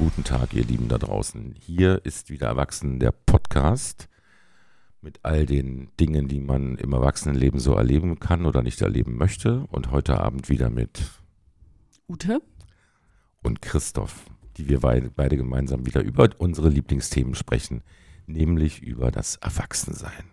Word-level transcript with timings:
Guten 0.00 0.24
Tag, 0.24 0.54
ihr 0.54 0.64
Lieben 0.64 0.88
da 0.88 0.96
draußen. 0.96 1.54
Hier 1.60 2.00
ist 2.04 2.30
wieder 2.30 2.46
Erwachsenen 2.46 3.00
der 3.00 3.12
Podcast 3.12 4.08
mit 5.02 5.20
all 5.22 5.44
den 5.44 5.90
Dingen, 6.00 6.26
die 6.26 6.40
man 6.40 6.76
im 6.78 6.94
Erwachsenenleben 6.94 7.60
so 7.60 7.74
erleben 7.74 8.18
kann 8.18 8.46
oder 8.46 8.62
nicht 8.62 8.80
erleben 8.80 9.18
möchte. 9.18 9.66
Und 9.70 9.90
heute 9.90 10.18
Abend 10.18 10.48
wieder 10.48 10.70
mit 10.70 11.02
Ute? 12.08 12.40
und 13.42 13.60
Christoph, 13.62 14.24
die 14.56 14.68
wir 14.70 14.80
beide, 14.80 15.10
beide 15.10 15.36
gemeinsam 15.36 15.84
wieder 15.84 16.02
über 16.02 16.30
unsere 16.38 16.70
Lieblingsthemen 16.70 17.34
sprechen, 17.34 17.82
nämlich 18.26 18.82
über 18.82 19.10
das 19.10 19.36
Erwachsensein. 19.36 20.24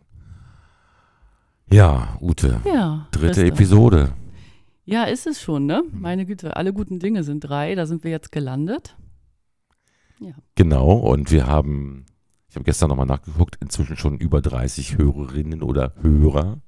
Ja, 1.70 2.18
Ute, 2.22 2.62
Ja. 2.66 3.08
dritte 3.12 3.42
Christoph. 3.42 3.60
Episode. 3.60 4.14
Ja, 4.86 5.04
ist 5.04 5.28
es 5.28 5.42
schon, 5.42 5.66
ne? 5.66 5.84
Meine 5.92 6.26
Güte, 6.26 6.56
alle 6.56 6.72
guten 6.74 7.00
Dinge 7.00 7.24
sind 7.24 7.42
drei, 7.42 7.76
da 7.76 7.86
sind 7.86 8.06
wir 8.06 8.12
jetzt 8.12 8.32
gelandet. 8.32 8.96
Genau, 10.56 10.92
und 10.94 11.32
wir 11.32 11.48
haben, 11.48 12.06
ich 12.50 12.56
habe 12.56 12.66
gestern 12.66 12.90
nochmal 12.90 13.06
nachgeguckt, 13.06 13.58
inzwischen 13.62 13.98
schon 13.98 14.18
über 14.18 14.42
30 14.42 14.98
Hörerinnen 14.98 15.64
oder 15.64 15.94
Hörer. 16.02 16.60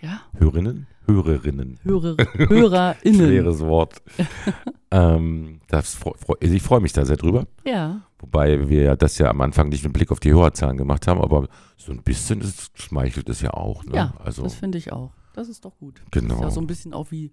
Ja, 0.00 0.20
Hörerinnen? 0.36 0.86
Hörerinnen. 1.06 1.78
Hörer, 1.84 2.16
HörerInnen. 2.34 3.26
Schweres 3.26 3.60
Wort. 3.60 4.02
ähm, 4.90 5.60
das, 5.68 5.98
also 6.04 6.54
ich 6.54 6.62
freue 6.62 6.80
mich 6.80 6.92
da 6.92 7.04
sehr 7.04 7.16
drüber. 7.16 7.46
Ja, 7.64 8.02
Wobei 8.18 8.68
wir 8.68 8.82
ja 8.82 8.96
das 8.96 9.18
ja 9.18 9.28
am 9.28 9.40
Anfang 9.42 9.68
nicht 9.68 9.84
mit 9.84 9.92
Blick 9.92 10.10
auf 10.10 10.20
die 10.20 10.32
Hörerzahlen 10.32 10.76
gemacht 10.76 11.06
haben, 11.06 11.20
aber 11.20 11.48
so 11.76 11.92
ein 11.92 12.02
bisschen 12.02 12.40
ist, 12.40 12.70
schmeichelt 12.78 13.28
es 13.28 13.42
ja 13.42 13.52
auch. 13.52 13.84
Ne? 13.84 13.96
ja, 13.96 14.14
also, 14.18 14.42
das 14.42 14.54
finde 14.54 14.78
ich 14.78 14.92
auch. 14.92 15.12
Das 15.34 15.48
ist 15.48 15.66
doch 15.66 15.76
gut. 15.76 16.02
genau. 16.10 16.36
Ist 16.36 16.40
ja 16.40 16.50
so 16.50 16.60
ein 16.60 16.66
bisschen 16.66 16.94
auch 16.94 17.10
wie, 17.10 17.30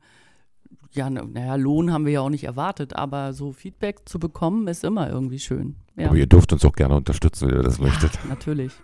ja, 0.92 1.10
na- 1.10 1.24
naja, 1.26 1.56
Lohn 1.56 1.92
haben 1.92 2.06
wir 2.06 2.14
ja 2.14 2.22
auch 2.22 2.30
nicht 2.30 2.44
erwartet, 2.44 2.96
aber 2.96 3.34
so 3.34 3.52
Feedback 3.52 4.02
zu 4.06 4.20
bekommen 4.20 4.68
ist 4.68 4.84
immer 4.84 5.10
irgendwie 5.10 5.40
schön. 5.40 5.76
Ja, 5.96 6.08
Aber 6.08 6.16
ihr 6.18 6.28
dürft 6.28 6.52
uns 6.54 6.64
auch 6.66 6.74
gerne 6.74 6.96
unterstützen, 6.96 7.50
wenn 7.50 7.58
ihr 7.58 7.64
das 7.64 7.80
möchtet. 7.80 8.14
ja 8.16 8.30
natürlich. 8.30 8.74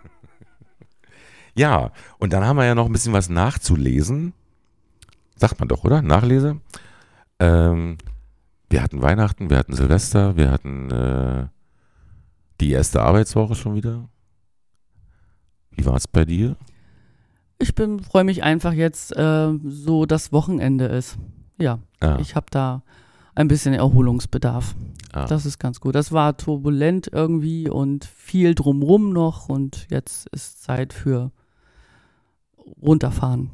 Ja, 1.56 1.90
und 2.18 2.32
dann 2.32 2.44
haben 2.44 2.56
wir 2.56 2.64
ja 2.64 2.76
noch 2.76 2.86
ein 2.86 2.92
bisschen 2.92 3.12
was 3.12 3.28
nachzulesen. 3.28 4.32
Sagt 5.36 5.58
man 5.58 5.68
doch, 5.68 5.82
oder? 5.84 6.00
Nachlese. 6.00 6.60
Ähm, 7.40 7.98
wir 8.70 8.82
hatten 8.82 9.02
Weihnachten, 9.02 9.50
wir 9.50 9.58
hatten 9.58 9.74
Silvester, 9.74 10.36
wir 10.36 10.50
hatten 10.50 10.90
äh, 10.92 11.48
die 12.60 12.70
erste 12.70 13.02
Arbeitswoche 13.02 13.56
schon 13.56 13.74
wieder. 13.74 14.08
Wie 15.72 15.84
war 15.86 15.96
es 15.96 16.06
bei 16.06 16.24
dir? 16.24 16.56
Ich 17.58 17.74
bin, 17.74 17.98
freue 18.00 18.24
mich 18.24 18.42
einfach 18.44 18.72
jetzt, 18.72 19.14
äh, 19.16 19.50
so 19.66 20.06
das 20.06 20.30
Wochenende 20.32 20.84
ist. 20.86 21.18
Ja, 21.60 21.78
Ah, 22.00 22.16
ich 22.20 22.34
habe 22.34 22.46
da 22.50 22.82
ein 23.34 23.46
bisschen 23.48 23.74
Erholungsbedarf. 23.74 24.74
ah. 25.12 25.26
Das 25.26 25.44
ist 25.46 25.58
ganz 25.58 25.80
gut. 25.80 25.94
Das 25.94 26.12
war 26.12 26.36
turbulent 26.36 27.08
irgendwie 27.12 27.68
und 27.68 28.04
viel 28.04 28.54
drumrum 28.54 29.12
noch 29.12 29.48
und 29.48 29.86
jetzt 29.90 30.26
ist 30.30 30.62
Zeit 30.62 30.92
für 30.92 31.30
runterfahren. 32.82 33.50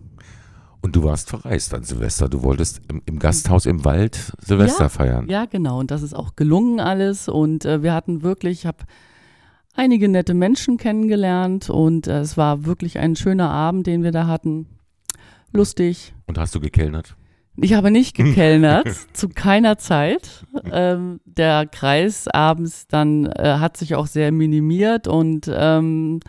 Und 0.82 0.94
du 0.94 1.02
warst 1.02 1.30
verreist 1.30 1.74
an 1.74 1.82
Silvester. 1.82 2.28
Du 2.28 2.42
wolltest 2.42 2.80
im, 2.88 3.02
im 3.06 3.18
Gasthaus 3.18 3.66
im 3.66 3.84
Wald 3.84 4.32
Silvester 4.38 4.84
Ja, 4.84 4.88
feiern. 4.88 5.28
Ja, 5.28 5.44
genau. 5.46 5.80
Und 5.80 5.90
das 5.90 6.02
ist 6.02 6.14
auch 6.14 6.36
gelungen 6.36 6.78
alles 6.78 7.28
und 7.28 7.64
äh, 7.64 7.82
wir 7.82 7.92
hatten 7.92 8.22
wirklich, 8.22 8.60
ich 8.60 8.66
habe 8.66 8.84
einige 9.74 10.08
nette 10.08 10.34
Menschen 10.34 10.76
kennengelernt 10.76 11.70
und 11.70 12.06
äh, 12.06 12.20
es 12.20 12.36
war 12.36 12.64
wirklich 12.66 12.98
ein 12.98 13.16
schöner 13.16 13.50
Abend, 13.50 13.86
den 13.88 14.04
wir 14.04 14.12
da 14.12 14.26
hatten. 14.28 14.66
Lustig. 15.52 16.14
Und 16.26 16.38
hast 16.38 16.54
du 16.54 16.60
gekellnert? 16.60 17.16
Ich 17.58 17.72
habe 17.72 17.90
nicht 17.90 18.14
gekellnert, 18.14 18.88
zu 19.12 19.28
keiner 19.28 19.78
Zeit. 19.78 20.46
Ähm, 20.70 21.20
der 21.24 21.66
Kreis 21.66 22.28
abends 22.28 22.86
dann 22.86 23.26
äh, 23.26 23.56
hat 23.58 23.76
sich 23.76 23.94
auch 23.94 24.06
sehr 24.06 24.30
minimiert 24.32 25.08
und 25.08 25.50
ähm, 25.52 26.20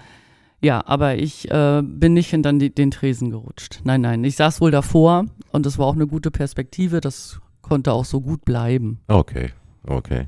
ja, 0.61 0.83
aber 0.85 1.15
ich 1.15 1.51
äh, 1.51 1.81
bin 1.83 2.13
nicht 2.13 2.29
hinter 2.29 2.53
den 2.53 2.91
Tresen 2.91 3.29
gerutscht. 3.29 3.81
Nein, 3.83 4.01
nein, 4.01 4.23
ich 4.23 4.35
saß 4.35 4.61
wohl 4.61 4.71
davor 4.71 5.25
und 5.51 5.65
das 5.65 5.77
war 5.77 5.85
auch 5.85 5.95
eine 5.95 6.07
gute 6.07 6.31
Perspektive. 6.31 7.01
Das 7.01 7.39
konnte 7.61 7.91
auch 7.91 8.05
so 8.05 8.21
gut 8.21 8.45
bleiben. 8.45 9.01
Okay, 9.07 9.51
okay. 9.85 10.27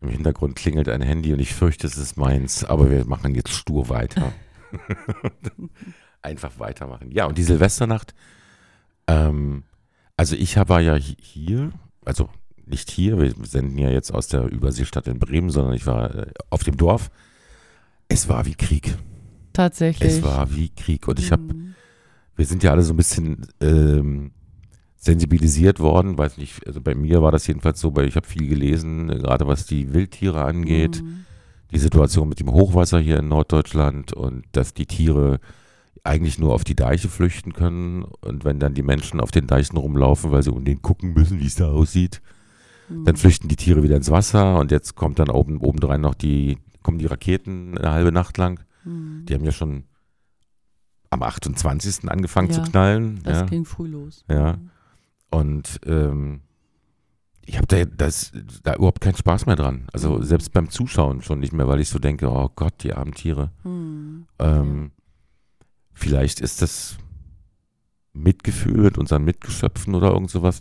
Im 0.00 0.08
Hintergrund 0.08 0.56
klingelt 0.56 0.88
ein 0.88 1.02
Handy 1.02 1.32
und 1.34 1.40
ich 1.40 1.52
fürchte, 1.52 1.86
es 1.86 1.98
ist 1.98 2.16
meins, 2.16 2.64
aber 2.64 2.90
wir 2.90 3.04
machen 3.04 3.34
jetzt 3.34 3.52
stur 3.52 3.88
weiter. 3.90 4.32
Einfach 6.22 6.58
weitermachen. 6.58 7.10
Ja, 7.10 7.26
und 7.26 7.36
die 7.36 7.42
Silvesternacht, 7.42 8.14
ähm, 9.06 9.64
also 10.20 10.36
ich 10.36 10.56
war 10.56 10.80
ja 10.80 10.94
hi- 10.94 11.16
hier, 11.20 11.70
also 12.04 12.28
nicht 12.66 12.90
hier, 12.90 13.18
wir 13.18 13.32
senden 13.42 13.78
ja 13.78 13.90
jetzt 13.90 14.12
aus 14.12 14.28
der 14.28 14.44
Überseestadt 14.50 15.06
in 15.08 15.18
Bremen, 15.18 15.50
sondern 15.50 15.72
ich 15.74 15.86
war 15.86 16.14
äh, 16.14 16.26
auf 16.50 16.62
dem 16.62 16.76
Dorf. 16.76 17.10
Es 18.08 18.28
war 18.28 18.44
wie 18.46 18.54
Krieg. 18.54 18.96
Tatsächlich. 19.52 20.08
Es 20.12 20.22
war 20.22 20.54
wie 20.54 20.68
Krieg. 20.68 21.08
Und 21.08 21.18
ich 21.18 21.32
habe 21.32 21.42
Mhm. 21.42 21.74
wir 22.36 22.46
sind 22.46 22.62
ja 22.62 22.70
alle 22.70 22.82
so 22.82 22.92
ein 22.92 22.96
bisschen 22.96 23.46
ähm, 23.60 24.30
sensibilisiert 24.96 25.80
worden, 25.80 26.18
weiß 26.18 26.36
nicht, 26.38 26.66
also 26.66 26.80
bei 26.80 26.94
mir 26.94 27.22
war 27.22 27.32
das 27.32 27.46
jedenfalls 27.46 27.80
so, 27.80 27.96
weil 27.96 28.06
ich 28.06 28.16
habe 28.16 28.26
viel 28.26 28.46
gelesen, 28.48 29.08
äh, 29.10 29.18
gerade 29.18 29.46
was 29.46 29.64
die 29.66 29.92
Wildtiere 29.94 30.44
angeht, 30.44 31.02
Mhm. 31.02 31.24
die 31.72 31.78
Situation 31.78 32.28
mit 32.28 32.40
dem 32.40 32.52
Hochwasser 32.52 32.98
hier 33.00 33.18
in 33.18 33.28
Norddeutschland 33.28 34.12
und 34.12 34.44
dass 34.52 34.74
die 34.74 34.86
Tiere 34.86 35.40
eigentlich 36.04 36.38
nur 36.38 36.54
auf 36.54 36.64
die 36.64 36.74
Deiche 36.76 37.08
flüchten 37.08 37.52
können 37.52 38.04
und 38.22 38.44
wenn 38.44 38.58
dann 38.58 38.74
die 38.74 38.82
Menschen 38.82 39.20
auf 39.20 39.30
den 39.30 39.46
Deichen 39.46 39.76
rumlaufen, 39.76 40.30
weil 40.32 40.42
sie 40.42 40.50
um 40.52 40.64
den 40.64 40.80
gucken 40.82 41.12
müssen, 41.12 41.40
wie 41.40 41.46
es 41.46 41.56
da 41.56 41.68
aussieht, 41.70 42.20
Mhm. 42.88 43.04
dann 43.04 43.16
flüchten 43.16 43.48
die 43.48 43.56
Tiere 43.56 43.82
wieder 43.82 43.96
ins 43.96 44.10
Wasser 44.10 44.58
und 44.58 44.70
jetzt 44.72 44.96
kommt 44.96 45.18
dann 45.18 45.28
oben 45.30 45.58
obendrein 45.60 46.00
noch 46.00 46.14
die 46.14 46.58
kommen 46.82 46.98
die 46.98 47.06
Raketen 47.06 47.76
eine 47.78 47.92
halbe 47.92 48.10
Nacht 48.12 48.38
lang. 48.38 48.60
Mhm. 48.84 49.26
Die 49.28 49.34
haben 49.34 49.44
ja 49.44 49.52
schon 49.52 49.84
am 51.10 51.22
28. 51.22 52.08
angefangen 52.10 52.48
Ja, 52.48 52.54
zu 52.54 52.62
knallen. 52.62 53.20
Das 53.22 53.40
ja. 53.40 53.46
ging 53.46 53.64
früh 53.64 53.86
los. 53.88 54.24
Ja. 54.30 54.54
Mhm. 54.54 54.70
Und 55.30 55.80
ähm, 55.86 56.40
ich 57.44 57.56
habe 57.58 57.66
da, 57.66 57.84
das, 57.84 58.32
da 58.62 58.74
überhaupt 58.76 59.00
keinen 59.00 59.16
Spaß 59.16 59.46
mehr 59.46 59.56
dran. 59.56 59.86
Also 59.92 60.18
Mhm. 60.18 60.22
selbst 60.24 60.52
beim 60.52 60.70
Zuschauen 60.70 61.20
schon 61.22 61.40
nicht 61.40 61.52
mehr, 61.52 61.68
weil 61.68 61.80
ich 61.80 61.88
so 61.88 61.98
denke, 61.98 62.28
oh 62.30 62.48
Gott, 62.56 62.74
die 62.82 62.92
armen 62.94 63.12
Tiere. 63.12 63.50
Mhm. 63.64 64.26
Ähm, 64.38 64.90
Vielleicht 66.00 66.40
ist 66.40 66.62
das 66.62 66.96
Mitgefühl 68.14 68.78
mit 68.84 68.96
unseren 68.96 69.22
Mitgeschöpfen 69.22 69.94
oder 69.94 70.12
irgend 70.12 70.30
sowas. 70.30 70.60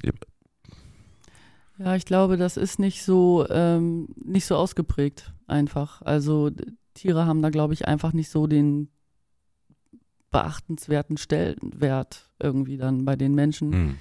Ja, 1.78 1.96
ich 1.96 2.04
glaube, 2.06 2.36
das 2.36 2.58
ist 2.58 2.78
nicht 2.78 3.04
so, 3.04 3.48
ähm, 3.50 4.10
nicht 4.18 4.46
so 4.46 4.58
ausgeprägt 4.58 5.34
einfach. 5.48 6.02
Also 6.02 6.52
Tiere 6.94 7.26
haben 7.26 7.42
da, 7.42 7.52
glaube 7.52 7.74
ich, 7.74 7.88
einfach 7.88 8.12
nicht 8.12 8.30
so 8.30 8.48
den 8.48 8.90
beachtenswerten 10.30 11.16
Stellenwert 11.16 12.30
irgendwie 12.40 12.76
dann 12.76 13.06
bei 13.06 13.16
den 13.16 13.34
Menschen, 13.34 13.72
Hm. 13.72 13.96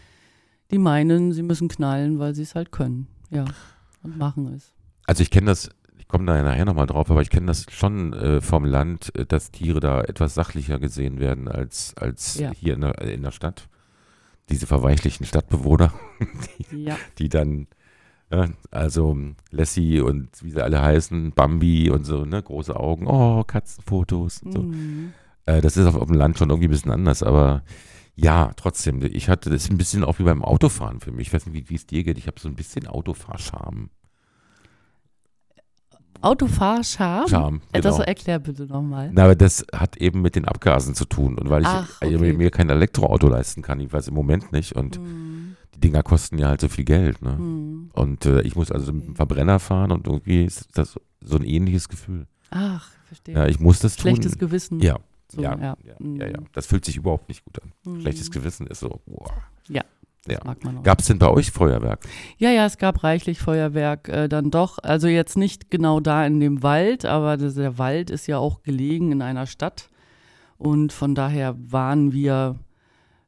die 0.73 0.79
meinen, 0.79 1.33
sie 1.33 1.43
müssen 1.45 1.69
knallen, 1.69 2.19
weil 2.19 2.35
sie 2.35 2.43
es 2.43 2.57
halt 2.57 2.73
können. 2.73 3.07
Ja, 3.31 3.45
und 4.03 4.19
machen 4.19 4.53
es. 4.55 4.73
Also 5.07 5.23
ich 5.23 5.31
kenne 5.31 5.47
das, 5.47 5.71
komme 6.09 6.25
da 6.27 6.37
ja 6.37 6.43
nachher 6.43 6.65
nochmal 6.65 6.87
drauf, 6.87 7.11
aber 7.11 7.23
ich 7.23 7.31
kenne 7.31 7.47
das 7.47 7.67
schon 7.71 8.13
äh, 8.15 8.41
vom 8.41 8.65
Land, 8.65 9.15
äh, 9.15 9.27
dass 9.27 9.51
Tiere 9.51 9.81
da 9.81 10.01
etwas 10.03 10.35
sachlicher 10.35 10.79
gesehen 10.79 11.21
werden 11.21 11.49
als, 11.49 11.95
als 11.97 12.39
Ja. 12.39 12.51
hier 12.53 12.75
in 12.75 12.81
der, 12.81 12.99
in 13.03 13.23
der 13.23 13.31
Stadt. 13.31 13.69
Diese 14.49 14.67
verweichlichten 14.67 15.27
Stadtbewohner. 15.27 15.93
Ja, 16.71 16.97
die 17.19 17.29
dann, 17.29 17.67
äh, 18.31 18.49
also 18.71 19.17
Lassie 19.51 20.01
und 20.01 20.29
wie 20.43 20.51
sie 20.51 20.63
alle 20.63 20.83
heißen, 20.83 21.33
Bambi 21.33 21.91
und 21.91 22.05
so, 22.05 22.25
ne, 22.27 22.43
große 22.43 22.75
Augen, 22.77 23.07
oh, 23.07 23.43
Katzenfotos 23.45 24.43
und 24.43 24.53
so. 24.53 24.63
mhm. 24.63 25.13
Äh, 25.47 25.61
das 25.63 25.77
ist 25.79 25.87
auf, 25.87 25.95
auf 25.95 26.07
dem 26.09 26.17
Land 26.17 26.39
schon 26.39 26.51
irgendwie 26.51 26.69
ein 26.69 26.73
bisschen 26.73 26.91
anders, 26.93 27.23
aber 27.23 27.63
ja, 28.17 28.51
trotzdem, 28.57 29.01
ich 29.03 29.29
hatte 29.29 29.49
das 29.49 29.65
ist 29.65 29.71
ein 29.71 29.79
bisschen 29.79 30.03
auch 30.05 30.19
wie 30.19 30.25
beim 30.25 30.43
Autofahren 30.45 31.01
für 31.01 31.13
mich. 31.13 31.29
Ich 31.29 31.33
weiß 31.33 31.47
nicht, 31.47 31.71
wie 31.71 31.75
es 31.75 31.87
dir 31.87 32.03
geht. 32.03 32.19
Ich 32.19 32.27
habe 32.27 32.41
so 32.41 32.49
ein 32.49 32.57
bisschen 32.57 32.87
Autofahrscham. 32.89 33.91
Autofahrscham? 36.21 37.29
Scham, 37.29 37.61
Äh, 37.73 37.81
Das 37.81 37.97
genau. 37.97 38.07
erklär 38.07 38.39
bitte 38.39 38.65
nochmal. 38.67 39.11
Na, 39.13 39.25
aber 39.25 39.35
das 39.37 39.65
hat 39.73 39.97
eben 39.99 40.21
mit 40.23 40.35
den 40.37 40.45
Abgasen 40.47 40.95
zu 40.95 41.05
tun. 41.05 41.39
Und 41.39 41.49
weil 41.51 41.63
ich 41.63 41.69
Ach, 41.69 41.89
okay. 42.03 42.33
mir 42.33 42.51
kein 42.51 42.71
Elektroauto 42.71 43.29
leisten 43.29 43.63
kann, 43.63 43.81
ich 43.81 43.93
weiß 43.93 44.09
im 44.09 44.15
Moment 44.15 44.53
nicht. 44.53 44.73
Und 44.75 44.99
Mhm. 45.01 45.57
die 45.75 45.81
Dinger 45.81 46.03
kosten 46.03 46.39
ja 46.39 46.49
halt 46.49 46.61
so 46.61 46.69
viel 46.69 46.85
Geld. 46.85 47.23
Ne? 47.23 47.33
Mhm. 47.33 47.91
Und 47.93 48.27
äh, 48.27 48.43
ich 48.43 48.57
muss 48.57 48.71
also 48.73 48.93
mit 48.93 49.07
dem 49.07 49.17
Verbrenner 49.17 49.59
fahren 49.61 49.93
und 49.93 50.07
irgendwie 50.07 50.45
ist 50.45 50.69
das 50.75 50.99
so 51.21 51.37
ein 51.37 51.45
ähnliches 51.45 51.89
Gefühl. 51.89 52.27
Ach, 52.51 52.89
verstehe. 53.07 53.35
Ja, 53.37 53.47
ich 53.47 53.61
muss 53.61 53.79
das 53.79 53.95
Schlechtes 53.97 54.33
tun. 54.33 54.39
Gewissen. 54.41 54.81
Ja, 54.81 54.97
So, 55.31 55.41
ja, 55.43 55.53
ja. 55.59 55.77
ja, 55.85 55.95
ja, 56.01 56.27
ja. 56.31 56.41
Mhm. 56.41 56.47
Das 56.53 56.67
fühlt 56.67 56.85
sich 56.85 56.97
überhaupt 56.97 57.29
nicht 57.29 57.45
gut 57.45 57.61
an. 57.63 58.01
Schlechtes 58.01 58.31
Gewissen 58.31 58.67
ist 58.67 58.81
so, 58.81 59.01
boah. 59.07 59.31
Das 59.69 59.85
Ja. 60.31 60.39
mag 60.45 60.63
man 60.65 60.79
auch. 60.79 60.83
Gab 60.83 61.01
es 61.01 61.07
denn 61.07 61.19
bei 61.19 61.29
euch 61.29 61.51
Feuerwerk? 61.51 62.01
Ja, 62.39 62.51
ja, 62.51 62.67
es 62.67 62.79
gab 62.79 63.03
reichlich 63.05 63.39
Feuerwerk 63.39 64.09
äh, 64.09 64.29
dann 64.29 64.51
doch. 64.51 64.79
Also 64.83 65.09
jetzt 65.09 65.37
nicht 65.37 65.71
genau 65.71 66.01
da 66.01 66.25
in 66.27 66.41
dem 66.41 66.63
Wald, 66.63 67.05
aber 67.05 67.37
das, 67.37 67.55
der 67.55 67.79
Wald 67.79 68.11
ist 68.11 68.27
ja 68.27 68.39
auch 68.39 68.63
gelegen 68.63 69.13
in 69.13 69.23
einer 69.23 69.47
Stadt. 69.47 69.89
Und 70.57 70.93
von 70.93 71.15
daher 71.15 71.55
waren 71.59 72.13
wir 72.13 72.57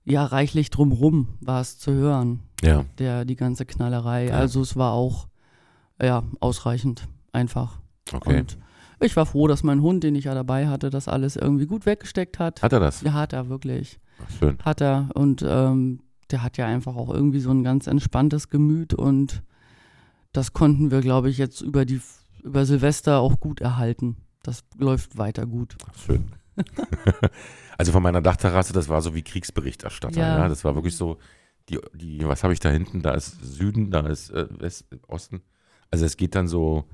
ja 0.05 0.25
reichlich 0.25 0.71
drumrum, 0.71 1.29
war 1.41 1.61
es 1.61 1.79
zu 1.79 1.93
hören, 1.93 2.41
Ja. 2.63 2.85
der, 2.99 3.25
die 3.25 3.37
ganze 3.37 3.65
Knallerei. 3.67 4.29
Ja. 4.29 4.35
Also 4.35 4.63
es 4.63 4.77
war 4.77 4.93
auch 4.93 5.29
ja, 6.03 6.23
ausreichend 6.41 7.07
einfach. 7.33 7.79
Okay. 8.13 8.41
Und 8.41 8.59
ich 9.01 9.17
war 9.17 9.27
froh, 9.27 9.47
dass 9.47 9.63
mein 9.63 9.81
Hund, 9.83 10.03
den 10.03 10.15
ich 10.15 10.25
ja 10.25 10.35
dabei 10.35 10.67
hatte, 10.69 10.91
das 10.91 11.09
alles 11.09 11.37
irgendwie 11.37 11.67
gut 11.67 11.87
weggesteckt 11.87 12.39
hat. 12.39 12.63
Hat 12.63 12.73
er 12.73 12.81
das? 12.81 13.03
Ja, 13.03 13.13
hat 13.13 13.33
er 13.33 13.49
wirklich. 13.49 14.01
Ach, 14.23 14.31
schön. 14.39 14.59
Hat 14.65 14.81
er. 14.81 15.09
Und 15.15 15.45
ähm, 15.47 16.01
der 16.33 16.43
hat 16.43 16.57
ja 16.57 16.67
einfach 16.67 16.97
auch 16.97 17.13
irgendwie 17.13 17.41
so 17.41 17.51
ein 17.51 17.63
ganz 17.63 17.87
entspanntes 17.87 18.49
Gemüt 18.49 18.95
und 18.95 19.43
das 20.33 20.53
konnten 20.53 20.91
wir, 20.91 21.01
glaube 21.01 21.29
ich, 21.31 21.39
jetzt 21.39 21.61
über 21.61 21.85
die 21.85 22.01
über 22.43 22.65
Silvester 22.65 23.19
auch 23.21 23.39
gut 23.41 23.61
erhalten. 23.61 24.17
Das 24.43 24.65
läuft 24.79 25.19
weiter 25.19 25.47
gut. 25.47 25.77
Schön. 26.07 26.25
also 27.79 27.93
von 27.93 28.03
meiner 28.03 28.23
Dachterrasse, 28.23 28.73
das 28.73 28.89
war 28.89 29.03
so 29.03 29.15
wie 29.15 29.23
Kriegsberichterstatter. 29.23 30.21
Ja, 30.21 30.39
Ja. 30.39 30.49
das 30.49 30.65
war 30.65 30.75
wirklich 30.75 30.97
so, 30.97 31.19
die, 31.69 31.79
die, 31.95 32.27
was 32.27 32.43
habe 32.43 32.53
ich 32.53 32.61
da 32.61 32.71
hinten? 32.71 33.03
Da 33.03 33.13
ist 33.13 33.37
Süden, 33.43 33.91
da 33.91 34.01
ist 34.07 34.31
äh, 34.31 34.47
West, 34.59 34.87
Osten. 35.07 35.43
Also 35.91 36.05
es 36.05 36.17
geht 36.17 36.35
dann 36.35 36.49
so, 36.49 36.85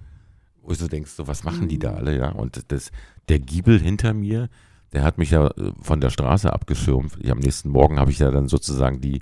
wo 0.63 0.73
du 0.75 0.89
denkst, 0.89 1.13
so, 1.13 1.27
was 1.29 1.45
machen 1.45 1.69
die 1.69 1.79
da 1.79 1.93
Mhm. 1.93 1.97
alle, 1.99 2.17
ja? 2.19 2.31
Und 2.33 2.61
das, 2.73 2.91
der 3.29 3.39
Giebel 3.39 3.79
hinter 3.81 4.15
mir, 4.15 4.49
der 4.97 5.05
hat 5.05 5.19
mich 5.19 5.31
ja 5.31 5.49
äh, 5.49 5.73
von 5.83 6.01
der 6.01 6.09
Straße 6.09 6.51
abgeschirmt. 6.51 7.19
Ich, 7.21 7.31
am 7.31 7.39
nächsten 7.39 7.69
Morgen 7.69 7.99
habe 8.01 8.11
ich 8.11 8.19
ja 8.19 8.31
dann 8.31 8.49
sozusagen 8.49 9.03
die 9.03 9.21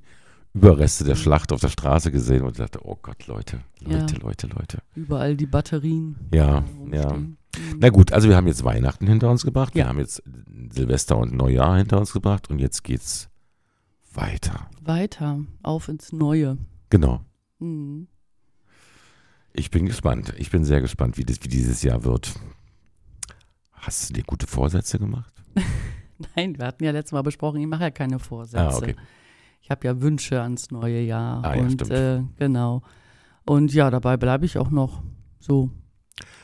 Überreste 0.53 1.03
der. 1.03 1.17
Schlacht 1.17 1.53
auf 1.53 1.61
der 1.61 1.69
Straße 1.69 2.13
gesehen 2.13 2.45
und 2.45 2.61
dachte, 2.61 2.79
oh 2.85 2.97
Gott, 3.03 3.27
Leute, 3.27 3.59
Ja. 3.81 3.99
Leute, 3.99 4.15
Leute, 4.21 4.47
Leute. 4.47 4.79
Überall 4.95 5.37
die 5.37 5.47
Batterien. 5.47 6.15
Ja, 6.33 6.63
ja. 6.93 7.13
Mhm. 7.13 7.37
Na 7.81 7.89
gut, 7.89 8.13
also 8.13 8.29
wir 8.29 8.37
haben 8.37 8.47
jetzt 8.47 8.63
Weihnachten 8.63 9.09
hinter 9.09 9.29
uns 9.33 9.45
gebracht, 9.45 9.75
wir 9.75 9.83
Ja. 9.83 9.89
haben 9.89 9.99
jetzt 9.99 10.23
Silvester 10.71 11.19
und 11.19 11.35
Neujahr 11.35 11.77
hinter 11.79 11.99
uns 11.99 12.13
gebracht 12.13 12.49
und 12.51 12.61
jetzt 12.61 12.85
geht's 12.85 13.29
weiter. 14.13 14.69
Weiter, 14.81 15.41
auf 15.65 15.89
ins 15.89 16.13
Neue. 16.13 16.57
Genau. 16.89 17.21
Mhm. 17.59 18.07
Ich 19.53 19.73
bin 19.73 19.87
gespannt. 19.87 20.35
Ich 20.39 20.53
bin 20.53 20.65
sehr 20.65 20.81
gespannt, 20.81 21.19
wie, 21.19 21.25
das, 21.25 21.39
wie 21.43 21.49
dieses 21.49 21.83
Jahr 21.83 22.05
wird. 22.05 22.33
Hast 23.73 24.09
du 24.09 24.15
dir 24.15 24.23
gute 24.23 24.47
Vorsätze 24.47 25.01
gemacht? 25.01 25.34
Nein, 26.37 26.59
wir 26.59 26.67
hatten 26.67 26.85
ja 26.85 26.93
letztes 26.93 27.13
Mal 27.13 27.23
besprochen, 27.23 27.61
ich 27.61 27.67
mache 27.67 27.83
ja 27.83 27.91
keine 27.91 28.19
Vorsätze. 28.19 28.63
Ah, 28.63 28.77
okay. 28.77 28.97
Ich 29.61 29.71
habe 29.71 29.87
ja 29.87 30.01
Wünsche 30.01 30.43
ans 30.43 30.71
neue 30.71 31.01
Jahr. 31.01 31.45
Ah, 31.45 31.57
ja, 31.57 31.63
und 31.63 31.91
äh, 31.91 32.21
genau. 32.37 32.83
Und 33.45 33.73
ja, 33.73 33.91
dabei 33.91 34.17
bleibe 34.17 34.45
ich 34.45 34.59
auch 34.59 34.71
noch 34.71 35.03
so. 35.41 35.71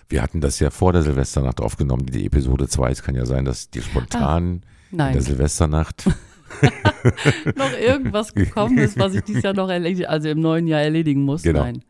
Wir 0.08 0.22
hatten 0.22 0.40
das 0.40 0.58
ja 0.58 0.70
vor 0.70 0.92
der 0.92 1.02
Silvesternacht 1.02 1.60
aufgenommen, 1.60 2.06
die 2.06 2.26
Episode 2.26 2.66
2. 2.66 2.90
Es 2.90 3.02
kann 3.02 3.14
ja 3.14 3.26
sein, 3.26 3.44
dass 3.44 3.70
dir 3.70 3.82
spontan 3.82 4.62
in 4.90 4.98
der 4.98 5.22
Silvesternacht. 5.22 6.08
noch 7.56 7.72
irgendwas 7.72 8.34
gekommen 8.34 8.78
ist, 8.78 8.98
was 8.98 9.14
ich 9.14 9.22
dieses 9.22 9.42
Jahr 9.42 9.54
noch 9.54 9.68
erledigen, 9.68 10.06
also 10.06 10.28
im 10.28 10.40
neuen 10.40 10.66
Jahr 10.66 10.80
erledigen 10.80 11.22
muss. 11.22 11.42
Genau. 11.42 11.60
Nein. 11.60 11.84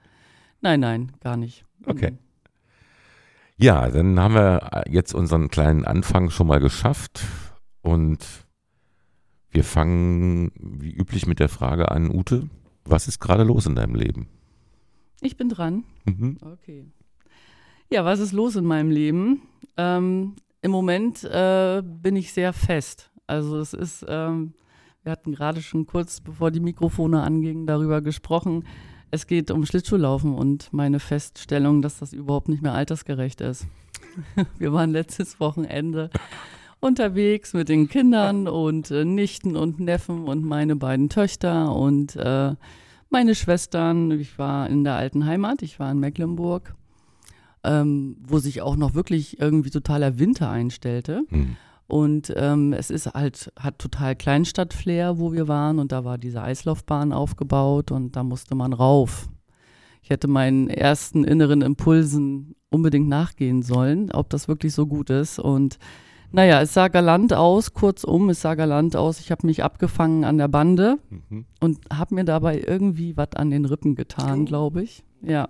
Nein, 0.60 0.80
nein, 0.80 1.12
gar 1.20 1.36
nicht. 1.36 1.64
Okay. 1.86 2.12
Ja, 3.62 3.90
dann 3.90 4.18
haben 4.18 4.34
wir 4.34 4.84
jetzt 4.88 5.14
unseren 5.14 5.48
kleinen 5.50 5.84
Anfang 5.84 6.30
schon 6.30 6.46
mal 6.46 6.60
geschafft 6.60 7.26
und 7.82 8.18
wir 9.50 9.64
fangen 9.64 10.50
wie 10.56 10.94
üblich 10.94 11.26
mit 11.26 11.40
der 11.40 11.50
Frage 11.50 11.90
an, 11.90 12.10
Ute, 12.10 12.48
was 12.84 13.06
ist 13.06 13.20
gerade 13.20 13.42
los 13.42 13.66
in 13.66 13.74
deinem 13.74 13.94
Leben? 13.94 14.28
Ich 15.20 15.36
bin 15.36 15.50
dran. 15.50 15.84
Mhm. 16.06 16.38
Okay. 16.40 16.86
Ja, 17.90 18.06
was 18.06 18.20
ist 18.20 18.32
los 18.32 18.56
in 18.56 18.64
meinem 18.64 18.90
Leben? 18.90 19.42
Ähm, 19.76 20.36
Im 20.62 20.70
Moment 20.70 21.24
äh, 21.24 21.82
bin 21.84 22.16
ich 22.16 22.32
sehr 22.32 22.54
fest. 22.54 23.10
Also 23.26 23.58
es 23.58 23.74
ist, 23.74 24.06
ähm, 24.08 24.54
wir 25.02 25.12
hatten 25.12 25.32
gerade 25.32 25.60
schon 25.60 25.84
kurz, 25.84 26.22
bevor 26.22 26.50
die 26.50 26.60
Mikrofone 26.60 27.20
angingen, 27.22 27.66
darüber 27.66 28.00
gesprochen. 28.00 28.64
Es 29.10 29.26
geht 29.26 29.50
um 29.50 29.66
Schlittschuhlaufen 29.66 30.34
und 30.34 30.72
meine 30.72 31.00
Feststellung, 31.00 31.82
dass 31.82 31.98
das 31.98 32.12
überhaupt 32.12 32.48
nicht 32.48 32.62
mehr 32.62 32.74
altersgerecht 32.74 33.40
ist. 33.40 33.66
Wir 34.58 34.72
waren 34.72 34.90
letztes 34.90 35.40
Wochenende 35.40 36.10
unterwegs 36.78 37.52
mit 37.52 37.68
den 37.68 37.88
Kindern 37.88 38.46
und 38.46 38.90
äh, 38.90 39.04
Nichten 39.04 39.56
und 39.56 39.80
Neffen 39.80 40.24
und 40.24 40.44
meine 40.44 40.76
beiden 40.76 41.08
Töchter 41.08 41.74
und 41.74 42.16
äh, 42.16 42.54
meine 43.10 43.34
Schwestern. 43.34 44.12
Ich 44.12 44.38
war 44.38 44.68
in 44.70 44.84
der 44.84 44.94
alten 44.94 45.26
Heimat, 45.26 45.62
ich 45.62 45.80
war 45.80 45.90
in 45.90 45.98
Mecklenburg, 45.98 46.74
ähm, 47.64 48.16
wo 48.22 48.38
sich 48.38 48.62
auch 48.62 48.76
noch 48.76 48.94
wirklich 48.94 49.40
irgendwie 49.40 49.70
totaler 49.70 50.18
Winter 50.18 50.50
einstellte. 50.50 51.24
Hm. 51.30 51.56
Und 51.90 52.32
ähm, 52.36 52.72
es 52.72 52.90
ist 52.90 53.06
halt, 53.06 53.52
hat 53.58 53.78
total 53.78 54.14
Kleinstadt-Flair, 54.16 55.18
wo 55.18 55.32
wir 55.32 55.48
waren. 55.48 55.78
Und 55.78 55.92
da 55.92 56.04
war 56.04 56.18
diese 56.18 56.42
Eislaufbahn 56.42 57.12
aufgebaut 57.12 57.90
und 57.90 58.16
da 58.16 58.22
musste 58.22 58.54
man 58.54 58.72
rauf. 58.72 59.28
Ich 60.02 60.10
hätte 60.10 60.28
meinen 60.28 60.70
ersten 60.70 61.24
inneren 61.24 61.62
Impulsen 61.62 62.54
unbedingt 62.70 63.08
nachgehen 63.08 63.62
sollen, 63.62 64.10
ob 64.12 64.30
das 64.30 64.48
wirklich 64.48 64.72
so 64.72 64.86
gut 64.86 65.10
ist. 65.10 65.38
Und 65.38 65.78
naja, 66.32 66.62
es 66.62 66.72
sah 66.72 66.88
galant 66.88 67.32
aus, 67.32 67.74
kurzum, 67.74 68.30
es 68.30 68.40
sah 68.40 68.54
galant 68.54 68.94
aus. 68.96 69.18
Ich 69.20 69.30
habe 69.32 69.46
mich 69.46 69.64
abgefangen 69.64 70.24
an 70.24 70.38
der 70.38 70.48
Bande 70.48 70.98
Mhm. 71.10 71.44
und 71.60 71.78
habe 71.92 72.14
mir 72.14 72.24
dabei 72.24 72.62
irgendwie 72.64 73.16
was 73.16 73.32
an 73.34 73.50
den 73.50 73.64
Rippen 73.64 73.96
getan, 73.96 74.46
glaube 74.46 74.82
ich. 74.82 75.02
Ja. 75.22 75.48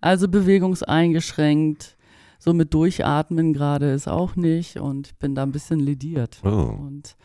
Also 0.00 0.28
bewegungseingeschränkt, 0.28 1.96
so 2.44 2.52
mit 2.52 2.74
Durchatmen 2.74 3.52
gerade 3.54 3.90
ist 3.92 4.06
auch 4.08 4.36
nicht 4.36 4.76
und 4.78 5.06
ich 5.08 5.16
bin 5.16 5.34
da 5.34 5.42
ein 5.44 5.52
bisschen 5.52 5.80
lediert. 5.80 6.40
Oh, 6.44 6.48
Und 6.78 7.16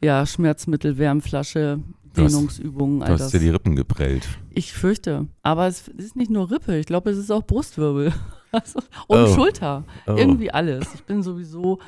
ja, 0.00 0.24
Schmerzmittel, 0.24 0.98
Wärmflasche, 0.98 1.80
Du 2.14 2.22
hast- 2.22 2.32
Dehnungsübungen, 2.34 3.00
du 3.00 3.06
all 3.06 3.12
hast 3.12 3.20
das. 3.22 3.30
dir 3.32 3.38
die 3.40 3.48
Rippen 3.48 3.74
geprellt. 3.74 4.28
Ich 4.50 4.72
fürchte. 4.72 5.26
Aber 5.42 5.66
es 5.66 5.88
ist 5.88 6.14
nicht 6.14 6.30
nur 6.30 6.50
Rippe, 6.50 6.76
ich 6.78 6.86
glaube, 6.86 7.10
es 7.10 7.18
ist 7.18 7.30
auch 7.32 7.42
Brustwirbel. 7.46 8.12
Also, 8.54 8.80
und 9.06 9.18
Oh. 9.18 9.34
Schulter. 9.34 9.84
Oh. 10.06 10.14
Irgendwie 10.14 10.50
alles. 10.50 10.86
Ich 10.94 11.04
bin 11.04 11.22
sowieso 11.22 11.78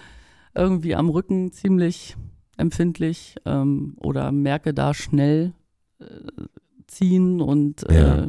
irgendwie 0.54 0.94
am 0.94 1.10
Rücken 1.10 1.52
ziemlich 1.52 2.16
empfindlich 2.56 3.34
ähm, 3.44 3.96
oder 4.00 4.32
merke 4.32 4.72
da 4.72 4.94
schnell 4.94 5.52
äh, 6.00 6.04
ziehen 6.86 7.42
und 7.42 7.86
äh, 7.90 8.00
Ja. 8.00 8.28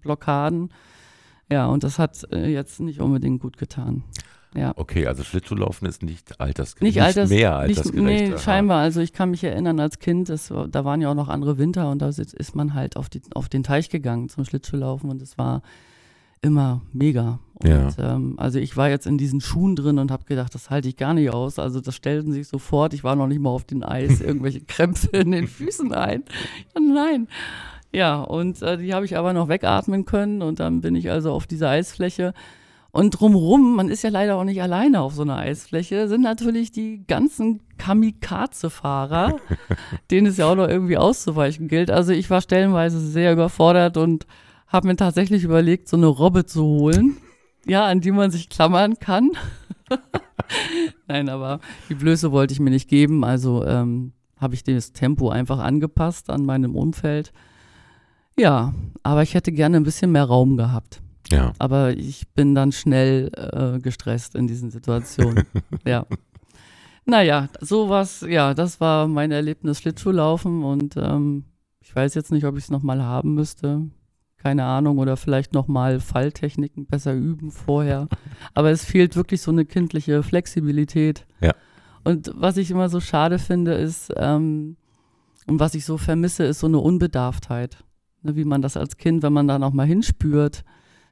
Blockaden. 0.00 0.70
Ja, 1.50 1.66
und 1.66 1.84
das 1.84 1.98
hat 1.98 2.26
äh, 2.32 2.50
jetzt 2.52 2.80
nicht 2.80 3.00
unbedingt 3.00 3.40
gut 3.40 3.56
getan. 3.56 4.04
Ja. 4.56 4.72
Okay, 4.76 5.06
also 5.06 5.24
Schlittschuhlaufen 5.24 5.88
ist 5.88 6.02
nicht 6.02 6.40
altersgerecht. 6.40 6.94
Nicht, 6.94 7.02
alters, 7.04 7.28
mehr 7.28 7.66
nicht, 7.66 7.78
altersgerecht. 7.78 8.22
Nee, 8.28 8.34
aha. 8.34 8.38
scheinbar. 8.38 8.80
Also 8.82 9.00
ich 9.00 9.12
kann 9.12 9.30
mich 9.30 9.42
erinnern 9.42 9.80
als 9.80 9.98
Kind, 9.98 10.28
das, 10.28 10.52
da 10.68 10.84
waren 10.84 11.00
ja 11.00 11.10
auch 11.10 11.14
noch 11.16 11.28
andere 11.28 11.58
Winter 11.58 11.90
und 11.90 12.00
da 12.00 12.08
ist, 12.08 12.54
man 12.54 12.72
halt 12.74 12.96
auf, 12.96 13.08
die, 13.08 13.20
auf 13.34 13.48
den 13.48 13.64
Teich 13.64 13.90
gegangen 13.90 14.28
zum 14.28 14.44
Schlittschuhlaufen 14.44 15.10
und 15.10 15.20
es 15.22 15.38
war 15.38 15.62
immer 16.40 16.82
mega. 16.92 17.40
Und, 17.54 17.68
Ja. 17.68 17.88
ähm, 17.98 18.34
also 18.36 18.58
ich 18.60 18.76
war 18.76 18.88
jetzt 18.90 19.06
in 19.06 19.18
diesen 19.18 19.40
Schuhen 19.40 19.74
drin 19.74 19.98
und 19.98 20.12
habe 20.12 20.24
gedacht, 20.24 20.54
das 20.54 20.70
halte 20.70 20.88
ich 20.88 20.96
gar 20.96 21.14
nicht 21.14 21.30
aus. 21.30 21.58
Also 21.58 21.80
das 21.80 21.96
stellten 21.96 22.32
sich 22.32 22.46
sofort, 22.46 22.94
ich 22.94 23.02
war 23.02 23.16
noch 23.16 23.26
nicht 23.26 23.40
mal 23.40 23.50
auf 23.50 23.64
den 23.64 23.82
Eis, 23.82 24.20
irgendwelche 24.20 24.60
Krämpfe 24.60 25.08
in 25.16 25.32
den 25.32 25.48
Füßen 25.48 25.92
ein. 25.92 26.22
Ja, 26.76 26.80
nein. 26.80 27.28
Ja, 27.94 28.22
und 28.22 28.60
äh, 28.60 28.76
die 28.76 28.92
habe 28.92 29.04
ich 29.04 29.16
aber 29.16 29.32
noch 29.32 29.48
wegatmen 29.48 30.04
können 30.04 30.42
und 30.42 30.58
dann 30.58 30.80
bin 30.80 30.96
ich 30.96 31.12
also 31.12 31.32
auf 31.32 31.46
dieser 31.46 31.70
Eisfläche. 31.70 32.34
Und 32.90 33.10
drumrum, 33.10 33.76
man 33.76 33.88
ist 33.88 34.02
ja 34.02 34.10
leider 34.10 34.36
auch 34.36 34.42
nicht 34.42 34.60
alleine 34.60 35.00
auf 35.00 35.14
so 35.14 35.22
einer 35.22 35.36
Eisfläche, 35.36 36.08
sind 36.08 36.20
natürlich 36.20 36.72
die 36.72 37.04
ganzen 37.06 37.60
Kamikaze-Fahrer, 37.78 39.36
denen 40.10 40.26
es 40.26 40.38
ja 40.38 40.46
auch 40.46 40.56
noch 40.56 40.66
irgendwie 40.66 40.96
auszuweichen 40.96 41.68
gilt. 41.68 41.88
Also 41.88 42.10
ich 42.10 42.30
war 42.30 42.40
stellenweise 42.40 42.98
sehr 42.98 43.32
überfordert 43.32 43.96
und 43.96 44.26
habe 44.66 44.88
mir 44.88 44.96
tatsächlich 44.96 45.44
überlegt, 45.44 45.88
so 45.88 45.96
eine 45.96 46.06
Robbe 46.06 46.46
zu 46.46 46.64
holen, 46.64 47.16
ja, 47.64 47.86
an 47.86 48.00
die 48.00 48.10
man 48.10 48.32
sich 48.32 48.48
klammern 48.48 48.98
kann. 48.98 49.30
Nein, 51.06 51.28
aber 51.28 51.60
die 51.88 51.94
Blöße 51.94 52.32
wollte 52.32 52.54
ich 52.54 52.60
mir 52.60 52.70
nicht 52.70 52.88
geben, 52.88 53.24
also 53.24 53.64
ähm, 53.64 54.14
habe 54.36 54.54
ich 54.54 54.64
das 54.64 54.92
Tempo 54.92 55.28
einfach 55.28 55.60
angepasst 55.60 56.28
an 56.28 56.44
meinem 56.44 56.74
Umfeld. 56.74 57.32
Ja, 58.38 58.74
aber 59.02 59.22
ich 59.22 59.34
hätte 59.34 59.52
gerne 59.52 59.76
ein 59.76 59.84
bisschen 59.84 60.12
mehr 60.12 60.24
Raum 60.24 60.56
gehabt. 60.56 61.00
Ja. 61.30 61.52
Aber 61.58 61.92
ich 61.92 62.28
bin 62.34 62.54
dann 62.54 62.72
schnell 62.72 63.30
äh, 63.34 63.78
gestresst 63.80 64.34
in 64.34 64.46
diesen 64.46 64.70
Situationen. 64.70 65.44
ja. 65.86 66.06
Naja, 67.06 67.48
sowas, 67.60 68.24
ja, 68.26 68.54
das 68.54 68.80
war 68.80 69.08
mein 69.08 69.30
Erlebnis 69.30 69.80
Schlittschuhlaufen 69.80 70.64
und 70.64 70.96
ähm, 70.96 71.44
ich 71.80 71.94
weiß 71.94 72.14
jetzt 72.14 72.32
nicht, 72.32 72.46
ob 72.46 72.56
ich 72.56 72.64
es 72.64 72.70
nochmal 72.70 73.02
haben 73.02 73.34
müsste. 73.34 73.82
Keine 74.38 74.64
Ahnung, 74.64 74.98
oder 74.98 75.16
vielleicht 75.16 75.52
nochmal 75.52 76.00
Falltechniken 76.00 76.86
besser 76.86 77.14
üben 77.14 77.50
vorher. 77.50 78.08
Aber 78.54 78.70
es 78.70 78.84
fehlt 78.84 79.16
wirklich 79.16 79.42
so 79.42 79.50
eine 79.50 79.64
kindliche 79.64 80.22
Flexibilität. 80.22 81.26
Ja. 81.40 81.52
Und 82.04 82.30
was 82.34 82.56
ich 82.58 82.70
immer 82.70 82.88
so 82.88 83.00
schade 83.00 83.38
finde, 83.38 83.74
ist, 83.74 84.12
ähm, 84.16 84.76
und 85.46 85.60
was 85.60 85.74
ich 85.74 85.84
so 85.84 85.98
vermisse, 85.98 86.44
ist 86.44 86.60
so 86.60 86.66
eine 86.66 86.78
Unbedarftheit. 86.78 87.84
Ne, 88.24 88.34
wie 88.36 88.44
man 88.44 88.62
das 88.62 88.76
als 88.76 88.96
Kind, 88.96 89.22
wenn 89.22 89.34
man 89.34 89.46
da 89.46 89.58
nochmal 89.58 89.86
hinspürt, 89.86 90.64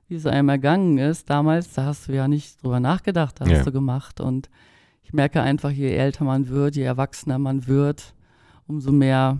wie 0.08 0.14
es 0.14 0.26
einem 0.26 0.48
ergangen 0.48 0.96
ist. 0.98 1.28
Damals, 1.28 1.74
da 1.74 1.84
hast 1.84 2.08
du 2.08 2.14
ja 2.14 2.26
nicht 2.26 2.62
drüber 2.62 2.80
nachgedacht, 2.80 3.38
da 3.40 3.44
Ja. 3.46 3.58
hast 3.58 3.66
du 3.66 3.72
gemacht. 3.72 4.20
Und 4.20 4.48
ich 5.02 5.12
merke 5.12 5.42
einfach, 5.42 5.70
je 5.70 5.94
älter 5.94 6.24
man 6.24 6.48
wird, 6.48 6.74
je 6.74 6.82
erwachsener 6.82 7.38
man 7.38 7.66
wird, 7.66 8.14
umso 8.66 8.92
mehr 8.92 9.38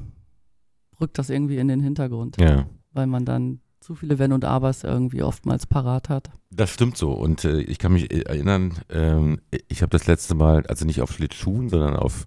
rückt 1.00 1.18
das 1.18 1.30
irgendwie 1.30 1.56
in 1.56 1.68
den 1.68 1.80
Hintergrund, 1.80 2.38
Ja. 2.40 2.66
weil 2.92 3.06
man 3.06 3.24
dann 3.24 3.60
zu 3.80 3.94
viele 3.94 4.18
Wenn 4.18 4.32
und 4.32 4.44
Abers 4.44 4.84
irgendwie 4.84 5.22
oftmals 5.22 5.66
parat 5.66 6.08
hat. 6.10 6.30
Das 6.50 6.70
stimmt 6.70 6.96
so. 6.98 7.10
Und 7.12 7.44
äh, 7.44 7.62
ich 7.62 7.78
kann 7.78 7.94
mich 7.94 8.12
erinnern, 8.12 8.74
ähm, 8.90 9.40
ich 9.68 9.80
habe 9.82 9.90
das 9.90 10.06
letzte 10.06 10.34
Mal, 10.34 10.66
also 10.66 10.84
nicht 10.84 11.00
auf 11.00 11.10
Schlittschuhen, 11.12 11.68
sondern 11.70 11.96
auf 11.96 12.26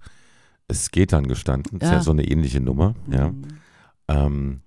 Skatern 0.74 1.28
gestanden. 1.28 1.78
Das 1.80 1.90
ist 1.90 1.94
ja 1.96 2.02
so 2.02 2.12
eine 2.12 2.28
ähnliche 2.28 2.60
Nummer. 2.60 2.96
Ja. 3.10 3.30
Mhm. 3.30 3.44
Ähm, 4.08 4.62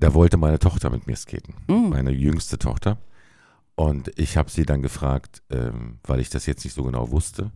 da 0.00 0.14
wollte 0.14 0.36
meine 0.36 0.58
Tochter 0.58 0.90
mit 0.90 1.06
mir 1.06 1.16
skaten, 1.16 1.54
Mhm. 1.68 1.88
meine 1.90 2.10
jüngste 2.12 2.58
Tochter. 2.58 2.98
Und 3.76 4.10
ich 4.16 4.36
habe 4.36 4.50
sie 4.50 4.64
dann 4.64 4.82
gefragt, 4.82 5.42
ähm, 5.50 5.98
weil 6.04 6.20
ich 6.20 6.30
das 6.30 6.46
jetzt 6.46 6.64
nicht 6.64 6.74
so 6.74 6.84
genau 6.84 7.10
wusste, 7.10 7.50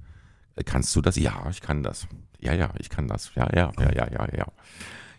äh, 0.57 0.65
kannst 0.65 0.95
du 0.97 1.01
das? 1.01 1.17
Ja, 1.17 1.47
ich 1.51 1.61
kann 1.61 1.83
das. 1.83 2.07
Ja, 2.41 2.53
ja, 2.55 2.71
ich 2.79 2.89
kann 2.91 3.07
das. 3.09 3.33
Ja, 3.37 3.49
ja, 3.55 3.73
ja, 3.79 3.93
ja, 3.93 4.09
ja, 4.11 4.29
ja. 4.37 4.47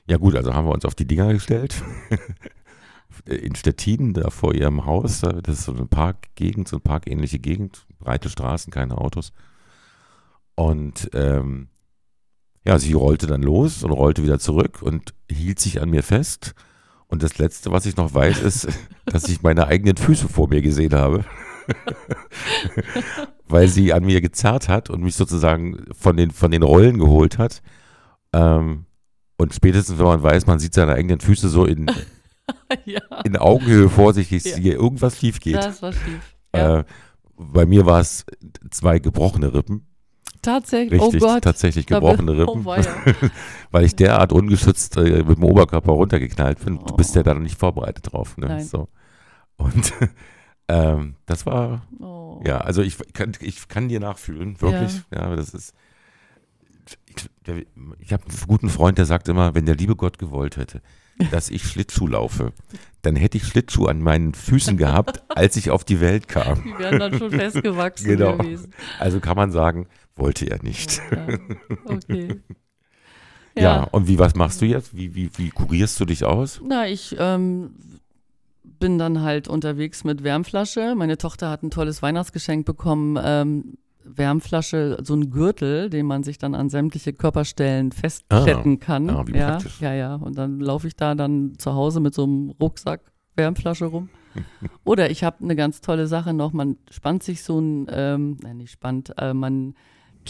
Ja 0.07 0.17
gut, 0.17 0.35
also 0.35 0.53
haben 0.53 0.65
wir 0.67 0.73
uns 0.73 0.85
auf 0.85 0.95
die 0.95 1.05
Dinger 1.07 1.31
gestellt. 1.33 1.81
In 3.25 3.55
Stettin, 3.55 4.13
da 4.13 4.29
vor 4.29 4.53
ihrem 4.55 4.85
Haus, 4.85 5.21
da- 5.21 5.33
das 5.41 5.59
ist 5.59 5.65
so 5.65 5.73
eine 5.73 5.85
Parkgegend, 5.85 6.67
so 6.67 6.77
eine 6.77 6.81
parkähnliche 6.81 7.39
Gegend, 7.39 7.85
breite 7.99 8.29
Straßen, 8.29 8.71
keine 8.71 8.97
Autos. 8.97 9.33
Und 10.55 11.09
ähm, 11.13 11.67
ja, 12.65 12.77
sie 12.79 12.93
rollte 12.93 13.27
dann 13.27 13.41
los 13.41 13.83
und 13.83 13.91
rollte 13.91 14.23
wieder 14.23 14.39
zurück 14.39 14.81
und 14.81 15.13
hielt 15.29 15.59
sich 15.59 15.81
an 15.81 15.89
mir 15.89 16.03
fest. 16.03 16.53
Und 17.09 17.21
das 17.23 17.37
Letzte, 17.37 17.71
was 17.71 17.85
ich 17.85 17.97
noch 17.97 18.13
weiß, 18.13 18.41
ist, 18.41 18.67
dass 19.05 19.27
ich 19.27 19.41
meine 19.41 19.67
eigenen 19.67 19.97
Füße 19.97 20.29
vor 20.29 20.47
mir 20.47 20.61
gesehen 20.61 20.93
habe. 20.93 21.25
Weil 23.47 23.67
sie 23.67 23.93
an 23.93 24.05
mir 24.05 24.21
gezerrt 24.21 24.69
hat 24.69 24.89
und 24.89 25.01
mich 25.01 25.15
sozusagen 25.15 25.85
von 25.97 26.17
den, 26.17 26.31
von 26.31 26.51
den 26.51 26.63
Rollen 26.63 26.99
geholt 26.99 27.37
hat. 27.37 27.61
Ähm, 28.33 28.85
und 29.37 29.53
spätestens, 29.53 29.97
wenn 29.97 30.05
man 30.05 30.21
weiß, 30.23 30.45
man 30.45 30.59
sieht 30.59 30.73
seine 30.73 30.93
eigenen 30.93 31.19
Füße 31.19 31.49
so 31.49 31.65
in, 31.65 31.87
ja, 32.85 33.01
in 33.23 33.37
Augenhöhe 33.37 33.89
vor 33.89 34.13
sich, 34.13 34.29
dass 34.29 34.45
Ja. 34.45 34.57
hier 34.57 34.73
irgendwas 34.75 35.17
schief 35.19 35.39
geht. 35.39 35.55
das 35.55 35.81
war 35.81 35.93
schief. 35.93 36.35
Ja. 36.53 36.79
Äh, 36.79 36.83
bei 37.37 37.65
mir 37.65 37.85
war 37.85 38.01
es 38.01 38.25
zwei 38.69 38.99
gebrochene 38.99 39.53
Rippen. 39.53 39.87
Tatsächlich, 40.41 41.01
Richtig, 41.01 41.21
oh 41.21 41.27
Gott. 41.27 41.43
tatsächlich 41.43 41.85
gebrochene 41.85 42.31
Rippen. 42.31 42.65
Oh, 42.65 42.75
weil 43.71 43.83
ich 43.85 43.95
derart 43.95 44.31
ungeschützt 44.31 44.95
äh, 44.97 45.23
mit 45.23 45.37
dem 45.37 45.43
Oberkörper 45.43 45.91
runtergeknallt 45.91 46.63
bin. 46.63 46.79
Du 46.85 46.95
bist 46.95 47.15
ja 47.15 47.23
da 47.23 47.33
noch 47.33 47.41
nicht 47.41 47.59
vorbereitet 47.59 48.11
drauf. 48.13 48.37
Ne? 48.37 48.47
Nein. 48.47 48.63
So. 48.63 48.87
Und 49.57 49.93
ähm, 50.69 51.15
das 51.25 51.45
war, 51.45 51.81
Oh. 51.99 52.41
ja, 52.45 52.59
also 52.59 52.81
ich 52.81 52.97
kann, 53.13 53.33
ich 53.41 53.67
kann 53.67 53.89
dir 53.89 53.99
nachfühlen, 53.99 54.59
wirklich. 54.61 55.01
Ja, 55.13 55.21
aber 55.21 55.35
das 55.35 55.53
ist. 55.53 55.73
Ich, 57.07 57.29
ich 57.99 58.13
habe 58.13 58.23
einen 58.27 58.37
guten 58.47 58.69
Freund, 58.69 58.97
der 58.97 59.05
sagt 59.05 59.27
immer, 59.27 59.53
wenn 59.53 59.65
der 59.65 59.75
liebe 59.75 59.95
Gott 59.95 60.17
gewollt 60.17 60.57
hätte, 60.57 60.81
dass 61.31 61.49
ich 61.49 61.63
Schlittschuh 61.67 62.07
laufe, 62.07 62.53
dann 63.01 63.15
hätte 63.15 63.37
ich 63.37 63.43
Schlittschuh 63.45 63.85
an 63.87 64.01
meinen 64.01 64.33
Füßen 64.33 64.77
gehabt, 64.77 65.21
als 65.29 65.55
ich 65.57 65.69
auf 65.69 65.83
die 65.83 65.99
Welt 65.99 66.27
kam. 66.27 66.63
Die 66.63 66.79
wären 66.79 66.99
dann 66.99 67.17
schon 67.17 67.31
festgewachsen 67.31 68.07
Genau. 68.07 68.37
gewesen. 68.37 68.73
Also 68.99 69.19
kann 69.19 69.35
man 69.35 69.51
sagen, 69.51 69.87
wollte 70.19 70.49
er 70.49 70.61
nicht. 70.63 71.01
Ja, 71.11 71.27
okay. 71.85 72.41
Ja, 73.57 73.83
und 73.83 74.07
wie, 74.07 74.17
was 74.19 74.35
machst 74.35 74.61
du 74.61 74.65
jetzt? 74.65 74.95
Wie, 74.95 75.15
wie, 75.15 75.29
wie 75.35 75.49
kurierst 75.49 75.99
du 75.99 76.05
dich 76.05 76.23
aus? 76.23 76.61
Na, 76.65 76.87
ich 76.87 77.15
ähm, 77.19 77.71
bin 78.63 78.97
dann 78.97 79.21
halt 79.21 79.47
unterwegs 79.47 80.03
mit 80.03 80.23
Wärmflasche. 80.23 80.95
Meine 80.95 81.17
Tochter 81.17 81.49
hat 81.49 81.63
ein 81.63 81.69
tolles 81.69 82.01
Weihnachtsgeschenk 82.01 82.65
bekommen. 82.65 83.19
Ähm, 83.21 83.77
Wärmflasche, 84.03 84.97
so 85.03 85.13
ein 85.13 85.29
Gürtel, 85.29 85.89
den 85.89 86.05
man 86.05 86.23
sich 86.23 86.37
dann 86.37 86.55
an 86.55 86.69
sämtliche 86.69 87.13
Körperstellen 87.13 87.91
festkletten 87.91 88.79
kann. 88.79 89.09
ah, 89.09 89.25
ja, 89.33 89.49
praktisch. 89.51 89.81
ja, 89.81 89.93
ja. 89.93 90.15
Und 90.15 90.37
dann 90.37 90.59
laufe 90.59 90.87
ich 90.87 90.95
da 90.95 91.15
dann 91.15 91.55
zu 91.57 91.73
Hause 91.73 91.99
mit 91.99 92.13
so 92.13 92.23
einem 92.23 92.51
Rucksack 92.61 93.11
Wärmflasche 93.35 93.85
rum. 93.85 94.09
Oder 94.83 95.11
ich 95.11 95.23
habe 95.23 95.43
eine 95.43 95.55
ganz 95.55 95.81
tolle 95.81 96.07
Sache 96.07 96.33
noch. 96.33 96.53
Man 96.53 96.77
spannt 96.89 97.23
sich 97.23 97.43
so 97.43 97.59
ein, 97.59 97.87
ähm, 97.91 98.37
nein, 98.41 98.57
nicht 98.57 98.71
spannt, 98.71 99.13
äh, 99.17 99.33
man 99.33 99.75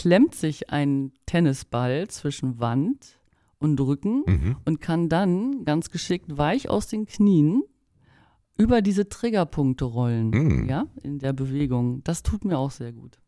klemmt 0.00 0.34
sich 0.34 0.70
einen 0.70 1.12
Tennisball 1.26 2.08
zwischen 2.08 2.58
Wand 2.58 3.18
und 3.58 3.78
Rücken 3.80 4.22
Mhm. 4.26 4.56
und 4.64 4.80
kann 4.80 5.08
dann 5.10 5.64
ganz 5.66 5.90
geschickt 5.90 6.38
weich 6.38 6.70
aus 6.70 6.86
den 6.86 7.04
Knien 7.06 7.62
über 8.56 8.80
diese 8.80 9.08
Triggerpunkte 9.10 9.84
rollen, 9.84 10.30
Mm. 10.30 10.68
ja, 10.68 10.86
in 11.02 11.18
der 11.18 11.32
Bewegung. 11.34 12.02
Das 12.04 12.22
tut 12.22 12.44
mir 12.46 12.58
auch 12.58 12.70
sehr 12.70 12.92
gut. 12.92 13.18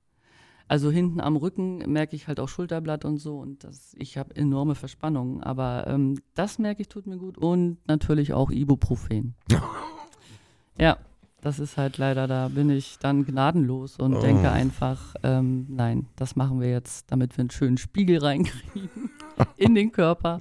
Also 0.69 0.91
hinten 0.91 1.21
am 1.21 1.37
Rücken 1.37 1.79
merke 1.93 2.17
ich 2.17 2.27
halt 2.29 2.41
auch 2.41 2.49
Schulterblatt 2.49 3.05
und 3.05 3.19
so 3.19 3.39
und 3.39 3.63
das, 3.65 3.95
ich 3.99 4.17
habe 4.17 4.35
enorme 4.35 4.75
Verspannungen, 4.75 5.43
aber 5.43 5.87
ähm, 5.87 6.19
das 6.35 6.59
merke 6.59 6.81
ich 6.81 6.89
tut 6.89 7.07
mir 7.07 7.19
gut 7.19 7.37
und 7.37 7.77
natürlich 7.87 8.33
auch 8.33 8.51
Ibuprofen. 8.51 9.35
ja, 10.79 10.97
das 11.43 11.59
ist 11.59 11.77
halt 11.77 11.99
leider, 11.99 12.27
da 12.27 12.49
bin 12.49 12.71
ich 12.71 12.99
dann 12.99 13.27
gnadenlos 13.27 13.99
und 13.99 14.15
Oh. 14.15 14.21
denke 14.21 14.51
einfach, 14.51 15.15
ähm, 15.23 15.67
nein, 15.69 16.07
das 16.17 16.35
machen 16.37 16.61
wir 16.61 16.71
jetzt, 16.71 17.13
damit 17.13 17.37
wir 17.37 17.43
einen 17.43 17.51
schönen 17.51 17.77
Spiegel 17.77 18.19
reinkriegen 18.19 19.11
in 19.59 19.75
den 19.75 19.93
Körper. 19.93 20.41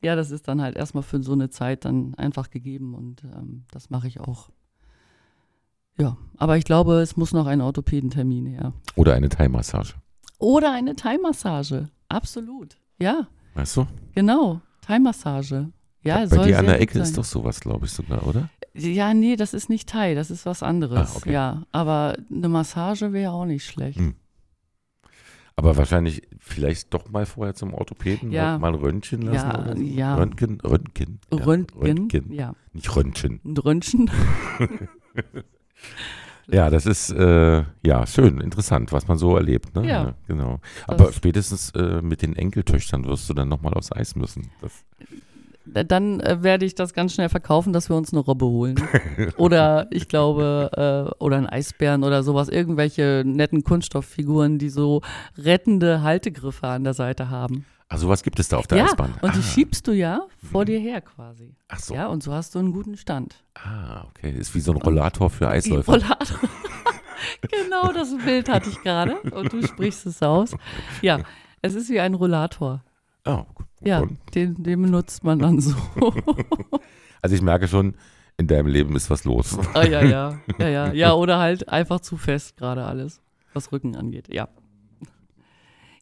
Ja, 0.00 0.16
das 0.16 0.30
ist 0.30 0.48
dann 0.48 0.62
halt 0.62 0.76
erstmal 0.76 1.02
für 1.02 1.22
so 1.22 1.32
eine 1.32 1.50
Zeit 1.50 1.84
dann 1.84 2.14
einfach 2.14 2.48
gegeben 2.50 2.94
und 2.94 3.24
ähm, 3.24 3.64
das 3.72 3.90
mache 3.90 4.06
ich 4.08 4.20
auch. 4.20 4.48
Ja, 5.98 6.16
aber 6.36 6.56
ich 6.56 6.64
glaube, 6.64 7.00
es 7.00 7.16
muss 7.16 7.32
noch 7.32 7.46
ein 7.46 7.60
Orthopädentermin 7.60 8.46
her. 8.46 8.72
Oder 8.94 9.14
eine 9.14 9.28
Thai-Massage. 9.28 9.94
Oder 10.38 10.70
eine 10.72 10.94
Thai-Massage. 10.94 11.86
Absolut. 12.08 12.78
Ja, 13.00 13.26
Weißt 13.54 13.76
du? 13.76 13.86
genau. 14.14 14.60
Thai-Massage. 14.82 15.70
Ja, 16.08 16.26
Bei 16.26 16.46
dir 16.46 16.58
an 16.58 16.66
der 16.66 16.80
Ecke 16.80 16.94
sein. 16.94 17.02
ist 17.02 17.16
doch 17.18 17.24
sowas, 17.24 17.60
glaube 17.60 17.86
ich 17.86 17.92
sogar, 17.92 18.26
oder? 18.26 18.48
Ja, 18.74 19.12
nee, 19.14 19.36
das 19.36 19.54
ist 19.54 19.68
nicht 19.68 19.88
Thai, 19.88 20.14
das 20.14 20.30
ist 20.30 20.46
was 20.46 20.62
anderes. 20.62 21.12
Ah, 21.14 21.16
okay. 21.16 21.32
Ja, 21.32 21.62
aber 21.72 22.16
eine 22.30 22.48
Massage 22.48 23.12
wäre 23.12 23.32
auch 23.32 23.44
nicht 23.46 23.64
schlecht. 23.66 23.98
Hm. 23.98 24.14
Aber 25.56 25.76
wahrscheinlich 25.76 26.22
vielleicht 26.38 26.94
doch 26.94 27.10
mal 27.10 27.26
vorher 27.26 27.54
zum 27.54 27.74
Orthopäden, 27.74 28.30
Ja. 28.30 28.58
mal 28.58 28.74
Röntgen 28.76 29.22
lassen 29.22 29.50
Ja, 29.50 29.60
oder 29.60 29.76
so. 29.76 29.82
ja. 29.82 30.14
Röntgen, 30.14 30.60
Röntgen. 30.60 31.18
Ja, 31.32 31.38
Röntgen, 31.44 31.80
Röntgen. 31.82 32.32
ja. 32.32 32.54
Nicht 32.72 32.94
Röntgen. 32.94 33.40
Ein 33.44 33.56
Röntgen. 33.56 34.10
Ja, 36.50 36.70
das 36.70 36.86
ist 36.86 37.10
äh, 37.10 37.62
ja 37.84 38.06
schön, 38.06 38.40
interessant, 38.40 38.90
was 38.90 39.06
man 39.06 39.18
so 39.18 39.36
erlebt. 39.36 39.74
Ne? 39.76 39.86
Ja. 39.86 40.14
genau. 40.26 40.60
Aber 40.86 41.06
Das- 41.06 41.14
spätestens 41.16 41.70
äh, 41.72 42.00
mit 42.00 42.22
den 42.22 42.34
Enkeltöchtern 42.36 43.04
wirst 43.04 43.28
du 43.28 43.34
dann 43.34 43.48
nochmal 43.50 43.74
aufs 43.74 43.92
Eis 43.92 44.16
müssen. 44.16 44.50
Das, 44.62 44.72
Dann 45.72 46.20
äh, 46.20 46.42
werde 46.42 46.64
ich 46.64 46.74
das 46.74 46.94
ganz 46.94 47.14
schnell 47.14 47.28
verkaufen, 47.28 47.72
dass 47.72 47.88
wir 47.88 47.96
uns 47.96 48.12
eine 48.12 48.20
Robbe 48.20 48.46
holen. 48.46 48.76
oder 49.36 49.86
ich 49.90 50.08
glaube, 50.08 50.70
äh, 51.18 51.22
oder 51.22 51.36
einen 51.36 51.46
Eisbären 51.46 52.04
oder 52.04 52.22
sowas. 52.22 52.48
Irgendwelche 52.48 53.22
netten 53.24 53.64
Kunststofffiguren, 53.64 54.58
die 54.58 54.70
so 54.70 55.02
rettende 55.36 56.02
Haltegriffe 56.02 56.66
an 56.66 56.84
der 56.84 56.94
Seite 56.94 57.30
haben. 57.30 57.64
ach, 57.88 57.98
sowas 57.98 58.22
gibt 58.22 58.38
es 58.40 58.48
da 58.48 58.58
auf 58.58 58.66
der 58.66 58.78
ja, 58.78 58.84
Eisbahn. 58.84 59.14
und 59.20 59.34
die 59.34 59.40
ah, 59.40 59.42
schiebst 59.42 59.86
du 59.86 59.92
ja 59.92 60.26
vor 60.50 60.64
dir 60.64 60.78
her 60.78 61.00
quasi. 61.00 61.54
ach 61.68 61.80
so. 61.80 61.94
Ja, 61.94 62.06
und 62.08 62.22
so 62.22 62.32
hast 62.32 62.54
du 62.54 62.58
einen 62.58 62.72
guten 62.72 62.96
Stand. 62.96 63.42
Ah, 63.54 64.04
okay. 64.10 64.30
Ist 64.30 64.54
wie 64.54 64.60
so 64.60 64.72
ein 64.72 64.78
Rollator 64.78 65.30
für 65.30 65.44
Die 65.44 65.50
Eisläufer. 65.50 65.92
Rollator. 65.92 66.38
genau 67.50 67.92
das 67.92 68.14
Bild 68.24 68.48
hatte 68.48 68.70
ich 68.70 68.80
gerade 68.82 69.16
und 69.20 69.52
du 69.52 69.66
sprichst 69.66 70.06
es 70.06 70.22
aus. 70.22 70.54
Ja, 71.02 71.20
es 71.62 71.74
ist 71.74 71.90
wie 71.90 72.00
ein 72.00 72.14
Rollator. 72.14 72.82
Gut. 73.24 73.66
Ja, 73.82 74.04
den, 74.34 74.62
den 74.62 74.82
benutzt 74.82 75.22
man 75.24 75.38
dann 75.38 75.60
so. 75.60 75.74
Also 77.20 77.34
ich 77.34 77.42
merke 77.42 77.66
schon, 77.66 77.96
in 78.36 78.46
deinem 78.46 78.68
Leben 78.68 78.94
ist 78.94 79.10
was 79.10 79.24
los. 79.24 79.58
Ah, 79.74 79.84
ja, 79.84 80.02
ja, 80.04 80.38
ja, 80.60 80.68
ja. 80.68 80.92
Ja, 80.92 81.12
oder 81.14 81.40
halt 81.40 81.68
einfach 81.68 81.98
zu 81.98 82.16
fest 82.16 82.56
gerade 82.56 82.84
alles, 82.84 83.20
was 83.54 83.72
Rücken 83.72 83.96
angeht. 83.96 84.32
Ja. 84.32 84.48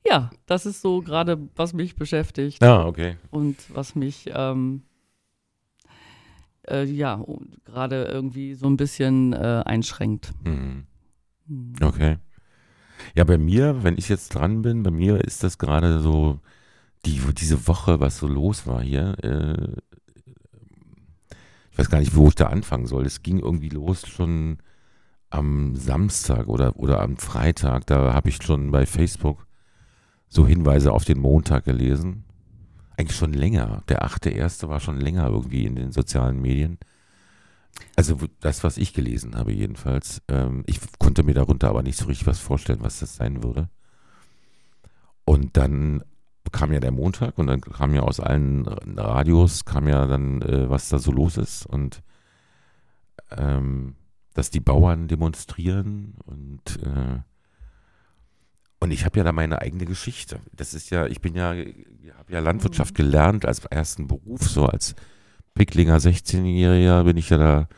Ja, 0.06 0.30
das 0.44 0.66
ist 0.66 0.82
so 0.82 1.00
gerade, 1.00 1.49
was 1.56 1.73
mich 1.73 1.96
beschäftigt 1.96 2.62
Ah, 2.62 2.87
okay. 2.87 3.16
und 3.30 3.56
was 3.75 3.94
mich, 3.94 4.30
ähm, 4.32 4.82
äh, 6.68 6.85
ja, 6.85 7.25
gerade 7.64 8.04
irgendwie 8.04 8.54
so 8.54 8.66
ein 8.66 8.76
bisschen 8.76 9.32
äh, 9.32 9.62
einschränkt. 9.64 10.32
Mhm. 10.44 10.87
Hm. 11.49 11.75
Okay. 11.82 12.18
Ja, 13.14 13.25
bei 13.25 13.38
mir, 13.38 13.82
wenn 13.82 13.96
ich 13.99 14.08
jetzt 14.08 14.35
dran 14.35 14.62
bin, 14.62 14.82
bei 14.82 14.90
mir 14.90 15.25
ist 15.25 15.42
das 15.42 15.58
gerade 15.58 16.00
so, 16.00 16.40
die, 17.07 17.21
diese 17.35 17.67
Woche, 17.67 18.01
was 18.01 18.19
so 18.19 18.27
los 18.27 18.67
war 18.67 18.83
hier, 18.83 19.17
äh, 19.23 19.81
ich 21.77 21.79
weiß 21.79 21.91
gar 21.91 21.99
nicht, 21.99 22.17
wo 22.17 22.29
ich 22.29 22.35
da 22.35 22.47
anfangen 22.47 22.87
soll. 22.87 23.05
Es 23.05 23.23
ging 23.23 23.39
irgendwie 23.39 23.69
los 23.69 24.07
schon 24.07 24.57
am 25.29 25.77
Samstag 25.77 26.49
oder, 26.49 26.77
oder 26.77 27.03
am 27.03 27.19
Freitag. 27.19 27.87
Da 27.87 28.15
habe 28.15 28.31
ich 28.31 28.43
schon 28.43 28.71
bei 28.71 28.87
Facebook 28.87 29.47
so 30.27 30.47
Hinweise 30.47 30.93
auf 30.93 31.05
den 31.05 31.19
Montag 31.19 31.65
gelesen. 31.65 32.25
Eigentlich 32.97 33.19
schon 33.19 33.35
länger. 33.35 33.83
Der 33.91 34.05
achte 34.05 34.31
erste 34.31 34.71
war 34.71 34.81
schon 34.81 34.99
länger 34.99 35.29
irgendwie 35.29 35.67
in 35.67 35.77
den 35.77 35.93
sozialen 35.93 36.41
Medien. 36.41 36.79
Also 37.95 38.19
das, 38.41 38.65
was 38.65 38.79
ich 38.79 38.95
gelesen 38.95 39.37
habe 39.37 39.53
jedenfalls. 39.53 40.23
Ähm, 40.29 40.63
ich 40.65 40.81
konnte 40.99 41.25
mir 41.25 41.35
darunter 41.35 41.69
aber 41.69 41.83
nicht 41.83 41.99
so 41.99 42.07
richtig 42.07 42.27
was 42.27 42.39
vorstellen, 42.39 42.81
was 42.81 43.01
das 43.01 43.17
sein 43.17 43.43
würde. 43.43 43.69
Und 45.27 45.59
dann 45.59 46.03
kam 46.53 46.73
ja 46.73 46.81
der 46.81 46.93
Montag 46.93 47.38
und 47.38 47.47
dann 47.47 47.61
kam 47.61 47.95
ja 47.95 48.03
aus 48.03 48.21
allen 48.21 48.67
Radios, 48.67 49.65
kam 49.65 49.88
ja 49.88 50.07
dann, 50.07 50.43
äh, 50.43 50.69
was 50.71 50.88
da 50.88 50.99
so 50.99 51.12
los 51.12 51.37
ist. 51.37 51.67
Und 51.67 52.03
ähm, 53.37 53.97
dass 54.35 54.50
die 54.50 54.61
Bauern 54.61 55.09
demonstrieren 55.09 56.15
und 56.26 56.61
äh, 56.83 57.21
und 58.79 58.91
ich 58.91 59.05
habe 59.07 59.19
ja 59.19 59.25
da 59.25 59.33
meine 59.33 59.62
eigene 59.62 59.87
Geschichte. 59.87 60.41
Das 60.55 60.75
ist 60.75 60.91
ja, 60.91 61.07
ich 61.07 61.23
bin 61.23 61.35
ja, 61.35 61.55
ich 61.55 61.75
habe 62.17 62.33
ja 62.33 62.41
Landwirtschaft 62.41 62.93
Mhm. 62.93 62.97
gelernt 62.97 63.47
als 63.47 63.65
ersten 63.65 64.07
Beruf, 64.07 64.43
so 64.49 64.67
als 64.67 64.95
Picklinger 65.55 65.97
16-Jähriger 65.97 67.05
bin 67.05 67.17
ich 67.17 67.31
ja 67.31 67.38
da, 67.38 67.69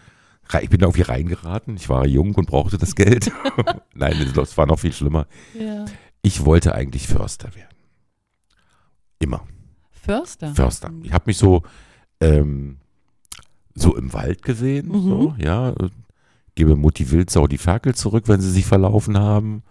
ich 0.61 0.69
bin 0.69 0.81
da 0.81 0.87
irgendwie 0.87 1.03
reingeraten. 1.03 1.77
Ich 1.77 1.89
war 1.89 2.05
jung 2.07 2.35
und 2.35 2.47
brauchte 2.49 2.79
das 2.79 2.97
Geld. 2.97 3.31
Nein, 3.95 4.33
das 4.35 4.59
war 4.59 4.67
noch 4.67 4.81
viel 4.81 4.93
schlimmer. 4.93 5.29
Ja. 5.59 5.85
Ich 6.23 6.45
wollte 6.45 6.75
eigentlich 6.75 7.07
Förster 7.07 7.55
werden. 7.55 7.78
Immer. 9.19 9.43
Förster. 9.91 10.55
Förster. 10.55 10.91
Ich 11.03 11.13
habe 11.13 11.25
mich 11.27 11.39
so, 11.39 11.63
ähm, 12.21 12.79
so 13.75 13.97
im 13.97 14.13
Wald 14.13 14.43
gesehen, 14.43 14.89
Mhm. 14.89 15.03
so, 15.03 15.35
ja. 15.39 15.75
Gebe 16.55 16.75
Mutti 16.77 17.11
Wildsau 17.11 17.47
die 17.47 17.59
Ferkel 17.59 17.95
zurück, 17.95 18.25
wenn 18.27 18.41
sie 18.41 18.51
sich 18.51 18.67
verlaufen 18.67 19.17
haben. 19.19 19.63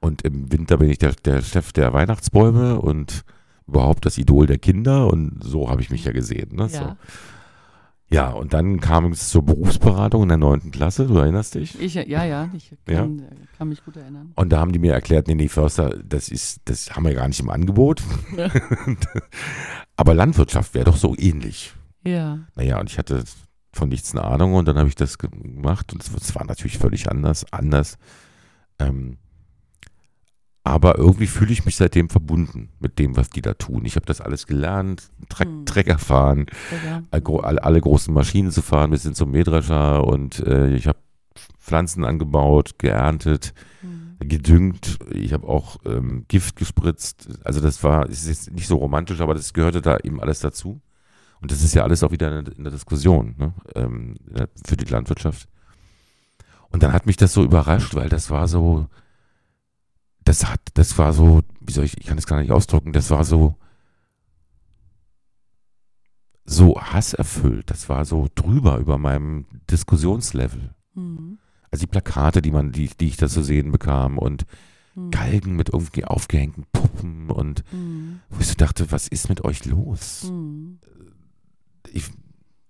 Und 0.00 0.22
im 0.22 0.50
Winter 0.52 0.78
bin 0.78 0.90
ich 0.90 0.98
der, 0.98 1.12
der 1.24 1.42
Chef 1.42 1.72
der 1.72 1.92
Weihnachtsbäume 1.92 2.80
und 2.80 3.24
überhaupt 3.68 4.04
das 4.04 4.18
Idol 4.18 4.46
der 4.46 4.58
Kinder. 4.58 5.06
Und 5.06 5.38
so 5.42 5.70
habe 5.70 5.80
ich 5.80 5.90
mich 5.90 6.04
ja 6.04 6.12
gesehen. 6.12 6.56
Ne? 6.56 6.68
So. 6.68 6.96
Ja. 8.10 8.30
ja, 8.30 8.30
und 8.30 8.52
dann 8.52 8.80
kam 8.80 9.12
es 9.12 9.30
zur 9.30 9.44
Berufsberatung 9.44 10.22
in 10.24 10.28
der 10.28 10.38
neunten 10.38 10.70
Klasse, 10.70 11.06
du 11.06 11.16
erinnerst 11.16 11.54
dich? 11.54 11.80
Ich, 11.80 11.94
ja, 11.94 12.24
ja, 12.24 12.50
ich 12.54 12.72
kann, 12.86 13.22
kann 13.56 13.68
mich 13.68 13.84
gut 13.84 13.96
erinnern. 13.96 14.32
Und 14.34 14.50
da 14.50 14.60
haben 14.60 14.72
die 14.72 14.78
mir 14.78 14.92
erklärt, 14.92 15.26
nee, 15.26 15.34
nee, 15.34 15.48
Förster, 15.48 15.96
das 16.04 16.28
ist, 16.28 16.60
das 16.66 16.94
haben 16.94 17.04
wir 17.04 17.14
gar 17.14 17.28
nicht 17.28 17.40
im 17.40 17.50
Angebot. 17.50 18.02
Ja. 18.36 18.50
Aber 19.96 20.14
Landwirtschaft 20.14 20.74
wäre 20.74 20.84
doch 20.84 20.96
so 20.96 21.14
ähnlich. 21.16 21.72
Ja. 22.04 22.40
Naja, 22.54 22.78
und 22.80 22.90
ich 22.90 22.98
hatte 22.98 23.24
von 23.72 23.88
nichts 23.88 24.12
eine 24.12 24.24
Ahnung 24.24 24.54
und 24.54 24.66
dann 24.66 24.76
habe 24.76 24.88
ich 24.88 24.94
das 24.94 25.18
gemacht 25.18 25.92
und 25.92 26.02
es 26.02 26.10
es 26.14 26.34
war 26.34 26.44
natürlich 26.44 26.78
völlig 26.78 27.10
anders, 27.10 27.44
anders. 27.52 27.98
Ähm, 28.78 29.18
aber 30.64 30.98
irgendwie 30.98 31.26
fühle 31.26 31.52
ich 31.52 31.66
mich 31.66 31.76
seitdem 31.76 32.08
verbunden 32.08 32.70
mit 32.80 32.98
dem, 32.98 33.16
was 33.16 33.28
die 33.30 33.42
da 33.42 33.52
tun. 33.54 33.84
Ich 33.84 33.96
habe 33.96 34.06
das 34.06 34.20
alles 34.22 34.46
gelernt, 34.46 35.10
Tre 35.28 35.44
Hm. 35.44 35.66
Trecker 35.66 35.98
fahren, 35.98 36.46
Ja. 36.84 37.02
alle, 37.12 37.62
alle 37.62 37.80
großen 37.80 38.12
Maschinen 38.12 38.50
zu 38.50 38.62
fahren, 38.62 38.90
bis 38.90 39.02
hin 39.02 39.14
zum 39.14 39.30
Mähdrescher 39.30 40.04
und 40.04 40.40
äh, 40.40 40.74
ich 40.74 40.86
habe 40.86 40.98
Pflanzen 41.58 42.04
angebaut, 42.04 42.78
geerntet, 42.78 43.52
Hm. 43.82 44.16
gedüngt. 44.26 44.98
Ich 45.12 45.34
habe 45.34 45.46
auch 45.46 45.76
ähm, 45.84 46.24
Gift 46.28 46.56
gespritzt. 46.56 47.28
Also 47.44 47.60
das 47.60 47.82
war, 47.84 48.08
es 48.08 48.22
ist 48.22 48.28
jetzt 48.28 48.52
nicht 48.52 48.66
so 48.66 48.76
romantisch, 48.76 49.20
aber 49.20 49.34
das 49.34 49.52
gehörte 49.52 49.82
da 49.82 49.98
eben 50.02 50.20
alles 50.20 50.40
dazu. 50.40 50.80
Und 51.42 51.50
das 51.50 51.62
ist 51.62 51.74
ja 51.74 51.82
alles 51.82 52.02
auch 52.02 52.10
wieder 52.10 52.38
in, 52.38 52.46
in 52.46 52.64
der 52.64 52.72
Diskussion 52.72 53.34
ne? 53.36 53.52
ähm, 53.74 54.14
für 54.64 54.78
die 54.78 54.86
Landwirtschaft. 54.86 55.46
Und 56.70 56.82
dann 56.82 56.94
hat 56.94 57.04
mich 57.04 57.18
das 57.18 57.34
so 57.34 57.44
überrascht, 57.44 57.94
weil 57.94 58.08
das 58.08 58.30
war 58.30 58.48
so, 58.48 58.86
das 60.24 60.46
hat, 60.50 60.60
das 60.74 60.96
war 60.98 61.12
so, 61.12 61.42
wie 61.60 61.72
soll 61.72 61.84
ich, 61.84 61.98
ich 61.98 62.06
kann 62.06 62.16
das 62.16 62.26
gar 62.26 62.40
nicht 62.40 62.50
ausdrücken, 62.50 62.92
das 62.92 63.10
war 63.10 63.24
so, 63.24 63.56
so 66.44 66.80
hasserfüllt. 66.80 67.70
Das 67.70 67.88
war 67.88 68.04
so 68.04 68.28
drüber 68.34 68.78
über 68.78 68.98
meinem 68.98 69.46
Diskussionslevel. 69.70 70.74
Hm. 70.94 71.38
Also 71.70 71.82
die 71.82 71.90
Plakate, 71.90 72.42
die 72.42 72.50
man, 72.50 72.72
die, 72.72 72.88
die 72.88 73.06
ich 73.08 73.16
da 73.16 73.28
zu 73.28 73.42
sehen 73.42 73.72
bekam 73.72 74.18
und 74.18 74.44
Hm. 74.94 75.10
Galgen 75.10 75.56
mit 75.56 75.70
irgendwie 75.70 76.04
aufgehängten 76.04 76.66
Puppen 76.72 77.28
und 77.30 77.64
Hm. 77.70 78.20
wo 78.30 78.40
ich 78.40 78.46
so 78.46 78.54
dachte, 78.54 78.92
was 78.92 79.08
ist 79.08 79.28
mit 79.28 79.44
euch 79.44 79.64
los? 79.64 80.22
Hm. 80.28 80.78
Ich, 81.92 82.10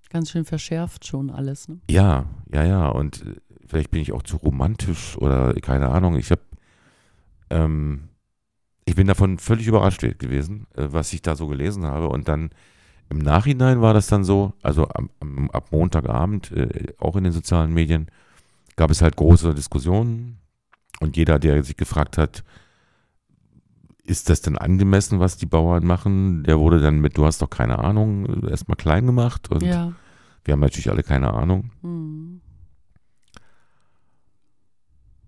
Ganz 0.08 0.30
schön 0.30 0.44
verschärft 0.46 1.06
schon 1.06 1.28
alles, 1.30 1.68
ne? 1.68 1.80
ja, 1.90 2.24
ja, 2.50 2.64
ja. 2.64 2.88
Und 2.88 3.24
vielleicht 3.66 3.90
bin 3.90 4.00
ich 4.00 4.12
auch 4.12 4.22
zu 4.22 4.36
romantisch 4.38 5.18
oder 5.18 5.52
keine 5.54 5.90
Ahnung. 5.90 6.16
Ich 6.16 6.30
habe, 6.30 6.40
ähm, 7.50 8.08
ich 8.84 8.94
bin 8.94 9.06
davon 9.06 9.38
völlig 9.38 9.66
überrascht 9.66 10.00
gewesen, 10.18 10.66
äh, 10.74 10.88
was 10.90 11.12
ich 11.12 11.22
da 11.22 11.36
so 11.36 11.46
gelesen 11.46 11.84
habe. 11.84 12.08
Und 12.08 12.28
dann 12.28 12.50
im 13.08 13.18
Nachhinein 13.18 13.80
war 13.80 13.94
das 13.94 14.06
dann 14.06 14.24
so, 14.24 14.52
also 14.62 14.88
am, 14.88 15.10
am, 15.20 15.50
ab 15.50 15.68
Montagabend, 15.70 16.52
äh, 16.52 16.92
auch 16.98 17.16
in 17.16 17.24
den 17.24 17.32
sozialen 17.32 17.72
Medien, 17.72 18.08
gab 18.76 18.90
es 18.90 19.02
halt 19.02 19.16
große 19.16 19.54
Diskussionen. 19.54 20.38
Und 21.00 21.16
jeder, 21.16 21.38
der 21.38 21.62
sich 21.64 21.76
gefragt 21.76 22.18
hat, 22.18 22.44
ist 24.04 24.28
das 24.28 24.42
denn 24.42 24.58
angemessen, 24.58 25.18
was 25.18 25.36
die 25.38 25.46
Bauern 25.46 25.86
machen, 25.86 26.44
der 26.44 26.58
wurde 26.58 26.80
dann 26.80 27.00
mit, 27.00 27.16
du 27.16 27.24
hast 27.24 27.40
doch 27.40 27.50
keine 27.50 27.78
Ahnung, 27.78 28.46
erstmal 28.48 28.76
klein 28.76 29.06
gemacht. 29.06 29.50
Und 29.50 29.62
Ja. 29.62 29.92
wir 30.44 30.52
haben 30.52 30.60
natürlich 30.60 30.90
alle 30.90 31.02
keine 31.02 31.32
Ahnung. 31.32 31.70
Hm. 31.82 32.40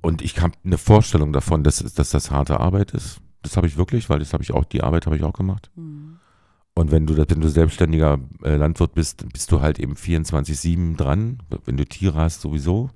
Und 0.07 0.23
ich 0.23 0.41
habe 0.41 0.55
eine 0.65 0.79
Vorstellung 0.79 1.33
davon, 1.33 1.65
dass, 1.65 1.79
dass 1.79 2.11
das 2.11 2.31
harte 2.31 2.61
Arbeit 2.61 2.93
ist. 2.93 3.21
Das 3.43 3.57
habe 3.57 3.67
ich 3.67 3.77
wirklich, 3.77 4.09
weil 4.09 4.21
das 4.21 4.33
habe 4.35 4.45
ich 4.45 4.53
auch, 4.53 4.65
die 4.65 4.85
Arbeit 4.85 5.05
habe 5.07 5.17
ich 5.17 5.25
auch 5.25 5.33
gemacht. 5.33 5.69
Hm. 5.75 6.21
Und 6.75 6.93
wenn 6.93 7.09
du, 7.09 7.17
wenn 7.17 7.41
du 7.41 7.49
selbstständiger 7.49 8.21
äh, 8.45 8.55
Landwirt 8.55 8.95
bist, 8.95 9.29
bist 9.33 9.51
du 9.51 9.63
halt 9.63 9.81
eben 9.81 9.95
24-7 9.95 10.97
dran. 10.97 11.43
Wenn 11.65 11.77
du 11.77 11.85
Tiere 11.85 12.21
hast, 12.21 12.41
sowieso. 12.41 12.89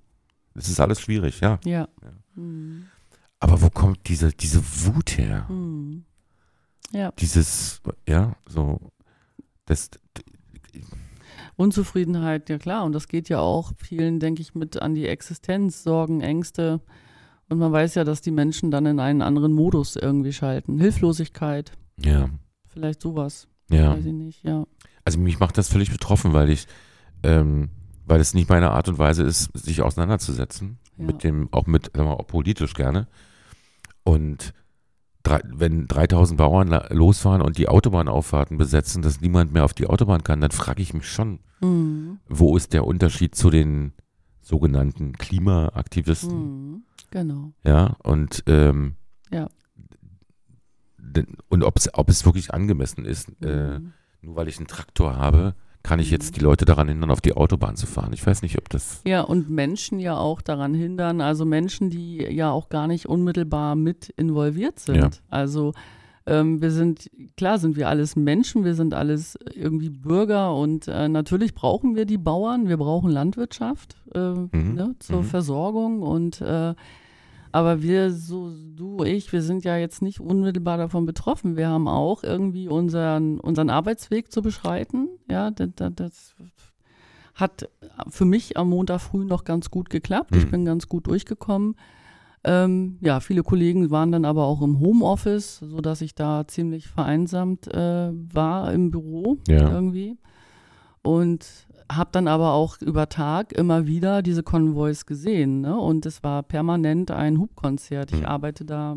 Das 0.54 0.68
ist 0.68 0.78
alles 0.78 1.00
schwierig, 1.00 1.40
ja. 1.40 1.58
Ja. 1.64 1.88
Ja. 2.00 2.12
Hm. 2.36 2.86
Aber 3.40 3.60
wo 3.60 3.70
kommt 3.70 4.08
diese, 4.08 4.30
diese 4.30 4.62
Wut 4.84 5.18
her? 5.18 5.48
Hm. 5.48 6.04
Ja. 6.92 7.10
Dieses, 7.18 7.80
ja, 8.06 8.36
so, 8.46 8.78
das, 9.64 9.90
Unzufriedenheit, 11.60 12.48
ja 12.48 12.58
klar. 12.58 12.84
Und 12.84 12.94
das 12.94 13.06
geht 13.06 13.28
ja 13.28 13.38
auch 13.38 13.72
vielen, 13.76 14.18
denke 14.18 14.40
ich, 14.40 14.54
mit 14.54 14.80
an 14.80 14.94
die 14.94 15.06
Existenz, 15.06 15.82
Sorgen, 15.82 16.22
Ängste. 16.22 16.80
Und 17.50 17.58
man 17.58 17.70
weiß 17.70 17.96
ja, 17.96 18.04
dass 18.04 18.22
die 18.22 18.30
Menschen 18.30 18.70
dann 18.70 18.86
in 18.86 18.98
einen 18.98 19.20
anderen 19.20 19.52
Modus 19.52 19.96
irgendwie 19.96 20.32
schalten. 20.32 20.78
Hilflosigkeit, 20.78 21.72
ja, 22.02 22.30
vielleicht 22.68 23.02
sowas. 23.02 23.46
ja. 23.70 23.92
Weiß 23.94 24.06
ich 24.06 24.12
nicht, 24.12 24.42
ja. 24.42 24.64
Also 25.04 25.18
mich 25.18 25.38
macht 25.38 25.58
das 25.58 25.68
völlig 25.68 25.90
betroffen, 25.90 26.32
weil 26.32 26.48
ich, 26.48 26.66
ähm, 27.22 27.68
weil 28.06 28.20
es 28.20 28.32
nicht 28.32 28.48
meine 28.48 28.70
Art 28.70 28.88
und 28.88 28.98
Weise 28.98 29.22
ist, 29.24 29.50
sich 29.52 29.82
auseinanderzusetzen. 29.82 30.78
Ja. 30.96 31.06
Mit 31.06 31.24
dem, 31.24 31.48
auch 31.52 31.66
mit, 31.66 31.86
sagen 31.86 31.98
wir 31.98 32.04
mal, 32.04 32.14
auch 32.14 32.26
politisch 32.26 32.72
gerne. 32.72 33.06
Und 34.02 34.54
drei, 35.22 35.40
wenn 35.44 35.86
3000 35.86 36.38
Bauern 36.38 36.68
losfahren 36.90 37.42
und 37.42 37.58
die 37.58 37.68
Autobahnauffahrten 37.68 38.56
besetzen, 38.58 39.02
dass 39.02 39.20
niemand 39.20 39.52
mehr 39.52 39.64
auf 39.64 39.74
die 39.74 39.86
Autobahn 39.86 40.22
kann, 40.24 40.40
dann 40.40 40.50
frage 40.50 40.82
ich 40.82 40.94
mich 40.94 41.08
schon, 41.08 41.40
Hm. 41.60 42.18
wo 42.28 42.56
ist 42.56 42.72
der 42.72 42.86
Unterschied 42.86 43.34
zu 43.34 43.50
den 43.50 43.92
sogenannten 44.40 45.12
Klimaaktivisten? 45.12 46.30
Hm. 46.30 46.82
Genau. 47.10 47.52
Ja, 47.64 47.96
und, 48.02 48.42
ähm, 48.46 48.96
Ja. 49.30 49.48
und 51.48 51.64
ob 51.64 51.76
es, 51.78 51.92
ob 51.94 52.08
es 52.08 52.24
wirklich 52.24 52.52
angemessen 52.54 53.04
ist, 53.04 53.30
äh, 53.42 53.76
Hm. 53.76 53.92
nur 54.22 54.36
weil 54.36 54.48
ich 54.48 54.58
einen 54.58 54.66
Traktor 54.68 55.16
habe, 55.16 55.54
kann 55.82 55.98
ich 55.98 56.08
Mhm. 56.08 56.12
jetzt 56.12 56.36
die 56.36 56.40
Leute 56.40 56.64
daran 56.64 56.88
hindern, 56.88 57.10
auf 57.10 57.20
die 57.20 57.34
Autobahn 57.34 57.76
zu 57.76 57.86
fahren. 57.86 58.12
Ich 58.12 58.26
weiß 58.26 58.42
nicht, 58.42 58.58
ob 58.58 58.68
das. 58.68 59.00
Ja, 59.06 59.22
und 59.22 59.50
Menschen 59.50 59.98
ja 59.98 60.16
auch 60.16 60.42
daran 60.42 60.74
hindern, 60.74 61.20
also 61.20 61.44
Menschen, 61.44 61.90
die 61.90 62.18
ja 62.18 62.50
auch 62.50 62.68
gar 62.68 62.86
nicht 62.86 63.06
unmittelbar 63.06 63.76
mit 63.76 64.10
involviert 64.10 64.78
sind. 64.78 64.96
Ja. 64.96 65.10
Also 65.30 65.72
ähm, 66.26 66.60
wir 66.60 66.70
sind, 66.70 67.10
klar 67.36 67.58
sind 67.58 67.76
wir 67.76 67.88
alles 67.88 68.14
Menschen, 68.14 68.64
wir 68.64 68.74
sind 68.74 68.94
alles 68.94 69.38
irgendwie 69.54 69.90
Bürger 69.90 70.54
und 70.54 70.86
äh, 70.86 71.08
natürlich 71.08 71.54
brauchen 71.54 71.96
wir 71.96 72.04
die 72.04 72.18
Bauern, 72.18 72.68
wir 72.68 72.76
brauchen 72.76 73.10
Landwirtschaft 73.10 73.96
äh, 74.14 74.18
ne, 74.18 74.94
zur 74.98 75.22
mhm. 75.22 75.24
Versorgung 75.24 76.02
und 76.02 76.40
äh, 76.40 76.74
aber 77.52 77.82
wir, 77.82 78.12
so 78.12 78.52
du, 78.76 79.04
ich, 79.04 79.32
wir 79.32 79.42
sind 79.42 79.64
ja 79.64 79.76
jetzt 79.76 80.02
nicht 80.02 80.20
unmittelbar 80.20 80.78
davon 80.78 81.06
betroffen. 81.06 81.56
Wir 81.56 81.68
haben 81.68 81.88
auch 81.88 82.22
irgendwie 82.22 82.68
unseren, 82.68 83.40
unseren 83.40 83.70
Arbeitsweg 83.70 84.32
zu 84.32 84.42
beschreiten. 84.42 85.08
Ja, 85.30 85.50
das, 85.50 85.68
das, 85.94 86.34
hat 87.34 87.68
für 88.08 88.24
mich 88.24 88.56
am 88.56 88.68
Montag 88.68 89.00
früh 89.00 89.24
noch 89.24 89.44
ganz 89.44 89.70
gut 89.70 89.90
geklappt. 89.90 90.36
Ich 90.36 90.46
Mhm. 90.46 90.50
bin 90.50 90.64
ganz 90.66 90.88
gut 90.88 91.06
durchgekommen. 91.06 91.74
Ähm, 92.42 92.96
ja, 93.00 93.20
viele 93.20 93.42
Kollegen 93.42 93.90
waren 93.90 94.12
dann 94.12 94.24
aber 94.24 94.44
auch 94.44 94.62
im 94.62 94.80
Homeoffice, 94.80 95.58
sodass 95.58 96.00
ich 96.00 96.14
da 96.14 96.46
ziemlich 96.46 96.88
vereinsamt 96.88 97.66
äh, 97.68 98.10
war 98.12 98.72
im 98.72 98.90
Büro 98.90 99.38
Ja. 99.48 99.70
irgendwie. 99.70 100.16
Und 101.02 101.46
habe 101.90 102.10
dann 102.12 102.28
aber 102.28 102.52
auch 102.52 102.80
über 102.80 103.08
Tag 103.08 103.52
immer 103.52 103.86
wieder 103.86 104.22
diese 104.22 104.42
Konvois 104.42 105.04
gesehen. 105.06 105.60
Ne? 105.60 105.76
Und 105.76 106.06
es 106.06 106.22
war 106.22 106.42
permanent 106.42 107.10
ein 107.10 107.38
Hubkonzert. 107.38 108.12
Ich 108.12 108.20
Mhm. 108.20 108.26
arbeite 108.26 108.64
da 108.64 108.96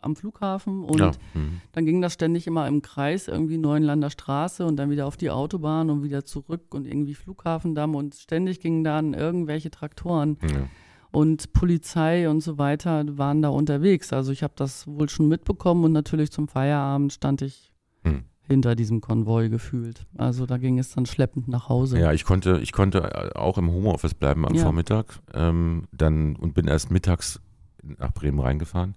am 0.00 0.16
Flughafen 0.16 0.84
und 0.84 0.98
ja. 0.98 1.12
Mhm. 1.34 1.60
dann 1.72 1.84
ging 1.86 2.00
das 2.02 2.12
ständig 2.12 2.46
immer 2.48 2.66
im 2.66 2.82
Kreis, 2.82 3.28
irgendwie 3.28 3.56
Neuenlander 3.58 4.10
Straße 4.10 4.64
und 4.66 4.76
dann 4.76 4.90
wieder 4.90 5.06
auf 5.06 5.16
die 5.16 5.30
Autobahn 5.30 5.90
und 5.90 6.02
wieder 6.02 6.24
zurück 6.24 6.74
und 6.74 6.86
irgendwie 6.86 7.14
Flughafendamm 7.14 7.94
und 7.94 8.14
ständig 8.16 8.60
gingen 8.60 8.82
dann 8.82 9.14
irgendwelche 9.14 9.70
Traktoren 9.70 10.38
Ja. 10.42 10.68
und 11.12 11.52
Polizei 11.52 12.28
und 12.28 12.40
so 12.40 12.58
weiter 12.58 13.04
waren 13.16 13.42
da 13.42 13.50
unterwegs. 13.50 14.12
Also 14.12 14.32
ich 14.32 14.42
habe 14.42 14.54
das 14.56 14.88
wohl 14.88 15.08
schon 15.08 15.28
mitbekommen 15.28 15.84
und 15.84 15.92
natürlich 15.92 16.32
zum 16.32 16.48
Feierabend 16.48 17.12
stand 17.12 17.42
ich 17.42 17.70
Hm. 18.04 18.24
Hinter 18.48 18.74
diesem 18.74 19.00
Konvoi 19.00 19.48
gefühlt. 19.48 20.04
Also 20.18 20.46
da 20.46 20.58
ging 20.58 20.78
es 20.78 20.90
dann 20.90 21.06
schleppend 21.06 21.48
nach 21.48 21.68
Hause. 21.68 21.98
Ja, 21.98 22.12
ich 22.12 22.24
konnte, 22.24 22.58
ich 22.62 22.72
konnte 22.72 23.36
auch 23.36 23.56
im 23.58 23.70
Homeoffice 23.70 24.14
bleiben 24.14 24.46
am 24.46 24.54
Ja. 24.54 24.62
Vormittag 24.62 25.20
ähm, 25.32 25.84
dann, 25.92 26.36
und 26.36 26.52
bin 26.54 26.66
erst 26.66 26.90
mittags 26.90 27.40
nach 27.82 28.12
Bremen 28.12 28.40
reingefahren. 28.40 28.94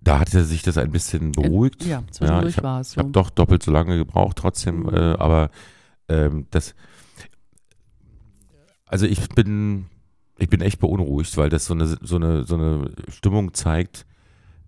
Da 0.00 0.18
hatte 0.18 0.44
sich 0.44 0.62
das 0.62 0.76
ein 0.78 0.90
bisschen 0.92 1.32
beruhigt. 1.32 1.84
Ja, 1.84 2.02
zwischendurch 2.10 2.50
ich 2.50 2.56
hab- 2.58 2.64
war 2.64 2.80
es 2.80 2.88
Ich 2.90 2.94
so. 2.94 3.00
habe 3.00 3.10
doch 3.10 3.30
doppelt 3.30 3.62
so 3.62 3.70
lange 3.70 3.96
gebraucht 3.96 4.36
trotzdem, 4.36 4.80
Mhm. 4.82 4.88
äh, 4.94 4.98
aber 5.14 5.50
ähm, 6.08 6.46
das, 6.50 6.74
also 8.86 9.06
ich 9.06 9.28
bin, 9.30 9.86
ich 10.38 10.48
bin 10.48 10.60
echt 10.60 10.78
beunruhigt, 10.78 11.36
weil 11.36 11.48
das 11.48 11.66
so 11.66 11.74
eine, 11.74 11.86
so 11.86 12.16
eine, 12.16 12.44
so 12.44 12.54
eine 12.56 12.90
Stimmung 13.08 13.54
zeigt, 13.54 14.06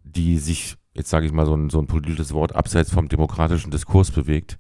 die 0.05 0.39
sich, 0.39 0.77
jetzt 0.97 1.11
sage 1.11 1.27
ich 1.27 1.33
mal 1.33 1.47
so 1.47 1.55
ein, 1.55 1.71
so 1.71 1.79
ein 1.81 1.87
politisches 1.87 2.33
Wort, 2.33 2.55
abseits 2.55 2.91
vom 2.91 3.09
demokratischen 3.09 3.71
Diskurs 3.71 4.11
bewegt. 4.11 4.59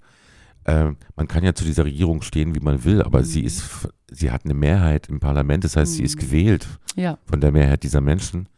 Ähm, 0.66 0.96
man 1.14 1.29
kann 1.29 1.44
ja 1.44 1.55
zu 1.55 1.64
dieser 1.64 1.85
Regierung 1.85 2.22
stehen, 2.22 2.55
wie 2.55 2.61
man 2.61 2.85
will, 2.85 3.01
aber 3.03 3.22
sie 3.25 3.40
Mhm. 3.40 3.46
ist, 3.46 3.59
f- 3.61 3.88
sie 4.11 4.31
hat 4.33 4.44
eine 4.44 4.55
Mehrheit 4.55 5.09
im 5.09 5.20
Parlament, 5.20 5.62
das 5.64 5.77
heißt, 5.77 5.94
sie 5.94 6.03
ist 6.03 6.16
Mhm. 6.16 6.20
gewählt 6.20 6.66
Ja, 6.96 7.18
von 7.25 7.40
der 7.40 7.53
Mehrheit 7.53 7.83
dieser 7.85 8.01
Menschen. 8.01 8.49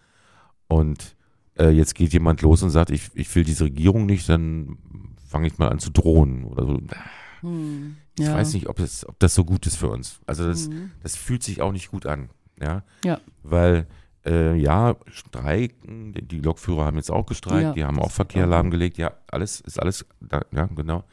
Und 0.68 1.16
äh, 1.58 1.70
jetzt 1.70 1.94
geht 1.94 2.12
jemand 2.12 2.40
los 2.42 2.62
und 2.62 2.70
sagt, 2.70 2.90
ich, 2.90 3.10
ich 3.14 3.34
will 3.34 3.44
diese 3.44 3.64
Regierung 3.64 4.06
nicht, 4.06 4.28
dann 4.28 4.78
fange 5.28 5.46
ich 5.48 5.58
mal 5.58 5.68
an 5.68 5.78
zu 5.80 5.90
drohen 5.90 6.44
oder 6.44 6.64
so. 6.66 6.80
hm. 7.40 7.96
Ich 8.18 8.26
ja. 8.26 8.34
weiß 8.34 8.54
nicht, 8.54 8.68
ob 8.68 8.76
das, 8.76 9.06
ob 9.08 9.18
das 9.18 9.34
so 9.34 9.44
gut 9.44 9.66
ist 9.66 9.76
für 9.76 9.88
uns. 9.88 10.20
Also 10.26 10.46
das, 10.46 10.68
Mhm. 10.68 10.90
das 11.02 11.14
fühlt 11.16 11.42
sich 11.42 11.60
auch 11.62 11.72
nicht 11.72 11.90
gut 11.90 12.06
an. 12.06 12.30
Ja. 12.60 12.82
Ja. 13.04 13.20
Weil, 13.42 13.86
äh, 14.26 14.54
ja, 14.56 14.96
Streiken, 15.10 16.12
die- 16.12 16.40
Lokführer 16.40 16.84
haben 16.84 16.96
jetzt 16.96 17.10
auch 17.10 17.26
gestreikt, 17.26 17.62
Ja, 17.62 17.72
die 17.72 17.84
haben 17.84 17.98
auch 17.98 18.10
Verkehr 18.10 18.46
lahmgelegt. 18.46 18.98
Ja, 18.98 19.12
alles 19.30 19.60
ist 19.60 19.80
alles, 19.80 20.04
da, 20.20 20.42
ja, 20.52 20.66
genau. 20.66 21.04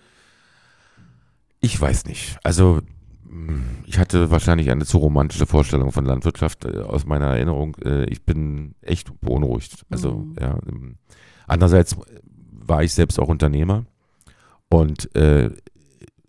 Ich 1.60 1.80
weiß 1.80 2.06
nicht. 2.06 2.38
Also, 2.44 2.82
mh, 3.24 3.62
ich 3.86 3.98
hatte 4.00 4.30
wahrscheinlich 4.32 4.70
eine 4.70 4.86
zu 4.86 4.98
romantische 4.98 5.46
Vorstellung 5.46 5.92
von 5.92 6.06
Landwirtschaft 6.06 6.66
äh, 6.66 6.80
aus 6.80 7.06
meiner 7.06 7.28
Erinnerung. 7.28 7.76
Äh, 7.84 8.06
ich 8.06 8.24
bin 8.24 8.76
echt 8.82 9.20
beunruhigt. 9.22 9.86
Also, 9.90 10.12
Mhm. 10.12 10.36
ja. 10.40 10.60
ähm, 10.68 10.98
Andererseits 11.48 11.96
war 12.52 12.84
ich 12.84 12.92
selbst 12.94 13.20
auch 13.20 13.28
Unternehmer 13.28 13.86
und 14.70 15.16
äh, 15.16 15.52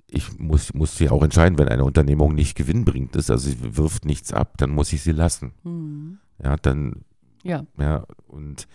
ich 0.08 0.38
muss, 0.38 0.74
muss 0.74 0.98
ja 0.98 1.10
auch 1.10 1.22
entscheiden, 1.22 1.58
wenn 1.58 1.68
eine 1.68 1.84
Unternehmung 1.84 2.34
nicht 2.34 2.54
gewinnbringend 2.54 3.16
ist, 3.16 3.30
also 3.30 3.48
sie 3.48 3.76
wirft 3.78 4.04
nichts 4.04 4.32
ab, 4.34 4.58
dann 4.58 4.70
muss 4.70 4.92
ich 4.92 5.00
sie 5.02 5.12
lassen. 5.12 5.52
Mhm. 5.64 6.18
Ja, 6.42 6.56
dann, 6.56 7.04
Ja, 7.42 7.64
ja, 7.78 8.04
und 8.26 8.66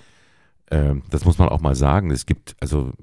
ähm, 0.69 1.03
das 1.09 1.25
muss 1.25 1.37
man 1.37 1.49
auch 1.49 1.61
mal 1.61 1.75
sagen. 1.75 2.11
Es 2.11 2.25
gibt, 2.25 2.55
also 2.59 2.93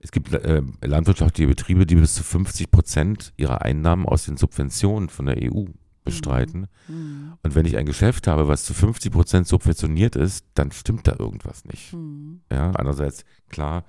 es 0.00 0.12
gibt 0.12 0.32
äh, 0.32 0.62
landwirtschaftliche 0.82 1.48
Betriebe, 1.48 1.86
die 1.86 1.96
bis 1.96 2.14
zu 2.14 2.22
50 2.22 2.70
Prozent 2.70 3.32
ihrer 3.36 3.62
Einnahmen 3.62 4.06
aus 4.06 4.26
den 4.26 4.36
Subventionen 4.36 5.08
von 5.08 5.26
der 5.26 5.38
EU 5.42 5.64
bestreiten. 6.04 6.68
Mhm. 6.86 7.32
Und 7.42 7.54
wenn 7.54 7.66
ich 7.66 7.76
ein 7.76 7.86
Geschäft 7.86 8.26
habe, 8.28 8.46
was 8.46 8.64
zu 8.64 8.72
50 8.72 9.12
Prozent 9.12 9.48
subventioniert 9.48 10.14
ist, 10.14 10.46
dann 10.54 10.70
stimmt 10.70 11.06
da 11.08 11.16
irgendwas 11.18 11.64
nicht. 11.64 11.92
Mhm. 11.92 12.40
Ja, 12.50 12.70
andererseits, 12.70 13.24
klar, 13.48 13.84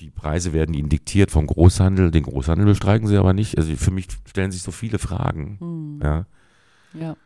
die 0.00 0.10
Preise 0.10 0.52
werden 0.52 0.74
ihnen 0.74 0.88
diktiert 0.90 1.30
vom 1.30 1.46
Großhandel. 1.46 2.10
Den 2.10 2.24
Großhandel 2.24 2.66
bestreiken 2.66 3.08
sie 3.08 3.16
aber 3.16 3.32
nicht. 3.32 3.58
Also 3.58 3.74
für 3.74 3.90
mich 3.90 4.06
stellen 4.26 4.52
sich 4.52 4.62
so 4.62 4.70
viele 4.70 4.98
Fragen. 4.98 5.56
Mhm. 5.60 6.00
Ja. 6.02 6.26
ja. 6.94 7.16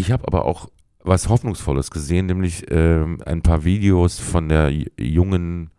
Ich 0.00 0.10
habe 0.10 0.26
aber 0.26 0.46
auch 0.46 0.70
was 1.02 1.28
Hoffnungsvolles 1.28 1.90
gesehen, 1.90 2.24
nämlich 2.26 2.64
ähm, 2.70 3.18
ein 3.26 3.42
paar 3.42 3.64
Videos 3.64 4.18
von 4.18 4.48
der 4.48 4.70
jungen 4.98 5.70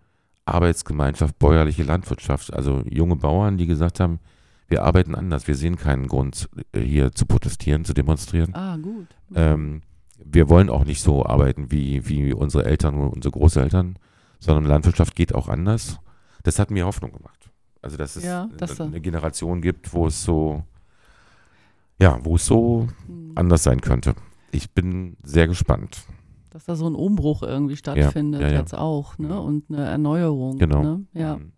Arbeitsgemeinschaft 0.45 1.39
Bäuerliche 1.39 1.81
Landwirtschaft. 1.83 2.53
Also 2.53 2.83
junge 2.89 3.15
Bauern, 3.15 3.57
die 3.57 3.65
gesagt 3.65 3.99
haben, 3.99 4.19
wir 4.67 4.83
arbeiten 4.83 5.15
anders. 5.15 5.47
Wir 5.47 5.55
sehen 5.55 5.75
keinen 5.75 6.07
Grund, 6.07 6.49
äh, 6.71 6.79
hier 6.81 7.11
zu 7.13 7.25
protestieren, 7.25 7.83
zu 7.83 7.93
demonstrieren. 7.93 8.53
Ah, 8.53 8.77
gut. 8.77 9.07
Ähm, 9.33 9.81
wir 10.23 10.49
wollen 10.49 10.69
auch 10.69 10.85
nicht 10.85 11.01
so 11.01 11.25
arbeiten 11.25 11.71
wie, 11.71 12.07
wie 12.07 12.31
unsere 12.33 12.65
Eltern 12.65 12.93
und 12.95 13.09
unsere 13.09 13.31
Großeltern, 13.31 13.97
sondern 14.39 14.65
Landwirtschaft 14.65 15.15
geht 15.15 15.33
auch 15.33 15.49
anders. 15.49 15.99
Das 16.43 16.59
hat 16.59 16.69
mir 16.69 16.85
Hoffnung 16.85 17.11
gemacht. 17.11 17.49
Also, 17.81 17.97
dass 17.97 18.15
es 18.15 18.23
Ja, 18.23 18.47
dass 18.57 18.75
da- 18.75 18.85
eine 18.85 19.01
Generation 19.01 19.61
gibt, 19.61 19.93
wo 19.93 20.05
es 20.05 20.23
so, 20.23 20.63
ja, 22.01 22.19
wo 22.23 22.35
es 22.35 22.45
so 22.45 22.87
Mhm. 23.07 23.31
anders 23.35 23.63
sein 23.63 23.81
könnte. 23.81 24.15
Ich 24.51 24.71
bin 24.71 25.15
sehr 25.23 25.47
gespannt. 25.47 26.01
Dass 26.49 26.65
da 26.65 26.75
so 26.75 26.87
ein 26.87 26.95
Umbruch 26.95 27.43
irgendwie 27.43 27.77
stattfindet, 27.77 28.41
ja, 28.41 28.49
ja. 28.49 28.59
jetzt 28.59 28.75
auch, 28.75 29.17
ne? 29.17 29.39
Und 29.39 29.69
eine 29.69 29.85
Erneuerung. 29.85 30.57
Genau. 30.57 30.81
Ne? 30.83 31.05
Ja. 31.13 31.37
Mhm. 31.37 31.53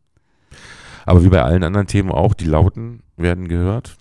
Aber 1.06 1.24
wie 1.24 1.30
bei 1.30 1.42
allen 1.42 1.64
anderen 1.64 1.88
Themen 1.88 2.12
auch, 2.12 2.34
die 2.34 2.46
Lauten 2.46 3.02
werden 3.18 3.48
gehört. 3.48 3.98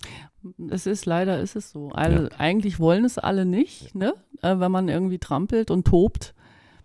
Es 0.69 0.85
ist 0.85 1.05
leider 1.05 1.39
ist 1.39 1.55
es 1.55 1.71
so. 1.71 1.89
Alle, 1.89 2.29
Eigentlich 2.37 2.79
wollen 2.79 3.05
es 3.05 3.17
alle 3.17 3.45
nicht, 3.45 3.95
ne? 3.95 4.13
Äh, 4.41 4.59
wenn 4.59 4.71
man 4.71 4.89
irgendwie 4.89 5.17
trampelt 5.19 5.71
und 5.71 5.87
tobt, 5.87 6.33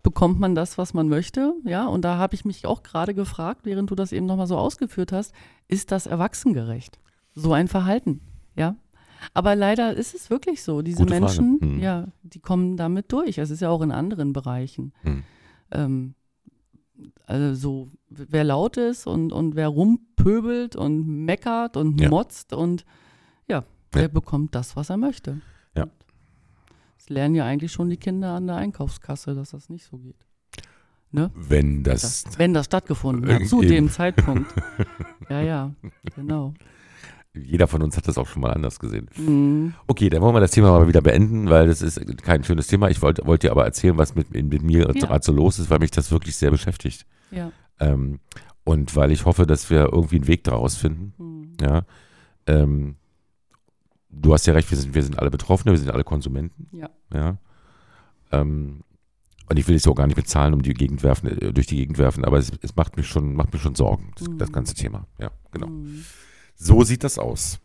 bekommt 0.03 0.39
man 0.41 0.55
das, 0.55 0.79
was 0.79 0.95
man 0.95 1.09
möchte. 1.09 1.55
Ja, 1.65 1.87
und 1.87 2.03
da 2.03 2.17
habe 2.17 2.35
ich 2.35 2.45
mich 2.45 2.67
auch 2.67 2.83
gerade 2.83 3.15
gefragt, 3.15 3.63
während 3.65 3.91
du 3.91 3.95
das 3.95 4.13
eben 4.13 4.27
nochmal 4.27 4.47
so 4.47 4.57
ausgeführt 4.57 5.13
hast, 5.13 5.35
ist 5.67 5.91
das 5.93 6.07
erwachsengerecht? 6.07 6.99
So 7.35 7.53
ein 7.53 7.69
Verhalten, 7.69 8.21
ja. 8.57 8.77
Aber 9.35 9.57
leider 9.57 9.95
ist 9.95 10.15
es 10.15 10.31
wirklich 10.31 10.63
so. 10.63 10.83
Diese 10.83 10.99
Gute. 11.05 11.19
Menschen, 11.21 11.59
Hm. 11.61 11.79
ja, 11.81 12.07
die 12.23 12.41
kommen 12.41 12.77
damit 12.77 13.11
durch. 13.13 13.39
Es 13.39 13.51
ist 13.51 13.61
ja 13.61 13.69
auch 13.71 13.83
in 13.83 13.91
anderen 13.93 14.33
Bereichen. 14.33 14.93
Hm. 15.03 15.23
Ähm, 15.73 16.15
also 17.27 17.55
so, 17.55 17.89
wer 18.11 18.45
laut 18.45 18.77
ist 18.77 19.07
und, 19.07 19.33
und 19.33 19.55
wer 19.55 19.69
rumpöbelt 19.69 20.77
und 20.77 21.07
meckert 21.25 21.77
und 21.77 22.01
Ja. 22.01 22.09
motzt 22.09 22.53
und 22.53 22.85
ja, 23.49 23.65
der 23.95 24.03
Ja. 24.03 24.09
bekommt 24.09 24.55
das, 24.55 24.75
was 24.77 24.91
er 24.91 24.97
möchte. 24.97 25.41
Ja. 25.77 25.85
Und 25.85 25.93
Das 26.97 27.09
lernen 27.09 27.35
ja 27.35 27.45
eigentlich 27.45 27.73
schon 27.73 27.89
die 27.91 27.97
Kinder 27.97 28.33
an 28.35 28.47
der 28.47 28.57
Einkaufskasse, 28.57 29.35
dass 29.35 29.51
das 29.51 29.69
nicht 29.69 29.85
so 29.85 29.99
geht. 29.99 30.17
Ne? 31.11 31.31
Wenn 31.35 31.83
das, 31.85 32.25
Das, 32.25 32.39
wenn 32.39 32.53
das 32.53 32.67
stattgefunden 32.67 33.33
hat, 33.33 33.47
zu 33.47 33.63
eben. 33.63 33.69
dem 33.71 33.91
Zeitpunkt. 33.91 34.53
Ja, 35.31 35.41
ja, 35.41 35.75
genau. 36.17 36.53
jeder 37.35 37.67
von 37.69 37.83
uns 37.83 37.97
hat 37.97 38.09
das 38.09 38.19
auch 38.19 38.27
schon 38.27 38.43
mal 38.43 38.53
anders 38.53 38.79
gesehen. 38.79 39.09
Mhm. 39.17 39.75
Okay, 39.87 40.09
dann 40.11 40.23
wollen 40.23 40.35
wir 40.35 40.41
das 40.41 40.51
Thema 40.51 40.71
mal 40.71 40.89
wieder 40.89 41.01
beenden, 41.03 41.51
weil 41.51 41.67
das 41.69 41.83
ist 41.83 42.01
kein 42.23 42.43
schönes 42.45 42.67
Thema. 42.67 42.89
Ich 42.91 43.01
wollte 43.03 43.25
wollt 43.27 43.43
dir 43.43 43.51
aber 43.53 43.65
erzählen, 43.65 43.97
was 43.99 44.15
mit, 44.15 44.31
mit 44.33 44.63
mir 44.63 44.87
Ja. 44.87 44.93
gerade 44.93 45.25
so 45.25 45.33
los 45.33 45.59
ist, 45.59 45.71
weil 45.71 45.79
mich 45.79 45.91
das 45.91 46.11
wirklich 46.11 46.37
sehr 46.37 46.51
beschäftigt. 46.51 47.07
Ja. 47.31 47.53
Ähm, 47.81 48.19
und 48.65 48.97
weil 48.97 49.13
ich 49.13 49.25
hoffe, 49.25 49.47
dass 49.47 49.71
wir 49.71 49.91
irgendwie 49.93 50.17
einen 50.17 50.27
Weg 50.27 50.45
daraus 50.45 50.77
finden. 50.77 51.13
Mhm. 51.19 51.53
Ja. 51.61 51.83
Ähm, 52.47 52.97
du 54.11 54.33
hast 54.33 54.47
ja 54.47 54.55
recht, 54.55 54.71
wir 54.71 54.79
sind, 54.79 54.95
wir 54.95 55.03
sind 55.03 55.19
alle 55.19 55.31
Betroffene, 55.31 55.73
wir 55.73 55.79
sind 55.79 55.91
alle 55.91 56.05
Konsumenten. 56.05 56.67
Ja. 56.77 56.91
Ja. 57.13 57.37
Ähm, 58.33 58.81
und 59.51 59.59
ich 59.59 59.67
will 59.69 59.77
es 59.77 59.87
auch 59.87 59.95
gar 59.95 60.07
nicht 60.07 60.17
mit 60.17 60.29
Zahlen 60.29 60.53
um 60.55 60.63
die 60.63 60.75
Gegend 60.75 61.03
werfen, 61.03 61.29
äh, 61.29 61.53
durch 61.53 61.67
die 61.67 61.77
Gegend 61.77 61.99
werfen, 61.99 62.25
aber 62.25 62.39
es, 62.39 62.53
es 62.63 62.75
macht 62.77 62.97
mich 62.97 63.07
schon, 63.07 63.35
macht 63.35 63.53
mich 63.53 63.63
schon 63.63 63.75
Sorgen, 63.75 64.11
das, 64.19 64.29
Mhm. 64.29 64.39
das 64.39 64.53
ganze 64.53 64.75
Thema. 64.75 65.07
Ja, 65.19 65.31
genau. 65.53 65.69
So 66.61 66.83
sieht 66.83 67.05
das 67.05 67.19
aus. 67.19 67.61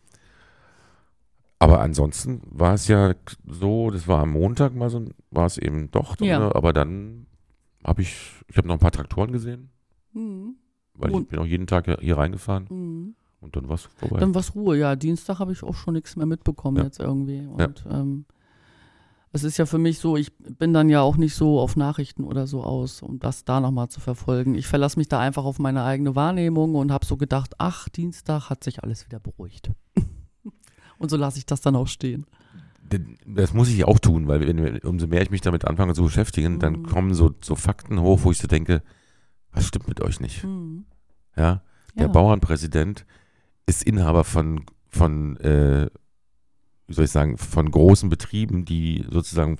Aber 1.58 1.80
ansonsten 1.80 2.40
war 2.44 2.74
es 2.74 2.88
ja 2.88 3.14
so, 3.46 3.90
das 3.90 4.06
war 4.06 4.20
am 4.22 4.30
Montag 4.30 4.74
mal 4.74 4.90
so, 4.90 5.04
war 5.30 5.46
es 5.46 5.58
eben 5.58 5.90
doch, 5.90 6.20
Ja. 6.20 6.38
oder? 6.46 6.56
aber 6.56 6.72
dann 6.72 7.26
habe 7.84 8.02
ich, 8.02 8.14
ich 8.48 8.56
habe 8.56 8.68
noch 8.68 8.74
ein 8.74 8.80
paar 8.80 8.92
Traktoren 8.92 9.32
gesehen, 9.32 9.70
Mhm. 10.12 10.56
weil 10.94 11.10
ich 11.10 11.16
Und- 11.16 11.28
bin 11.28 11.38
auch 11.38 11.46
jeden 11.46 11.66
Tag 11.66 11.86
hier- 12.00 12.16
reingefahren 12.16 12.66
Mhm. 12.70 13.14
und 13.40 13.56
dann 13.56 13.68
war 13.68 13.74
es 13.76 13.82
vorbei. 13.82 14.18
Dann 14.20 14.34
war 14.34 14.40
es 14.40 14.54
Ruhe, 14.54 14.76
ja. 14.78 14.94
Dienstag 14.94 15.38
habe 15.38 15.52
ich 15.52 15.62
auch 15.62 15.74
schon 15.74 15.94
nichts 15.94 16.16
mehr 16.16 16.26
mitbekommen 16.26 16.76
Ja. 16.78 16.84
jetzt 16.84 17.00
irgendwie. 17.00 17.38
Ja. 17.58 17.66
Und 17.66 17.84
ähm, 17.90 18.24
es 19.34 19.42
ist 19.42 19.56
ja 19.58 19.66
für 19.66 19.78
mich 19.78 19.98
so, 19.98 20.16
ich 20.16 20.32
bin 20.38 20.72
dann 20.72 20.88
ja 20.88 21.00
auch 21.02 21.16
nicht 21.16 21.34
so 21.34 21.58
auf 21.58 21.74
Nachrichten 21.76 22.22
oder 22.22 22.46
so 22.46 22.62
aus, 22.62 23.02
um 23.02 23.18
das 23.18 23.44
da 23.44 23.60
nochmal 23.60 23.88
zu 23.88 23.98
verfolgen. 24.00 24.54
Ich 24.54 24.68
verlasse 24.68 24.96
mich 24.98 25.08
da 25.08 25.18
einfach 25.18 25.44
auf 25.44 25.58
meine 25.58 25.82
eigene 25.82 26.14
Wahrnehmung 26.14 26.76
und 26.76 26.92
habe 26.92 27.04
so 27.04 27.16
gedacht, 27.16 27.54
ach, 27.58 27.88
Dienstag 27.88 28.48
hat 28.48 28.62
sich 28.62 28.84
alles 28.84 29.04
wieder 29.06 29.18
beruhigt. 29.18 29.72
und 30.98 31.10
so 31.10 31.16
lasse 31.16 31.38
ich 31.38 31.46
das 31.46 31.60
dann 31.60 31.74
auch 31.74 31.88
stehen. 31.88 32.26
Das 33.26 33.52
muss 33.54 33.68
ich 33.70 33.84
auch 33.84 33.98
tun, 33.98 34.28
weil 34.28 34.40
wenn, 34.46 34.78
umso 34.78 35.08
mehr 35.08 35.22
ich 35.22 35.30
mich 35.30 35.40
damit 35.40 35.64
anfange 35.64 35.94
zu 35.94 36.04
beschäftigen, 36.04 36.60
dann 36.60 36.74
Mhm. 36.82 36.82
kommen 36.86 37.14
so, 37.14 37.34
so 37.42 37.56
Fakten 37.56 38.00
hoch, 38.00 38.20
wo 38.22 38.30
ich 38.30 38.38
so 38.38 38.46
denke, 38.46 38.82
was 39.50 39.66
stimmt 39.66 39.88
mit 39.88 40.00
euch 40.00 40.20
nicht? 40.20 40.42
Hm. 40.44 40.84
Ja, 41.36 41.62
der 41.96 42.06
Ja. 42.06 42.12
Bauernpräsident 42.12 43.04
ist 43.66 43.82
Inhaber 43.82 44.22
von, 44.22 44.64
von 44.90 45.36
äh, 45.38 45.88
wie 46.86 46.94
soll 46.94 47.04
ich 47.06 47.10
sagen, 47.10 47.38
von 47.38 47.70
großen 47.70 48.08
Betrieben, 48.08 48.64
die 48.64 49.04
sozusagen 49.10 49.58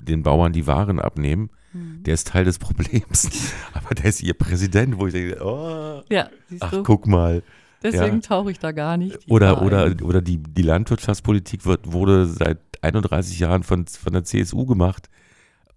den 0.00 0.22
Bauern 0.22 0.52
die 0.52 0.66
Waren 0.66 1.00
abnehmen. 1.00 1.50
Hm. 1.72 2.02
Der 2.04 2.14
ist 2.14 2.28
Teil 2.28 2.44
des 2.44 2.58
Problems. 2.58 3.28
Aber 3.74 3.94
der 3.94 4.06
ist 4.06 4.22
ihr 4.22 4.34
Präsident, 4.34 4.98
wo 4.98 5.06
ich 5.06 5.12
denke, 5.12 5.38
oh, 5.44 6.02
Ja, 6.10 6.30
ach, 6.60 6.70
du, 6.70 6.82
guck 6.82 7.06
mal. 7.06 7.42
deswegen 7.82 8.16
ja. 8.16 8.20
tauche 8.20 8.50
ich 8.52 8.58
da 8.58 8.72
gar 8.72 8.96
nicht. 8.96 9.18
Oder, 9.28 9.58
ein. 9.60 9.66
oder, 9.66 9.94
oder 10.04 10.22
die, 10.22 10.38
die 10.38 10.62
Landwirtschaftspolitik 10.62 11.66
wird, 11.66 11.92
wurde 11.92 12.26
seit 12.26 12.58
31 12.82 13.38
Jahren 13.40 13.62
von, 13.64 13.86
von 13.86 14.12
der 14.12 14.24
CSU 14.24 14.64
gemacht. 14.66 15.08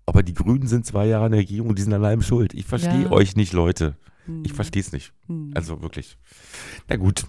Aber 0.06 0.24
die 0.24 0.34
Grünen 0.34 0.68
sind 0.68 0.86
zwei 0.86 1.08
Jahre 1.08 1.26
in 1.28 1.32
der 1.34 1.42
Regierung 1.42 1.70
und 1.70 1.78
die 1.78 1.84
sind 1.84 1.94
allein 1.94 2.22
schuld. 2.22 2.54
Ich 2.54 2.65
verstehe 2.65 3.04
Ja. 3.04 3.12
euch 3.12 3.36
nicht, 3.36 3.54
Leute. 3.54 3.96
Hm. 4.26 4.44
Ich 4.46 4.54
verstehe 4.54 4.82
es 4.82 4.92
nicht. 4.92 5.12
Hm. 5.28 5.52
Also 5.56 5.82
wirklich. 5.82 6.18
Na 6.88 6.96
gut. 6.98 7.24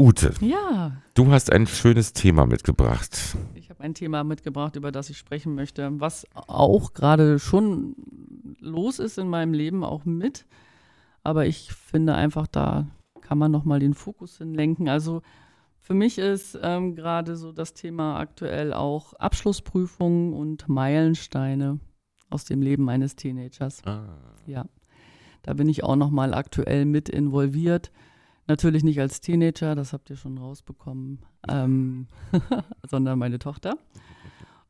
Ute, 0.00 0.32
ja, 0.40 0.92
du 1.12 1.30
hast 1.30 1.52
ein 1.52 1.66
schönes 1.66 2.14
Thema 2.14 2.46
mitgebracht. 2.46 3.36
ich 3.54 3.68
habe 3.68 3.82
ein 3.82 3.92
Thema 3.92 4.24
mitgebracht, 4.24 4.76
über 4.76 4.92
das 4.92 5.10
ich 5.10 5.18
sprechen 5.18 5.54
möchte, 5.54 6.00
was 6.00 6.26
auch 6.34 6.94
gerade 6.94 7.38
schon 7.38 7.94
los 8.60 8.98
ist 8.98 9.18
in 9.18 9.28
meinem 9.28 9.52
Leben, 9.52 9.84
auch 9.84 10.06
mit. 10.06 10.46
Aber 11.22 11.44
ich 11.44 11.72
finde 11.72 12.14
einfach, 12.14 12.46
da 12.46 12.86
kann 13.20 13.36
man 13.36 13.50
nochmal 13.50 13.78
den 13.78 13.92
Fokus 13.92 14.38
hinlenken. 14.38 14.88
Also 14.88 15.20
für 15.78 15.92
mich 15.92 16.16
ist 16.16 16.58
ähm, 16.62 16.94
gerade 16.94 17.36
so 17.36 17.52
das 17.52 17.74
Thema 17.74 18.18
aktuell 18.18 18.72
auch 18.72 19.12
Abschlussprüfungen 19.14 20.32
und 20.32 20.66
Meilensteine 20.66 21.78
aus 22.30 22.44
dem 22.44 22.62
Leben 22.62 22.88
eines 22.88 23.16
Teenagers. 23.16 23.84
Ah. 23.84 24.04
Ja, 24.46 24.64
da 25.42 25.52
bin 25.52 25.68
ich 25.68 25.84
auch 25.84 25.96
nochmal 25.96 26.32
aktuell 26.32 26.86
mit 26.86 27.10
involviert. 27.10 27.90
Natürlich 28.50 28.82
nicht 28.82 28.98
als 28.98 29.20
Teenager, 29.20 29.76
das 29.76 29.92
habt 29.92 30.10
ihr 30.10 30.16
schon 30.16 30.36
rausbekommen, 30.36 31.20
ähm, 31.48 32.08
sondern 32.90 33.16
meine 33.16 33.38
Tochter. 33.38 33.78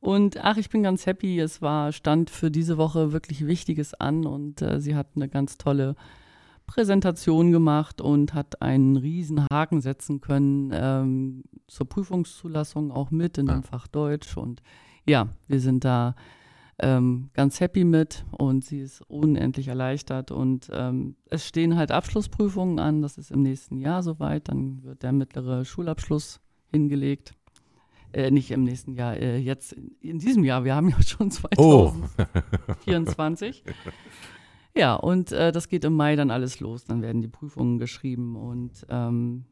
Und 0.01 0.37
ach, 0.45 0.59
ich 0.59 0.69
bin 0.69 0.83
ganz 0.83 1.07
happy. 1.07 1.41
Es 1.41 1.63
war, 1.63 1.91
stand 1.93 2.29
für 2.29 2.51
diese 2.51 2.77
Woche 2.77 3.13
wirklich 3.13 3.47
Wichtiges 3.47 3.95
an 3.95 4.27
und 4.27 4.61
äh, 4.61 4.83
sie 4.83 4.95
hat 4.97 5.07
eine 5.17 5.31
ganz 5.31 5.57
tolle 5.57 5.97
Präsentation 6.67 7.53
gemacht 7.53 8.03
und 8.03 8.35
hat 8.35 8.61
einen 8.61 8.99
riesen 8.99 9.47
Haken 9.51 9.81
setzen 9.81 10.21
können 10.21 10.73
ähm, 10.75 11.45
zur 11.67 11.89
Prüfungszulassung 11.89 12.93
auch 12.93 13.11
mit 13.11 13.39
in 13.39 13.47
dem 13.47 13.61
Ah. 13.61 13.63
Fach 13.63 13.87
Deutsch. 13.87 14.37
Und 14.37 14.61
ja, 15.07 15.31
wir 15.49 15.61
sind 15.61 15.87
da 15.87 16.17
ähm, 16.83 17.31
ganz 17.35 17.61
happy 17.61 17.85
mit 17.85 18.25
und 18.31 18.65
sie 18.65 18.81
ist 18.81 19.03
unendlich 19.03 19.69
erleichtert. 19.69 20.31
Und 20.31 20.69
ähm, 20.73 21.17
es 21.27 21.47
stehen 21.47 21.77
halt 21.77 21.91
Abschlussprüfungen 21.91 22.79
an, 22.79 23.03
das 23.03 23.19
ist 23.19 23.31
im 23.31 23.43
nächsten 23.43 23.79
Jahr 23.79 24.03
soweit. 24.03 24.49
Dann 24.49 24.83
wird 24.83 25.03
der 25.03 25.13
mittlere 25.13 25.65
Schulabschluss 25.65 26.41
hingelegt. 26.71 27.35
Äh, 28.13 28.31
nicht 28.31 28.51
im 28.51 28.65
nächsten 28.65 28.95
Jahr, 28.95 29.17
äh, 29.17 29.39
jetzt 29.39 29.73
in, 30.01 30.19
diesem 30.19 30.43
Jahr. 30.43 30.65
Wir 30.65 30.75
haben 30.75 30.89
ja 30.89 31.01
schon 31.03 31.31
Oh. 31.57 31.93
2024. 32.85 33.65
Ja, 34.73 34.95
und 34.95 35.33
äh, 35.33 35.51
das 35.51 35.69
geht 35.69 35.85
im 35.85 35.95
Mai 35.95 36.15
dann 36.15 36.31
alles 36.31 36.61
los. 36.61 36.85
Dann 36.85 37.03
werden 37.03 37.23
die 37.23 37.29
Prüfungen 37.29 37.79
geschrieben 37.79 38.37
und 38.37 38.87
ähm, 38.89 39.45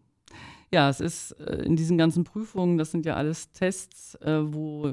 ja, 0.73 0.89
es 0.89 1.01
ist 1.01 1.33
äh, 1.33 1.63
in 1.65 1.75
diesen 1.75 1.99
ganzen 1.99 2.23
Prüfungen, 2.23 2.79
das 2.79 2.93
sind 2.93 3.05
ja 3.05 3.17
alles 3.17 3.51
Tests, 3.51 4.15
äh, 4.17 4.53
wo 4.53 4.93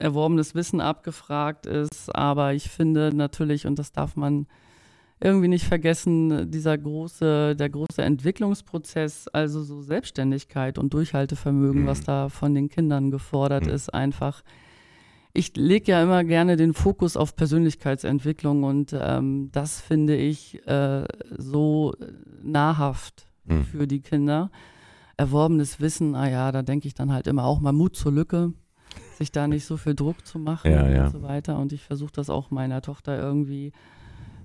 erworbenes 0.00 0.54
Wissen 0.54 0.80
abgefragt 0.80 1.66
ist. 1.66 2.14
Aber 2.14 2.54
ich 2.54 2.68
finde 2.70 3.12
natürlich, 3.14 3.66
und 3.66 3.78
das 3.78 3.92
darf 3.92 4.16
man 4.16 4.46
irgendwie 5.22 5.48
nicht 5.48 5.66
vergessen, 5.66 6.50
dieser 6.50 6.78
große, 6.78 7.54
der 7.54 7.68
große 7.68 8.02
Entwicklungsprozess, 8.02 9.28
also 9.28 9.62
so 9.62 9.82
Selbstständigkeit 9.82 10.78
und 10.78 10.94
Durchhaltevermögen, 10.94 11.82
Mhm. 11.82 11.86
was 11.86 12.00
da 12.02 12.28
von 12.30 12.54
den 12.54 12.68
Kindern 12.70 13.10
gefordert 13.10 13.66
Mhm. 13.66 13.72
ist, 13.72 13.92
einfach. 13.92 14.42
Ich 15.32 15.54
lege 15.56 15.92
ja 15.92 16.02
immer 16.02 16.24
gerne 16.24 16.56
den 16.56 16.72
Fokus 16.74 17.16
auf 17.16 17.36
Persönlichkeitsentwicklung 17.36 18.64
und 18.64 18.96
ähm, 18.98 19.50
das 19.52 19.80
finde 19.80 20.16
ich 20.16 20.66
äh, 20.66 21.04
so 21.36 21.94
nahrhaft 22.42 23.26
Hm. 23.46 23.64
für 23.64 23.86
die 23.86 24.00
Kinder. 24.00 24.50
Erworbenes 25.16 25.80
Wissen, 25.80 26.14
ah 26.14 26.28
ja, 26.28 26.50
da 26.50 26.62
denke 26.62 26.88
ich 26.88 26.94
dann 26.94 27.12
halt 27.12 27.26
immer 27.26 27.44
auch 27.44 27.60
mal 27.60 27.72
Mut 27.72 27.94
zur 27.94 28.10
Lücke, 28.12 28.52
sich 29.18 29.32
da 29.32 29.46
nicht 29.48 29.64
so 29.64 29.76
viel 29.76 29.94
Druck 29.94 30.26
zu 30.26 30.38
machen 30.38 30.70
Ja, 30.70 30.88
ja. 30.88 31.04
und 31.06 31.10
so 31.12 31.22
weiter. 31.22 31.58
Und 31.58 31.72
ich 31.72 31.82
versuche 31.82 32.12
das 32.12 32.30
auch 32.30 32.50
meiner 32.50 32.80
Tochter 32.82 33.18
irgendwie 33.20 33.72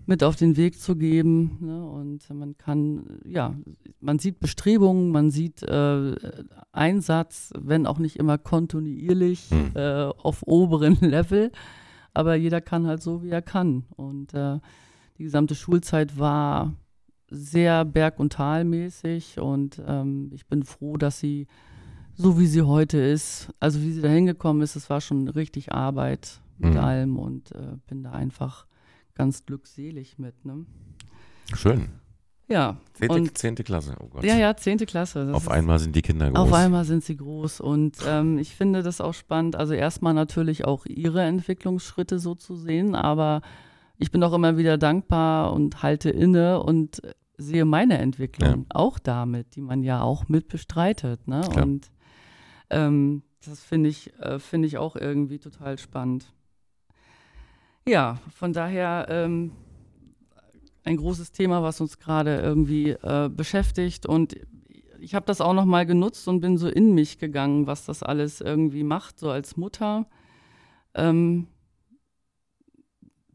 mit 0.08 0.24
auf 0.24 0.36
den 0.36 0.56
Weg 0.56 0.80
zu 0.80 0.96
geben. 0.96 1.58
Ne? 1.62 1.84
Und 1.84 2.30
man 2.32 2.58
kann, 2.58 3.20
ja, 3.26 3.56
man 4.02 4.20
sieht 4.20 4.40
Bestrebungen, 4.40 5.12
man 5.12 5.32
sieht 5.32 5.64
äh, 5.64 6.16
Einsatz, 6.72 7.52
wenn 7.58 7.88
auch 7.88 7.98
nicht 8.00 8.18
immer 8.18 8.38
kontinuierlich 8.38 9.50
Hm. 9.50 9.72
äh, 9.76 10.04
auf 10.06 10.44
oberen 10.46 10.96
Level. 11.02 11.52
Aber 12.14 12.36
jeder 12.36 12.62
kann 12.62 12.86
halt 12.88 13.02
so, 13.02 13.24
wie 13.24 13.30
er 13.30 13.42
kann. 13.42 13.86
Und 13.96 14.34
äh, 14.34 14.60
die 15.18 15.24
gesamte 15.24 15.56
Schulzeit 15.56 16.20
war 16.20 16.74
sehr 17.32 17.84
berg- 17.86 18.20
und 18.20 18.34
talmäßig 18.34 19.40
und 19.40 19.82
ähm, 19.86 20.30
ich 20.34 20.46
bin 20.46 20.64
froh, 20.64 20.96
dass 20.98 21.20
sie 21.20 21.48
so 22.16 22.40
wie 22.40 22.48
sie 22.48 22.62
heute 22.64 22.98
ist, 22.98 23.50
also 23.60 23.82
wie 23.82 23.92
sie 23.92 24.02
da 24.02 24.10
hingekommen 24.10 24.62
ist, 24.62 24.76
es 24.76 24.90
war 24.90 25.02
schon 25.02 25.28
richtig 25.28 25.72
Arbeit 25.74 26.40
mit 26.58 26.74
Mhm. 26.74 26.80
allem 26.80 27.20
und 27.20 27.52
äh, 27.54 27.78
bin 27.88 28.04
da 28.04 28.12
einfach 28.12 28.66
ganz 29.14 29.46
glückselig 29.46 30.18
mit. 30.18 30.46
Ne? 30.46 30.66
Schön. 31.54 31.90
Ja, 32.48 32.78
Zehnte, 32.94 33.16
und 33.16 33.38
zehnte 33.38 33.64
Klasse, 33.64 33.96
oh 34.00 34.08
Gott. 34.08 34.24
ja, 34.24 34.36
ja, 34.38 34.56
zehnte 34.56 34.86
Klasse. 34.86 35.32
Auf 35.34 35.44
ist- 35.44 35.50
einmal 35.52 35.80
sind 35.80 35.96
die 35.96 36.04
Kinder 36.04 36.30
groß. 36.30 36.38
auf 36.40 36.54
einmal 36.54 36.86
sind 36.86 37.04
sie 37.04 37.18
groß 37.18 37.60
und 37.60 37.98
ähm, 38.08 38.38
ich 38.38 38.56
finde 38.56 38.84
das 38.84 39.02
auch 39.02 39.16
spannend. 39.16 39.56
Also 39.56 39.74
erstmal 39.74 40.14
natürlich 40.14 40.64
auch 40.64 40.86
ihre 40.86 41.24
Entwicklungsschritte 41.24 42.20
so 42.20 42.36
zu 42.36 42.56
sehen, 42.56 42.94
aber 42.94 43.42
ich 43.98 44.12
bin 44.12 44.22
auch 44.24 44.34
immer 44.34 44.58
wieder 44.58 44.78
dankbar 44.78 45.54
und 45.54 45.82
halte 45.82 46.12
inne 46.12 46.62
und 46.62 47.02
sehe 47.38 47.66
meine 47.66 47.98
Entwicklung 47.98 48.66
auch 48.70 49.00
damit, 49.00 49.56
die 49.56 49.62
man 49.62 49.82
ja 49.82 50.02
auch 50.04 50.30
mit 50.30 50.48
bestreitet. 50.48 51.28
Ne? 51.28 51.42
Klar. 51.50 51.66
Und 51.66 51.90
ähm, 52.70 53.24
das 53.46 53.64
finde 53.64 53.90
ich, 53.90 54.14
äh, 54.20 54.40
finde 54.40 54.68
ich 54.68 54.78
auch 54.78 54.96
irgendwie 54.96 55.40
total 55.40 55.78
spannend. 55.78 56.34
Ja, 57.88 58.20
von 58.34 58.54
daher 58.54 59.06
ähm, 59.10 59.52
ein 60.84 60.98
großes 60.98 61.32
Thema, 61.32 61.62
was 61.62 61.82
uns 61.82 62.00
gerade 62.00 62.38
irgendwie 62.40 62.92
äh, 62.92 63.30
beschäftigt. 63.30 64.06
Und 64.06 64.36
ich 65.00 65.14
habe 65.14 65.26
das 65.26 65.42
auch 65.42 65.54
noch 65.54 65.66
mal 65.66 65.86
genutzt 65.86 66.28
und 66.28 66.42
bin 66.42 66.58
so 66.58 66.68
in 66.68 66.94
mich 66.94 67.20
gegangen, 67.20 67.68
was 67.68 67.86
das 67.86 68.02
alles 68.02 68.42
irgendwie 68.42 68.84
macht, 68.84 69.20
so 69.20 69.30
als 69.30 69.58
Mutter. 69.58 70.08
Ähm, 70.96 71.48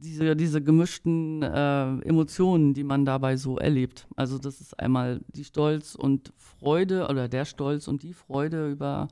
diese, 0.01 0.35
diese 0.35 0.63
gemischten 0.63 1.43
äh, 1.43 1.99
Emotionen, 2.01 2.75
die 2.75 2.85
man 2.85 3.05
dabei 3.05 3.37
so 3.37 3.59
erlebt. 3.59 4.07
Also 4.17 4.39
das 4.39 4.61
ist 4.61 4.79
einmal 4.81 5.21
die 5.29 5.45
Stolz 5.45 5.95
und 5.95 6.33
Freude 6.37 7.09
oder 7.09 7.29
der 7.29 7.45
Stolz 7.45 7.87
und 7.87 8.03
die 8.03 8.15
Freude 8.15 8.71
über 8.71 9.09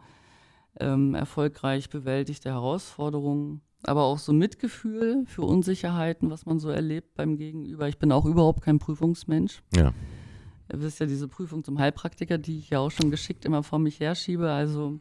ähm, 0.81 1.15
erfolgreich 1.15 1.91
bewältigte 1.91 2.51
Herausforderungen, 2.51 3.61
aber 3.83 4.05
auch 4.05 4.19
so 4.19 4.33
Mitgefühl 4.33 5.25
für 5.27 5.43
Unsicherheiten, 5.43 6.31
was 6.31 6.47
man 6.47 6.59
so 6.59 6.71
erlebt 6.71 7.15
beim 7.15 7.37
Gegenüber. 7.37 7.89
Ich 7.89 7.99
bin 7.99 8.13
auch 8.13 8.25
überhaupt 8.25 8.63
kein 8.63 8.79
Prüfungsmensch. 8.79 9.63
Ja. 9.75 9.93
Ihr 10.73 10.83
wisst 10.83 11.01
ja, 11.01 11.07
diese 11.07 11.29
Prüfung 11.29 11.65
zum 11.65 11.79
Heilpraktiker, 11.79 12.39
die 12.39 12.59
ich 12.59 12.71
ja 12.71 12.79
auch 12.79 12.91
schon 12.91 13.11
geschickt 13.11 13.45
immer 13.45 13.63
vor 13.63 13.79
mich 13.79 14.01
herschiebe. 14.01 14.51
Also 14.51 15.01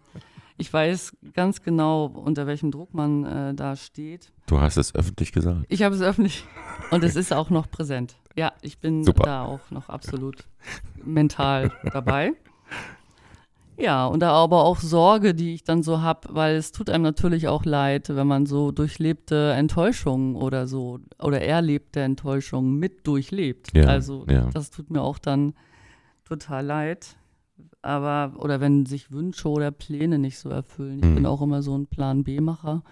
ich 0.58 0.72
weiß 0.72 1.16
ganz 1.34 1.62
genau, 1.62 2.06
unter 2.06 2.48
welchem 2.48 2.72
Druck 2.72 2.94
man 2.94 3.26
äh, 3.26 3.54
da 3.54 3.76
steht. 3.76 4.32
Du 4.48 4.60
hast 4.60 4.78
es 4.78 4.94
öffentlich 4.96 5.32
gesagt. 5.32 5.66
Ich 5.70 5.84
habe 5.84 5.96
es 5.96 6.02
öffentlich 6.02 6.46
und 6.92 7.04
es 7.04 7.16
ist 7.16 7.34
auch 7.34 7.50
noch 7.50 7.70
präsent. 7.70 8.16
Ja, 8.36 8.54
ich 8.62 8.80
bin 8.80 9.04
Super. 9.04 9.24
da 9.24 9.46
auch 9.46 9.72
noch 9.72 9.90
absolut 9.90 10.46
mental 11.04 11.72
dabei. 11.94 12.34
Ja, 13.80 14.08
und 14.08 14.22
da 14.22 14.32
aber 14.32 14.64
auch 14.64 14.80
Sorge, 14.80 15.36
die 15.36 15.54
ich 15.54 15.64
dann 15.64 15.84
so 15.84 16.02
habe, 16.02 16.30
weil 16.32 16.56
es 16.56 16.72
tut 16.72 16.90
einem 16.90 17.04
natürlich 17.04 17.48
auch 17.48 17.64
leid, 17.64 18.10
wenn 18.10 18.26
man 18.26 18.48
so 18.48 18.72
durchlebte 18.72 19.52
Enttäuschungen 19.52 20.36
oder 20.36 20.66
so 20.66 21.00
oder 21.20 21.42
erlebte 21.42 22.02
Enttäuschungen 22.02 22.80
mit 22.80 23.06
durchlebt. 23.06 23.70
Ja, 23.76 23.84
also 23.84 24.26
ja. 24.28 24.50
das 24.52 24.72
tut 24.72 24.90
mir 24.90 25.02
auch 25.02 25.20
dann 25.20 25.54
total 26.26 26.66
leid. 26.66 27.16
Aber, 27.88 28.34
oder 28.44 28.60
wenn 28.60 28.86
sich 28.86 29.12
Wünsche 29.12 29.48
oder 29.50 29.72
Pläne 29.72 30.20
nicht 30.20 30.38
so 30.40 30.50
erfüllen. 30.50 31.00
Ich 31.00 31.06
Mhm. 31.06 31.16
bin 31.16 31.26
auch 31.26 31.42
immer 31.42 31.62
so 31.62 31.78
ein 31.78 31.88
Plan 31.88 32.24
B-Macher. 32.26 32.84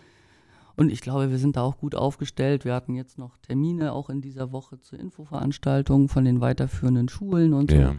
Und 0.77 0.89
ich 0.89 1.01
glaube, 1.01 1.29
wir 1.31 1.38
sind 1.38 1.58
da 1.58 1.62
auch 1.63 1.77
gut 1.77 1.95
aufgestellt. 1.95 2.63
Wir 2.65 2.73
hatten 2.73 2.95
jetzt 2.95 3.17
noch 3.17 3.38
Termine 3.38 3.91
auch 3.93 4.10
in 4.10 4.21
dieser 4.21 4.51
Woche 4.51 4.79
zur 4.79 4.99
Infoveranstaltung 4.99 6.08
von 6.10 6.23
den 6.25 6.39
weiterführenden 6.41 7.10
Schulen 7.10 7.53
und 7.53 7.71
so. 7.71 7.77
Ja. 7.77 7.95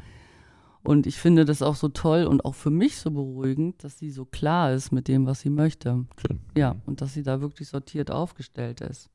Und 0.83 1.07
ich 1.07 1.17
finde 1.17 1.45
das 1.45 1.63
auch 1.63 1.75
so 1.75 1.89
toll 1.89 2.25
und 2.25 2.45
auch 2.45 2.55
für 2.55 2.71
mich 2.71 2.99
so 2.99 3.11
beruhigend, 3.11 3.83
dass 3.83 3.99
sie 3.99 4.11
so 4.11 4.25
klar 4.25 4.73
ist 4.73 4.93
mit 4.93 5.09
dem, 5.09 5.27
was 5.27 5.41
sie 5.41 5.51
möchte. 5.51 6.05
Schön. 6.17 6.41
Ja, 6.57 6.77
und 6.87 7.01
dass 7.01 7.13
sie 7.13 7.23
da 7.23 7.41
wirklich 7.41 7.69
sortiert 7.69 8.11
aufgestellt 8.11 8.81
ist. 8.81 9.11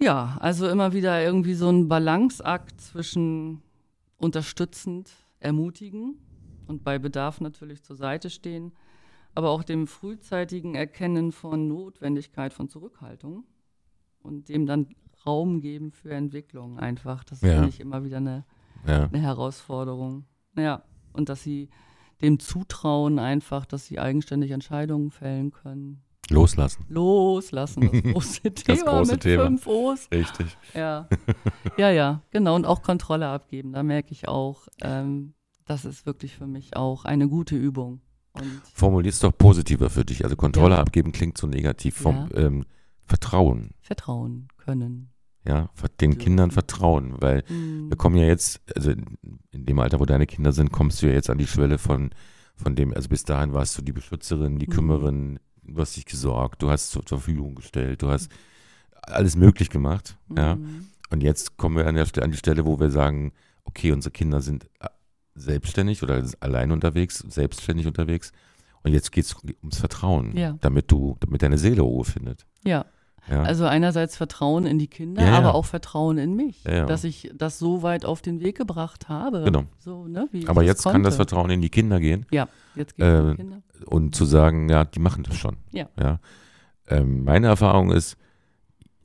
Ja, 0.00 0.36
also 0.40 0.68
immer 0.68 0.92
wieder 0.92 1.22
irgendwie 1.22 1.54
so 1.54 1.68
ein 1.68 1.88
Balanceakt 1.88 2.80
zwischen 2.80 3.60
unterstützend, 4.18 5.10
ermutigen 5.40 6.18
und 6.66 6.84
bei 6.84 6.98
Bedarf 6.98 7.40
natürlich 7.40 7.82
zur 7.82 7.96
Seite 7.96 8.30
stehen, 8.30 8.72
aber 9.34 9.50
auch 9.50 9.62
dem 9.62 9.86
frühzeitigen 9.86 10.74
Erkennen 10.74 11.32
von 11.32 11.68
Notwendigkeit 11.68 12.52
von 12.52 12.68
Zurückhaltung 12.68 13.44
und 14.20 14.48
dem 14.48 14.66
dann 14.66 14.88
Raum 15.26 15.60
geben 15.60 15.92
für 15.92 16.10
Entwicklung 16.12 16.78
einfach. 16.78 17.24
Das 17.24 17.40
Ja. 17.42 17.54
finde 17.54 17.68
ich 17.68 17.80
immer 17.80 18.04
wieder 18.04 18.18
eine 18.18 18.44
Ja. 18.86 19.04
eine 19.06 19.18
Herausforderung. 19.20 20.24
Ja, 20.56 20.82
und 21.12 21.28
dass 21.28 21.42
sie 21.42 21.68
dem 22.22 22.38
zutrauen 22.38 23.18
einfach, 23.18 23.66
dass 23.66 23.86
sie 23.86 23.98
eigenständig 23.98 24.50
Entscheidungen 24.50 25.10
fällen 25.10 25.50
können. 25.50 26.02
Loslassen. 26.30 26.84
Loslassen, 26.88 27.90
das 27.92 28.02
große 28.12 28.54
Thema 28.54 28.84
große 28.98 29.12
mit 29.12 29.20
Thema. 29.22 29.44
fünf 29.46 29.66
O's. 29.66 30.08
Richtig. 30.12 30.56
Ja. 30.74 31.08
ja, 31.76 31.90
ja, 31.90 32.22
genau. 32.30 32.54
Und 32.56 32.64
auch 32.66 32.82
Kontrolle 32.82 33.28
abgeben. 33.28 33.72
Da 33.72 33.82
merke 33.82 34.12
ich 34.12 34.28
auch, 34.28 34.68
ähm, 34.82 35.34
das 35.64 35.84
ist 35.84 36.06
wirklich 36.06 36.36
für 36.36 36.46
mich 36.46 36.76
auch 36.76 37.04
eine 37.04 37.28
gute 37.28 37.56
Übung. 37.56 38.00
Und 38.34 38.60
Formulier's 38.74 39.20
doch 39.20 39.36
positiver 39.36 39.90
für 39.90 40.04
dich. 40.04 40.22
Also 40.24 40.36
Kontrolle 40.36 40.74
Ja. 40.76 40.80
abgeben 40.80 41.12
klingt 41.12 41.38
so 41.38 41.46
negativ. 41.46 41.96
Vom, 41.96 42.28
Ja. 42.32 42.38
ähm, 42.46 42.64
Vertrauen. 43.04 43.70
vertrauen 43.80 44.48
können. 44.58 45.10
Ja, 45.46 45.70
den 46.00 46.10
Dürfen. 46.10 46.18
Kindern 46.22 46.50
vertrauen, 46.50 47.14
weil 47.20 47.42
Hm. 47.46 47.88
wir 47.88 47.96
kommen 47.96 48.16
ja 48.16 48.26
jetzt, 48.26 48.60
also 48.76 48.90
in, 48.90 49.16
in 49.50 49.64
dem 49.64 49.78
Alter, 49.78 49.98
wo 49.98 50.04
deine 50.04 50.26
Kinder 50.26 50.52
sind, 50.52 50.72
kommst 50.72 51.00
du 51.00 51.06
ja 51.06 51.14
jetzt 51.14 51.30
an 51.30 51.38
die 51.38 51.46
Schwelle 51.46 51.78
von, 51.78 52.10
von 52.54 52.76
dem, 52.76 52.92
also 52.92 53.08
bis 53.08 53.24
dahin 53.24 53.54
warst 53.54 53.78
du 53.78 53.82
die 53.82 53.92
Beschützerin, 53.92 54.58
die 54.58 54.66
Mhm. 54.66 54.72
Kümmerin, 54.72 55.38
du 55.68 55.80
hast 55.80 55.96
dich 55.96 56.06
gesorgt, 56.06 56.62
du 56.62 56.70
hast 56.70 56.90
zur 56.90 57.02
Verfügung 57.04 57.54
gestellt, 57.54 58.02
du 58.02 58.08
hast 58.10 58.30
alles 59.02 59.36
möglich 59.36 59.70
gemacht, 59.70 60.16
ja. 60.36 60.56
Mhm. 60.56 60.86
Und 61.10 61.22
jetzt 61.22 61.56
kommen 61.56 61.76
wir 61.76 61.86
an, 61.86 61.94
der, 61.94 62.06
an 62.22 62.30
die 62.32 62.36
Stelle, 62.36 62.66
wo 62.66 62.78
wir 62.78 62.90
sagen, 62.90 63.32
okay, 63.64 63.92
unsere 63.92 64.12
Kinder 64.12 64.42
sind 64.42 64.64
äh, 64.80 64.88
selbstständig 65.34 66.02
oder 66.02 66.22
allein 66.40 66.70
unterwegs, 66.70 67.18
selbstständig 67.28 67.86
unterwegs. 67.86 68.32
Und 68.82 68.92
jetzt 68.92 69.10
geht 69.12 69.24
es 69.24 69.34
ums 69.62 69.78
Vertrauen, 69.78 70.36
Ja. 70.36 70.56
damit 70.60 70.90
du, 70.90 71.16
damit 71.20 71.42
deine 71.42 71.56
Seele 71.58 71.82
Ruhe 71.82 72.04
findet. 72.04 72.46
Ja, 72.64 72.84
Ja. 73.30 73.42
also 73.42 73.66
einerseits 73.66 74.16
Vertrauen 74.16 74.64
in 74.66 74.78
die 74.78 74.86
Kinder, 74.88 75.22
Ja, 75.22 75.28
ja. 75.28 75.38
aber 75.38 75.54
auch 75.54 75.64
Vertrauen 75.66 76.16
in 76.18 76.34
mich, 76.34 76.62
dass 76.64 77.04
ich 77.04 77.30
das 77.34 77.58
so 77.58 77.82
weit 77.82 78.04
auf 78.06 78.22
den 78.22 78.40
Weg 78.40 78.56
gebracht 78.56 79.08
habe. 79.08 79.42
Genau. 79.44 79.64
So, 79.78 80.06
ne, 80.06 80.28
Aber 80.46 80.62
jetzt 80.62 80.82
kann 80.84 81.02
das 81.02 81.16
konnte. 81.16 81.28
Vertrauen 81.28 81.50
in 81.50 81.60
die 81.60 81.68
Kinder 81.70 82.00
gehen 82.00 82.24
Ja, 82.30 82.48
jetzt 82.74 82.96
geht 82.96 83.04
es 83.04 83.24
Äh, 83.26 83.30
die 83.32 83.36
Kinder. 83.36 83.62
und 83.86 84.14
zu 84.14 84.24
sagen, 84.24 84.68
ja, 84.68 84.84
die 84.84 85.00
machen 85.00 85.24
das 85.24 85.36
schon. 85.36 85.56
Ja. 85.72 85.88
Ähm, 86.88 87.24
meine 87.24 87.48
Erfahrung 87.48 87.90
ist, 87.90 88.16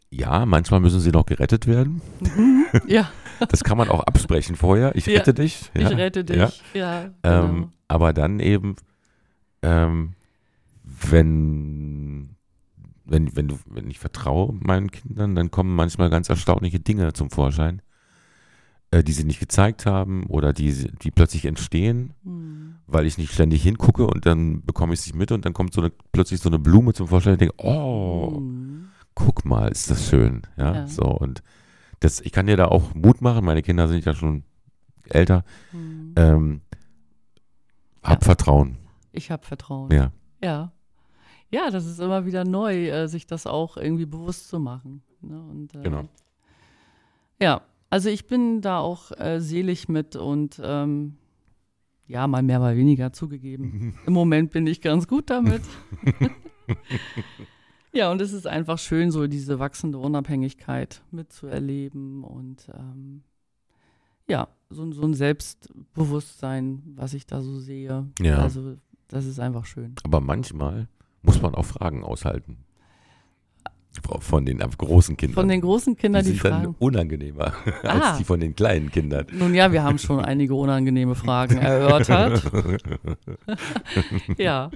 ja, 0.09 0.45
manchmal 0.45 0.79
müssen 0.79 0.99
sie 1.01 1.11
noch 1.11 1.25
gerettet 1.25 1.67
werden. 1.67 2.01
Mhm. 2.21 2.65
Ja, 2.87 3.09
Das 3.49 3.63
kann 3.63 3.77
man 3.77 3.89
auch 3.89 4.01
absprechen 4.01 4.55
vorher. 4.55 4.95
Ich 4.95 5.07
rette 5.09 5.33
dich. 5.33 5.69
Ich 5.73 5.89
rette 5.89 6.23
dich. 6.23 6.61
Ja. 6.73 7.09
Ähm, 7.23 7.53
genau. 7.55 7.69
aber 7.89 8.13
dann 8.13 8.39
eben, 8.39 8.75
ähm, 9.63 10.13
wenn, 10.83 12.35
wenn, 13.05 13.35
wenn, 13.35 13.47
du, 13.47 13.59
wenn 13.65 13.89
ich 13.89 13.99
vertraue 13.99 14.53
meinen 14.53 14.89
Kindern, 14.91 15.35
dann 15.35 15.51
kommen 15.51 15.75
manchmal 15.75 16.09
ganz 16.09 16.29
erstaunliche 16.29 16.79
Dinge 16.79 17.11
zum 17.13 17.29
Vorschein, 17.29 17.81
äh, 18.91 19.03
die 19.03 19.11
sie 19.11 19.23
nicht 19.25 19.39
gezeigt 19.39 19.85
haben 19.85 20.25
oder 20.27 20.53
die, 20.53 20.71
die 21.01 21.11
plötzlich 21.11 21.45
entstehen, 21.45 22.13
Hm. 22.23 22.75
weil 22.87 23.05
ich 23.05 23.17
nicht 23.17 23.33
ständig 23.33 23.63
hingucke 23.63 24.05
und 24.07 24.25
dann 24.25 24.63
bekomme 24.65 24.93
ich 24.93 25.01
es 25.01 25.05
nicht 25.07 25.15
mit 25.15 25.31
und 25.31 25.45
dann 25.45 25.53
kommt 25.53 25.73
so 25.73 25.81
eine, 25.81 25.91
plötzlich 26.11 26.39
so 26.39 26.49
eine 26.49 26.59
Blume 26.59 26.93
zum 26.93 27.07
Vorschein 27.07 27.33
und 27.33 27.41
denke, 27.41 27.55
oh, 27.57 28.37
Hm. 28.37 28.87
guck 29.15 29.43
mal, 29.45 29.67
ist 29.69 29.89
das 29.91 30.07
schön. 30.07 30.43
Ja, 30.57 30.73
Ja. 30.75 30.87
so 30.87 31.03
und 31.03 31.43
das, 31.99 32.19
ich 32.21 32.31
kann 32.31 32.47
dir 32.47 32.57
da 32.57 32.65
auch 32.67 32.93
Mut 32.93 33.21
machen, 33.21 33.45
meine 33.45 33.61
Kinder 33.63 33.87
sind 33.87 34.05
ja 34.05 34.13
schon 34.13 34.43
älter, 35.09 35.43
Hm. 35.71 36.13
ähm, 36.15 36.61
hab 38.01 38.21
Ja. 38.21 38.25
Vertrauen. 38.25 38.77
Ich 39.11 39.29
habe 39.31 39.45
Vertrauen. 39.45 39.91
Ja. 39.91 40.11
Ja. 40.43 40.71
Ja, 41.53 41.69
das 41.69 41.85
ist 41.85 41.99
immer 41.99 42.25
wieder 42.25 42.45
neu, 42.45 42.89
äh, 42.89 43.07
sich 43.07 43.27
das 43.27 43.45
auch 43.45 43.77
irgendwie 43.77 44.07
bewusst 44.07 44.49
zu 44.49 44.59
machen. 44.59 45.03
Ne? 45.21 45.39
Und, 45.39 45.75
äh, 45.75 45.83
Genau. 45.83 46.05
Ja, 47.39 47.61
also 47.91 48.09
ich 48.09 48.25
bin 48.25 48.61
da 48.61 48.79
auch 48.79 49.11
äh, 49.11 49.39
selig 49.39 49.87
mit 49.87 50.15
und 50.15 50.59
ähm, 50.63 51.17
ja, 52.07 52.25
mal 52.25 52.41
mehr, 52.41 52.59
mal 52.59 52.75
weniger 52.75 53.13
zugegeben. 53.13 53.93
Im 54.07 54.13
Moment 54.13 54.49
bin 54.49 54.65
ich 54.65 54.81
ganz 54.81 55.07
gut 55.07 55.29
damit. 55.29 55.61
ja, 57.93 58.11
und 58.11 58.19
es 58.19 58.33
ist 58.33 58.47
einfach 58.47 58.79
schön, 58.79 59.11
so 59.11 59.27
diese 59.27 59.59
wachsende 59.59 59.99
Unabhängigkeit 59.99 61.03
mitzuerleben 61.11 62.23
und 62.23 62.67
ähm, 62.73 63.21
ja, 64.27 64.47
so, 64.71 64.91
so 64.91 65.03
ein 65.03 65.13
Selbstbewusstern, 65.13 66.81
was 66.95 67.13
ich 67.13 67.27
da 67.27 67.41
so 67.41 67.59
sehe. 67.59 68.07
Ja. 68.19 68.39
Also 68.39 68.77
das 69.07 69.25
ist 69.25 69.39
einfach 69.39 69.65
schön. 69.65 69.93
Aber 70.03 70.19
manchmal 70.19 70.87
muss 71.23 71.41
man 71.41 71.55
auch 71.55 71.65
Fragen 71.65 72.03
aushalten. 72.03 72.57
Von 74.21 74.43
den 74.45 74.57
großen 74.57 75.15
Kindern. 75.17 75.35
Von 75.35 75.47
den 75.47 75.61
großen 75.61 75.95
Kindern 75.95 76.23
die 76.25 76.31
die, 76.31 76.37
sind 76.37 76.45
dann 76.45 76.61
Fragen. 76.63 76.75
unangenehmer 76.79 77.53
Ah. 77.83 77.87
als 77.89 78.17
die 78.17 78.23
von 78.23 78.39
den 78.39 78.55
kleinen 78.55 78.91
Kindern. 78.91 79.27
Nun 79.31 79.53
ja, 79.53 79.71
wir 79.71 79.83
haben 79.83 79.99
schon 79.99 80.19
einige 80.19 80.55
unangenehme 80.55 81.13
Fragen 81.13 81.57
erörtert. 81.59 82.41
ja. 84.37 84.71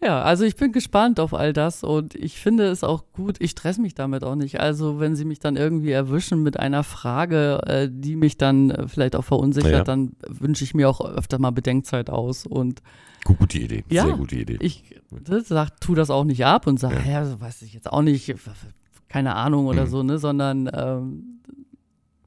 Ja, 0.00 0.22
also 0.22 0.44
ich 0.44 0.54
bin 0.54 0.70
gespannt 0.70 1.18
auf 1.18 1.34
all 1.34 1.52
das 1.52 1.82
und 1.82 2.14
ich 2.14 2.38
finde 2.38 2.66
es 2.68 2.84
auch 2.84 3.02
gut, 3.12 3.36
ich 3.40 3.50
stress 3.50 3.78
mich 3.78 3.94
damit 3.94 4.22
auch 4.22 4.36
nicht. 4.36 4.60
Also 4.60 5.00
wenn 5.00 5.16
Sie 5.16 5.24
mich 5.24 5.40
dann 5.40 5.56
irgendwie 5.56 5.90
erwischen 5.90 6.42
mit 6.44 6.56
einer 6.56 6.84
Frage, 6.84 7.60
äh, 7.66 7.88
die 7.90 8.14
mich 8.14 8.36
dann 8.38 8.70
äh, 8.70 8.86
vielleicht 8.86 9.16
auch 9.16 9.24
verunsichert, 9.24 9.72
Ja. 9.72 9.82
dann 9.84 10.12
wünsche 10.28 10.62
ich 10.62 10.72
mir 10.72 10.88
auch 10.88 11.00
öfter 11.00 11.40
mal 11.40 11.50
Bedenkzeit 11.50 12.10
aus 12.10 12.46
und 12.46 12.80
Gute 13.24 13.58
Idee. 13.58 13.82
Ja. 13.90 14.04
Sehr 14.04 14.16
gute 14.16 14.36
Idee. 14.36 14.58
ich 14.60 14.84
ne, 15.28 15.40
sag, 15.40 15.80
tu 15.80 15.96
das 15.96 16.10
auch 16.10 16.24
nicht 16.24 16.46
ab 16.46 16.68
und 16.68 16.78
sage, 16.78 16.98
Ja. 17.04 17.10
ja. 17.12 17.24
so 17.26 17.40
weiß 17.40 17.62
ich 17.62 17.74
jetzt 17.74 17.90
auch 17.92 18.02
nicht, 18.02 18.32
keine 19.08 19.34
Ahnung 19.34 19.66
oder 19.66 19.84
Mhm. 19.86 19.90
so, 19.90 20.02
ne, 20.04 20.18
sondern 20.18 20.70
ähm, 20.72 21.40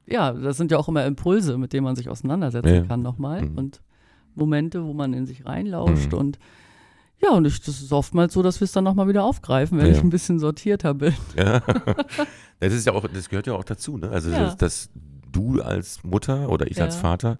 ja, 0.06 0.32
das 0.32 0.58
sind 0.58 0.70
ja 0.70 0.76
auch 0.78 0.88
immer 0.88 1.06
Impulse, 1.06 1.56
mit 1.56 1.72
denen 1.72 1.84
man 1.84 1.96
sich 1.96 2.10
auseinandersetzen 2.10 2.74
Ja. 2.74 2.82
kann 2.82 3.00
nochmal 3.00 3.42
Mhm. 3.46 3.56
und 3.58 3.80
Momente, 4.34 4.84
wo 4.84 4.92
man 4.92 5.14
in 5.14 5.24
sich 5.26 5.46
reinlauscht 5.46 6.12
Mhm. 6.12 6.18
und 6.18 6.38
ja, 7.22 7.30
und 7.30 7.44
ich, 7.46 7.60
das 7.60 7.80
ist 7.80 7.92
oftmals 7.92 8.32
so, 8.34 8.42
dass 8.42 8.60
wir 8.60 8.64
es 8.64 8.72
dann 8.72 8.84
nochmal 8.84 9.08
wieder 9.08 9.24
aufgreifen, 9.24 9.78
wenn 9.78 9.86
Ja. 9.86 9.92
ich 9.92 10.00
ein 10.02 10.10
bisschen 10.10 10.38
sortierter 10.38 10.94
bin. 10.94 11.14
Ja. 11.36 11.60
Das 12.60 12.72
ist 12.72 12.86
ja 12.86 12.92
auch, 12.92 13.06
das 13.08 13.28
gehört 13.28 13.46
ja 13.46 13.54
auch 13.54 13.64
dazu, 13.64 13.96
ne? 13.98 14.10
Also 14.10 14.30
Ja. 14.30 14.44
dass, 14.44 14.56
dass 14.56 14.90
du 15.30 15.60
als 15.62 16.04
Mutter 16.04 16.48
oder 16.48 16.70
ich 16.70 16.80
als 16.80 16.94
Ja. 16.96 17.00
Vater 17.00 17.38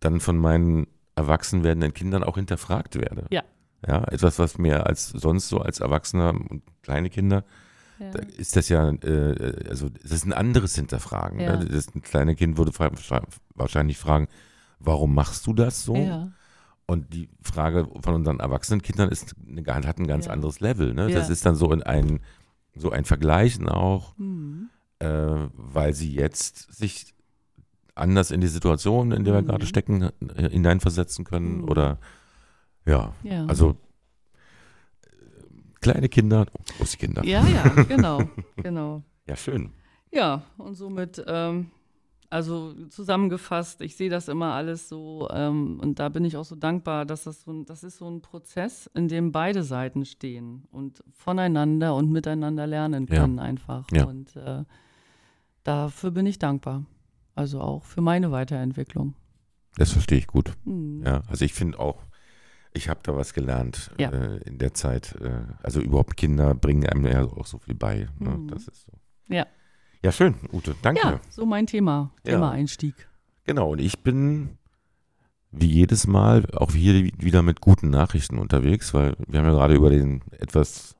dann 0.00 0.20
von 0.20 0.36
meinen 0.36 0.86
erwachsen 1.16 1.62
werdenden 1.64 1.94
Kindern 1.94 2.22
auch 2.24 2.36
hinterfragt 2.36 2.96
werde. 2.96 3.26
Ja. 3.30 3.42
Ja, 3.86 4.02
etwas, 4.04 4.38
was 4.38 4.58
mir 4.58 4.86
als 4.86 5.08
sonst 5.10 5.48
so 5.48 5.58
als 5.60 5.80
Erwachsener 5.80 6.30
und 6.30 6.62
kleine 6.82 7.10
Kinder 7.10 7.44
Ja. 7.98 8.10
da 8.10 8.18
ist 8.36 8.56
das 8.56 8.68
ja, 8.68 8.90
äh, 8.90 9.68
also 9.68 9.88
das 9.90 10.10
ist 10.12 10.24
ein 10.26 10.32
anderes 10.32 10.74
Hinterfragen. 10.74 11.38
Ja. 11.40 11.56
Ne? 11.56 11.66
Das 11.66 11.94
ein 11.94 12.02
kleine 12.02 12.34
Kind 12.34 12.56
würde 12.58 12.72
fra 12.72 12.90
wahrscheinlich 13.54 13.98
fragen, 13.98 14.28
warum 14.78 15.14
machst 15.14 15.46
du 15.46 15.52
das 15.52 15.82
so? 15.84 15.94
ja. 15.96 16.28
Und 16.86 17.14
die 17.14 17.28
Frage 17.40 17.88
von 18.02 18.14
unseren 18.14 18.40
erwachsenen 18.40 18.82
Kindern 18.82 19.08
ist, 19.08 19.34
eine, 19.48 19.64
hat 19.86 19.98
ein 19.98 20.06
ganz 20.06 20.26
Ja. 20.26 20.32
anderes 20.32 20.60
Level. 20.60 20.92
Ne? 20.94 21.08
Ja. 21.10 21.18
Das 21.18 21.30
ist 21.30 21.46
dann 21.46 21.54
so 21.54 21.72
in 21.72 21.82
ein, 21.82 22.20
so 22.74 22.90
ein 22.90 23.04
Vergleichen 23.04 23.68
auch, 23.68 24.16
Mhm. 24.18 24.68
äh, 24.98 25.06
weil 25.54 25.94
sie 25.94 26.14
jetzt 26.14 26.72
sich 26.74 27.14
anders 27.94 28.30
in 28.32 28.40
die 28.40 28.48
Situation, 28.48 29.12
in 29.12 29.24
der 29.24 29.34
wir 29.34 29.42
Mhm. 29.42 29.46
gerade 29.46 29.66
stecken, 29.66 30.02
äh, 30.02 30.50
hineinversetzen 30.50 31.24
können. 31.24 31.58
Mhm. 31.62 31.68
Oder 31.68 31.98
ja, 32.84 33.14
ja. 33.22 33.46
also 33.46 33.76
äh, 35.04 35.78
kleine 35.80 36.08
Kinder, 36.08 36.46
große 36.78 36.96
Kinder. 36.98 37.24
ja, 37.24 37.46
ja, 37.46 37.68
genau, 37.84 38.20
genau. 38.56 39.02
Ja, 39.26 39.36
schön. 39.36 39.70
Ja, 40.12 40.42
und 40.58 40.74
somit, 40.74 41.22
ähm, 41.26 41.70
also 42.34 42.74
zusammengefasst, 42.88 43.80
ich 43.80 43.94
sehe 43.96 44.10
das 44.10 44.26
immer 44.28 44.54
alles 44.54 44.88
so 44.88 45.28
ähm, 45.30 45.78
und 45.80 46.00
da 46.00 46.08
bin 46.08 46.24
ich 46.24 46.36
auch 46.36 46.44
so 46.44 46.56
dankbar, 46.56 47.06
dass 47.06 47.24
das 47.24 47.42
so 47.42 47.52
ein, 47.52 47.64
das 47.64 47.84
ist 47.84 47.98
so 47.98 48.10
ein 48.10 48.22
Prozess, 48.22 48.90
in 48.92 49.06
dem 49.06 49.30
beide 49.30 49.62
Seiten 49.62 50.04
stehen 50.04 50.66
und 50.72 51.04
voneinander 51.12 51.94
und 51.94 52.10
miteinander 52.10 52.66
lernen 52.66 53.06
Ja. 53.08 53.20
können 53.20 53.38
einfach. 53.38 53.86
Ja. 53.92 54.04
Und 54.06 54.34
äh, 54.34 54.64
dafür 55.62 56.10
bin 56.10 56.26
ich 56.26 56.38
dankbar. 56.40 56.84
Also 57.36 57.60
auch 57.60 57.84
für 57.84 58.00
meine 58.00 58.30
Weiterentwicklung. 58.32 59.14
Das 59.76 59.92
verstehe 59.92 60.18
ich 60.18 60.26
gut. 60.26 60.52
Hm. 60.64 61.02
Ja, 61.04 61.22
also 61.28 61.44
ich 61.44 61.52
finde 61.54 61.78
auch, 61.78 62.02
ich 62.72 62.88
habe 62.88 63.00
da 63.04 63.14
was 63.16 63.32
gelernt 63.32 63.92
Ja. 63.98 64.10
äh, 64.10 64.36
in 64.44 64.58
der 64.58 64.74
Zeit. 64.74 65.14
Äh, 65.20 65.42
also 65.62 65.80
überhaupt 65.80 66.16
Kinder 66.16 66.54
bringen 66.54 66.84
einem 66.86 67.06
ja 67.06 67.22
auch 67.24 67.46
so 67.46 67.58
viel 67.58 67.74
bei. 67.74 68.08
Ne? 68.18 68.30
Mhm. 68.30 68.48
Das 68.48 68.66
ist 68.68 68.82
so. 68.86 68.92
Ja. 69.28 69.46
Ja, 70.04 70.12
schön, 70.12 70.34
Ute. 70.52 70.74
Danke. 70.82 71.00
Ja, 71.02 71.20
so 71.30 71.46
mein 71.46 71.66
Thema, 71.66 72.10
Ja. 72.26 72.32
Thema 72.34 72.50
Einstieg. 72.50 72.94
Genau, 73.44 73.72
und 73.72 73.80
ich 73.80 74.00
bin 74.00 74.58
wie 75.50 75.66
jedes 75.66 76.06
Mal 76.06 76.44
auch 76.52 76.72
hier 76.72 77.10
wieder 77.18 77.40
mit 77.42 77.62
guten 77.62 77.88
Nachrichten 77.88 78.38
unterwegs, 78.38 78.92
weil 78.92 79.16
wir 79.26 79.38
haben 79.40 79.46
ja 79.46 79.52
gerade 79.52 79.74
über 79.74 79.88
den 79.88 80.20
etwas 80.32 80.94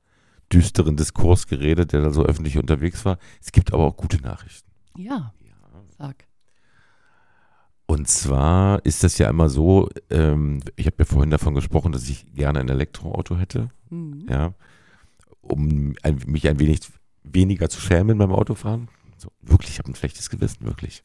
düsteren 0.51 0.95
Diskurs 0.97 1.45
geredet, 1.45 1.93
der 1.93 2.01
da 2.01 2.09
so 2.09 2.23
öffentlich 2.23 2.57
unterwegs 2.57 3.05
war. 3.05 3.19
Es 3.41 3.51
gibt 3.51 3.73
aber 3.73 3.83
auch 3.85 3.95
gute 3.95 4.17
Nachrichten. 4.21 4.69
Ja, 4.97 5.33
sag. 5.99 6.25
Und 7.85 8.07
zwar 8.07 8.83
ist 8.85 9.03
das 9.03 9.19
ja 9.19 9.29
immer 9.29 9.49
so, 9.49 9.89
ähm, 10.09 10.61
ich 10.75 10.87
habe 10.87 10.95
ja 10.99 11.05
vorhin 11.05 11.29
davon 11.29 11.53
gesprochen, 11.53 11.91
dass 11.91 12.09
ich 12.09 12.25
gerne 12.33 12.59
ein 12.59 12.69
Elektroauto 12.69 13.37
hätte, 13.37 13.69
Mhm. 13.91 14.25
ja, 14.29 14.53
um 15.41 15.93
ein, 16.01 16.19
mich 16.25 16.47
ein 16.49 16.57
wenig 16.59 16.79
weniger 17.31 17.69
zu 17.69 17.81
schämen 17.81 18.17
beim 18.17 18.31
Autofahren. 18.31 18.89
So, 19.17 19.31
wirklich, 19.41 19.71
ich 19.71 19.79
habe 19.79 19.91
ein 19.91 19.95
schlechtes 19.95 20.29
Gewissen, 20.29 20.65
wirklich. 20.65 21.03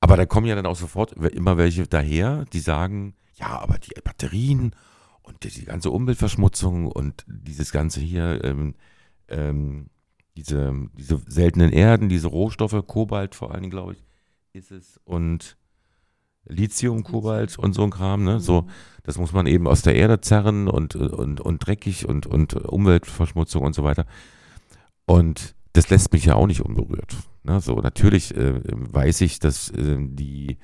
Aber 0.00 0.16
da 0.16 0.26
kommen 0.26 0.46
ja 0.46 0.54
dann 0.54 0.66
auch 0.66 0.76
sofort 0.76 1.12
immer 1.12 1.56
welche 1.56 1.86
daher, 1.86 2.44
die 2.52 2.60
sagen, 2.60 3.14
ja, 3.34 3.58
aber 3.58 3.78
die 3.78 3.94
Batterien 4.02 4.74
und 5.22 5.44
die, 5.44 5.50
die 5.50 5.64
ganze 5.64 5.90
Umweltverschmutzung 5.90 6.86
und 6.86 7.24
dieses 7.26 7.72
ganze 7.72 8.00
hier, 8.00 8.44
ähm, 8.44 8.74
ähm, 9.28 9.90
diese, 10.36 10.72
diese 10.98 11.20
seltenen 11.26 11.72
Erden, 11.72 12.08
diese 12.08 12.28
Rohstoffe, 12.28 12.86
Kobalt 12.86 13.34
vor 13.34 13.52
allen 13.52 13.62
Dingen, 13.62 13.70
glaube 13.70 13.94
ich, 13.94 14.04
ist 14.52 14.70
es 14.70 15.00
und 15.04 15.56
Lithium, 16.48 17.02
Kobalt 17.02 17.58
und 17.58 17.72
so 17.72 17.82
ein 17.82 17.90
Kram, 17.90 18.22
ne? 18.22 18.38
So, 18.38 18.62
Mhm. 18.62 18.70
das 19.02 19.18
muss 19.18 19.32
man 19.32 19.46
eben 19.46 19.66
aus 19.66 19.82
der 19.82 19.96
Erde 19.96 20.20
zerren 20.20 20.68
und, 20.68 20.94
und, 20.94 21.40
und 21.40 21.66
dreckig 21.66 22.08
und, 22.08 22.26
und 22.26 22.54
Umweltverschmutzung 22.54 23.62
und 23.62 23.74
so 23.74 23.82
weiter. 23.82 24.06
Und 25.06 25.54
das 25.72 25.88
lässt 25.90 26.12
mich 26.12 26.24
ja 26.26 26.34
auch 26.34 26.46
nicht 26.46 26.60
unberührt. 26.62 27.16
Ne? 27.44 27.60
So, 27.60 27.76
natürlich 27.76 28.34
äh, 28.36 28.60
weiß 28.64 29.20
ich, 29.22 29.38
dass 29.38 29.70
äh, 29.70 29.96
die 30.00 30.58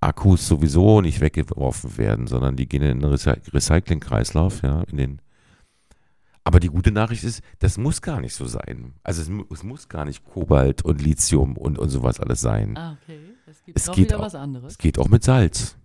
Akkus 0.00 0.46
sowieso 0.46 1.00
nicht 1.00 1.20
weggeworfen 1.20 1.98
werden, 1.98 2.26
sondern 2.28 2.54
die 2.56 2.68
gehen 2.68 2.82
in 2.82 3.00
den 3.00 3.10
Recy 3.10 3.32
Recyclingkreislauf, 3.52 4.62
ja, 4.62 4.82
in 4.82 4.96
den 4.96 5.22
aber 6.44 6.60
die 6.60 6.68
gute 6.68 6.92
Nachricht 6.92 7.24
ist, 7.24 7.42
das 7.58 7.76
muss 7.76 8.00
gar 8.00 8.22
nicht 8.22 8.34
so 8.34 8.46
sein. 8.46 8.94
Also 9.02 9.20
es, 9.20 9.30
es 9.52 9.62
muss 9.64 9.86
gar 9.86 10.06
nicht 10.06 10.24
Kobalt 10.24 10.82
und 10.82 11.02
Lithium 11.02 11.58
und, 11.58 11.78
und 11.78 11.90
sowas 11.90 12.20
alles 12.20 12.40
sein. 12.40 12.74
Ah, 12.78 12.96
okay. 13.02 13.20
Es 13.46 13.62
gibt 13.64 13.76
Es 13.76 13.86
noch 13.86 13.94
geht 13.94 14.06
wieder 14.06 14.18
auch- 14.18 14.22
was 14.22 14.34
anderes. 14.34 14.72
Es 14.72 14.78
geht 14.78 14.98
auch 14.98 15.08
mit 15.08 15.22
Salz. 15.22 15.76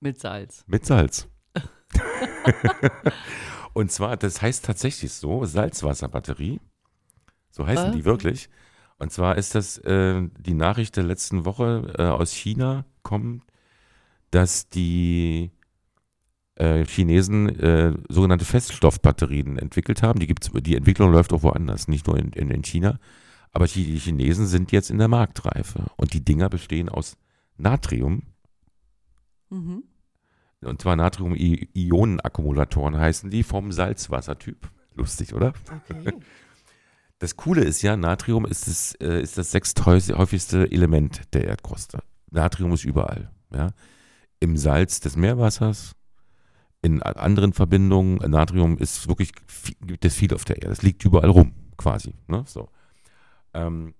Mit 0.00 0.18
Salz. 0.18 0.64
Mit 0.66 0.84
Salz. 0.86 1.28
und 3.80 3.90
zwar, 3.90 4.16
das 4.16 4.40
heißt 4.40 4.64
tatsächlich 4.64 5.12
so, 5.12 5.44
Salzwasserbatterie. 5.44 6.60
So 7.50 7.66
heißen 7.66 7.88
Was? 7.88 7.96
die 7.96 8.04
wirklich. 8.04 8.48
Und 8.98 9.12
zwar 9.12 9.36
ist 9.36 9.54
das 9.54 9.78
äh, 9.78 10.22
die 10.38 10.54
Nachricht 10.54 10.96
der 10.96 11.04
letzten 11.04 11.44
Woche 11.44 11.94
äh, 11.98 12.02
aus 12.04 12.32
China 12.32 12.84
kommt, 13.02 13.42
dass 14.30 14.68
die 14.68 15.50
äh, 16.54 16.84
Chinesen 16.84 17.48
äh, 17.58 17.94
sogenannte 18.08 18.44
Feststoffbatterien 18.44 19.58
entwickelt 19.58 20.02
haben. 20.02 20.20
Die, 20.20 20.26
gibt's, 20.26 20.50
die 20.52 20.76
Entwicklung 20.76 21.10
läuft 21.10 21.32
auch 21.32 21.42
woanders, 21.42 21.88
nicht 21.88 22.06
nur 22.06 22.18
in, 22.18 22.32
in, 22.32 22.50
in 22.50 22.62
China. 22.62 22.98
Aber 23.52 23.66
die, 23.66 23.84
die 23.84 23.98
Chinesen 23.98 24.46
sind 24.46 24.70
jetzt 24.70 24.90
in 24.90 24.98
der 24.98 25.08
Marktreife. 25.08 25.86
Und 25.96 26.12
die 26.12 26.24
Dinger 26.24 26.48
bestehen 26.48 26.88
aus 26.88 27.16
Natrium, 27.56 28.22
Mhm. 29.50 29.84
Und 30.62 30.80
zwar 30.80 30.96
Natrium-Ionen-Akkumulatoren 30.96 32.98
heißen 32.98 33.28
die 33.30 33.42
vom 33.42 33.72
Salzwassertyp. 33.72 34.70
Lustig, 34.94 35.34
oder? 35.34 35.52
Okay. 35.88 36.14
Das 37.20 37.36
Coole 37.36 37.62
ist 37.62 37.82
ja, 37.82 37.98
Natrium 37.98 38.46
ist 38.46 38.66
das, 38.66 38.94
äh, 38.94 39.20
ist 39.20 39.36
das 39.36 39.50
sechsthäufigste 39.50 40.72
Element 40.72 41.20
der 41.34 41.44
Erdkruste. 41.44 42.02
Natrium 42.30 42.72
ist 42.72 42.86
überall. 42.86 43.30
Ja? 43.52 43.74
Im 44.40 44.56
Salz 44.56 45.00
des 45.00 45.16
Meerwassers, 45.16 45.92
in 46.80 47.02
anderen 47.02 47.52
Verbindungen. 47.52 48.16
Natrium 48.30 48.78
ist 48.78 49.06
wirklich, 49.06 49.32
viel, 49.46 49.76
gibt 49.82 50.06
es 50.06 50.14
viel 50.14 50.32
auf 50.32 50.46
der 50.46 50.62
Erde. 50.62 50.72
Es 50.72 50.80
liegt 50.80 51.04
überall 51.04 51.28
rum, 51.28 51.52
quasi. 51.76 52.14
Ne? 52.26 52.44
So. 52.46 52.70
Ähm, 53.52 53.92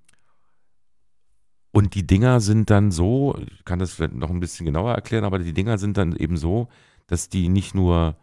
und 1.81 1.95
die 1.95 2.07
Dinger 2.07 2.41
sind 2.41 2.69
dann 2.69 2.91
so, 2.91 3.35
ich 3.51 3.65
kann 3.65 3.79
das 3.79 3.93
vielleicht 3.95 4.13
noch 4.13 4.29
ein 4.29 4.39
bisschen 4.39 4.67
genauer 4.67 4.93
erklären, 4.93 5.25
aber 5.25 5.39
die 5.39 5.55
Dinger 5.55 5.79
sind 5.79 5.97
dann 5.97 6.15
eben 6.15 6.37
so, 6.37 6.69
dass 7.07 7.31
die 7.31 7.49
nicht 7.49 7.75
nur 7.75 8.19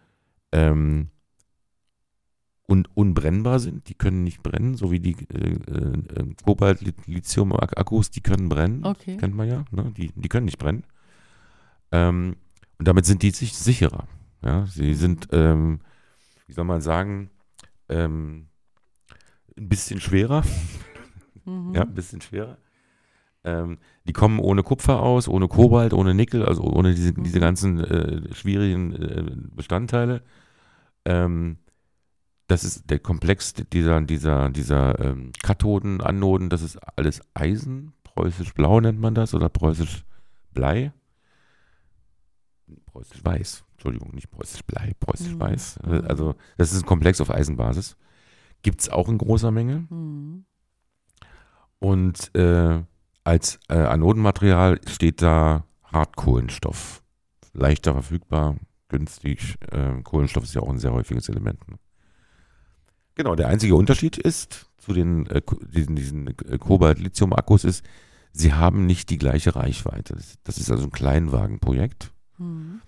ähm, 0.51 1.10
un 2.70 2.88
unbrennbar 2.93 3.58
sind, 3.60 3.89
die 3.89 3.95
können 3.95 4.24
nicht 4.24 4.43
brennen, 4.43 4.76
so 4.76 4.91
wie 4.91 4.99
die 4.99 5.16
äh, 5.34 5.53
äh, 5.53 6.36
Kobalt-Lithium-Akkus, 6.45 8.12
die 8.12 8.22
können 8.22 8.47
brennen, 8.47 8.86
Okay. 8.86 9.18
kennt 9.18 9.34
man 9.34 9.47
ja, 9.47 9.66
ne? 9.72 9.91
die, 9.97 10.12
die 10.14 10.30
können 10.30 10.45
nicht 10.45 10.60
brennen. 10.60 10.84
Ähm, 11.91 12.36
und 12.78 12.88
damit 12.88 13.08
sind 13.08 13.24
die 13.24 13.32
sich 13.32 13.58
sicherer. 13.58 14.08
Ja? 14.43 14.68
Sie 14.68 14.93
sind, 14.93 15.30
ähm, 15.32 15.80
wie 16.45 16.53
soll 16.53 16.66
man 16.66 16.82
sagen, 16.82 17.32
ähm, 17.89 18.49
ein 19.58 19.68
bisschen 19.68 19.99
schwerer, 19.99 20.43
Mhm. 21.45 21.74
ja, 21.74 21.82
ein 21.82 21.93
bisschen 21.95 22.22
schwerer. 22.22 22.60
Ähm, 23.48 23.78
die 24.06 24.14
kommen 24.14 24.39
ohne 24.39 24.62
Kupfer 24.62 25.02
aus, 25.02 25.28
ohne 25.30 25.48
Kobalt, 25.48 25.93
ohne 25.93 26.14
Nickel, 26.14 26.43
also 26.45 26.64
ohne 26.64 26.93
diese, 26.93 27.14
diese 27.14 27.38
Mhm. 27.38 27.41
ganzen 27.41 27.80
äh, 27.80 28.34
schwierigen 28.34 28.93
äh, 28.93 29.24
Bestandteile. 29.56 30.22
Ähm, 31.06 31.58
das 32.48 32.64
ist 32.66 32.89
der 32.89 33.00
Komplex 33.00 33.54
dieser, 33.54 34.02
dieser, 34.02 34.50
dieser 34.50 35.00
ähm, 35.00 35.32
Kathoden, 35.43 36.02
Anoden, 36.02 36.50
das 36.50 36.62
ist 36.62 36.78
alles 36.98 37.22
Eisen, 37.34 37.93
preußisch 38.04 38.54
blau 38.54 38.80
nennt 38.82 39.00
man 39.00 39.16
das, 39.16 39.34
oder 39.34 39.48
preußisch 39.50 40.04
Blei. 40.54 40.91
Preußisch 42.88 43.24
weiß, 43.24 43.64
Entschuldigung, 43.74 44.14
nicht 44.14 44.30
preußisch 44.32 44.64
Blei, 44.64 44.93
preußisch 45.00 45.36
Mhm. 45.36 45.39
weiß. 45.39 45.80
Also 46.08 46.36
das 46.58 46.74
ist 46.74 46.84
ein 46.84 46.86
Komplex 46.88 47.22
auf 47.22 47.30
Eisenbasis. 47.32 47.95
Gibt 48.62 48.82
es 48.82 48.89
auch 48.89 49.08
in 49.08 49.18
großer 49.20 49.52
Menge. 49.52 49.86
Mhm. 49.89 50.45
Und 51.80 52.34
äh, 52.36 52.82
als 53.28 53.60
äh, 53.68 53.76
Anodenmaterial 53.76 54.80
steht 54.88 55.22
da 55.22 55.66
Hartkohlenstoff. 55.84 57.04
Leichter 57.54 57.92
verfügbar, 57.92 58.56
günstig. 58.88 59.56
Äh, 59.70 60.02
Kohlenstoff 60.02 60.46
ist 60.46 60.56
ja 60.56 60.62
auch 60.62 60.70
ein 60.70 60.80
sehr 60.80 60.94
häufiges 60.94 61.28
Element. 61.28 61.68
Ne? 61.68 61.78
Genau, 63.16 63.36
der 63.36 63.50
einzige 63.50 63.76
Unterschied 63.76 64.18
ist 64.18 64.68
zu 64.78 64.94
den 64.94 65.26
äh, 65.28 65.42
diesen, 65.74 65.98
diesen 65.98 66.28
äh, 66.28 66.58
Kobalt-Lithium-Akkus 66.58 67.66
ist, 67.66 67.84
sie 68.32 68.54
haben 68.54 68.86
nicht 68.86 69.10
die 69.10 69.18
gleiche 69.18 69.56
Reichweite. 69.56 70.18
Das, 70.46 70.58
ist 70.58 70.72
also 70.72 70.86
ein 70.86 70.92
Kleinwagenprojekt. 70.92 72.14
Mhm. 72.38 72.82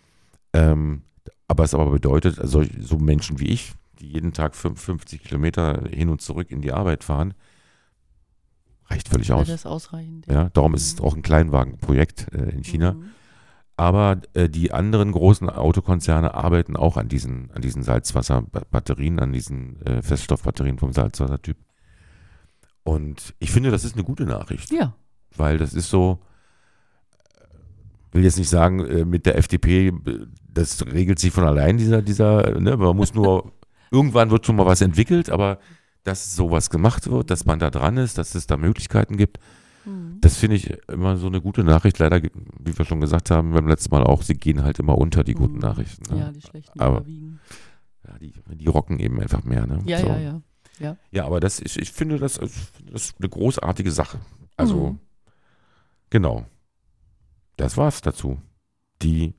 Ähm, 0.54 1.02
aber 1.50 1.66
es 1.66 1.74
aber 1.74 1.92
bedeutet, 1.92 2.40
also 2.40 2.64
so 2.80 2.98
Menschen 2.98 3.40
wie 3.40 3.50
ich, 3.50 3.74
die 4.00 4.08
jeden 4.08 4.32
Tag 4.32 4.56
fünf- 4.56 4.82
50 4.82 5.22
Kilometer 5.22 5.84
hin 5.90 6.08
und 6.08 6.22
zurück 6.22 6.50
in 6.52 6.62
die 6.62 6.72
Arbeit 6.72 7.04
fahren, 7.04 7.34
reicht 8.90 9.10
völlig 9.10 9.32
aus. 9.32 9.48
das 9.48 9.66
ausreichend? 9.66 10.26
Ja, 10.28 10.50
darum 10.50 10.74
ist 10.74 10.94
es 10.96 11.02
auch 11.02 11.16
ein 11.16 11.22
Kleinwagenprojekt 11.22 12.28
äh, 12.34 12.50
in 12.50 12.64
China. 12.64 12.94
Mhm. 12.94 13.04
Aber 13.78 14.20
äh, 14.34 14.50
die 14.50 14.74
anderen 14.74 15.14
großen 15.14 15.50
Autokonzerne 15.50 16.34
arbeiten 16.34 16.76
auch 16.76 16.98
an 16.98 17.08
diesen, 17.08 17.50
an 17.52 17.62
diesen 17.62 17.82
Salzwasserbatterien, 17.82 19.20
an 19.20 19.32
diesen 19.32 19.82
äh, 19.86 20.02
Feststoffbatterien 20.02 20.78
vom 20.80 20.92
Salzwassertyp. 20.92 21.56
Und 22.84 23.34
ich 23.40 23.52
finde, 23.52 23.72
das 23.72 23.86
ist 23.86 23.94
eine 23.96 24.04
gute 24.04 24.26
Nachricht, 24.26 24.72
Ja. 24.72 24.96
weil 25.38 25.58
das 25.58 25.74
ist 25.74 25.90
so, 25.90 26.20
äh, 28.12 28.16
will 28.16 28.24
jetzt 28.24 28.38
nicht 28.38 28.50
sagen, 28.50 28.86
äh, 28.86 29.06
mit 29.06 29.26
der 29.26 29.38
FDP, 29.38 29.88
äh, 29.88 29.94
das 30.52 30.86
regelt 30.86 31.20
sich 31.20 31.32
von 31.32 31.46
allein, 31.46 31.78
dieser, 31.78 32.02
dieser, 32.02 32.60
ne, 32.60 32.76
man 32.76 32.98
muss 32.98 33.14
nur, 33.14 33.54
irgendwann 33.92 34.30
wird 34.32 34.46
schon 34.46 34.56
mal 34.58 34.66
was 34.66 34.82
entwickelt, 34.82 35.30
aber 35.30 35.60
dass 36.04 36.36
sowas 36.36 36.70
gemacht 36.70 37.10
wird, 37.10 37.30
dass 37.32 37.46
man 37.46 37.60
da 37.60 37.70
dran 37.70 37.98
ist, 37.98 38.18
dass 38.18 38.36
es 38.36 38.48
da 38.48 38.58
Möglichkeiten 38.58 39.18
gibt, 39.18 39.40
Mhm. 39.86 40.18
das 40.22 40.38
finde 40.38 40.58
ich 40.58 40.70
immer 40.90 41.16
so 41.18 41.28
eine 41.28 41.42
gute 41.42 41.64
Nachricht. 41.64 42.00
Leider, 42.00 42.22
wie 42.22 42.78
wir 42.78 42.86
schon 42.86 43.00
gesagt 43.02 43.32
haben 43.32 43.54
beim 43.54 43.68
letzten 43.68 43.94
Mal 43.96 44.04
auch, 44.04 44.22
sie 44.24 44.34
gehen 44.36 44.64
halt 44.64 44.78
immer 44.80 44.98
unter, 44.98 45.24
die 45.24 45.34
guten 45.34 45.56
Mhm. 45.56 45.60
Nachrichten. 45.60 46.04
Ja, 46.18 46.26
Ne? 46.28 46.34
die 46.34 46.42
schlechten 46.42 46.80
Aber- 46.80 46.98
überwiegen. 46.98 47.40
Ja, 48.08 48.18
die, 48.18 48.34
die 48.56 48.68
rocken 48.68 49.00
eben 49.00 49.20
einfach 49.22 49.44
mehr. 49.44 49.66
Ne? 49.68 49.82
Ja, 49.86 50.00
so. 50.00 50.08
ja, 50.08 50.18
ja. 50.80 50.98
Ja, 51.12 51.26
aber 51.26 51.40
das 51.42 51.60
ist, 51.60 51.76
ich 51.78 51.92
finde 51.92 52.18
das, 52.18 52.38
ich 52.38 52.52
finde 52.52 52.94
das 52.94 53.14
eine 53.20 53.28
großartige 53.30 53.92
Sache. 53.92 54.20
Also, 54.58 54.92
Mhm. 54.92 55.00
genau. 56.10 56.46
Das 57.58 57.76
war's 57.78 58.02
dazu. 58.02 58.42
Die 59.02 59.34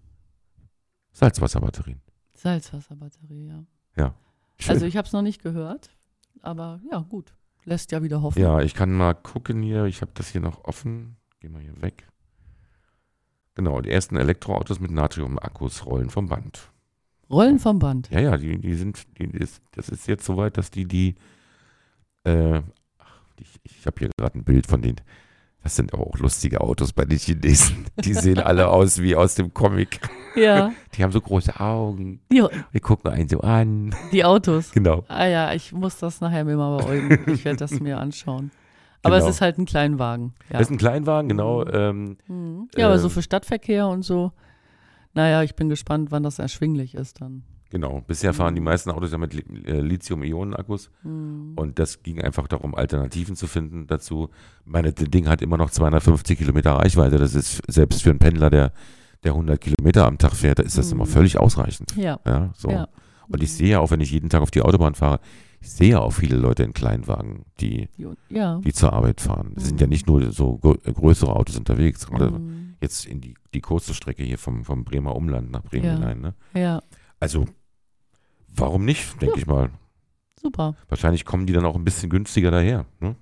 Salzwasserbatterien. 1.12 2.00
Salzwasserbatterie, 2.34 3.46
ja. 3.96 4.14
Schön. 4.58 4.74
Also 4.74 4.84
ich 4.84 4.96
habe 4.98 5.06
es 5.06 5.12
noch 5.14 5.22
nicht 5.22 5.42
gehört, 5.42 5.90
aber 6.42 6.80
ja, 6.90 6.98
gut. 7.00 7.34
Lässt 7.64 7.92
ja 7.92 8.02
wieder 8.02 8.22
hoffen. 8.22 8.40
ja, 8.40 8.60
ich 8.60 8.74
kann 8.74 8.92
mal 8.92 9.14
gucken 9.14 9.62
hier. 9.62 9.84
Ich 9.84 10.00
habe 10.00 10.12
das 10.14 10.28
hier 10.28 10.40
noch 10.40 10.64
offen. 10.64 11.16
Geh 11.40 11.48
mal 11.48 11.60
hier 11.60 11.80
weg. 11.82 12.06
Genau, 13.54 13.80
die 13.80 13.90
ersten 13.90 14.16
Elektroautos 14.16 14.80
mit 14.80 14.90
Natrium-Akkus 14.90 15.84
rollen 15.84 16.08
vom 16.08 16.28
Band. 16.28 16.70
Rollen 17.28 17.58
vom 17.58 17.78
Band. 17.78 18.10
Ja, 18.10 18.20
ja, 18.20 18.36
die, 18.36 18.58
die 18.58 18.74
sind, 18.74 19.06
die, 19.18 19.24
ist, 19.24 19.62
das 19.72 19.88
ist 19.88 20.08
jetzt 20.08 20.24
soweit, 20.24 20.56
dass 20.56 20.70
die, 20.70 20.86
die, 20.86 21.14
äh, 22.24 22.58
ich, 23.38 23.60
ich 23.62 23.86
habe 23.86 23.98
hier 23.98 24.10
gerade 24.16 24.38
ein 24.38 24.44
Bild 24.44 24.66
von 24.66 24.82
denen. 24.82 25.00
Das 25.62 25.76
sind 25.76 25.92
aber 25.92 26.06
auch 26.06 26.16
lustige 26.18 26.60
Autos 26.62 26.92
bei 26.92 27.04
den 27.04 27.18
Chinesen. 27.18 27.84
Die 28.02 28.14
sehen 28.14 28.38
alle 28.40 28.68
aus 28.68 29.00
wie 29.02 29.14
aus 29.14 29.34
dem 29.34 29.52
Comic. 29.52 30.00
Ja, 30.34 30.72
Die 30.94 31.02
haben 31.02 31.12
so 31.12 31.20
große 31.20 31.60
Augen. 31.60 32.20
die, 32.32 32.42
Wir 32.72 32.80
gucken 32.80 33.10
einen 33.10 33.28
so 33.28 33.40
an. 33.40 33.94
die 34.12 34.24
Autos. 34.24 34.72
Genau. 34.72 35.04
Ah 35.08 35.26
ja, 35.26 35.52
ich 35.52 35.72
muss 35.72 35.98
das 35.98 36.20
nachher 36.20 36.44
mir 36.44 36.56
mal 36.56 36.78
beäugen. 36.78 37.30
Ich 37.32 37.44
werde 37.44 37.58
das 37.58 37.78
mir 37.80 37.98
anschauen. 37.98 38.50
Aber 39.02 39.16
Genau. 39.16 39.28
es 39.28 39.34
ist 39.36 39.40
halt 39.42 39.58
ein 39.58 39.64
Kleinwagen. 39.66 40.34
Ja, 40.50 40.58
Das 40.58 40.68
ist 40.68 40.70
ein 40.72 40.78
Kleinwagen, 40.78 41.28
genau. 41.28 41.66
Ähm, 41.66 42.16
Mhm. 42.26 42.68
ja 42.76 42.86
aber 42.86 42.98
so 42.98 43.08
ähm, 43.08 43.12
für 43.12 43.22
Stadtverkehr 43.22 43.86
und 43.88 44.02
so. 44.02 44.32
Naja, 45.14 45.42
ich 45.42 45.56
bin 45.56 45.68
gespannt, 45.68 46.10
wann 46.10 46.22
das 46.22 46.38
erschwinglich 46.38 46.94
ist 46.94 47.20
dann. 47.20 47.42
Genau. 47.70 48.02
Bisher 48.06 48.34
fahren 48.34 48.54
die 48.54 48.60
Mhm. 48.60 48.66
meisten 48.66 48.90
Autos 48.90 49.12
ja 49.12 49.18
mit 49.18 49.34
äh, 49.66 49.80
Lithium-Ionen-Akkus. 49.80 50.90
Mhm. 51.02 51.52
Und 51.56 51.78
das 51.78 52.02
ging 52.02 52.20
einfach 52.20 52.46
darum, 52.48 52.74
Alternativen 52.74 53.36
zu 53.36 53.46
finden 53.46 53.86
dazu. 53.86 54.28
Meine, 54.64 54.92
das 54.92 55.08
Ding 55.08 55.28
hat 55.28 55.40
immer 55.42 55.56
noch 55.56 55.70
250 55.70 56.38
Kilometer 56.38 56.72
Reichweite. 56.72 57.16
Das 57.18 57.34
ist 57.34 57.62
selbst 57.68 58.02
für 58.02 58.10
einen 58.10 58.18
Pendler, 58.18 58.50
der 58.50 58.72
der 59.22 59.34
100 59.34 59.60
Kilometer 59.60 60.06
am 60.06 60.16
Tag 60.16 60.32
fährt, 60.34 60.60
da 60.60 60.62
ist 60.62 60.78
das 60.78 60.86
Mhm. 60.86 60.92
immer 61.00 61.06
völlig 61.06 61.38
ausreichend. 61.38 61.94
Ja. 61.94 62.18
Ja, 62.26 62.50
so. 62.56 62.70
Ja. 62.70 62.88
Und 63.28 63.42
ich 63.42 63.52
sehe 63.52 63.68
ja 63.68 63.80
auch, 63.80 63.90
wenn 63.90 64.00
ich 64.00 64.10
jeden 64.10 64.30
Tag 64.30 64.40
auf 64.40 64.50
die 64.50 64.62
Autobahn 64.62 64.94
fahre, 64.94 65.20
ich 65.60 65.70
sehe 65.70 65.90
ja 65.90 65.98
auch 66.00 66.12
viele 66.12 66.36
Leute 66.38 66.62
in 66.62 66.72
Kleinwagen, 66.72 67.44
die, 67.60 67.90
Ja. 68.30 68.60
die 68.64 68.72
zur 68.72 68.94
Arbeit 68.94 69.20
fahren. 69.20 69.52
Es 69.56 69.64
sind 69.66 69.74
Mhm. 69.74 69.80
ja 69.80 69.86
nicht 69.88 70.06
nur 70.06 70.32
so 70.32 70.54
grö- 70.62 70.80
größere 70.90 71.36
Autos 71.36 71.58
unterwegs, 71.58 72.06
gerade 72.06 72.30
Mhm. 72.30 72.76
jetzt 72.80 73.04
in 73.04 73.20
die, 73.20 73.34
die 73.52 73.60
kurze 73.60 73.92
Strecke 73.92 74.22
hier 74.22 74.38
vom, 74.38 74.64
vom 74.64 74.84
Bremer 74.84 75.14
Umland 75.14 75.50
nach 75.50 75.64
Bremen 75.64 75.96
hinein. 75.98 76.20
Ne? 76.22 76.34
Ja, 76.54 76.80
Also, 77.20 77.44
warum 78.54 78.84
nicht, 78.84 79.20
denke 79.20 79.36
Ja. 79.36 79.40
ich 79.40 79.46
mal. 79.46 79.70
super. 80.40 80.74
Wahrscheinlich 80.88 81.24
kommen 81.26 81.46
die 81.46 81.52
dann 81.52 81.66
auch 81.66 81.76
ein 81.76 81.84
bisschen 81.84 82.08
günstiger 82.08 82.50
daher. 82.50 82.86
Ne? 82.98 83.14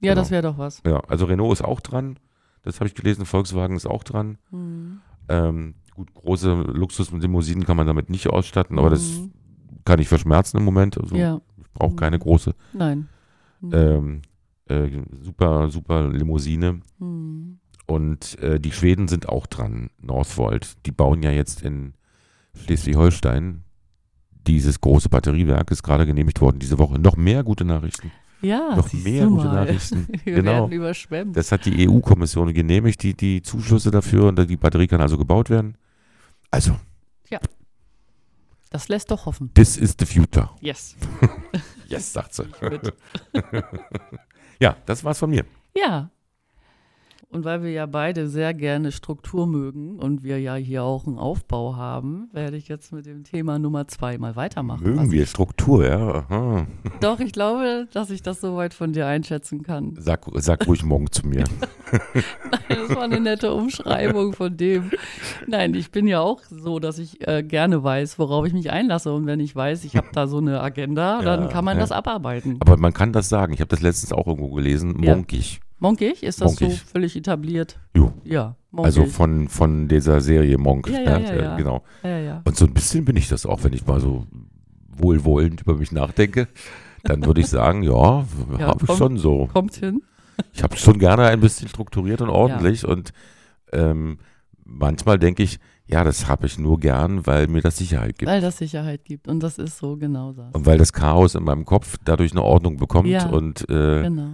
Ja, 0.00 0.12
Genau. 0.12 0.14
das 0.14 0.30
wäre 0.30 0.42
doch 0.42 0.56
was. 0.58 0.82
Ja, 0.86 1.00
also 1.00 1.26
Renault 1.26 1.52
ist 1.52 1.62
auch 1.62 1.80
dran. 1.80 2.18
Das 2.62 2.80
habe 2.80 2.88
ich 2.88 2.94
gelesen. 2.94 3.26
Volkswagen 3.26 3.76
ist 3.76 3.86
auch 3.86 4.02
dran. 4.02 4.38
Mhm. 4.50 5.00
Ähm, 5.28 5.74
gut, 5.94 6.14
große 6.14 6.50
Luxuslimousinen 6.62 7.64
kann 7.64 7.76
man 7.76 7.86
damit 7.86 8.08
nicht 8.08 8.28
ausstatten, 8.28 8.78
aber 8.78 8.88
das 8.90 9.18
Mhm. 9.20 9.32
kann 9.84 9.98
ich 10.00 10.08
verschmerzen 10.08 10.56
im 10.56 10.64
Moment. 10.64 10.96
Also 10.98 11.14
Ja, 11.14 11.40
ich 11.58 11.70
brauche 11.72 11.94
keine 11.96 12.16
Mhm. 12.16 12.20
große, 12.22 12.54
nein. 12.72 13.08
Mhm. 13.60 13.70
ähm, 13.74 14.22
äh, 14.68 14.88
super, 15.20 15.68
super 15.68 16.08
Limousine. 16.08 16.80
Mhm. 16.98 17.58
Und 17.86 18.38
äh, 18.38 18.58
die 18.58 18.72
Schweden 18.72 19.08
sind 19.08 19.28
auch 19.28 19.46
dran. 19.46 19.90
Northvolt. 20.00 20.76
Die 20.86 20.92
bauen 20.92 21.22
ja 21.22 21.30
jetzt 21.32 21.60
in 21.62 21.92
Schleswig-Holstein 22.56 23.64
dieses 24.46 24.80
große 24.80 25.08
Batteriewerk. 25.08 25.70
Ist 25.70 25.82
gerade 25.82 26.06
genehmigt 26.06 26.40
worden 26.40 26.58
diese 26.58 26.78
Woche. 26.78 26.98
Noch 26.98 27.16
mehr 27.16 27.42
gute 27.42 27.64
Nachrichten. 27.64 28.10
Ja, 28.40 28.74
noch 28.74 28.92
mehr 28.92 29.26
gute 29.26 29.44
mal. 29.46 29.54
Nachrichten. 29.66 30.08
Wir 30.24 30.34
Genau. 30.36 30.52
werden 30.52 30.72
überschwemmt. 30.72 31.36
Das 31.36 31.52
hat 31.52 31.64
die 31.64 31.88
EU-Kommission 31.88 32.52
genehmigt, 32.52 33.02
die, 33.04 33.14
die 33.14 33.40
Zuschüsse 33.42 33.90
dafür 33.92 34.26
und 34.26 34.38
die 34.50 34.56
Batterie 34.56 34.88
kann 34.88 35.00
also 35.00 35.16
gebaut 35.16 35.48
werden. 35.50 35.76
Also, 36.50 36.76
Das 38.70 38.88
lässt 38.88 39.10
doch 39.10 39.26
hoffen. 39.26 39.52
this 39.54 39.76
is 39.76 39.94
the 39.98 40.06
future. 40.06 40.48
Yes. 40.60 40.96
Yes, 41.88 42.10
sagt 42.12 42.32
sie. 42.34 42.44
Ja, 44.58 44.76
das 44.86 45.04
war's 45.04 45.18
von 45.18 45.28
mir. 45.30 45.44
Ja. 45.76 46.10
Und 47.32 47.46
weil 47.46 47.62
wir 47.62 47.70
ja 47.70 47.86
beide 47.86 48.28
sehr 48.28 48.52
gerne 48.52 48.92
Struktur 48.92 49.46
mögen 49.46 49.98
und 49.98 50.22
wir 50.22 50.38
ja 50.38 50.54
hier 50.54 50.82
auch 50.84 51.06
einen 51.06 51.16
Aufbau 51.16 51.76
haben, 51.76 52.28
werde 52.32 52.58
ich 52.58 52.68
jetzt 52.68 52.92
mit 52.92 53.06
dem 53.06 53.24
Thema 53.24 53.58
Nummer 53.58 53.88
zwei 53.88 54.18
mal 54.18 54.36
weitermachen. 54.36 54.84
Mögen 54.84 54.98
Was 54.98 55.10
wir 55.10 55.24
Struktur, 55.24 55.86
ja? 55.86 56.26
Aha. 56.28 56.66
Doch, 57.00 57.20
ich 57.20 57.32
glaube, 57.32 57.88
dass 57.94 58.10
ich 58.10 58.20
das 58.22 58.42
soweit 58.42 58.74
von 58.74 58.92
dir 58.92 59.06
einschätzen 59.06 59.62
kann. 59.62 59.94
Sag, 59.98 60.26
sag 60.34 60.66
ruhig 60.66 60.84
morgen 60.84 61.10
zu 61.10 61.26
mir. 61.26 61.44
Das 62.68 62.96
war 62.96 63.02
eine 63.02 63.20
nette 63.20 63.52
Umschreibung 63.52 64.32
von 64.32 64.56
dem. 64.56 64.90
Nein, 65.46 65.74
ich 65.74 65.90
bin 65.90 66.06
ja 66.06 66.20
auch 66.20 66.40
so, 66.48 66.78
dass 66.78 66.98
ich 66.98 67.26
äh, 67.28 67.42
gerne 67.42 67.84
weiß, 67.84 68.18
worauf 68.18 68.46
ich 68.46 68.54
mich 68.54 68.70
einlasse. 68.70 69.12
Und 69.12 69.26
wenn 69.26 69.40
ich 69.40 69.54
weiß, 69.54 69.84
ich 69.84 69.94
habe 69.96 70.08
da 70.14 70.26
so 70.26 70.38
eine 70.38 70.62
Agenda, 70.62 71.20
dann 71.20 71.42
Ja, 71.42 71.48
kann 71.48 71.66
man 71.66 71.76
ja. 71.76 71.82
das 71.82 71.92
abarbeiten. 71.92 72.56
Aber 72.60 72.78
man 72.78 72.94
kann 72.94 73.12
das 73.12 73.28
sagen. 73.28 73.52
Ich 73.52 73.60
habe 73.60 73.68
das 73.68 73.82
letztens 73.82 74.12
auch 74.12 74.26
irgendwo 74.26 74.54
gelesen. 74.54 75.02
Ja. 75.02 75.14
Monkig. 75.82 76.22
Ist 76.22 76.40
das 76.40 76.60
Monkig. 76.60 76.78
so 76.78 76.86
völlig 76.92 77.16
etabliert? 77.16 77.78
Jo. 77.96 78.12
Ja, 78.24 78.54
monkig. 78.70 78.86
Also 78.86 79.04
von, 79.06 79.48
von 79.48 79.88
dieser 79.88 80.20
Serie 80.20 80.56
Monk. 80.56 80.88
Ja, 80.88 81.00
ja, 81.00 81.18
ja, 81.18 81.30
äh, 81.30 81.42
ja. 81.42 81.56
Genau. 81.56 81.82
ja, 82.04 82.18
ja. 82.18 82.42
Und 82.44 82.56
so 82.56 82.66
ein 82.66 82.72
bisschen 82.72 83.04
bin 83.04 83.16
ich 83.16 83.28
das 83.28 83.44
auch, 83.46 83.64
wenn 83.64 83.72
ich 83.72 83.84
mal 83.86 84.00
so 84.00 84.26
wohlwollend 84.96 85.60
über 85.62 85.74
mich 85.74 85.90
nachdenke. 85.90 86.46
Dann 87.02 87.26
würde 87.26 87.40
ich 87.40 87.48
sagen, 87.48 87.82
ja, 87.82 88.24
habe 88.60 88.84
ich 88.88 88.96
schon 88.96 89.18
so. 89.18 89.48
Kommt 89.52 89.74
hin. 89.74 90.02
Ich 90.52 90.62
habe 90.62 90.76
schon 90.76 90.98
gerne 90.98 91.24
ein 91.26 91.40
bisschen 91.40 91.68
strukturiert 91.68 92.20
und 92.22 92.30
ordentlich 92.30 92.86
und 92.86 93.12
ähm, 93.72 94.18
manchmal 94.64 95.18
denke 95.18 95.42
ich, 95.42 95.58
ja, 95.86 96.04
das 96.04 96.28
habe 96.28 96.46
ich 96.46 96.58
nur 96.58 96.78
gern, 96.78 97.26
weil 97.26 97.48
mir 97.48 97.60
das 97.60 97.76
Sicherheit 97.78 98.18
gibt. 98.18 98.30
Weil 98.30 98.40
das 98.40 98.56
Sicherheit 98.58 99.04
gibt. 99.04 99.26
Und 99.28 99.42
das 99.42 99.58
ist 99.58 99.78
so 99.78 99.96
genau 99.96 100.32
das. 100.32 100.54
Und 100.54 100.64
weil 100.64 100.78
das 100.78 100.92
Chaos 100.92 101.34
in 101.34 101.42
meinem 101.42 101.64
Kopf 101.64 101.96
dadurch 102.04 102.30
eine 102.32 102.42
Ordnung 102.42 102.76
bekommt 102.76 103.08
Ja. 103.08 103.26
und 103.28 103.68
äh, 103.68 104.02
Genau. 104.02 104.28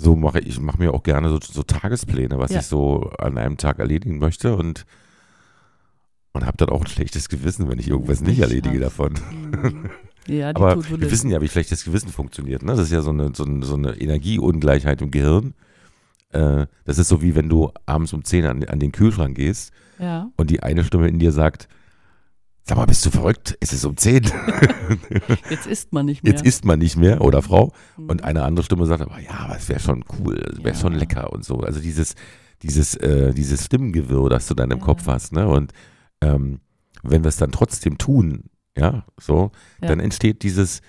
So 0.00 0.14
mache 0.16 0.38
ich, 0.40 0.58
mache 0.60 0.78
mir 0.78 0.94
auch 0.94 1.02
gerne 1.02 1.28
so, 1.28 1.38
so 1.42 1.62
Tagespläne, 1.64 2.38
was 2.38 2.52
Ja. 2.52 2.60
ich 2.60 2.66
so 2.66 3.10
an 3.18 3.36
einem 3.36 3.56
Tag 3.58 3.78
erledigen 3.80 4.18
möchte 4.18 4.54
und 4.56 4.86
und 6.32 6.46
habe 6.46 6.56
dann 6.56 6.68
auch 6.68 6.82
ein 6.82 6.86
schlechtes 6.86 7.28
Gewissen, 7.28 7.68
wenn 7.68 7.78
ich 7.80 7.88
irgendwas 7.88 8.20
nicht 8.20 8.34
Ich 8.38 8.40
erledige 8.42 8.76
hasse. 8.76 8.80
davon. 8.84 9.14
Mhm. 9.40 9.90
Ja, 10.28 10.50
Aber 10.50 10.76
wohl 10.90 11.00
wir 11.00 11.10
wissen 11.10 11.30
ja, 11.30 11.40
wie 11.40 11.48
schlechtes 11.48 11.84
Gewissen 11.84 12.10
funktioniert. 12.10 12.62
Ne? 12.62 12.72
Das 12.72 12.80
ist 12.80 12.92
ja 12.92 13.00
so 13.00 13.10
eine, 13.10 13.32
so 13.34 13.44
eine, 13.44 13.64
so 13.64 13.74
eine 13.74 13.98
Energieungleichheit 13.98 15.00
im 15.02 15.10
Gehirn. 15.10 15.54
Äh, 16.30 16.66
das 16.84 16.98
ist 16.98 17.08
so 17.08 17.22
wie 17.22 17.34
wenn 17.34 17.48
du 17.48 17.72
abends 17.86 18.12
um 18.12 18.22
10 18.22 18.44
an, 18.44 18.64
an 18.64 18.78
den 18.78 18.92
Kühlschrank 18.92 19.36
gehst 19.36 19.72
Ja. 19.98 20.30
und 20.36 20.50
die 20.50 20.62
eine 20.62 20.84
Stimme 20.84 21.08
in 21.08 21.18
dir 21.18 21.32
sagt, 21.32 21.66
sag 22.68 22.76
mal, 22.76 22.86
bist 22.86 23.04
du 23.06 23.10
verrückt? 23.10 23.56
Es 23.60 23.72
ist 23.72 23.84
um 23.84 23.96
10. 23.96 24.24
Jetzt 25.50 25.66
isst 25.66 25.92
man 25.92 26.06
nicht 26.06 26.22
mehr. 26.22 26.32
Jetzt 26.32 26.44
isst 26.44 26.64
man 26.64 26.78
nicht 26.78 26.96
mehr 26.96 27.20
oder 27.22 27.42
Frau. 27.42 27.72
Mhm. 27.96 28.10
Und 28.10 28.24
eine 28.24 28.42
andere 28.44 28.64
Stimme 28.64 28.86
sagt 28.86 29.00
aber, 29.02 29.18
ja, 29.20 29.30
aber 29.40 29.56
es 29.56 29.68
wäre 29.68 29.80
schon 29.80 30.04
cool, 30.18 30.36
es 30.52 30.58
wäre 30.58 30.74
Ja. 30.74 30.80
schon 30.80 30.92
lecker 30.94 31.32
und 31.32 31.44
so. 31.44 31.60
Also 31.60 31.80
dieses, 31.80 32.14
dieses, 32.62 32.94
äh, 32.96 33.32
dieses 33.32 33.64
Stimmengewirr, 33.66 34.28
das 34.28 34.46
du 34.46 34.54
dann 34.54 34.70
im 34.70 34.78
Ja. 34.78 34.84
Kopf 34.84 35.06
hast. 35.06 35.32
Ne? 35.32 35.48
Und 35.48 35.72
ähm, 36.20 36.60
wenn 37.02 37.24
wir 37.24 37.28
es 37.28 37.36
dann 37.36 37.52
trotzdem 37.52 37.96
tun, 37.98 38.44
ja, 38.76 39.04
so, 39.18 39.50
Ja. 39.80 39.88
dann 39.88 40.00
entsteht 40.00 40.42
dieses 40.42 40.80
äh, 40.80 40.82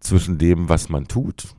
zwischen 0.00 0.38
dem, 0.38 0.68
was 0.68 0.88
man 0.88 1.08
tut, 1.08 1.54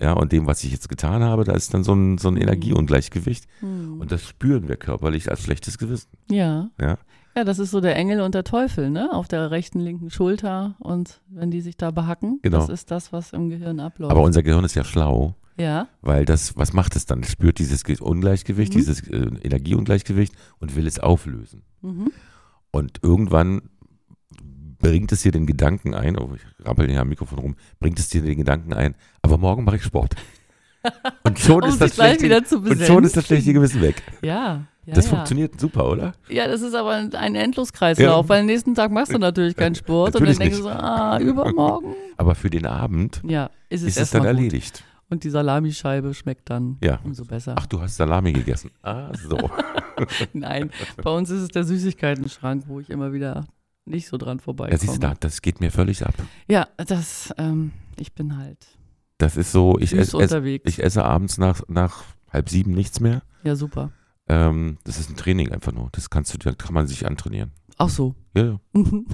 ja, 0.00 0.14
und 0.14 0.32
dem, 0.32 0.46
was 0.46 0.64
ich 0.64 0.72
jetzt 0.72 0.88
getan 0.88 1.22
habe, 1.22 1.44
da 1.44 1.52
ist 1.52 1.74
dann 1.74 1.84
so 1.84 1.92
ein, 1.94 2.18
so 2.18 2.26
ein 2.28 2.34
Mhm. 2.34 2.42
Energieungleichgewicht. 2.42 3.44
Mhm. 3.60 4.00
Und 4.00 4.10
das 4.10 4.24
spüren 4.26 4.66
wir 4.68 4.76
körperlich 4.76 5.30
als 5.30 5.42
schlechtes 5.42 5.78
Gewissen. 5.78 6.08
Ja. 6.30 6.70
Ja. 6.80 6.98
Ja, 7.34 7.44
das 7.44 7.58
ist 7.58 7.70
so 7.70 7.80
der 7.80 7.96
Engel 7.96 8.20
und 8.20 8.34
der 8.34 8.44
Teufel, 8.44 8.90
ne? 8.90 9.10
Auf 9.12 9.26
der 9.28 9.50
rechten, 9.50 9.80
linken 9.80 10.10
Schulter 10.10 10.74
und 10.80 11.20
wenn 11.28 11.50
die 11.50 11.60
sich 11.62 11.76
da 11.76 11.90
behacken, 11.90 12.40
Genau. 12.42 12.58
das 12.58 12.68
ist 12.68 12.90
das, 12.90 13.12
was 13.12 13.32
im 13.32 13.48
Gehirn 13.48 13.80
abläuft. 13.80 14.10
Aber 14.12 14.22
unser 14.22 14.42
Gehirn 14.42 14.64
ist 14.64 14.74
ja 14.74 14.84
schlau. 14.84 15.34
ja, 15.58 15.88
Weil 16.02 16.24
das, 16.24 16.56
was 16.56 16.72
macht 16.72 16.94
es 16.96 17.06
dann? 17.06 17.20
Es 17.20 17.30
spürt 17.32 17.58
dieses 17.58 17.84
Ge- 17.84 17.98
Ungleichgewicht, 18.00 18.72
Mhm. 18.74 18.78
dieses 18.78 19.06
äh, 19.08 19.16
Energieungleichgewicht 19.42 20.34
und 20.58 20.76
will 20.76 20.86
es 20.86 20.98
auflösen. 20.98 21.62
mhm. 21.80 22.10
Und 22.70 23.00
irgendwann 23.02 23.62
bringt 24.78 25.12
es 25.12 25.22
dir 25.22 25.30
den 25.32 25.46
Gedanken 25.46 25.94
ein, 25.94 26.18
oh, 26.18 26.32
ich 26.34 26.66
rappel 26.66 26.88
hier 26.88 27.00
am 27.02 27.08
Mikrofon 27.08 27.38
rum, 27.38 27.56
bringt 27.80 27.98
es 27.98 28.08
dir 28.08 28.22
den 28.22 28.38
Gedanken 28.38 28.72
ein, 28.72 28.94
aber 29.22 29.38
morgen 29.38 29.64
mache 29.64 29.76
ich 29.76 29.82
Sport. 29.84 30.16
Und 31.22 31.38
schon, 31.38 31.62
um 31.62 31.68
ist, 31.68 31.80
das 31.80 31.94
schlechte, 31.94 32.34
und 32.56 32.80
schon 32.82 33.04
ist 33.04 33.16
das 33.16 33.26
schlechte 33.26 33.52
Gewissen 33.52 33.80
weg. 33.82 34.02
Ja, 34.22 34.64
ja, 34.86 34.94
das 34.94 35.04
ja. 35.06 35.10
funktioniert 35.16 35.60
super, 35.60 35.88
oder? 35.90 36.12
Ja, 36.28 36.48
das 36.48 36.60
ist 36.62 36.74
aber 36.74 36.90
ein 37.12 37.34
Endloskreislauf, 37.34 38.24
Ja. 38.24 38.28
weil 38.28 38.40
am 38.40 38.46
nächsten 38.46 38.74
Tag 38.74 38.90
machst 38.90 39.12
du 39.12 39.18
natürlich 39.18 39.56
keinen 39.56 39.74
Sport 39.74 40.14
und 40.16 40.22
dann 40.26 40.34
Natürlich 40.34 40.38
denkst 40.38 40.56
du 40.58 40.62
so, 40.64 40.68
ah, 40.70 41.18
übermorgen. 41.20 41.94
Aber 42.16 42.34
für 42.34 42.50
den 42.50 42.66
Abend 42.66 43.20
Ja, 43.24 43.50
ist 43.68 43.82
es, 43.82 43.88
ist 43.96 43.98
es 43.98 44.10
dann 44.10 44.20
gut. 44.22 44.28
erledigt. 44.28 44.84
Und 45.10 45.24
die 45.24 45.30
Salamischeibe 45.30 46.14
schmeckt 46.14 46.48
dann 46.50 46.78
Ja. 46.82 46.98
umso 47.04 47.24
besser. 47.24 47.54
Ach, 47.58 47.66
du 47.66 47.80
hast 47.80 47.96
Salami 47.96 48.32
gegessen. 48.32 48.70
Ah, 48.82 49.12
so. 49.28 49.50
Nein, 50.32 50.70
bei 51.02 51.10
uns 51.10 51.30
ist 51.30 51.42
es 51.42 51.48
der 51.48 51.64
Süßigkeiten-Schrank, 51.64 52.64
wo 52.66 52.80
ich 52.80 52.88
immer 52.90 53.12
wieder 53.12 53.44
nicht 53.84 54.08
so 54.08 54.16
dran 54.16 54.38
Ja, 54.38 54.42
vorbeikomme. 54.44 54.78
siehst 54.78 54.94
du, 54.96 55.00
da, 55.00 55.14
das 55.18 55.42
geht 55.42 55.60
mir 55.60 55.70
völlig 55.70 56.04
ab. 56.06 56.14
Ja, 56.48 56.66
das, 56.76 57.32
ähm, 57.38 57.72
ich 57.98 58.12
bin 58.14 58.36
halt 58.38 58.58
Das 59.18 59.36
ist 59.36 59.52
so, 59.52 59.78
ich, 59.78 59.92
esse, 59.96 60.40
ich 60.64 60.82
esse 60.82 61.04
abends 61.04 61.36
nach, 61.38 61.62
nach 61.68 62.04
halb 62.32 62.48
sieben 62.48 62.72
nichts 62.72 63.00
mehr. 63.00 63.22
ja, 63.44 63.54
super. 63.56 63.90
Ähm, 64.28 64.78
das 64.84 64.98
ist 64.98 65.10
ein 65.10 65.16
Training 65.16 65.50
einfach 65.52 65.72
nur. 65.72 65.88
Das 65.92 66.10
kannst 66.10 66.32
du, 66.34 66.38
da 66.38 66.52
kann 66.52 66.74
man 66.74 66.86
sich 66.86 67.06
antrainieren. 67.06 67.52
Ach 67.78 67.88
so. 67.88 68.14
Ja, 68.34 68.44
ja. 68.44 68.60
Mhm. 68.74 69.06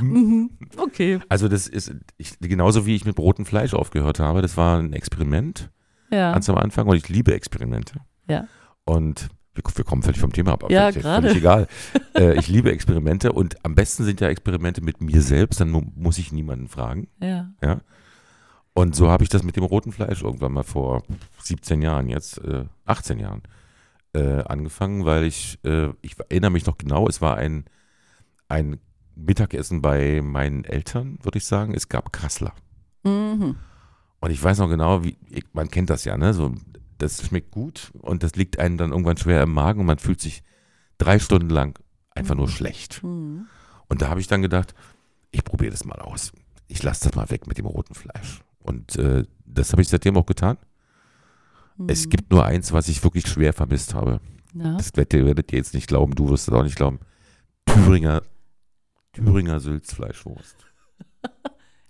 Mhm. 0.00 0.50
okay. 0.78 1.20
Also 1.28 1.48
das 1.48 1.66
ist 1.66 1.94
ich, 2.16 2.38
genauso 2.40 2.86
wie 2.86 2.94
ich 2.94 3.04
mit 3.04 3.18
rotem 3.18 3.44
Fleisch 3.44 3.74
aufgehört 3.74 4.18
habe. 4.18 4.40
Das 4.40 4.56
war 4.56 4.78
ein 4.78 4.94
Experiment 4.94 5.70
Ja. 6.10 6.32
ganz 6.32 6.48
am 6.48 6.56
Anfang 6.56 6.86
und 6.86 6.96
ich 6.96 7.10
liebe 7.10 7.34
Experimente. 7.34 8.00
Ja. 8.28 8.46
Und 8.84 9.28
wir, 9.54 9.62
wir 9.74 9.84
kommen 9.84 10.02
völlig 10.02 10.20
vom 10.20 10.32
Thema 10.32 10.52
ab. 10.52 10.70
Ja, 10.70 10.90
gerade. 10.90 11.28
Völlig 11.28 11.42
egal. 11.42 11.68
äh, 12.14 12.38
ich 12.38 12.48
liebe 12.48 12.72
Experimente 12.72 13.32
und 13.32 13.62
am 13.64 13.74
besten 13.74 14.04
sind 14.04 14.22
ja 14.22 14.28
Experimente 14.28 14.80
mit 14.82 15.02
mir 15.02 15.20
selbst. 15.20 15.60
Dann 15.60 15.70
mu 15.70 15.82
muss 15.94 16.16
ich 16.16 16.32
niemanden 16.32 16.68
fragen. 16.68 17.08
Ja. 17.20 17.52
Und 18.72 18.96
so 18.96 19.08
habe 19.10 19.22
ich 19.22 19.28
das 19.28 19.42
mit 19.42 19.56
dem 19.56 19.64
roten 19.64 19.92
Fleisch 19.92 20.22
irgendwann 20.22 20.52
mal 20.52 20.64
vor 20.64 21.02
17 21.42 21.82
Jahren, 21.82 22.08
jetzt 22.08 22.38
äh, 22.38 22.64
18 22.86 23.20
Jahren, 23.20 23.42
äh, 24.14 24.42
angefangen, 24.44 25.04
weil 25.04 25.24
ich, 25.24 25.58
äh, 25.64 25.88
ich 26.02 26.18
erinnere 26.18 26.50
mich 26.50 26.66
noch 26.66 26.78
genau, 26.78 27.08
es 27.08 27.20
war 27.20 27.36
ein, 27.36 27.64
ein 28.48 28.78
Mittagessen 29.16 29.82
bei 29.82 30.20
meinen 30.22 30.64
Eltern, 30.64 31.18
würde 31.22 31.38
ich 31.38 31.44
sagen. 31.46 31.74
Es 31.74 31.88
gab 31.88 32.12
Kassler. 32.12 32.52
Mhm. 33.04 33.56
Und 34.20 34.30
ich 34.30 34.42
weiß 34.42 34.58
noch 34.58 34.68
genau, 34.68 35.04
wie, 35.04 35.16
ich, 35.30 35.44
man 35.52 35.68
kennt 35.70 35.90
das 35.90 36.04
ja, 36.04 36.16
ne? 36.16 36.32
So, 36.32 36.54
das 36.98 37.26
schmeckt 37.26 37.50
gut 37.50 37.90
und 38.00 38.22
das 38.22 38.34
liegt 38.36 38.58
einem 38.58 38.78
dann 38.78 38.90
irgendwann 38.90 39.16
schwer 39.16 39.42
im 39.42 39.52
Magen 39.52 39.80
und 39.80 39.86
man 39.86 39.98
fühlt 39.98 40.20
sich 40.20 40.42
drei 40.98 41.18
Stunden 41.18 41.50
lang 41.50 41.78
einfach 42.10 42.34
nur 42.34 42.46
Mhm. 42.46 42.50
schlecht. 42.52 43.02
Mhm. 43.02 43.46
Und 43.88 44.00
da 44.00 44.08
habe 44.08 44.20
ich 44.20 44.26
dann 44.28 44.42
gedacht, 44.42 44.74
ich 45.30 45.44
probiere 45.44 45.72
das 45.72 45.84
mal 45.84 45.98
aus. 45.98 46.32
Ich 46.68 46.82
lasse 46.82 47.04
das 47.08 47.14
mal 47.14 47.30
weg 47.30 47.46
mit 47.46 47.58
dem 47.58 47.66
roten 47.66 47.94
Fleisch. 47.94 48.40
Und 48.60 48.96
äh, 48.96 49.24
das 49.44 49.72
habe 49.72 49.82
ich 49.82 49.88
seitdem 49.88 50.16
auch 50.16 50.26
getan. 50.26 50.56
Es 51.88 52.06
Mhm. 52.06 52.10
gibt 52.10 52.30
nur 52.30 52.44
eins, 52.44 52.72
was 52.72 52.88
ich 52.88 53.02
wirklich 53.02 53.26
schwer 53.26 53.52
vermisst 53.52 53.94
habe. 53.94 54.20
Ja. 54.54 54.76
Das 54.76 54.92
werdet 54.96 55.14
ihr, 55.14 55.26
werdet 55.26 55.52
ihr 55.52 55.58
jetzt 55.58 55.74
nicht 55.74 55.88
glauben, 55.88 56.14
du 56.14 56.28
wirst 56.28 56.48
es 56.48 56.54
auch 56.54 56.62
nicht 56.62 56.76
glauben. 56.76 57.00
Thüringer, 57.66 58.22
Thüringer 59.12 59.60
Sülzfleischwurst. 59.60 60.56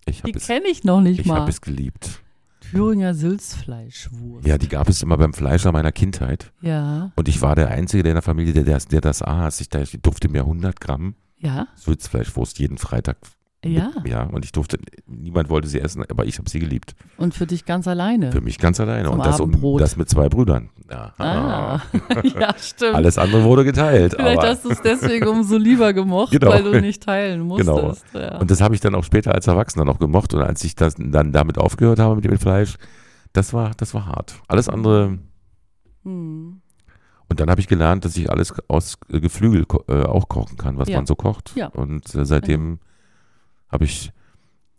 Ich 0.07 0.21
Die 0.21 0.33
habe 0.35 0.39
kenne 0.45 0.69
ich 0.69 0.85
noch 0.85 1.01
nicht 1.01 1.21
ich 1.21 1.27
mal. 1.27 1.41
hab 1.41 1.49
es 1.49 1.63
geliebt. 1.63 2.21
Thüringer 2.61 3.15
Sülzfleischwurst. 3.15 4.47
Ja, 4.47 4.59
die 4.59 4.69
gab 4.69 4.89
es 4.91 5.03
immer 5.03 5.17
beim 5.17 5.33
Fleischer 5.33 5.73
meiner 5.73 5.93
Kindheit. 5.93 6.53
Ja. 6.61 7.11
Und 7.17 7.27
ich 7.29 7.41
war 7.41 7.55
der 7.55 7.69
Einzige 7.69 8.03
der 8.03 8.13
in 8.13 8.17
der 8.17 8.23
Familie, 8.23 8.53
der 8.53 8.65
das, 8.65 8.87
der 8.87 9.01
das 9.01 9.23
aß. 9.23 9.61
Ich, 9.63 9.73
ich 9.75 10.01
durfte 10.03 10.29
mir 10.29 10.41
100 10.43 10.79
Gramm 10.79 11.15
Ja. 11.39 11.69
Sülzfleischwurst 11.77 12.59
jeden 12.59 12.77
Freitag. 12.77 13.17
Ja. 13.65 13.91
Ja, 14.07 14.23
und 14.25 14.45
ich 14.45 14.53
durfte, 14.53 14.79
niemand 15.07 15.49
wollte 15.49 15.69
sie 15.69 15.81
essen, 15.81 16.05
aber 16.11 16.25
ich 16.27 16.39
habe 16.39 16.49
sie 16.51 16.59
geliebt. 16.59 16.95
Und 17.17 17.35
für 17.35 17.47
dich 17.47 17.65
ganz 17.65 17.89
alleine. 17.89 18.33
Für 18.33 18.41
mich 18.41 18.59
ganz 18.59 18.79
alleine. 18.81 19.05
Zum 19.09 19.15
und 19.19 19.27
das, 19.27 19.41
um, 19.41 19.79
das 19.79 19.97
mit 19.97 20.09
zwei 20.09 20.29
Brüdern. 20.29 20.71
Ja. 20.91 21.13
Ah. 21.19 21.81
ja, 22.39 22.55
stimmt. 22.59 22.95
Alles 22.95 23.19
andere 23.19 23.45
wurde 23.45 23.65
geteilt. 23.65 24.15
Vielleicht 24.17 24.39
aber, 24.39 24.49
hast 24.49 24.65
du 24.65 24.71
es 24.71 24.83
deswegen 24.83 25.27
umso 25.29 25.57
lieber 25.57 25.93
gemocht, 25.93 26.33
Genau. 26.33 26.51
weil 26.51 26.63
du 26.63 26.81
nicht 26.81 27.03
teilen 27.03 27.49
Genau. 27.57 27.83
musstest. 27.89 28.15
Ja. 28.15 28.39
Und 28.39 28.51
das 28.51 28.61
habe 28.61 28.75
ich 28.75 28.81
dann 28.81 28.95
auch 28.95 29.05
später 29.05 29.35
als 29.35 29.47
Erwachsener 29.47 29.85
noch 29.85 29.99
gemocht. 29.99 30.35
Und 30.35 30.43
als 30.43 30.63
ich 30.65 30.75
das, 30.77 30.95
dann 30.99 31.33
damit 31.33 31.59
aufgehört 31.59 31.99
habe 31.99 32.17
mit 32.17 32.25
dem 32.25 32.39
Fleisch, 32.39 32.77
das 33.33 33.53
war, 33.53 33.73
das 33.77 33.95
war 33.95 34.07
hart. 34.07 34.35
Alles 34.49 34.69
andere. 34.69 35.19
Hm. 36.05 36.61
Und 37.29 37.41
dann 37.41 37.49
habe 37.51 37.61
ich 37.61 37.69
gelernt, 37.69 38.05
dass 38.05 38.17
ich 38.17 38.31
alles 38.31 38.53
aus 38.69 38.97
äh, 39.09 39.19
Geflügel 39.19 39.65
äh, 39.89 40.03
auch 40.05 40.29
kochen 40.29 40.57
kann, 40.59 40.77
was 40.79 40.89
Ja. 40.89 40.99
man 40.99 41.07
so 41.07 41.15
kocht. 41.15 41.53
Ja. 41.57 41.69
Und 41.69 42.15
äh, 42.15 42.27
seitdem 42.27 42.79
habe 43.75 43.85
ich, 43.85 44.11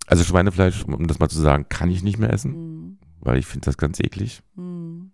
also 0.08 0.24
Schweinefleisch, 0.24 0.84
um 0.86 1.06
das 1.08 1.20
mal 1.20 1.30
zu 1.30 1.40
sagen, 1.40 1.68
kann 1.70 1.92
ich 1.92 2.02
nicht 2.02 2.18
mehr 2.18 2.34
essen, 2.34 2.54
Hm. 2.54 2.98
weil 3.20 3.38
ich 3.38 3.46
finde 3.46 3.66
das 3.66 3.78
ganz 3.78 4.00
eklig. 4.00 4.42
Hm. 4.56 5.12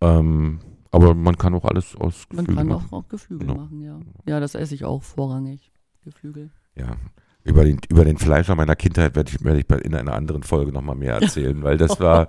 Ähm, 0.00 0.60
aber 0.90 1.14
man 1.14 1.36
kann 1.38 1.54
auch 1.54 1.64
alles 1.64 1.96
aus 1.96 2.26
Man 2.30 2.44
Geflügel 2.44 2.54
kann 2.56 2.66
machen. 2.68 2.88
auch, 2.90 2.92
auch 3.04 3.08
Geflügel 3.08 3.46
Genau. 3.48 3.60
machen, 3.62 3.80
ja. 3.80 3.98
Ja, 4.26 4.40
das 4.40 4.54
esse 4.54 4.74
ich 4.74 4.84
auch 4.84 5.02
vorrangig. 5.02 5.72
Geflügel. 6.02 6.50
Ja. 6.76 6.96
Über 7.42 7.64
den, 7.64 7.78
über 7.88 8.04
den 8.04 8.16
Fleischer 8.16 8.54
meiner 8.54 8.76
Kindheit 8.76 9.16
werde 9.16 9.30
ich, 9.30 9.44
werde 9.44 9.58
ich 9.60 9.84
in 9.84 9.94
einer 9.94 10.14
anderen 10.14 10.42
Folge 10.42 10.72
nochmal 10.72 10.96
mehr 10.96 11.14
erzählen, 11.20 11.62
weil 11.62 11.76
das 11.78 12.00
war, 12.00 12.28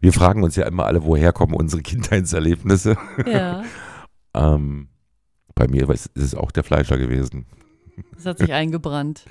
wir 0.00 0.12
fragen 0.12 0.42
uns 0.42 0.56
ja 0.56 0.66
immer 0.66 0.86
alle, 0.86 1.04
woher 1.04 1.32
kommen 1.32 1.54
unsere 1.54 1.82
Kindheitserlebnisse. 1.90 2.96
Ja, 3.26 3.64
Ähm, 4.34 4.88
bei 5.54 5.66
mir 5.66 5.88
ist 5.88 6.10
es 6.14 6.34
auch 6.34 6.50
der 6.50 6.62
Fleischer 6.62 6.98
gewesen. 6.98 7.46
Das 8.14 8.26
hat 8.26 8.38
sich 8.38 8.52
eingebrannt. 8.52 9.24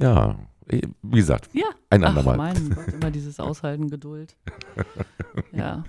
Ja, 0.00 0.38
eh, 0.68 0.82
wie 1.02 1.16
gesagt, 1.18 1.48
Ja. 1.54 1.66
ein 1.90 2.04
Ach, 2.04 2.08
andermal. 2.10 2.36
mein 2.36 2.70
Gott, 2.70 2.88
immer 2.88 3.10
dieses 3.10 3.40
Aushalten, 3.40 3.88
Geduld. 3.90 4.36
Ja. 5.52 5.84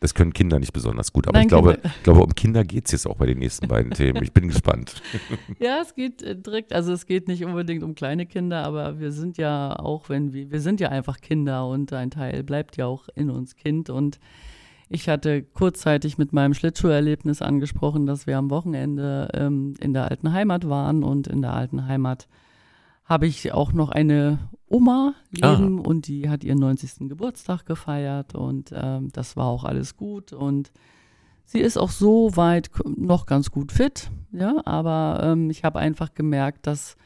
Das 0.00 0.14
können 0.14 0.32
Kinder 0.32 0.58
nicht 0.58 0.72
besonders 0.72 1.12
gut, 1.12 1.26
aber 1.28 1.38
Nein, 1.38 1.42
ich 1.46 1.48
glaube, 1.48 1.74
Kinder- 1.74 1.90
glaube, 2.02 2.22
um 2.24 2.34
Kinder 2.34 2.64
geht 2.64 2.86
es 2.86 2.92
jetzt 2.92 3.06
auch 3.06 3.16
bei 3.16 3.26
den 3.26 3.38
nächsten 3.38 3.68
beiden 3.68 3.92
Themen. 3.92 4.22
Ich 4.22 4.32
bin 4.32 4.48
gespannt. 4.48 5.02
Ja, 5.58 5.80
es 5.82 5.94
geht 5.94 6.22
äh, 6.22 6.34
direkt, 6.36 6.72
also 6.72 6.92
es 6.92 7.06
geht 7.06 7.28
nicht 7.28 7.44
unbedingt 7.44 7.82
um 7.82 7.94
kleine 7.94 8.26
Kinder, 8.26 8.64
aber 8.64 8.98
wir 8.98 9.12
sind 9.12 9.38
ja 9.38 9.78
auch, 9.78 10.08
wenn 10.08 10.32
wir, 10.32 10.50
wir 10.50 10.60
sind 10.60 10.80
ja 10.80 10.88
einfach 10.88 11.20
Kinder 11.20 11.66
und 11.68 11.92
ein 11.92 12.10
Teil 12.10 12.42
bleibt 12.44 12.76
ja 12.76 12.86
auch 12.86 13.08
in 13.14 13.30
uns 13.30 13.56
Kind. 13.56 13.88
Und 13.90 14.18
ich 14.88 15.08
hatte 15.08 15.42
kurzzeitig 15.42 16.18
mit 16.18 16.32
meinem 16.32 16.54
Schlittschuherlebnis 16.54 17.42
angesprochen, 17.42 18.06
dass 18.06 18.26
wir 18.26 18.38
am 18.38 18.50
Wochenende 18.50 19.28
ähm, 19.34 19.74
in 19.80 19.92
der 19.92 20.10
alten 20.10 20.32
Heimat 20.32 20.68
waren 20.68 21.04
und 21.04 21.26
in 21.26 21.42
der 21.42 21.52
alten 21.52 21.86
Heimat 21.86 22.28
habe 23.04 23.26
ich 23.26 23.52
auch 23.52 23.72
noch 23.72 23.90
eine 23.90 24.38
Oma 24.66 25.14
leben 25.30 25.80
und 25.80 26.08
die 26.08 26.28
hat 26.28 26.44
ihren 26.44 26.58
90. 26.58 27.08
Geburtstag 27.08 27.64
gefeiert 27.64 28.34
und 28.34 28.70
ähm, 28.74 29.08
das 29.12 29.36
war 29.36 29.46
auch 29.46 29.64
alles 29.64 29.96
gut 29.96 30.32
und 30.32 30.70
sie 31.44 31.60
ist 31.60 31.78
auch 31.78 31.90
so 31.90 32.36
weit 32.36 32.70
noch 32.84 33.24
ganz 33.24 33.50
gut 33.50 33.72
fit, 33.72 34.10
ja, 34.32 34.60
aber 34.66 35.20
ähm, 35.22 35.48
ich 35.48 35.64
habe 35.64 35.78
einfach 35.78 36.12
gemerkt, 36.14 36.66
dass 36.66 36.96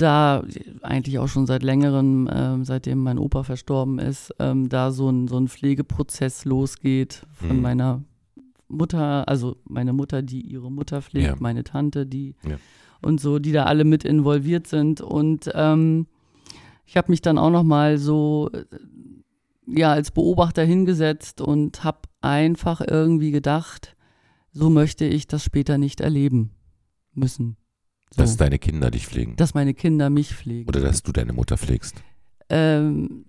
da 0.00 0.44
eigentlich 0.82 1.18
auch 1.18 1.28
schon 1.28 1.46
seit 1.46 1.62
längerem, 1.62 2.28
ähm, 2.32 2.64
seitdem 2.64 3.02
mein 3.02 3.18
Opa 3.18 3.42
verstorben 3.42 3.98
ist, 3.98 4.34
ähm, 4.38 4.68
da 4.68 4.90
so 4.92 5.08
ein, 5.10 5.28
so 5.28 5.36
ein 5.38 5.48
Pflegeprozess 5.48 6.44
losgeht 6.44 7.22
von 7.32 7.56
Mhm. 7.56 7.62
meiner 7.62 8.04
Mutter, 8.68 9.28
also 9.28 9.56
meine 9.64 9.92
Mutter, 9.92 10.22
die 10.22 10.40
ihre 10.42 10.70
Mutter 10.70 11.02
pflegt, 11.02 11.26
Ja. 11.26 11.36
meine 11.40 11.64
Tante, 11.64 12.06
die 12.06 12.34
Ja. 12.44 12.56
und 13.02 13.20
so, 13.20 13.38
die 13.38 13.52
da 13.52 13.64
alle 13.64 13.84
mit 13.84 14.04
involviert 14.04 14.66
sind. 14.66 15.00
Und 15.00 15.50
ähm, 15.54 16.06
ich 16.86 16.96
habe 16.96 17.10
mich 17.10 17.20
dann 17.20 17.38
auch 17.38 17.50
noch 17.50 17.64
mal 17.64 17.98
so 17.98 18.50
äh, 18.52 18.64
ja 19.66 19.92
als 19.92 20.10
Beobachter 20.10 20.64
hingesetzt 20.64 21.40
und 21.40 21.84
habe 21.84 22.00
einfach 22.20 22.80
irgendwie 22.80 23.30
gedacht, 23.30 23.96
so 24.52 24.68
möchte 24.70 25.04
ich 25.04 25.26
das 25.26 25.44
später 25.44 25.78
nicht 25.78 26.00
erleben 26.00 26.50
müssen. 27.14 27.56
So, 28.12 28.22
Dass 28.22 28.36
deine 28.36 28.58
Kinder 28.58 28.90
dich 28.90 29.06
pflegen. 29.06 29.36
dass 29.36 29.54
meine 29.54 29.72
Kinder 29.74 30.10
mich 30.10 30.34
pflegen. 30.34 30.68
Oder 30.68 30.80
dass 30.80 31.02
du 31.02 31.12
deine 31.12 31.32
Mutter 31.32 31.56
pflegst. 31.56 31.94
Ähm, 32.48 33.24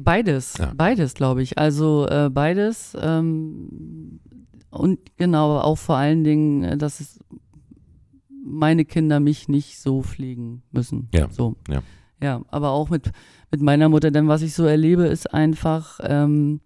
beides, 0.00 0.58
Ja. 0.58 0.72
beides, 0.76 1.14
glaube 1.14 1.42
ich. 1.42 1.58
Also 1.58 2.06
äh, 2.08 2.28
beides. 2.28 2.96
Ähm, 3.00 4.18
und 4.70 4.98
genau, 5.16 5.58
auch 5.58 5.78
vor 5.78 5.96
allen 5.96 6.24
Dingen, 6.24 6.64
äh, 6.64 6.76
dass 6.76 6.98
es 7.00 7.20
meine 8.44 8.84
Kinder 8.84 9.20
mich 9.20 9.48
nicht 9.48 9.78
so 9.78 10.02
pflegen 10.02 10.62
müssen. 10.72 11.08
Ja, 11.14 11.28
So. 11.30 11.56
ja. 11.68 11.82
Ja, 12.22 12.42
aber 12.48 12.70
auch 12.70 12.90
mit, 12.90 13.12
mit 13.50 13.62
meiner 13.62 13.88
Mutter, 13.88 14.10
denn 14.10 14.28
was 14.28 14.42
ich 14.42 14.52
so 14.54 14.64
erlebe, 14.64 15.04
ist 15.06 15.32
einfach, 15.32 16.00
ähm, 16.02 16.60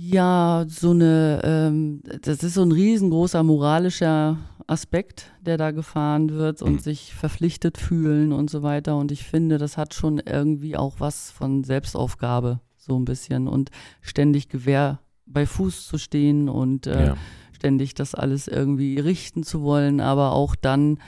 ja, 0.00 0.64
so 0.68 0.92
eine, 0.92 1.40
ähm, 1.42 2.02
das 2.22 2.44
ist 2.44 2.54
so 2.54 2.62
ein 2.62 2.70
riesengroßer 2.70 3.42
moralischer 3.42 4.38
Aspekt, 4.68 5.32
der 5.40 5.56
da 5.56 5.72
gefahren 5.72 6.30
wird 6.30 6.62
und 6.62 6.74
Mhm. 6.74 6.78
sich 6.78 7.14
verpflichtet 7.14 7.78
fühlen 7.78 8.32
und 8.32 8.48
so 8.48 8.62
weiter. 8.62 8.96
Und 8.96 9.10
ich 9.10 9.24
finde, 9.24 9.58
das 9.58 9.76
hat 9.76 9.94
schon 9.94 10.18
irgendwie 10.18 10.76
auch 10.76 11.00
was 11.00 11.32
von 11.32 11.64
Selbstaufgabe, 11.64 12.60
so 12.76 12.96
ein 12.96 13.04
bisschen. 13.06 13.48
Und 13.48 13.70
ständig 14.00 14.48
Gewehr 14.48 15.00
bei 15.26 15.46
Fuß 15.46 15.88
zu 15.88 15.98
stehen 15.98 16.48
und 16.48 16.86
äh, 16.86 17.06
ja. 17.06 17.16
ständig 17.52 17.94
das 17.94 18.14
alles 18.14 18.46
irgendwie 18.46 19.00
richten 19.00 19.42
zu 19.42 19.62
wollen, 19.62 20.00
aber 20.00 20.30
auch 20.30 20.54
dann 20.54 21.00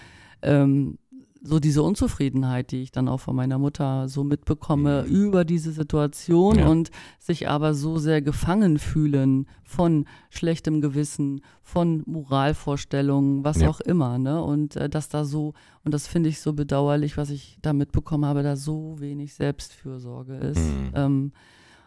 ähm, 0.42 0.98
so 1.42 1.58
diese 1.58 1.82
Unzufriedenheit, 1.82 2.70
die 2.70 2.82
ich 2.82 2.92
dann 2.92 3.08
auch 3.08 3.20
von 3.20 3.34
meiner 3.34 3.58
Mutter 3.58 4.08
so 4.08 4.24
mitbekomme 4.24 5.04
Mhm. 5.06 5.14
über 5.14 5.44
diese 5.46 5.72
Situation 5.72 6.58
Ja. 6.58 6.68
und 6.68 6.90
sich 7.18 7.48
aber 7.48 7.72
so 7.72 7.96
sehr 7.96 8.20
gefangen 8.20 8.78
fühlen 8.78 9.46
von 9.64 10.04
schlechtem 10.28 10.80
Gewissen, 10.82 11.40
von 11.62 12.02
Moralvorstellungen, 12.06 13.44
was 13.44 13.60
Ja. 13.60 13.68
auch 13.70 13.80
immer, 13.80 14.18
ne? 14.18 14.42
Und 14.42 14.76
äh, 14.76 14.88
dass 14.88 15.08
da 15.08 15.24
so, 15.24 15.54
und 15.84 15.94
das 15.94 16.06
finde 16.06 16.28
ich 16.28 16.40
so 16.40 16.52
bedauerlich, 16.52 17.16
was 17.16 17.30
ich 17.30 17.58
da 17.62 17.72
mitbekommen 17.72 18.24
habe, 18.26 18.42
da 18.42 18.56
so 18.56 18.96
wenig 19.00 19.34
Selbstfürsorge 19.34 20.34
ist. 20.36 20.58
Mhm. 20.58 20.90
Ähm, 20.94 21.32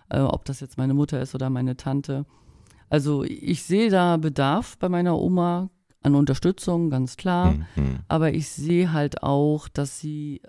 äh, 0.10 0.20
ob 0.20 0.46
das 0.46 0.60
jetzt 0.62 0.78
meine 0.78 0.94
Mutter 0.94 1.22
ist 1.22 1.36
oder 1.36 1.50
meine 1.50 1.76
Tante. 1.78 2.26
Also 2.90 3.24
ich 3.24 3.64
sehe 3.64 3.90
da 3.90 4.18
Bedarf 4.18 4.78
bei 4.78 4.90
meiner 4.90 5.18
Oma 5.18 5.70
an 6.04 6.16
Unterstützung, 6.16 6.90
ganz 6.90 7.18
klar. 7.18 7.54
Hm, 7.54 7.66
hm. 7.76 8.00
Aber 8.08 8.34
ich 8.34 8.50
sehe 8.50 8.94
halt 8.94 9.24
auch, 9.24 9.68
dass 9.68 10.00
sie 10.00 10.42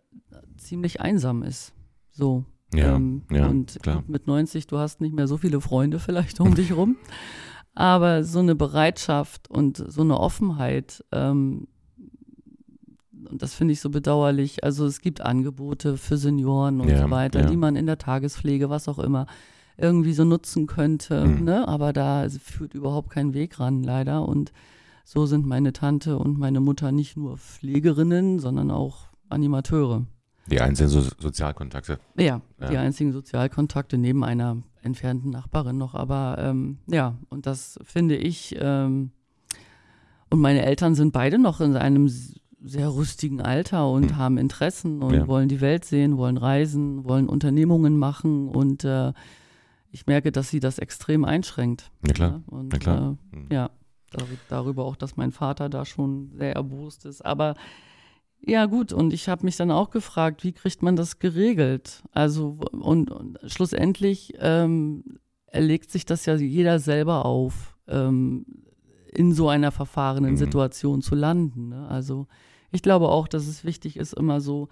ziemlich 0.57 1.01
einsam 1.01 1.43
ist. 1.43 1.73
So. 2.11 2.45
Ja, 2.73 2.97
ähm, 2.97 3.23
ja, 3.31 3.47
und 3.47 3.79
klar. 3.83 4.03
mit 4.07 4.27
90, 4.27 4.67
du 4.67 4.79
hast 4.79 5.01
nicht 5.01 5.15
mehr 5.15 5.29
so 5.29 5.37
viele 5.37 5.61
Freunde 5.61 5.99
vielleicht 5.99 6.41
um 6.41 6.55
dich 6.55 6.73
rum. 6.73 6.97
Aber 7.75 8.23
so 8.25 8.39
eine 8.39 8.55
Bereitschaft 8.55 9.51
und 9.51 9.85
so 9.89 10.03
eine 10.03 10.19
Offenheit, 10.19 11.05
ähm, 11.13 11.67
und 13.31 13.43
das 13.43 13.55
finde 13.55 13.73
ich 13.73 13.81
so 13.81 13.91
bedauerlich. 13.91 14.63
Also 14.63 14.87
es 14.87 15.01
gibt 15.01 15.21
Angebote 15.21 15.97
für 15.97 16.17
Senioren 16.17 16.81
und 16.81 16.89
Ja, 16.89 17.03
so 17.03 17.11
weiter, 17.11 17.41
ja. 17.41 17.47
die 17.47 17.57
man 17.57 17.75
in 17.75 17.87
der 17.87 17.99
Tagespflege, 17.99 18.71
was 18.71 18.87
auch 18.87 18.99
immer, 18.99 19.27
irgendwie 19.77 20.13
so 20.13 20.25
nutzen 20.25 20.67
könnte. 20.67 21.25
Mhm. 21.25 21.45
Ne? 21.45 21.67
Aber 21.67 21.93
da 21.93 22.29
führt 22.29 22.75
überhaupt 22.75 23.11
kein 23.11 23.35
Weg 23.35 23.59
ran, 23.59 23.83
leider. 23.83 24.29
Und 24.29 24.53
so 25.05 25.27
sind 25.27 25.47
meine 25.47 25.73
Tante 25.73 26.19
und 26.19 26.39
meine 26.39 26.61
Mutter 26.61 26.91
nicht 26.93 27.17
nur 27.17 27.37
Pflegerinnen, 27.39 28.39
sondern 28.39 28.71
auch 28.71 29.09
Animateure. 29.29 30.07
Die 30.51 30.61
einzelnen 30.61 30.91
so 30.91 31.01
Sozialkontakte. 31.01 31.99
Ja, 32.19 32.41
Ja. 32.61 32.69
die 32.71 32.77
einzigen 32.77 33.13
Sozialkontakte 33.13 33.97
neben 33.99 34.25
einer 34.25 34.59
entfernten 34.83 35.31
Nachbarin 35.31 35.79
noch. 35.79 35.95
Aber 35.95 36.37
ähm, 36.39 36.79
ja, 36.87 37.17
und 37.31 37.47
das 37.47 37.79
finde 37.85 38.17
ich. 38.17 38.55
Ähm, 38.59 39.11
und 40.31 40.41
meine 40.41 40.65
Eltern 40.65 40.95
sind 40.95 41.13
beide 41.13 41.39
noch 41.39 41.61
in 41.61 41.77
einem 41.77 42.09
sehr 42.67 42.95
rüstigen 42.95 43.41
Alter 43.41 43.89
und 43.91 44.11
Hm. 44.11 44.17
haben 44.17 44.39
Interessen 44.39 45.03
und 45.03 45.15
Ja. 45.15 45.29
wollen 45.29 45.49
die 45.49 45.61
Welt 45.61 45.85
sehen, 45.85 46.17
wollen 46.17 46.37
reisen, 46.39 47.05
wollen 47.05 47.29
Unternehmungen 47.29 47.99
machen. 47.99 48.49
Und 48.49 48.85
äh, 48.85 49.13
ich 49.91 50.07
merke, 50.07 50.33
dass 50.33 50.49
sie 50.49 50.61
das 50.61 50.79
extrem 50.79 51.25
einschränkt. 51.25 51.91
Ja, 52.07 52.13
klar. 52.13 52.31
Ja, 52.51 52.55
und, 52.57 52.73
Na 52.73 52.79
klar. 52.79 53.17
Äh, 53.33 53.37
Hm. 53.37 53.47
ja, 53.51 53.71
darüber 54.49 54.85
auch, 54.85 54.97
dass 54.97 55.17
mein 55.17 55.33
Vater 55.33 55.69
da 55.69 55.85
schon 55.85 56.31
sehr 56.37 56.55
erbost 56.55 57.05
ist. 57.07 57.25
Aber 57.25 57.55
ja, 58.47 58.67
gut, 58.67 58.93
und 58.93 59.13
ich 59.13 59.29
habe 59.29 59.45
mich 59.45 59.57
dann 59.57 59.71
auch 59.71 59.91
gefragt, 59.91 60.45
wie 60.45 60.53
kriegt 60.53 60.83
man 60.83 60.97
das 60.97 61.19
geregelt? 61.19 62.03
Also, 62.13 62.59
und, 62.73 63.11
und 63.11 63.39
schlussendlich 63.47 64.35
ähm, 64.39 65.19
erlegt 65.47 65.91
sich 65.91 66.05
das 66.05 66.27
ja 66.27 66.35
jeder 66.35 66.79
selber 66.79 67.25
auf, 67.25 67.77
ähm, 67.89 68.45
in 69.13 69.33
so 69.33 69.49
einer 69.49 69.71
verfahrenen 69.71 70.33
Mhm. 70.33 70.37
Situation 70.37 71.01
zu 71.01 71.15
landen. 71.15 71.69
Ne? 71.69 71.87
Also 71.89 72.27
ich 72.73 72.83
glaube 72.83 73.09
auch, 73.09 73.29
dass 73.29 73.47
es 73.47 73.65
wichtig 73.65 73.97
ist, 73.97 74.13
immer 74.13 74.41
so 74.41 74.69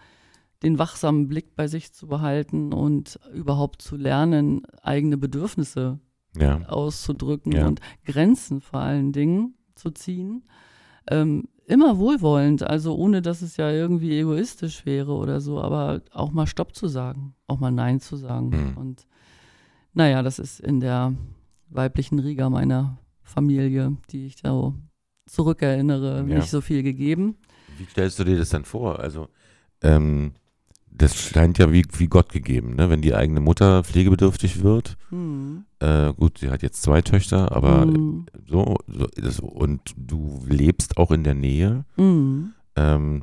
den 0.63 0.79
wachsamen 0.79 1.29
Blick 1.29 1.55
bei 1.55 1.69
sich 1.69 1.93
zu 1.93 2.07
behalten 2.09 2.73
und 2.73 3.19
überhaupt 3.33 3.81
zu 3.83 3.97
lernen, 3.97 4.63
eigene 4.83 5.17
Bedürfnisse 5.17 6.01
Ja. 6.37 6.63
auszudrücken 6.69 7.53
Ja. 7.53 7.67
und 7.67 7.81
Grenzen 8.07 8.61
vor 8.61 8.81
allen 8.81 9.13
Dingen 9.13 9.55
zu 9.75 9.91
ziehen. 9.91 10.45
Ähm, 11.11 11.49
immer 11.67 11.99
wohlwollend, 11.99 12.63
also 12.63 12.95
ohne 12.97 13.23
dass 13.23 13.43
es 13.43 13.57
ja 13.57 13.71
irgendwie 13.71 14.19
egoistisch 14.19 14.85
wäre 14.87 15.13
oder 15.13 15.41
so, 15.41 15.61
aber 15.61 16.03
auch 16.13 16.33
mal 16.33 16.47
Stopp 16.47 16.75
zu 16.75 16.89
sagen, 16.89 17.35
auch 17.47 17.59
mal 17.61 17.71
Nein 17.71 18.01
zu 18.01 18.17
sagen. 18.17 18.49
Mhm. 18.73 18.77
Und 18.77 19.07
naja, 19.95 20.23
das 20.23 20.39
ist 20.39 20.61
in 20.61 20.81
der 20.81 21.15
weiblichen 21.69 22.19
Riga 22.19 22.49
meiner 22.51 22.99
Familie, 23.23 23.97
die 24.11 24.27
ich 24.27 24.37
da 24.37 24.73
zurückerinnere, 25.27 26.19
Ja. 26.19 26.23
nicht 26.39 26.51
so 26.51 26.61
viel 26.61 26.83
gegeben. 26.83 27.37
Wie 27.79 27.85
stellst 27.85 28.19
du 28.19 28.25
dir 28.25 28.37
das 28.39 28.51
dann 28.51 28.65
vor? 28.65 28.99
Also, 29.01 29.29
ähm, 29.83 30.33
das 30.95 31.17
scheint 31.17 31.59
ja 31.59 31.73
wie, 31.73 31.85
wie 31.97 32.07
Gott 32.07 32.31
gegeben, 32.31 32.77
ne? 32.77 32.91
Wenn 32.91 33.01
die 33.03 33.15
eigene 33.15 33.41
Mutter 33.41 33.83
pflegebedürftig 33.83 34.63
wird, 34.63 34.97
Hm. 35.09 35.65
äh, 35.81 36.13
gut, 36.13 36.39
sie 36.39 36.51
hat 36.51 36.63
jetzt 36.63 36.83
zwei 36.83 37.03
Töchter, 37.03 37.53
aber 37.53 37.83
Hm. 37.83 38.27
so, 38.47 38.77
so 38.87 39.07
das, 39.17 39.41
und 39.41 39.81
du 39.97 40.43
lebst 40.47 40.99
auch 40.99 41.11
in 41.11 41.25
der 41.25 41.35
Nähe, 41.35 41.85
Hm. 41.97 42.53
ähm, 42.77 43.23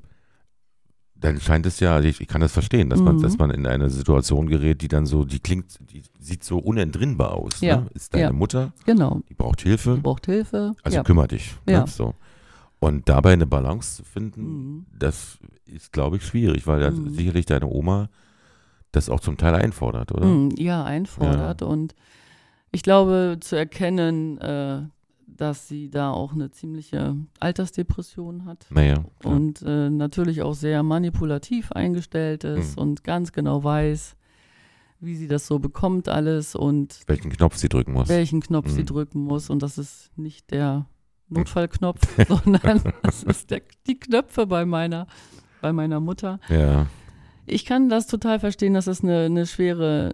dann 1.16 1.40
scheint 1.42 1.66
es 1.66 1.82
ja, 1.82 2.00
ich, 2.00 2.22
ich 2.22 2.28
kann 2.30 2.40
das 2.40 2.54
verstehen, 2.54 2.90
dass 2.90 3.02
man, 3.02 3.18
Mhm. 3.18 3.22
dass 3.22 3.38
man 3.38 3.50
in 3.52 3.68
eine 3.68 3.90
Situation 3.90 4.48
gerät, 4.48 4.82
die 4.82 4.88
dann 4.88 5.06
so, 5.06 5.26
die 5.26 5.40
klingt, 5.40 5.78
die 5.92 6.02
sieht 6.18 6.46
so 6.46 6.60
unentrinnbar 6.60 7.34
aus. 7.34 7.60
Ja, 7.60 7.82
Ne? 7.82 7.88
Ist 7.94 8.14
deine 8.14 8.24
ja. 8.24 8.32
Mutter, 8.32 8.72
Genau. 8.86 9.20
die 9.30 9.34
braucht 9.34 9.62
Hilfe, 9.62 9.96
Die 9.96 10.02
braucht 10.02 10.28
Hilfe. 10.28 10.76
also 10.82 10.96
ja. 10.98 11.04
kümmere 11.04 11.28
dich. 11.28 11.56
Ja. 11.68 11.82
Ne? 11.82 11.88
So. 11.88 12.14
Und 12.80 13.10
dabei 13.10 13.34
eine 13.34 13.46
Balance 13.48 13.98
zu 13.98 14.04
finden, 14.04 14.42
Mhm. 14.42 14.86
das 14.98 15.38
ist, 15.66 15.92
glaube 15.92 16.16
ich, 16.18 16.26
schwierig, 16.26 16.66
weil 16.66 16.82
ja 16.82 16.92
Mhm. 16.92 17.10
sicherlich 17.10 17.46
deine 17.46 17.68
Oma 17.68 18.10
das 18.92 19.10
auch 19.10 19.20
zum 19.20 19.38
Teil 19.38 19.54
einfordert, 19.56 20.12
oder? 20.14 20.26
Mm, 20.26 20.52
Ja, 20.58 20.84
einfordert. 20.84 21.62
Und 21.62 21.94
ich 22.72 22.82
glaube, 22.82 23.38
zu 23.42 23.56
erkennen, 23.58 24.38
äh, 24.40 24.82
dass 25.28 25.68
sie 25.68 25.90
da 25.90 26.12
auch 26.12 26.34
eine 26.34 26.52
ziemliche 26.52 27.16
Altersdepression 27.40 28.46
hat 28.46 28.66
Naja. 28.70 29.04
und 29.24 29.62
äh, 29.62 29.90
natürlich 29.90 30.42
auch 30.42 30.54
sehr 30.54 30.82
manipulativ 30.84 31.72
eingestellt 31.72 32.44
ist 32.44 32.76
Mhm. 32.78 32.82
und 32.82 33.04
ganz 33.04 33.32
genau 33.32 33.64
weiß, 33.64 34.16
wie 35.02 35.16
sie 35.16 35.28
das 35.28 35.48
so 35.48 35.60
bekommt 35.60 36.10
alles 36.10 36.56
und 36.56 37.02
welchen 37.08 37.32
Knopf 37.32 37.56
sie 37.58 37.70
drücken 37.70 37.94
muss. 37.94 38.10
welchen 38.10 38.42
Knopf 38.42 38.70
sie 38.70 38.82
Mhm. 38.82 38.86
drücken 38.88 39.22
muss. 39.22 39.50
Und 39.50 39.64
das 39.64 39.78
ist 39.78 40.12
nicht 40.18 40.52
der 40.52 40.88
Notfallknopf, 41.30 42.02
sondern 42.28 42.94
das 43.04 43.24
ist 43.24 43.52
der, 43.52 43.62
die 43.88 44.00
Knöpfe 44.00 44.48
bei 44.48 44.66
meiner, 44.66 45.08
bei 45.62 45.74
meiner 45.74 46.00
Mutter. 46.00 46.40
Ja. 46.50 46.88
Ich 47.46 47.66
kann 47.66 47.90
das 47.90 48.08
total 48.08 48.40
verstehen, 48.40 48.74
dass 48.74 48.88
es 48.88 49.04
eine, 49.04 49.26
eine 49.26 49.46
schwere 49.48 50.14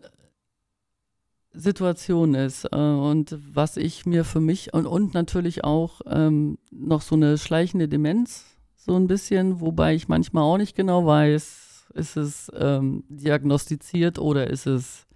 Situation 1.54 2.34
ist. 2.34 2.66
Äh, 2.66 2.76
Und 2.76 3.38
was 3.54 3.78
ich 3.78 4.06
mir 4.06 4.24
für 4.24 4.42
mich 4.42 4.74
und, 4.74 4.86
und 4.86 5.14
natürlich 5.14 5.64
auch 5.64 6.02
ähm, 6.08 6.58
noch 6.72 7.02
so 7.02 7.16
eine 7.16 7.38
schleichende 7.38 7.88
Demenz, 7.88 8.46
so 8.76 8.96
ein 8.96 9.08
bisschen, 9.08 9.60
wobei 9.62 9.96
ich 9.96 10.08
manchmal 10.08 10.44
auch 10.44 10.58
nicht 10.58 10.76
genau 10.76 11.06
weiß, 11.06 11.88
ist 11.94 12.18
es 12.18 12.52
ähm, 12.56 13.04
diagnostiziert 13.10 14.20
oder 14.20 14.50
ist 14.50 14.68
es 14.68 15.08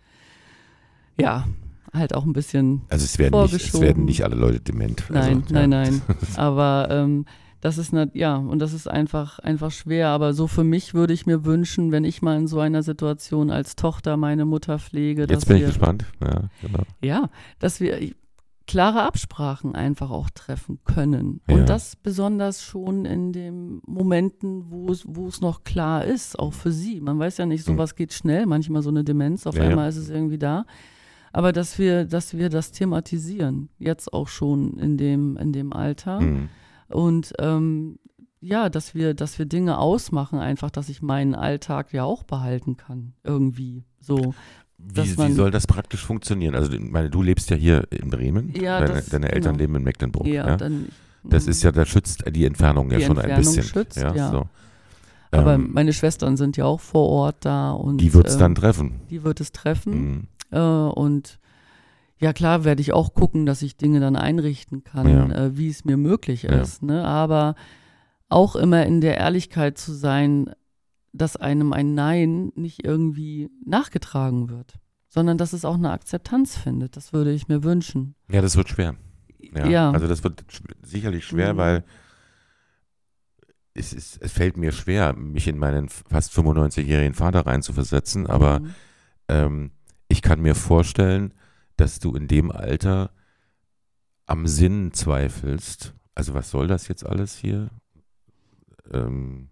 ja 1.19 1.45
halt 1.93 2.13
auch 2.15 2.25
ein 2.25 2.33
bisschen 2.33 2.81
Also 2.89 3.05
es 3.05 3.17
werden, 3.19 3.41
nicht, 3.41 3.53
es 3.53 3.81
werden 3.81 4.05
nicht 4.05 4.23
alle 4.23 4.35
Leute 4.35 4.59
dement. 4.59 5.03
Nein, 5.09 5.43
also, 5.43 5.53
nein, 5.53 5.71
ja. 5.71 5.83
nein. 5.83 6.01
Aber 6.35 6.87
ähm, 6.91 7.25
das 7.61 7.77
ist 7.77 7.91
nicht, 7.91 8.15
ja, 8.15 8.37
und 8.37 8.59
das 8.59 8.73
ist 8.73 8.87
einfach, 8.89 9.39
einfach 9.39 9.71
schwer. 9.71 10.09
Aber 10.09 10.33
so 10.33 10.47
für 10.47 10.63
mich 10.63 10.93
würde 10.93 11.13
ich 11.13 11.25
mir 11.25 11.45
wünschen, 11.45 11.91
wenn 11.91 12.05
ich 12.05 12.21
mal 12.21 12.37
in 12.37 12.47
so 12.47 12.59
einer 12.59 12.83
Situation 12.83 13.51
als 13.51 13.75
Tochter 13.75 14.15
meine 14.17 14.45
Mutter 14.45 14.79
pflege, 14.79 15.27
dass 15.27 15.35
Jetzt 15.35 15.47
bin 15.47 15.57
ich 15.57 15.61
wir, 15.63 15.67
gespannt. 15.67 16.05
Ja, 16.21 16.43
genau. 16.61 16.83
ja, 17.01 17.29
dass 17.59 17.81
wir 17.81 17.99
klare 18.65 19.01
Absprachen 19.01 19.73
einfach 19.75 20.11
auch 20.11 20.29
treffen 20.29 20.77
können. 20.85 21.41
Ja. 21.49 21.55
Und 21.55 21.69
das 21.69 21.95
besonders 21.95 22.63
schon 22.63 23.03
in 23.05 23.33
den 23.33 23.81
Momenten, 23.87 24.69
wo 24.69 24.91
es, 24.91 25.03
wo 25.07 25.27
es 25.27 25.41
noch 25.41 25.63
klar 25.63 26.05
ist, 26.05 26.37
auch 26.37 26.53
für 26.53 26.71
sie. 26.71 27.01
Man 27.01 27.17
weiß 27.17 27.37
ja 27.37 27.47
nicht, 27.47 27.67
Mhm. 27.67 27.73
sowas 27.73 27.95
geht 27.95 28.13
schnell, 28.13 28.45
manchmal 28.45 28.83
so 28.83 28.89
eine 28.91 29.03
Demenz, 29.03 29.47
auf 29.47 29.55
Ja, 29.55 29.63
ja. 29.63 29.69
einmal 29.71 29.89
ist 29.89 29.97
es 29.97 30.09
irgendwie 30.09 30.37
da. 30.37 30.65
Aber 31.33 31.51
dass 31.51 31.77
wir, 31.77 32.05
dass 32.05 32.33
wir 32.35 32.49
das 32.49 32.71
thematisieren, 32.71 33.69
jetzt 33.77 34.11
auch 34.13 34.27
schon 34.27 34.77
in 34.79 34.97
dem, 34.97 35.37
in 35.37 35.53
dem 35.53 35.73
Alter. 35.73 36.19
Mhm. 36.21 36.49
Und 36.87 37.33
ähm, 37.39 37.99
ja, 38.41 38.69
dass 38.69 38.95
wir, 38.95 39.13
dass 39.13 39.37
wir 39.37 39.45
Dinge 39.45 39.77
ausmachen, 39.77 40.39
einfach, 40.39 40.71
dass 40.71 40.89
ich 40.89 41.01
meinen 41.01 41.35
Alltag 41.35 41.93
ja 41.93 42.03
auch 42.03 42.23
behalten 42.23 42.77
kann. 42.77 43.13
Irgendwie. 43.23 43.83
So. 43.99 44.33
Wie, 44.77 44.93
Dass 44.93 45.09
wie 45.17 45.21
man- 45.21 45.33
soll 45.33 45.51
das 45.51 45.67
praktisch 45.67 46.05
funktionieren? 46.05 46.55
Also, 46.55 46.71
meine, 46.79 47.09
du 47.09 47.21
lebst 47.21 47.49
ja 47.49 47.57
hier 47.57 47.85
in 47.91 48.09
Bremen. 48.09 48.53
Ja, 48.55 48.79
deine, 48.79 48.93
das- 48.93 49.09
deine 49.09 49.31
Eltern 49.31 49.53
genau. 49.53 49.59
leben 49.63 49.75
in 49.75 49.83
Mecklenburg. 49.83 50.25
Ja, 50.25 50.47
Ja, 50.47 50.57
dann. 50.57 50.87
Das 51.25 51.47
ist 51.47 51.61
ja, 51.63 51.73
da 51.73 51.85
schützt 51.85 52.23
die 52.33 52.45
Entfernung 52.45 52.89
ja 52.91 52.97
Die 52.97 53.03
schon 53.03 53.17
ein 53.17 53.25
Entfernung 53.29 53.55
bisschen. 53.55 53.63
schützt, 53.63 53.97
ja, 53.97 54.15
ja. 54.15 54.31
So. 54.31 54.47
Aber 55.31 55.55
Ähm, 55.55 55.71
meine 55.73 55.91
Schwestern 55.91 56.37
sind 56.37 56.55
ja 56.55 56.63
auch 56.63 56.79
vor 56.79 57.09
Ort 57.09 57.43
da 57.45 57.71
und 57.73 57.97
die 57.99 58.13
wird 58.13 58.27
es 58.27 58.35
ähm, 58.35 58.39
dann 58.39 58.55
treffen. 58.55 59.01
die 59.09 59.21
wird 59.23 59.41
es 59.41 59.51
treffen. 59.51 59.93
Mhm. 60.11 60.23
Äh, 60.51 60.59
und 60.59 61.39
ja, 62.17 62.33
klar 62.33 62.63
werde 62.65 62.81
ich 62.81 62.91
auch 62.93 63.13
gucken, 63.13 63.45
dass 63.45 63.61
ich 63.61 63.77
Dinge 63.77 63.99
dann 63.99 64.15
einrichten 64.15 64.83
kann, 64.83 65.07
Ja. 65.07 65.25
äh, 65.45 65.57
wie 65.57 65.69
es 65.69 65.85
mir 65.85 65.97
möglich 65.97 66.43
Ja. 66.43 66.59
ist. 66.61 66.83
Ne? 66.83 67.03
Aber 67.05 67.55
auch 68.27 68.55
immer 68.55 68.85
in 68.85 69.01
der 69.01 69.17
Ehrlichkeit 69.17 69.77
zu 69.77 69.93
sein, 69.93 70.51
dass 71.13 71.35
einem 71.37 71.73
ein 71.73 71.93
Nein 71.95 72.51
nicht 72.55 72.83
irgendwie 72.85 73.49
nachgetragen 73.65 74.49
wird, 74.49 74.75
sondern 75.07 75.37
dass 75.37 75.53
es 75.53 75.65
auch 75.65 75.75
eine 75.75 75.91
Akzeptanz 75.91 76.55
findet. 76.57 76.95
Das 76.97 77.13
würde 77.13 77.31
ich 77.31 77.47
mir 77.47 77.63
wünschen. 77.63 78.15
Ja, 78.29 78.41
das 78.41 78.55
wird 78.57 78.69
schwer. 78.69 78.95
Ja. 79.55 79.67
Ja. 79.67 79.91
Also 79.91 80.07
das 80.07 80.23
wird 80.23 80.43
sch 80.51 80.61
sicherlich 80.83 81.25
schwer, 81.25 81.53
Mhm. 81.53 81.57
weil 81.57 81.83
es, 83.73 83.93
ist, 83.93 84.21
es 84.21 84.31
fällt 84.33 84.57
mir 84.57 84.71
schwer, 84.71 85.13
mich 85.13 85.47
in 85.47 85.57
meinen 85.57 85.89
fast 85.89 86.31
95-jährigen 86.33 87.13
Vater 87.13 87.45
reinzuversetzen, 87.45 88.27
aber 88.27 88.59
Mhm. 88.59 88.73
ähm, 89.29 89.71
ich 90.09 90.21
kann 90.21 90.41
mir 90.41 90.55
vorstellen, 90.55 91.33
dass 91.77 91.99
du 91.99 92.13
in 92.15 92.27
dem 92.27 92.51
Alter 92.51 93.11
am 94.25 94.45
Sinn 94.47 94.91
zweifelst. 94.91 95.93
Also 96.13 96.33
was 96.33 96.49
soll 96.51 96.67
das 96.67 96.87
jetzt 96.89 97.05
alles 97.05 97.37
hier? 97.37 97.69
Ähm, 98.91 99.49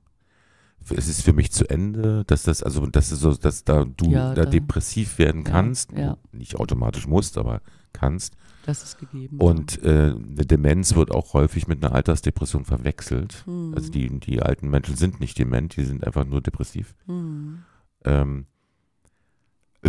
es 0.90 1.08
ist 1.08 1.22
für 1.24 1.34
mich 1.34 1.52
zu 1.52 1.70
Ende, 1.70 2.24
dass 2.26 2.44
das, 2.44 2.64
also 2.64 2.86
das 2.86 3.12
ist 3.12 3.20
so, 3.20 3.34
dass 3.34 3.64
da 3.64 3.84
du 3.86 4.10
Ja, 4.12 4.34
da 4.34 4.44
da- 4.44 4.50
depressiv 4.50 5.18
werden 5.20 5.44
Ja, 5.46 5.52
kannst, 5.52 5.92
ja. 5.92 6.18
nicht 6.32 6.56
automatisch 6.56 7.08
musst, 7.08 7.38
aber 7.38 7.62
kannst. 7.94 8.36
Das 8.66 8.84
ist 8.84 8.98
gegeben. 9.00 9.38
Und 9.40 9.82
äh, 9.84 10.14
eine 10.16 10.46
Demenz 10.46 10.96
wird 10.96 11.12
auch 11.12 11.34
häufig 11.34 11.68
mit 11.68 11.84
einer 11.84 11.94
Altersdepression 11.96 12.66
verwechselt. 12.66 13.44
Mhm. 13.48 13.74
Also 13.76 13.92
die, 13.92 14.20
die 14.20 14.42
alten 14.42 14.70
Menschen 14.70 14.96
sind 14.96 15.20
nicht 15.20 15.38
dement, 15.40 15.76
die 15.78 15.84
sind 15.86 16.06
einfach 16.06 16.26
nur 16.26 16.42
depressiv. 16.42 16.94
Mhm. 17.06 17.64
Ähm, 18.06 18.46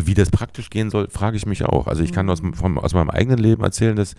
wie 0.07 0.14
das 0.14 0.30
praktisch 0.30 0.70
gehen 0.70 0.90
soll, 0.90 1.09
frage 1.11 1.36
ich 1.36 1.46
mich 1.46 1.64
auch. 1.64 1.86
Also 1.86 2.03
ich 2.03 2.12
kann 2.12 2.28
aus, 2.30 2.42
Mhm. 2.42 2.55
vom, 2.55 2.78
aus 2.78 2.94
meinem 2.94 3.11
eigenen 3.11 3.38
Leben 3.38 3.62
erzählen, 3.64 3.96
dass 3.96 4.14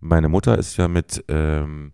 meine 0.00 0.28
Mutter 0.28 0.58
ist 0.58 0.76
ja 0.76 0.88
mit 0.88 1.24
ähm, 1.28 1.92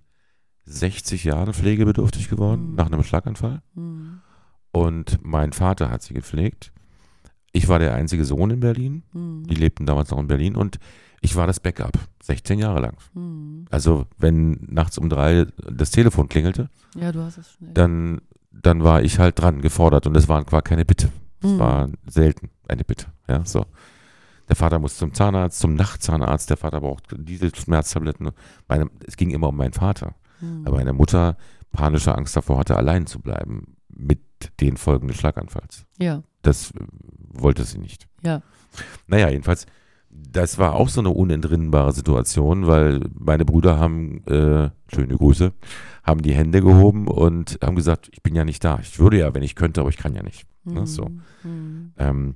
60 0.65 1.25
Jahren 1.25 1.53
pflegebedürftig 1.53 2.29
geworden 2.29 2.71
Mhm. 2.71 2.75
nach 2.77 2.87
einem 2.87 3.03
Schlaganfall. 3.03 3.63
Mhm. 3.75 4.21
Und 4.73 5.19
mein 5.23 5.53
Vater 5.53 5.91
hat 5.91 6.03
sie 6.03 6.15
gepflegt. 6.15 6.73
Ich 7.53 7.69
war 7.69 7.79
der 7.79 7.95
einzige 7.95 8.25
Sohn 8.25 8.51
in 8.51 8.61
Berlin. 8.61 9.03
Mhm. 9.13 9.45
Die 9.49 9.55
lebten 9.55 9.87
damals 9.87 10.11
noch 10.11 10.19
in 10.19 10.27
Berlin 10.29 10.57
und 10.57 10.79
ich 11.21 11.35
war 11.35 11.47
das 11.47 11.59
Backup, 11.59 11.99
16 12.23 12.59
Jahre 12.59 12.81
lang. 12.81 12.97
Mhm. 13.15 13.65
Also 13.71 14.07
wenn 14.19 14.53
nachts 14.69 14.99
um 14.99 15.09
drei 15.09 15.47
das 15.69 15.91
Telefon 15.91 16.29
klingelte, 16.29 16.69
Ja, 16.95 17.13
dann, 17.61 18.21
dann 18.53 18.85
war 18.85 19.03
ich 19.03 19.19
halt 19.19 19.41
dran, 19.41 19.61
gefordert 19.63 20.07
und 20.07 20.17
es 20.17 20.29
war, 20.29 20.45
war 20.53 20.63
keine 20.63 20.85
Bitte. 20.85 21.11
Es 21.43 21.51
Mhm. 21.51 21.59
war 21.59 21.89
selten 22.07 22.51
eine 22.71 22.85
Bitte. 22.85 23.07
Ja, 23.29 23.45
so. 23.45 23.67
Der 24.49 24.57
Vater 24.57 24.79
muss 24.79 24.97
zum 24.97 25.13
Zahnarzt, 25.13 25.59
zum 25.59 25.75
Nachtzahnarzt, 25.75 26.49
der 26.49 26.57
Vater 26.57 26.81
braucht 26.81 27.15
diese 27.19 27.55
Schmerztabletten. 27.55 28.31
Meine, 28.67 28.91
es 29.07 29.17
ging 29.17 29.31
immer 29.31 29.49
um 29.49 29.57
meinen 29.57 29.75
Vater. 29.75 30.15
Mhm. 30.41 30.63
Aber 30.67 30.77
meine 30.77 30.95
Mutter 30.95 31.37
panische 31.71 32.15
Angst 32.15 32.35
davor 32.35 32.59
hatte, 32.59 32.77
allein 32.77 33.07
zu 33.07 33.21
bleiben 33.21 33.77
mit 33.89 34.21
den 34.61 34.77
Folgen 34.79 35.09
des 35.09 35.19
Schlaganfalls. 35.19 35.85
ja, 35.99 36.23
Das 36.43 36.73
wollte 37.31 37.65
sie 37.65 37.79
nicht. 37.79 38.09
ja. 38.23 38.43
Naja, 39.07 39.29
jedenfalls, 39.29 39.67
das 40.31 40.59
war 40.59 40.75
auch 40.75 40.89
so 40.89 41.01
eine 41.01 41.11
unentrinnbare 41.11 41.93
Situation, 41.93 42.67
weil 42.67 43.01
meine 43.19 43.45
Brüder 43.45 43.79
haben, 43.79 44.25
äh, 44.27 44.71
schöne 44.93 45.17
Grüße, 45.17 45.53
haben 46.03 46.23
die 46.23 46.35
Hände 46.35 46.61
gehoben 46.61 47.09
und 47.09 47.59
haben 47.63 47.77
gesagt, 47.77 48.09
ich 48.13 48.23
bin 48.23 48.35
ja 48.35 48.45
nicht 48.45 48.65
da. 48.65 48.79
Ich 48.81 48.99
würde 48.99 49.19
ja, 49.19 49.35
wenn 49.35 49.43
ich 49.43 49.55
könnte, 49.55 49.81
aber 49.81 49.91
ich 49.91 49.97
kann 49.97 50.15
ja 50.15 50.23
nicht. 50.23 50.47
Ne, 50.65 50.87
so. 50.87 51.09
Mhm. 51.45 51.93
Ähm, 51.99 52.35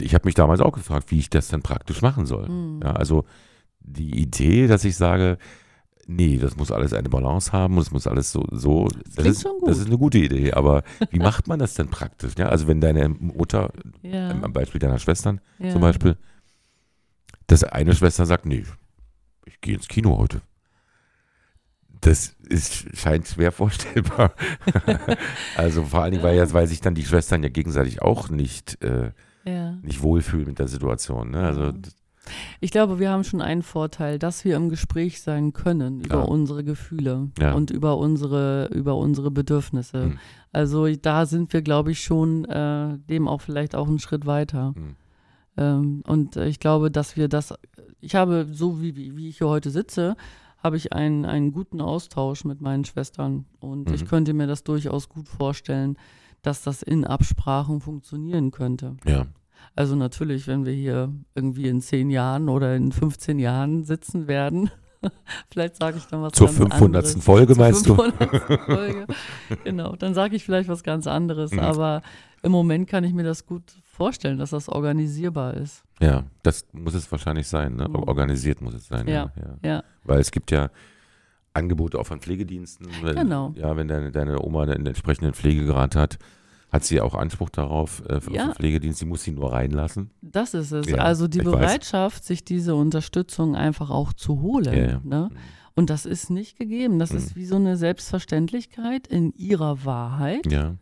ich 0.00 0.14
habe 0.14 0.26
mich 0.26 0.34
damals 0.34 0.60
auch 0.60 0.72
gefragt, 0.72 1.10
wie 1.10 1.18
ich 1.18 1.30
das 1.30 1.48
dann 1.48 1.62
praktisch 1.62 2.02
machen 2.02 2.26
soll. 2.26 2.48
Mhm. 2.48 2.80
Ja, 2.82 2.92
also 2.92 3.24
die 3.80 4.20
Idee, 4.20 4.66
dass 4.66 4.84
ich 4.84 4.96
sage, 4.96 5.38
nee, 6.06 6.38
das 6.38 6.56
muss 6.56 6.72
alles 6.72 6.92
eine 6.92 7.08
Balance 7.08 7.52
haben 7.52 7.74
und 7.76 7.82
es 7.82 7.90
muss 7.90 8.06
alles 8.06 8.32
so, 8.32 8.44
so 8.50 8.88
das, 8.88 9.14
klingt 9.14 9.28
ist, 9.28 9.42
schon 9.42 9.58
gut. 9.58 9.68
das 9.68 9.78
ist 9.78 9.86
eine 9.86 9.98
gute 9.98 10.18
Idee, 10.18 10.52
aber 10.52 10.82
wie 11.10 11.18
macht 11.18 11.46
man 11.48 11.58
das 11.58 11.74
denn 11.74 11.88
praktisch? 11.88 12.32
Ja, 12.38 12.48
also 12.48 12.66
wenn 12.66 12.80
deine 12.80 13.08
Mutter, 13.08 13.70
Ja, 14.02 14.30
am 14.30 14.52
Beispiel 14.52 14.80
deiner 14.80 14.98
Schwestern 14.98 15.40
ja. 15.58 15.70
zum 15.70 15.80
Beispiel, 15.80 16.16
dass 17.48 17.64
eine 17.64 17.94
Schwester 17.94 18.24
sagt, 18.26 18.46
nee, 18.46 18.64
ich 19.44 19.60
gehe 19.60 19.74
ins 19.74 19.88
Kino 19.88 20.16
heute. 20.16 20.40
Das 22.00 22.36
ist, 22.48 22.96
scheint 22.96 23.26
schwer 23.26 23.50
vorstellbar. 23.50 24.32
also 25.56 25.82
vor 25.82 26.02
allen 26.02 26.12
Dingen, 26.12 26.22
weil, 26.22 26.36
ja, 26.36 26.52
weil 26.52 26.68
sich 26.68 26.80
dann 26.80 26.94
die 26.94 27.04
Schwestern 27.04 27.42
ja 27.42 27.48
gegenseitig 27.48 28.00
auch 28.02 28.28
nicht, 28.28 28.80
äh, 28.84 29.10
Ja. 29.44 29.72
nicht 29.82 30.00
wohlfühlen 30.02 30.46
mit 30.46 30.58
der 30.60 30.68
Situation. 30.68 31.30
Ne? 31.32 31.40
Also. 31.40 31.72
Ich 32.60 32.70
glaube, 32.70 33.00
wir 33.00 33.10
haben 33.10 33.24
schon 33.24 33.40
einen 33.40 33.62
Vorteil, 33.62 34.18
dass 34.18 34.44
wir 34.44 34.54
im 34.54 34.68
Gespräch 34.68 35.22
sein 35.22 35.54
können 35.54 36.00
über 36.04 36.16
Ja. 36.18 36.22
unsere 36.22 36.62
Gefühle 36.62 37.30
Ja. 37.40 37.54
und 37.54 37.70
über 37.70 37.96
unsere, 37.98 38.66
über 38.72 38.94
unsere 38.96 39.30
Bedürfnisse. 39.32 40.04
Hm. 40.04 40.18
Also 40.52 40.86
da 40.94 41.26
sind 41.26 41.52
wir, 41.52 41.62
glaube 41.62 41.90
ich, 41.90 42.04
schon 42.04 42.44
äh, 42.44 42.98
dem 43.08 43.26
auch 43.26 43.40
vielleicht 43.40 43.74
auch 43.74 43.88
einen 43.88 43.98
Schritt 43.98 44.24
weiter. 44.26 44.72
Hm. 44.76 44.94
Ähm, 45.58 46.02
und 46.06 46.36
äh, 46.36 46.46
ich 46.46 46.60
glaube, 46.60 46.90
dass 46.90 47.16
wir 47.16 47.28
das, 47.28 47.52
ich 48.00 48.14
habe, 48.14 48.46
so 48.52 48.80
wie, 48.80 48.94
wie 49.16 49.28
ich 49.28 49.38
hier 49.38 49.48
heute 49.48 49.70
sitze, 49.70 50.16
habe 50.62 50.76
ich 50.76 50.92
einen, 50.92 51.24
einen 51.24 51.52
guten 51.52 51.80
Austausch 51.80 52.44
mit 52.44 52.60
meinen 52.60 52.84
Schwestern. 52.84 53.44
Und 53.60 53.90
ich 53.90 54.02
Mhm. 54.02 54.08
könnte 54.08 54.32
mir 54.34 54.46
das 54.46 54.64
durchaus 54.64 55.08
gut 55.08 55.28
vorstellen, 55.28 55.96
dass 56.42 56.62
das 56.62 56.82
in 56.82 57.04
Absprachen 57.04 57.80
funktionieren 57.80 58.50
könnte. 58.52 58.96
ja. 59.04 59.26
Also 59.74 59.94
natürlich, 59.96 60.46
wenn 60.46 60.64
wir 60.64 60.72
hier 60.72 61.12
irgendwie 61.34 61.68
in 61.68 61.80
zehn 61.80 62.10
Jahren 62.10 62.48
oder 62.48 62.74
in 62.76 62.90
15 62.92 63.38
Jahren 63.40 63.84
sitzen 63.84 64.26
werden, 64.28 64.70
vielleicht 65.50 65.76
sage 65.76 65.98
ich 65.98 66.04
dann 66.06 66.22
was 66.22 66.32
Zur 66.32 66.46
ganz 66.46 66.58
500. 66.58 66.82
anderes. 66.82 67.14
Folge 67.24 67.54
Zur 67.54 67.64
meinst 67.64 67.86
du? 67.88 67.94
500. 67.96 68.60
Folge. 68.66 69.06
Genau, 69.64 69.94
dann 69.96 70.14
sage 70.14 70.36
ich 70.36 70.44
vielleicht 70.44 70.68
was 70.68 70.82
ganz 70.82 71.06
anderes. 71.06 71.52
Mhm. 71.52 71.58
Aber 71.60 72.02
im 72.42 72.50
Moment 72.52 72.88
kann 72.88 73.04
ich 73.04 73.12
mir 73.12 73.24
das 73.24 73.46
gut 73.46 73.62
vorstellen, 73.98 74.38
dass 74.38 74.50
das 74.50 74.68
organisierbar 74.68 75.54
ist. 75.54 75.82
Ja, 76.00 76.24
das 76.42 76.64
muss 76.72 76.94
es 76.94 77.10
wahrscheinlich 77.12 77.46
sein. 77.48 77.74
Ne? 77.76 77.86
Mhm. 77.88 77.96
Organisiert 77.96 78.60
muss 78.62 78.72
es 78.74 78.86
sein. 78.88 79.06
Ja. 79.08 79.32
ja. 79.36 79.68
Ja, 79.68 79.84
Weil 80.04 80.20
es 80.20 80.30
gibt 80.30 80.50
ja 80.50 80.70
Angebote 81.52 81.98
auch 81.98 82.06
von 82.06 82.20
Pflegediensten. 82.20 82.86
Wenn, 83.02 83.16
Genau. 83.16 83.52
Ja, 83.56 83.76
wenn 83.76 83.88
deine, 83.88 84.10
deine 84.12 84.40
Oma 84.42 84.62
einen 84.62 84.86
entsprechenden 84.86 85.34
Pflegegrad 85.34 85.96
hat, 85.96 86.18
hat 86.70 86.84
sie 86.84 87.00
auch 87.00 87.14
Anspruch 87.14 87.50
darauf 87.50 88.02
äh, 88.08 88.20
für 88.20 88.32
Ja. 88.32 88.52
Pflegedienst. 88.54 89.00
Sie 89.00 89.06
muss 89.06 89.22
sie 89.24 89.32
nur 89.32 89.52
reinlassen. 89.52 90.10
das 90.22 90.54
ist 90.54 90.70
es. 90.72 90.86
Ja, 90.88 90.98
also 90.98 91.26
die 91.28 91.38
ich 91.40 91.44
weiß. 91.46 91.52
Bereitschaft, 91.52 92.24
sich 92.24 92.44
diese 92.44 92.74
Unterstützung 92.76 93.56
einfach 93.56 93.90
auch 93.90 94.12
zu 94.12 94.40
holen. 94.42 94.74
Ja. 94.74 95.00
Ne? 95.02 95.30
Und 95.74 95.90
das 95.90 96.06
ist 96.06 96.30
nicht 96.30 96.56
gegeben. 96.58 96.98
Das 96.98 97.10
Mhm. 97.12 97.18
ist 97.18 97.36
wie 97.36 97.46
so 97.46 97.56
eine 97.56 97.76
Selbstverständlichkeit 97.76 99.06
in 99.06 99.32
ihrer 99.32 99.84
Wahrheit. 99.84 100.50
Ja, 100.50 100.76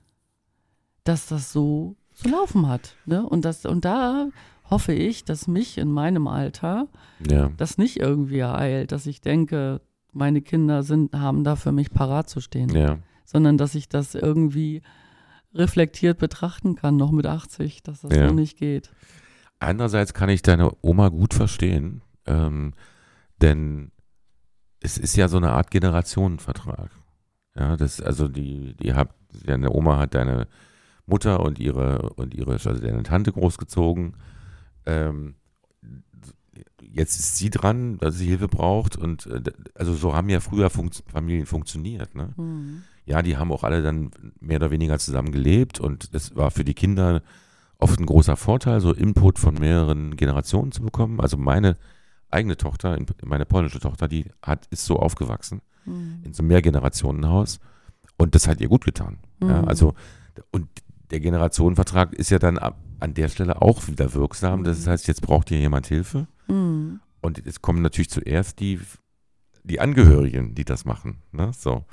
dass 1.04 1.26
das 1.28 1.52
so 1.52 1.94
zu 2.16 2.28
laufen 2.28 2.68
hat. 2.68 2.96
Ne? 3.04 3.24
Und, 3.26 3.44
das, 3.44 3.64
und 3.64 3.84
da 3.84 4.28
hoffe 4.68 4.92
ich, 4.92 5.24
dass 5.24 5.46
mich 5.46 5.78
in 5.78 5.90
meinem 5.92 6.26
Alter 6.26 6.88
ja, 7.26 7.50
das 7.56 7.78
nicht 7.78 7.98
irgendwie 7.98 8.38
ereilt, 8.38 8.90
dass 8.90 9.06
ich 9.06 9.20
denke, 9.20 9.80
meine 10.12 10.40
Kinder 10.40 10.82
sind, 10.82 11.14
haben 11.14 11.44
da 11.44 11.56
für 11.56 11.72
mich 11.72 11.90
parat 11.90 12.28
zu 12.28 12.40
stehen, 12.40 12.70
ja. 12.70 12.98
sondern 13.24 13.58
dass 13.58 13.74
ich 13.74 13.88
das 13.88 14.14
irgendwie 14.14 14.82
reflektiert 15.54 16.18
betrachten 16.18 16.74
kann, 16.74 16.96
noch 16.96 17.12
mit 17.12 17.26
80, 17.26 17.82
dass 17.82 18.00
das 18.00 18.16
Ja. 18.16 18.28
so 18.28 18.34
nicht 18.34 18.58
geht. 18.58 18.90
Andererseits 19.58 20.14
kann 20.14 20.28
ich 20.28 20.42
deine 20.42 20.72
Oma 20.82 21.08
gut 21.08 21.32
verstehen, 21.32 22.02
ähm, 22.26 22.74
denn 23.40 23.92
es 24.80 24.98
ist 24.98 25.16
ja 25.16 25.28
so 25.28 25.36
eine 25.36 25.52
Art 25.52 25.70
Generationenvertrag. 25.70 26.90
Ja, 27.54 27.76
das, 27.76 28.00
also 28.00 28.28
die, 28.28 28.74
die 28.76 28.94
hat, 28.94 29.10
deine 29.44 29.70
Oma 29.70 29.98
hat 29.98 30.14
deine 30.14 30.46
Mutter 31.06 31.40
und 31.40 31.58
ihre, 31.58 32.10
und 32.16 32.34
ihre, 32.34 32.52
also 32.52 32.74
deine 32.74 33.02
Tante 33.02 33.32
großgezogen. 33.32 34.14
Ähm, 34.84 35.34
jetzt 36.80 37.18
ist 37.18 37.36
sie 37.36 37.50
dran, 37.50 37.98
dass 37.98 38.16
sie 38.16 38.26
Hilfe 38.26 38.48
braucht 38.48 38.96
und 38.96 39.26
äh, 39.26 39.42
also 39.74 39.94
so 39.94 40.14
haben 40.14 40.28
ja 40.28 40.40
früher 40.40 40.70
Funkt 40.70 41.02
Familien 41.06 41.46
funktioniert. 41.46 42.14
Ne? 42.14 42.32
Hm. 42.36 42.82
ja, 43.04 43.22
die 43.22 43.36
haben 43.36 43.52
auch 43.52 43.64
alle 43.64 43.82
dann 43.82 44.10
mehr 44.40 44.56
oder 44.56 44.70
weniger 44.70 44.98
zusammen 44.98 45.32
gelebt 45.32 45.80
und 45.80 46.08
es 46.12 46.34
war 46.36 46.50
für 46.50 46.64
die 46.64 46.74
Kinder 46.74 47.22
oft 47.78 47.98
ein 48.00 48.06
großer 48.06 48.36
Vorteil, 48.36 48.80
so 48.80 48.92
Input 48.92 49.38
von 49.38 49.54
mehreren 49.54 50.16
Generationen 50.16 50.72
zu 50.72 50.82
bekommen. 50.82 51.20
Also 51.20 51.36
meine 51.36 51.76
eigene 52.30 52.56
Tochter, 52.56 52.98
meine 53.24 53.44
polnische 53.46 53.80
Tochter, 53.80 54.08
die 54.08 54.26
hat, 54.42 54.66
ist 54.70 54.86
so 54.86 54.98
aufgewachsen 54.98 55.60
Hm. 55.84 56.22
in 56.24 56.32
so 56.32 56.40
einem 56.42 56.48
Mehrgenerationenhaus 56.48 57.60
und 58.16 58.34
das 58.34 58.48
hat 58.48 58.60
ihr 58.60 58.68
gut 58.68 58.84
getan. 58.84 59.18
Ja, 59.42 59.62
Mhm. 59.62 59.68
also 59.68 59.94
und 60.50 60.68
der 61.10 61.20
Generationenvertrag 61.20 62.12
ist 62.14 62.30
ja 62.30 62.38
dann 62.38 62.58
ab- 62.58 62.78
an 63.00 63.14
der 63.14 63.28
Stelle 63.28 63.60
auch 63.62 63.86
wieder 63.88 64.12
wirksam. 64.14 64.64
Das 64.64 64.86
Mhm. 64.86 64.90
heißt, 64.90 65.06
jetzt 65.08 65.22
braucht 65.22 65.48
hier 65.50 65.58
jemand 65.58 65.86
Hilfe 65.86 66.26
Hm. 66.46 67.00
und 67.20 67.46
es 67.46 67.60
kommen 67.62 67.82
natürlich 67.82 68.10
zuerst 68.10 68.60
die, 68.60 68.80
die 69.64 69.80
Angehörigen, 69.80 70.54
die 70.54 70.64
das 70.64 70.84
machen. 70.84 71.18
Ne? 71.32 71.50
So. 71.56 71.84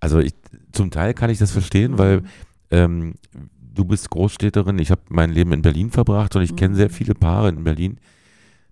Also 0.00 0.18
ich, 0.18 0.34
zum 0.72 0.90
Teil 0.90 1.14
kann 1.14 1.30
ich 1.30 1.38
das 1.38 1.52
verstehen, 1.52 1.98
weil 1.98 2.22
ähm, 2.70 3.14
du 3.60 3.84
bist 3.84 4.10
Großstädterin, 4.10 4.78
ich 4.78 4.90
habe 4.90 5.02
mein 5.08 5.30
Leben 5.30 5.52
in 5.52 5.62
Berlin 5.62 5.90
verbracht 5.90 6.34
und 6.36 6.42
ich 6.42 6.56
kenne 6.56 6.74
Mhm. 6.74 6.78
sehr 6.78 6.90
viele 6.90 7.14
Paare 7.14 7.48
in 7.48 7.62
Berlin, 7.64 7.98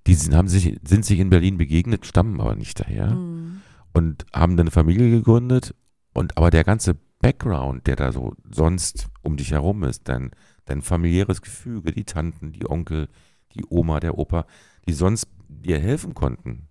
die 0.07 0.15
sind, 0.15 0.35
haben 0.35 0.49
sich, 0.49 0.79
sind 0.87 1.05
sich 1.05 1.19
in 1.21 1.31
Berlin 1.31 1.57
begegnet, 1.57 2.05
stammen 2.05 2.41
aber 2.41 2.57
nicht 2.57 2.81
daher 2.81 3.11
Hm. 3.11 3.61
und 3.93 4.27
haben 4.35 4.57
dann 4.57 4.65
eine 4.67 4.71
Familie 4.73 5.11
gegründet 5.11 5.75
und 6.12 6.37
aber 6.37 6.51
der 6.51 6.65
ganze 6.65 6.97
Background, 7.25 7.87
der 7.87 7.97
da 7.97 8.12
so 8.12 8.35
sonst 8.51 9.09
um 9.22 9.37
dich 9.37 9.53
herum 9.53 9.83
ist, 9.85 10.09
dein, 10.09 10.31
dein 10.66 10.83
familiäres 10.83 11.41
Gefüge, 11.43 11.91
die 11.93 12.05
Tanten, 12.05 12.53
die 12.53 12.68
Onkel, 12.68 13.09
die 13.55 13.64
Oma, 13.68 13.99
der 14.01 14.18
Opa, 14.18 14.47
die 14.87 14.93
sonst 14.93 15.27
dir 15.49 15.79
helfen 15.79 16.12
konnten. 16.14 16.68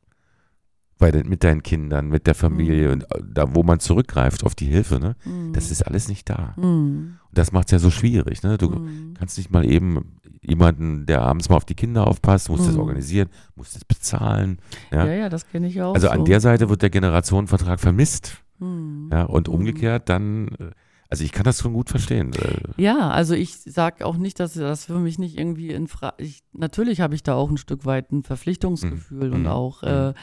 Bei 0.99 1.09
den, 1.11 1.27
mit 1.27 1.43
deinen 1.43 1.63
Kindern, 1.63 2.07
mit 2.07 2.27
der 2.27 2.35
Familie 2.35 2.85
Mhm. 2.87 2.93
und 2.93 3.03
äh, 3.15 3.21
da, 3.33 3.55
wo 3.55 3.63
man 3.63 3.79
zurückgreift 3.79 4.43
auf 4.45 4.53
die 4.55 4.67
Hilfe, 4.67 4.99
ne? 4.99 5.15
Hm. 5.23 5.51
Das 5.53 5.71
ist 5.71 5.81
alles 5.81 6.07
nicht 6.07 6.29
da. 6.29 6.53
Hm. 6.55 7.17
Und 7.27 7.37
das 7.37 7.51
macht 7.51 7.67
es 7.67 7.71
ja 7.71 7.79
so 7.79 7.89
schwierig, 7.89 8.43
ne? 8.43 8.57
Du 8.59 8.73
Hm. 8.75 9.15
kannst 9.17 9.37
nicht 9.39 9.49
mal 9.51 9.65
eben 9.65 10.19
jemanden, 10.43 11.05
der 11.07 11.23
abends 11.23 11.49
mal 11.49 11.55
auf 11.55 11.65
die 11.65 11.73
Kinder 11.75 12.05
aufpasst, 12.05 12.47
musst 12.49 12.67
das 12.67 12.75
Mhm. 12.75 12.81
organisieren, 12.81 13.29
musst 13.55 13.75
das 13.75 13.83
bezahlen. 13.85 14.59
Ja. 14.91 15.05
Ja, 15.07 15.13
ja, 15.13 15.29
das 15.29 15.47
kenne 15.47 15.67
ich 15.67 15.81
auch. 15.81 15.95
Also 15.95 16.07
so. 16.07 16.13
an 16.13 16.25
der 16.25 16.39
Seite 16.39 16.69
wird 16.69 16.81
der 16.83 16.89
Generationenvertrag 16.91 17.79
vermisst. 17.79 18.42
Hm. 18.59 19.09
Ja, 19.11 19.23
und 19.23 19.47
Mhm. 19.47 19.53
umgekehrt 19.53 20.09
dann, 20.09 20.47
äh, 20.59 20.71
also 21.09 21.23
ich 21.23 21.31
kann 21.31 21.43
das 21.43 21.59
schon 21.59 21.73
gut 21.73 21.89
verstehen. 21.89 22.31
äh, 22.33 22.81
Ja, 22.81 23.09
also 23.09 23.33
ich 23.35 23.55
sage 23.57 24.05
auch 24.05 24.17
nicht, 24.17 24.39
dass 24.39 24.53
das 24.53 24.85
für 24.85 24.99
mich 24.99 25.19
nicht 25.19 25.37
irgendwie 25.37 25.69
in 25.69 25.87
Frage. 25.87 26.15
Natürlich 26.53 27.01
habe 27.01 27.13
ich 27.15 27.23
da 27.23 27.35
auch 27.35 27.49
ein 27.49 27.57
Stück 27.57 27.85
weit 27.85 28.11
ein 28.11 28.23
Verpflichtungsgefühl 28.23 29.31
und 29.33 29.41
Mhm. 29.41 29.47
auch 29.47 29.81
Mhm. 29.83 29.87
äh, 29.89 30.13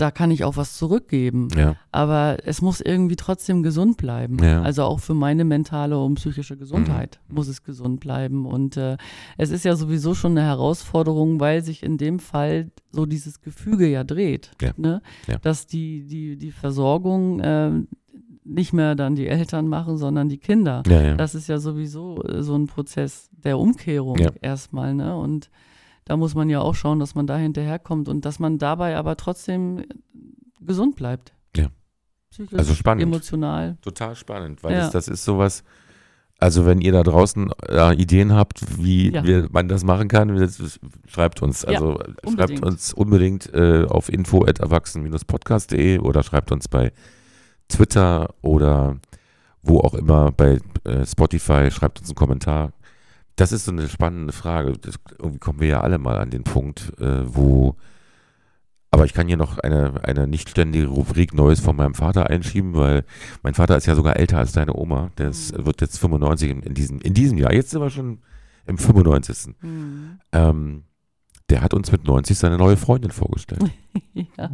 da 0.00 0.10
kann 0.10 0.30
ich 0.30 0.44
auch 0.44 0.56
was 0.56 0.76
zurückgeben. 0.76 1.48
Ja, 1.56 1.76
Aber 1.92 2.38
es 2.44 2.62
muss 2.62 2.80
irgendwie 2.80 3.16
trotzdem 3.16 3.62
gesund 3.62 3.96
bleiben. 3.96 4.38
Ja. 4.42 4.62
Also 4.62 4.84
auch 4.84 5.00
für 5.00 5.14
meine 5.14 5.44
mentale 5.44 5.98
und 5.98 6.14
psychische 6.14 6.56
Gesundheit 6.56 7.20
Mhm. 7.28 7.34
muss 7.34 7.48
es 7.48 7.62
gesund 7.62 8.00
bleiben. 8.00 8.46
Und 8.46 8.76
äh, 8.76 8.96
es 9.36 9.50
ist 9.50 9.64
ja 9.64 9.76
sowieso 9.76 10.14
schon 10.14 10.32
eine 10.32 10.46
Herausforderung, 10.46 11.40
weil 11.40 11.62
sich 11.62 11.82
in 11.82 11.98
dem 11.98 12.18
Fall 12.18 12.70
so 12.90 13.06
dieses 13.06 13.40
Gefüge 13.40 13.86
ja 13.88 14.04
dreht. 14.04 14.52
Ja. 14.60 14.72
Ne? 14.76 15.02
Dass 15.42 15.66
die, 15.66 16.04
die, 16.06 16.36
die 16.36 16.52
Versorgung 16.52 17.40
äh, 17.40 17.70
nicht 18.44 18.72
mehr 18.72 18.94
dann 18.94 19.14
die 19.14 19.28
Eltern 19.28 19.68
machen, 19.68 19.96
sondern 19.96 20.28
die 20.28 20.38
Kinder. 20.38 20.82
Das 21.16 21.34
ist 21.34 21.48
ja 21.48 21.58
sowieso 21.58 22.22
äh, 22.24 22.42
so 22.42 22.56
ein 22.56 22.66
Prozess 22.66 23.28
der 23.32 23.58
Umkehrung 23.58 24.16
erstmal, 24.40 24.94
ne? 24.94 25.16
Und 25.16 25.50
da 26.10 26.16
muss 26.16 26.34
man 26.34 26.50
ja 26.50 26.60
auch 26.60 26.74
schauen, 26.74 26.98
dass 26.98 27.14
man 27.14 27.28
da 27.28 27.36
hinterherkommt 27.36 28.08
und 28.08 28.24
dass 28.24 28.40
man 28.40 28.58
dabei 28.58 28.96
aber 28.96 29.16
trotzdem 29.16 29.84
gesund 30.60 30.96
bleibt. 30.96 31.32
Ja. 31.56 31.68
Psychisch, 32.32 32.58
Also 32.58 32.74
spannend. 32.74 33.04
emotional. 33.04 33.78
Total 33.80 34.16
spannend, 34.16 34.64
weil 34.64 34.72
Ja. 34.72 34.78
das, 34.80 34.90
das 34.90 35.06
ist 35.06 35.24
sowas, 35.24 35.62
also 36.40 36.66
wenn 36.66 36.80
ihr 36.80 36.90
da 36.90 37.04
draußen 37.04 37.52
äh, 37.68 37.94
Ideen 37.94 38.32
habt, 38.32 38.82
wie 38.82 39.12
Ja. 39.12 39.22
wir, 39.22 39.46
man 39.52 39.68
das 39.68 39.84
machen 39.84 40.08
kann, 40.08 40.34
das, 40.34 40.80
schreibt 41.06 41.42
uns. 41.42 41.62
Ja, 41.62 41.68
Also 41.68 42.00
äh, 42.00 42.04
schreibt 42.04 42.26
unbedingt. 42.26 42.64
uns 42.64 42.92
unbedingt 42.92 43.54
äh, 43.54 43.84
auf 43.88 44.08
info.erwachsen-podcast.de 44.12 45.98
oder 46.00 46.24
schreibt 46.24 46.50
uns 46.50 46.66
bei 46.66 46.92
Twitter 47.68 48.34
oder 48.42 48.96
wo 49.62 49.78
auch 49.78 49.94
immer, 49.94 50.32
bei 50.32 50.58
äh, 50.84 51.06
Spotify, 51.06 51.70
schreibt 51.70 52.00
uns 52.00 52.08
einen 52.08 52.16
Kommentar. 52.16 52.72
Das 53.40 53.52
ist 53.52 53.64
so 53.64 53.72
eine 53.72 53.88
spannende 53.88 54.34
Frage. 54.34 54.74
Das, 54.78 54.96
irgendwie 55.18 55.38
kommen 55.38 55.60
wir 55.60 55.68
ja 55.68 55.80
alle 55.80 55.98
mal 55.98 56.18
an 56.18 56.28
den 56.28 56.44
Punkt, 56.44 56.92
äh, 57.00 57.22
wo 57.24 57.76
aber 58.90 59.04
ich 59.04 59.14
kann 59.14 59.28
hier 59.28 59.36
noch 59.36 59.58
eine, 59.58 60.04
eine 60.04 60.26
nicht 60.26 60.50
ständige 60.50 60.88
Rubrik 60.88 61.32
Neues 61.32 61.60
von 61.60 61.76
meinem 61.76 61.94
Vater 61.94 62.28
einschieben, 62.28 62.74
weil 62.74 63.04
mein 63.42 63.54
Vater 63.54 63.76
ist 63.76 63.86
ja 63.86 63.94
sogar 63.94 64.16
älter 64.16 64.38
als 64.38 64.52
deine 64.52 64.74
Oma. 64.74 65.10
Der 65.16 65.30
ist, 65.30 65.56
Mhm. 65.56 65.64
wird 65.64 65.80
jetzt 65.80 65.98
95 65.98 66.50
in, 66.50 66.62
in, 66.62 66.74
diesem, 66.74 67.00
in 67.00 67.14
diesem 67.14 67.38
Jahr. 67.38 67.52
Jetzt 67.52 67.72
ist 67.72 67.80
er 67.80 67.88
schon, 67.88 68.18
im 68.66 68.76
95. 68.76 69.54
Hm. 69.60 70.18
Ähm, 70.32 70.82
der 71.50 71.60
hat 71.62 71.74
uns 71.74 71.90
mit 71.90 72.06
90 72.06 72.38
seine 72.38 72.56
neue 72.56 72.76
Freundin 72.76 73.10
vorgestellt. 73.10 73.64
ja. 74.14 74.24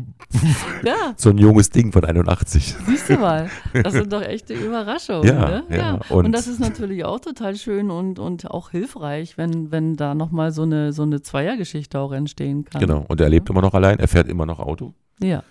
ja, 0.84 1.14
So 1.16 1.30
ein 1.30 1.38
junges 1.38 1.70
Ding 1.70 1.92
von 1.92 2.04
81. 2.04 2.74
siehst 2.86 3.10
du 3.10 3.18
mal. 3.18 3.50
Das 3.82 3.92
sind 3.92 4.12
doch 4.12 4.22
echte 4.22 4.54
Überraschungen. 4.54 5.24
Ja, 5.24 5.48
ne? 5.48 5.64
ja. 5.70 6.00
Und, 6.08 6.26
Und- 6.26 6.32
das 6.32 6.46
ist 6.46 6.58
natürlich 6.60 7.04
auch 7.04 7.20
total 7.20 7.56
schön 7.56 7.90
und, 7.90 8.18
und 8.18 8.50
auch 8.50 8.70
hilfreich, 8.70 9.36
wenn, 9.36 9.70
wenn 9.70 9.96
da 9.96 10.14
nochmal 10.14 10.52
so 10.52 10.62
eine, 10.62 10.92
so 10.92 11.02
eine 11.02 11.20
Zweiergeschichte 11.22 11.98
auch 12.00 12.12
entstehen 12.12 12.64
kann. 12.64 12.80
Genau. 12.80 13.04
Und 13.08 13.20
er 13.20 13.28
lebt 13.28 13.48
immer 13.50 13.62
noch 13.62 13.74
allein, 13.74 13.98
er 13.98 14.08
fährt 14.08 14.28
immer 14.28 14.46
noch 14.46 14.58
Auto. 14.58 14.94
Ja. 15.22 15.42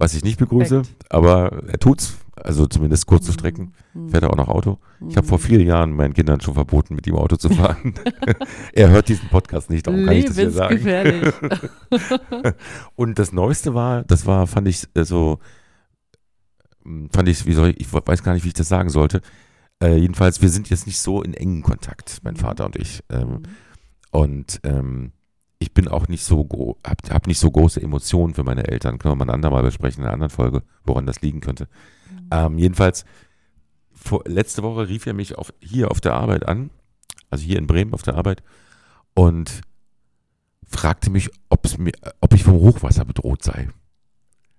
Was 0.00 0.14
ich 0.14 0.24
nicht 0.24 0.38
begrüße, 0.38 0.78
Respekt. 0.80 1.12
aber 1.12 1.62
er 1.68 1.78
tut's. 1.78 2.16
Also 2.34 2.66
zumindest 2.66 3.06
kurze 3.06 3.32
Strecken 3.34 3.74
Hm. 3.92 4.08
fährt 4.08 4.22
er 4.22 4.30
auch 4.30 4.36
noch 4.36 4.48
Auto. 4.48 4.78
Ich 5.08 5.16
habe 5.18 5.26
vor 5.26 5.36
Mhm. 5.36 5.42
vielen 5.42 5.66
Jahren 5.66 5.92
meinen 5.92 6.14
Kindern 6.14 6.40
schon 6.40 6.54
verboten, 6.54 6.94
mit 6.94 7.06
ihm 7.06 7.14
Auto 7.16 7.36
zu 7.36 7.50
fahren. 7.50 7.92
er 8.72 8.88
hört 8.88 9.08
diesen 9.08 9.28
Podcast 9.28 9.68
nicht, 9.68 9.86
darum 9.86 10.06
kann 10.06 10.16
ich 10.16 10.24
das 10.24 10.36
hier 10.36 10.50
sagen. 10.50 10.80
Und 12.96 13.18
das 13.18 13.32
Neueste 13.32 13.74
war, 13.74 14.04
das 14.04 14.24
war, 14.26 14.46
fand 14.46 14.68
ich 14.68 14.88
äh, 14.94 15.04
so, 15.04 15.38
ähm, 16.86 17.08
fand 17.12 17.28
ich, 17.28 17.44
wie 17.46 17.52
soll 17.52 17.68
ich, 17.70 17.80
ich 17.80 17.92
weiß 17.92 18.22
gar 18.22 18.32
nicht, 18.34 18.44
wie 18.44 18.48
ich 18.48 18.54
das 18.54 18.68
sagen 18.68 18.88
sollte. 18.88 19.20
Äh, 19.82 19.96
jedenfalls, 19.96 20.40
wir 20.42 20.48
sind 20.48 20.70
jetzt 20.70 20.86
nicht 20.86 20.98
so 20.98 21.22
in 21.22 21.34
engen 21.34 21.62
Kontakt, 21.62 22.20
mein 22.22 22.34
Mhm. 22.34 22.38
Vater 22.38 22.64
und 22.66 22.76
ich. 22.76 23.02
Ähm, 23.10 23.28
Mhm. 23.28 23.42
und 24.12 24.60
ähm, 24.64 25.12
ich 25.62 25.72
bin 25.74 25.86
auch 25.88 26.08
nicht 26.08 26.24
so, 26.24 26.44
gro- 26.44 26.78
hab, 26.84 27.26
nicht 27.26 27.38
so 27.38 27.50
große 27.50 27.80
Emotionen 27.82 28.34
für 28.34 28.42
meine 28.44 28.66
Eltern. 28.66 28.98
Können 28.98 29.12
wir 29.12 29.16
mal 29.24 29.26
ein 29.30 29.34
andermal 29.34 29.62
besprechen 29.62 30.00
in 30.00 30.06
einer 30.06 30.14
anderen 30.14 30.30
Folge, 30.30 30.62
woran 30.84 31.06
das 31.06 31.20
liegen 31.20 31.40
könnte. 31.40 31.68
Ähm, 32.32 32.58
jedenfalls, 32.58 33.04
vor, 33.92 34.22
letzte 34.26 34.62
Woche 34.62 34.88
rief 34.88 35.06
er 35.06 35.12
mich 35.12 35.36
auf, 35.36 35.52
hier 35.60 35.90
auf 35.90 36.00
der 36.00 36.14
Arbeit 36.14 36.48
an, 36.48 36.70
also 37.28 37.44
hier 37.44 37.58
in 37.58 37.66
Bremen 37.66 37.92
auf 37.92 38.02
der 38.02 38.14
Arbeit, 38.14 38.42
und 39.14 39.60
fragte 40.66 41.10
mich, 41.10 41.28
mir, 41.78 41.92
ob 42.20 42.32
ich 42.34 42.42
vom 42.42 42.54
Hochwasser 42.54 43.04
bedroht 43.04 43.44
sei. 43.44 43.68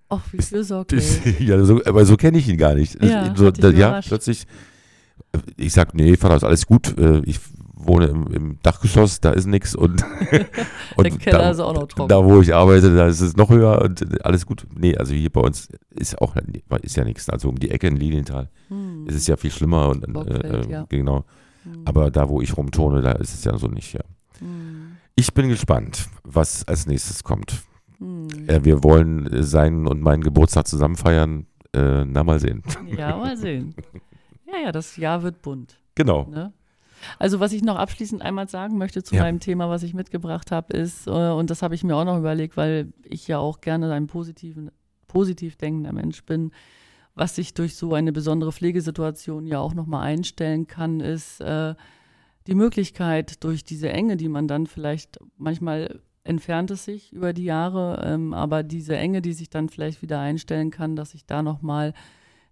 Ach, 0.08 0.22
wie 0.30 0.40
fürsorglich. 0.42 1.20
ja, 1.40 1.64
so, 1.64 1.82
aber 1.84 2.04
so 2.04 2.16
kenne 2.16 2.38
ich 2.38 2.48
ihn 2.48 2.58
gar 2.58 2.74
nicht. 2.74 3.02
Ja, 3.02 3.34
so, 3.34 3.50
da, 3.50 3.70
ja 3.70 4.00
plötzlich, 4.02 4.46
äh, 5.32 5.38
ich 5.56 5.72
sag, 5.72 5.94
nee, 5.94 6.16
Vater, 6.16 6.36
ist 6.36 6.44
alles 6.44 6.66
gut. 6.66 6.96
äh, 6.98 7.22
Ich 7.24 7.40
wohne 7.86 8.06
im, 8.06 8.26
im 8.28 8.58
Dachgeschoss, 8.62 9.20
da 9.20 9.30
ist 9.30 9.46
nichts 9.46 9.74
und, 9.74 10.02
und 10.96 11.04
Der 11.04 11.18
Keller 11.18 11.38
da, 11.38 11.50
ist 11.50 11.60
auch 11.60 11.74
noch 11.74 11.86
trocken. 11.86 12.08
da, 12.08 12.24
wo 12.24 12.40
ich 12.40 12.54
arbeite, 12.54 12.94
da 12.94 13.06
ist 13.06 13.20
es 13.20 13.36
noch 13.36 13.50
höher 13.50 13.82
und 13.82 14.24
alles 14.24 14.46
gut. 14.46 14.66
Nee, 14.74 14.96
also 14.96 15.14
hier 15.14 15.30
bei 15.30 15.40
uns 15.40 15.68
ist 15.90 16.20
auch 16.20 16.36
ist 16.82 16.96
ja 16.96 17.04
nichts. 17.04 17.28
Also 17.28 17.48
um 17.48 17.58
die 17.58 17.70
Ecke 17.70 17.86
in 17.88 17.96
Lilienthal 17.96 18.48
Hm. 18.68 19.06
ist 19.06 19.16
es 19.16 19.26
ja 19.26 19.36
viel 19.36 19.50
schlimmer 19.50 19.88
und 19.90 20.12
Bockfeld, 20.12 20.66
äh, 20.66 20.70
ja. 20.70 20.86
genau. 20.88 21.24
Hm. 21.64 21.82
Aber 21.84 22.10
da, 22.10 22.28
wo 22.28 22.40
ich 22.40 22.56
rumturne, 22.56 23.02
da 23.02 23.12
ist 23.12 23.34
es 23.34 23.44
ja 23.44 23.56
so 23.58 23.68
nicht. 23.68 23.92
Ja. 23.92 24.00
Hm. 24.38 24.96
Ich 25.14 25.34
bin 25.34 25.48
gespannt, 25.48 26.08
was 26.24 26.66
als 26.66 26.86
nächstes 26.86 27.22
kommt. 27.22 27.62
Hm. 27.98 28.28
Äh, 28.48 28.64
wir 28.64 28.82
wollen 28.82 29.28
seinen 29.42 29.86
und 29.86 30.00
meinen 30.00 30.22
Geburtstag 30.22 30.66
zusammen 30.66 30.96
feiern. 30.96 31.46
Äh, 31.74 32.04
na, 32.04 32.24
mal 32.24 32.40
sehen. 32.40 32.62
Ja, 32.96 33.16
mal 33.16 33.36
sehen. 33.36 33.74
Ja, 34.44 34.58
ja, 34.66 34.72
das 34.72 34.98
Jahr 34.98 35.22
wird 35.22 35.40
bunt. 35.40 35.78
Genau. 35.94 36.26
Ne? 36.30 36.52
Also 37.18 37.40
was 37.40 37.52
ich 37.52 37.62
noch 37.62 37.76
abschließend 37.76 38.22
einmal 38.22 38.48
sagen 38.48 38.78
möchte 38.78 39.02
zu 39.02 39.14
Ja. 39.16 39.22
meinem 39.22 39.40
Thema, 39.40 39.68
was 39.68 39.82
ich 39.82 39.94
mitgebracht 39.94 40.50
habe, 40.50 40.76
ist, 40.76 41.06
äh, 41.06 41.10
und 41.10 41.50
das 41.50 41.62
habe 41.62 41.74
ich 41.74 41.84
mir 41.84 41.96
auch 41.96 42.04
noch 42.04 42.18
überlegt, 42.18 42.56
weil 42.56 42.92
ich 43.04 43.28
ja 43.28 43.38
auch 43.38 43.60
gerne 43.60 43.92
ein 43.92 44.06
positiven, 44.06 44.70
positiv 45.08 45.56
denkender 45.56 45.92
Mensch 45.92 46.24
bin, 46.24 46.52
was 47.14 47.34
sich 47.36 47.52
durch 47.54 47.76
so 47.76 47.92
eine 47.94 48.12
besondere 48.12 48.52
Pflegesituation 48.52 49.46
ja 49.46 49.58
auch 49.58 49.74
nochmal 49.74 50.02
einstellen 50.02 50.66
kann, 50.66 51.00
ist 51.00 51.40
äh, 51.40 51.74
die 52.46 52.54
Möglichkeit 52.54 53.44
durch 53.44 53.64
diese 53.64 53.90
Enge, 53.90 54.16
die 54.16 54.28
man 54.28 54.48
dann 54.48 54.66
vielleicht 54.66 55.18
manchmal 55.36 56.00
entfernt 56.24 56.70
es 56.70 56.84
sich 56.84 57.12
über 57.12 57.32
die 57.32 57.44
Jahre, 57.44 58.00
ähm, 58.04 58.32
aber 58.32 58.62
diese 58.62 58.96
Enge, 58.96 59.22
die 59.22 59.32
sich 59.32 59.50
dann 59.50 59.68
vielleicht 59.68 60.02
wieder 60.02 60.20
einstellen 60.20 60.70
kann, 60.70 60.96
dass 60.96 61.10
sich 61.10 61.26
da 61.26 61.42
nochmal 61.42 61.94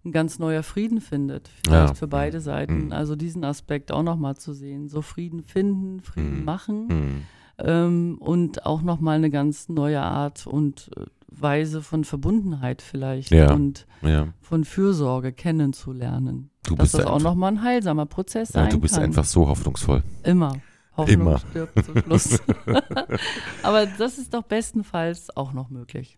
ein 0.03 0.11
ganz 0.11 0.39
neuer 0.39 0.63
Frieden 0.63 0.99
findet, 1.01 1.47
vielleicht 1.47 1.89
Ja. 1.89 1.93
für 1.93 2.07
beide 2.07 2.41
Seiten. 2.41 2.85
Mhm. 2.85 2.91
Also 2.91 3.15
diesen 3.15 3.43
Aspekt 3.43 3.91
auch 3.91 4.03
nochmal 4.03 4.35
zu 4.35 4.53
sehen. 4.53 4.87
So 4.89 5.01
Frieden 5.01 5.43
finden, 5.43 6.01
Frieden 6.01 6.39
Mhm. 6.39 6.45
machen 6.45 6.89
Hm. 6.89 7.21
ähm, 7.59 8.17
und 8.19 8.65
auch 8.65 8.81
nochmal 8.81 9.17
eine 9.17 9.29
ganz 9.29 9.69
neue 9.69 10.01
Art 10.01 10.47
und 10.47 10.89
äh, 10.97 11.05
Weise 11.33 11.81
von 11.81 12.03
Verbundenheit 12.03 12.81
vielleicht 12.81 13.31
Ja. 13.31 13.53
und 13.53 13.85
Ja. 14.01 14.29
von 14.41 14.65
Fürsorge 14.65 15.31
kennenzulernen. 15.33 16.49
Du 16.63 16.75
Dass 16.75 16.83
bist, 16.85 16.93
das 16.95 17.05
auch 17.05 17.15
einfach, 17.15 17.31
nochmal 17.31 17.51
ein 17.53 17.61
heilsamer 17.63 18.05
Prozess 18.05 18.49
ja, 18.53 18.61
sein 18.63 18.69
du 18.71 18.79
bist 18.79 18.95
kann. 18.95 19.03
einfach 19.03 19.25
so 19.25 19.47
hoffnungsvoll. 19.47 20.03
Immer. 20.23 20.53
Hoffnung 20.97 21.21
Immer. 21.21 21.37
stirbt 21.39 21.85
zum 21.85 21.97
Schluss. 22.03 22.39
Aber 23.63 23.85
das 23.85 24.17
ist 24.17 24.33
doch 24.33 24.43
bestenfalls 24.43 25.35
auch 25.35 25.53
noch 25.53 25.69
möglich. 25.69 26.17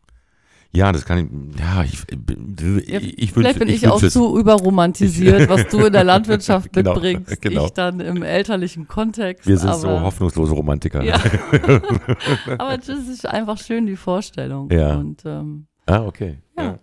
Ja, 0.76 0.92
das 0.92 1.06
kann 1.06 1.20
ich. 1.20 1.60
Ja, 1.60 1.84
ich, 1.84 2.04
ich, 2.10 3.18
ich 3.20 3.32
Vielleicht 3.32 3.60
bin 3.60 3.68
ich, 3.70 3.84
wünsche 3.84 3.94
auch 3.94 4.02
zu 4.02 4.40
überromantisiert, 4.40 5.48
was 5.48 5.68
du 5.68 5.86
in 5.86 5.94
der 5.94 6.04
Landwirtschaft 6.04 6.74
Genau, 6.74 6.94
mitbringst. 6.94 7.42
genau. 7.42 7.66
Ich 7.66 7.72
dann 7.72 8.00
im 8.00 8.24
elterlichen 8.24 8.88
Kontext. 8.88 9.48
Wir 9.48 9.58
sind 9.58 9.70
aber, 9.70 9.80
so 9.80 10.02
hoffnungslose 10.02 10.52
Romantiker. 10.54 11.04
Ja. 11.04 11.16
aber 12.58 12.78
das 12.78 12.90
ist 13.08 13.28
einfach 13.28 13.60
schön, 13.60 13.86
die 13.86 13.96
Vorstellung. 13.96 14.72
Ja. 14.72 14.96
Und 14.96 15.24
ähm, 15.26 15.68
Ah, 15.86 16.06
okay. 16.06 16.40
Ja. 16.58 16.64
Ja, 16.64 16.80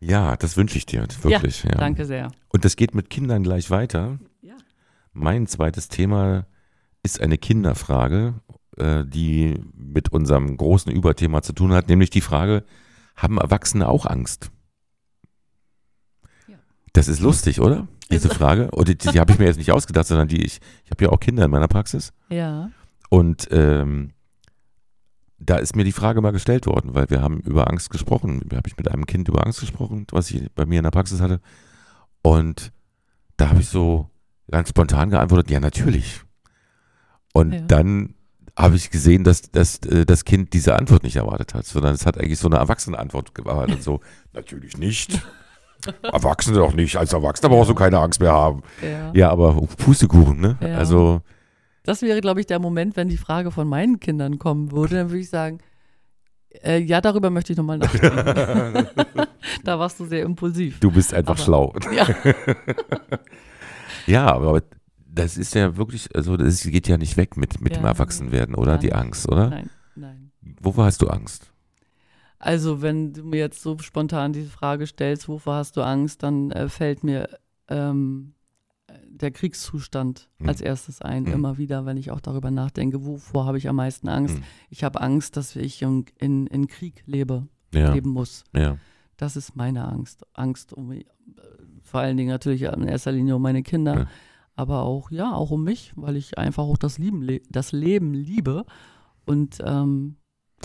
ja 0.00 0.36
das 0.36 0.56
wünsche 0.56 0.78
ich 0.78 0.86
dir, 0.86 1.06
wirklich. 1.22 1.64
Ja, 1.64 1.72
danke 1.72 2.04
sehr. 2.04 2.30
Und 2.48 2.64
das 2.64 2.76
geht 2.76 2.94
mit 2.94 3.10
Kindern 3.10 3.42
gleich 3.42 3.70
weiter. 3.70 4.18
Ja. 4.40 4.54
Mein 5.12 5.46
zweites 5.46 5.88
Thema 5.88 6.46
ist 7.02 7.20
eine 7.20 7.38
Kinderfrage, 7.38 8.34
äh, 8.78 9.04
die 9.06 9.60
mit 9.74 10.10
unserem 10.10 10.56
großen 10.56 10.90
Überthema 10.92 11.42
zu 11.42 11.52
tun 11.52 11.72
hat, 11.72 11.88
nämlich 11.88 12.10
die 12.10 12.20
Frage, 12.20 12.64
haben 13.16 13.38
Erwachsene 13.38 13.88
auch 13.88 14.06
Angst? 14.06 14.50
Ja. 16.46 16.56
Das 16.92 17.08
ist 17.08 17.20
lustig, 17.20 17.60
oder? 17.60 17.88
Diese 18.10 18.28
Frage. 18.30 18.70
Und 18.70 18.88
die, 18.88 18.96
die 18.96 19.20
habe 19.20 19.32
ich 19.32 19.38
mir 19.38 19.46
jetzt 19.46 19.58
nicht 19.58 19.72
ausgedacht, 19.72 20.06
sondern 20.06 20.28
die 20.28 20.44
ich, 20.44 20.60
ich 20.84 20.90
habe 20.90 21.04
ja 21.04 21.10
auch 21.10 21.20
Kinder 21.20 21.44
in 21.44 21.50
meiner 21.50 21.68
Praxis. 21.68 22.12
Ja. 22.30 22.70
Und 23.10 23.48
ähm, 23.50 24.12
da 25.38 25.56
ist 25.56 25.76
mir 25.76 25.84
die 25.84 25.92
Frage 25.92 26.20
mal 26.20 26.32
gestellt 26.32 26.66
worden, 26.66 26.94
weil 26.94 27.10
wir 27.10 27.20
haben 27.22 27.40
über 27.40 27.68
Angst 27.70 27.90
gesprochen. 27.90 28.42
Da 28.46 28.56
habe 28.56 28.68
ich 28.68 28.76
mit 28.76 28.88
einem 28.90 29.06
Kind 29.06 29.28
über 29.28 29.44
Angst 29.46 29.60
gesprochen, 29.60 30.06
was 30.10 30.30
ich 30.30 30.50
bei 30.54 30.66
mir 30.66 30.78
in 30.78 30.84
der 30.84 30.90
Praxis 30.90 31.20
hatte. 31.20 31.40
Und 32.22 32.72
da 33.36 33.50
habe 33.50 33.60
ich 33.60 33.68
so 33.68 34.10
ganz 34.50 34.70
spontan 34.70 35.10
geantwortet, 35.10 35.50
ja, 35.50 35.60
natürlich. 35.60 36.22
Und 37.32 37.52
Ja. 37.52 37.60
dann 37.60 38.14
habe 38.58 38.76
ich 38.76 38.90
gesehen, 38.90 39.24
dass, 39.24 39.42
dass 39.50 39.78
äh, 39.86 40.04
das 40.04 40.24
Kind 40.24 40.52
diese 40.52 40.74
Antwort 40.76 41.04
nicht 41.04 41.16
erwartet 41.16 41.54
hat, 41.54 41.64
sondern 41.64 41.94
es 41.94 42.04
hat 42.04 42.18
eigentlich 42.18 42.38
so 42.38 42.48
eine 42.48 42.56
erwachsene 42.56 42.98
Antwort 42.98 43.34
gewartet. 43.34 43.82
So, 43.82 44.00
natürlich 44.32 44.76
nicht. 44.76 45.22
Erwachsene 46.02 46.58
doch 46.58 46.74
nicht. 46.74 46.96
Als 46.96 47.12
Erwachsener 47.12 47.50
brauchst 47.50 47.70
du 47.70 47.74
keine 47.74 47.98
Angst 48.00 48.20
mehr 48.20 48.32
haben. 48.32 48.62
ja. 48.82 49.12
Ja, 49.14 49.30
aber 49.30 49.54
Pustekuchen, 49.78 50.40
ne? 50.40 50.58
Ja. 50.60 50.76
Also, 50.76 51.20
Das 51.84 52.02
wäre, 52.02 52.20
glaube 52.20 52.40
ich, 52.40 52.46
der 52.46 52.58
Moment, 52.58 52.96
wenn 52.96 53.08
die 53.08 53.16
Frage 53.16 53.52
von 53.52 53.68
meinen 53.68 54.00
Kindern 54.00 54.38
kommen 54.40 54.72
würde, 54.72 54.96
dann 54.96 55.10
würde 55.10 55.20
ich 55.20 55.30
sagen, 55.30 55.58
äh, 56.64 56.78
ja, 56.78 57.00
darüber 57.00 57.30
möchte 57.30 57.52
ich 57.52 57.56
nochmal 57.56 57.78
nachdenken. 57.78 58.88
da 59.64 59.78
warst 59.78 60.00
du 60.00 60.06
sehr 60.06 60.24
impulsiv. 60.24 60.80
du 60.80 60.90
bist 60.90 61.14
einfach 61.14 61.34
Aber- 61.36 61.44
schlau. 61.44 61.74
Ja. 61.94 62.06
Ja, 64.06 64.26
aber 64.26 64.62
das 65.18 65.36
ist 65.36 65.54
ja 65.54 65.76
wirklich, 65.76 66.14
also 66.16 66.36
das 66.36 66.62
geht 66.62 66.88
ja 66.88 66.96
nicht 66.98 67.16
weg 67.16 67.36
mit, 67.36 67.60
mit 67.60 67.76
dem 67.76 67.82
Ja. 67.84 67.90
Erwachsenwerden, 67.90 68.54
oder? 68.54 68.72
Nein. 68.72 68.80
Die 68.80 68.92
Angst, 68.92 69.28
oder? 69.28 69.50
Nein, 69.50 69.70
nein. 69.94 70.32
Wovor 70.62 70.84
hast 70.86 71.02
du 71.02 71.08
Angst? 71.08 71.52
Also, 72.38 72.82
wenn 72.82 73.12
du 73.12 73.24
mir 73.24 73.38
jetzt 73.40 73.62
so 73.62 73.76
spontan 73.78 74.32
diese 74.32 74.48
Frage 74.50 74.86
stellst, 74.86 75.28
wovor 75.28 75.56
hast 75.56 75.76
du 75.76 75.82
Angst, 75.82 76.22
dann 76.22 76.50
äh, 76.52 76.68
fällt 76.68 77.02
mir 77.02 77.28
ähm, 77.68 78.34
der 79.08 79.32
Kriegszustand 79.32 80.28
Hm. 80.38 80.48
als 80.48 80.60
erstes 80.60 81.02
ein, 81.02 81.26
Hm. 81.26 81.32
immer 81.32 81.58
wieder, 81.58 81.84
wenn 81.84 81.96
ich 81.96 82.10
auch 82.12 82.20
darüber 82.20 82.50
nachdenke, 82.52 83.04
wovor 83.04 83.44
habe 83.46 83.58
ich 83.58 83.68
am 83.68 83.76
meisten 83.76 84.08
Angst. 84.08 84.36
Hm. 84.36 84.44
Ich 84.70 84.84
habe 84.84 85.00
Angst, 85.00 85.36
dass 85.36 85.56
ich 85.56 85.82
in, 85.82 86.04
in, 86.18 86.46
in 86.46 86.68
Krieg 86.68 87.02
lebe, 87.06 87.48
Ja, 87.74 87.92
leben 87.92 88.10
muss. 88.10 88.44
ja, 88.54 88.78
Das 89.16 89.36
ist 89.36 89.56
meine 89.56 89.84
Angst. 89.88 90.24
Angst 90.34 90.72
um 90.72 90.92
äh, 90.92 91.04
vor 91.82 92.00
allen 92.00 92.16
Dingen 92.16 92.28
natürlich 92.30 92.62
in 92.62 92.84
erster 92.86 93.10
Linie 93.12 93.34
um 93.36 93.42
meine 93.42 93.62
Kinder, 93.64 93.94
Ja. 94.00 94.06
Aber 94.58 94.82
auch, 94.82 95.10
ja, 95.10 95.32
auch 95.34 95.50
um 95.52 95.62
mich, 95.62 95.92
weil 95.96 96.16
ich 96.16 96.36
einfach 96.36 96.64
auch 96.64 96.76
das, 96.78 96.98
Lieben, 96.98 97.38
das 97.48 97.72
Leben 97.72 98.12
liebe 98.12 98.64
und 99.24 99.58
ähm, 99.64 100.16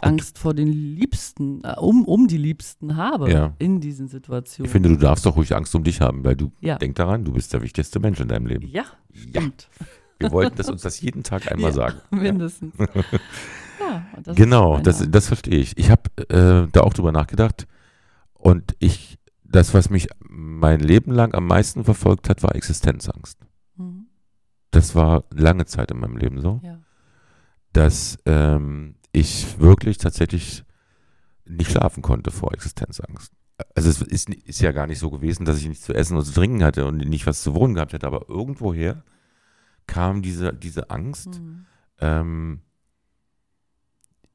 Angst 0.01 0.39
vor 0.39 0.55
den 0.55 0.67
Liebsten, 0.69 1.61
äh, 1.63 1.75
um, 1.79 2.03
um 2.05 2.27
die 2.27 2.37
Liebsten 2.37 2.95
habe 2.95 3.31
Ja. 3.31 3.53
in 3.59 3.79
diesen 3.79 4.07
Situationen. 4.07 4.65
ich 4.67 4.71
finde, 4.71 4.89
du 4.89 4.97
darfst 4.97 5.25
doch 5.25 5.35
ruhig 5.35 5.55
Angst 5.55 5.75
um 5.75 5.83
dich 5.83 6.01
haben, 6.01 6.23
weil 6.23 6.35
du, 6.35 6.51
Ja. 6.59 6.77
denk 6.79 6.95
daran, 6.95 7.23
du 7.23 7.33
bist 7.33 7.53
der 7.53 7.61
wichtigste 7.61 7.99
Mensch 7.99 8.19
in 8.19 8.27
deinem 8.27 8.47
Leben. 8.47 8.67
ja, 8.67 8.83
Ja, 9.13 9.41
stimmt. 9.41 9.69
wir 10.17 10.31
wollten 10.31 10.55
das 10.55 10.69
uns 10.69 10.81
das 10.81 10.99
jeden 10.99 11.21
Tag 11.21 11.51
einmal 11.51 11.69
Ja. 11.69 11.75
sagen. 11.75 12.01
Mindestens. 12.09 12.73
Ja, 13.79 14.07
das 14.23 14.35
Genau, 14.35 14.79
das, 14.79 15.05
das 15.09 15.27
verstehe 15.27 15.59
ich. 15.59 15.77
Ich 15.77 15.91
habe 15.91 16.09
äh, 16.29 16.67
da 16.71 16.81
auch 16.81 16.93
drüber 16.93 17.11
nachgedacht 17.11 17.67
und 18.33 18.75
ich, 18.79 19.19
das, 19.43 19.75
was 19.75 19.91
mich 19.91 20.07
mein 20.27 20.79
Leben 20.79 21.11
lang 21.11 21.35
am 21.35 21.45
meisten 21.45 21.83
verfolgt 21.83 22.27
hat, 22.29 22.41
war 22.41 22.55
Existenzangst. 22.55 23.37
Das 24.73 24.95
war 24.95 25.23
lange 25.31 25.65
Zeit 25.65 25.91
in 25.91 25.99
meinem 25.99 26.17
Leben 26.17 26.41
so, 26.41 26.59
Ja. 26.63 26.79
dass 27.73 28.17
ähm, 28.25 28.95
ich 29.11 29.59
wirklich 29.59 29.99
tatsächlich 29.99 30.63
nicht 31.45 31.71
schlafen 31.71 32.01
konnte 32.01 32.31
vor 32.31 32.53
Existenzangst. 32.53 33.31
Also 33.75 33.89
es 33.89 34.01
ist, 34.01 34.29
ist 34.29 34.61
ja 34.61 34.71
gar 34.71 34.87
nicht 34.87 34.97
so 34.97 35.11
gewesen, 35.11 35.45
dass 35.45 35.59
ich 35.59 35.67
nichts 35.67 35.85
zu 35.85 35.93
essen 35.93 36.17
und 36.17 36.25
zu 36.25 36.33
trinken 36.33 36.63
hatte 36.63 36.85
und 36.87 36.97
nicht 36.97 37.27
was 37.27 37.43
zu 37.43 37.53
wohnen 37.53 37.75
gehabt 37.75 37.93
hätte, 37.93 38.07
aber 38.07 38.27
irgendwoher 38.29 39.03
kam 39.85 40.21
diese, 40.23 40.53
diese 40.53 40.89
Angst, 40.89 41.39
Mhm. 41.39 41.65
ähm, 41.99 42.61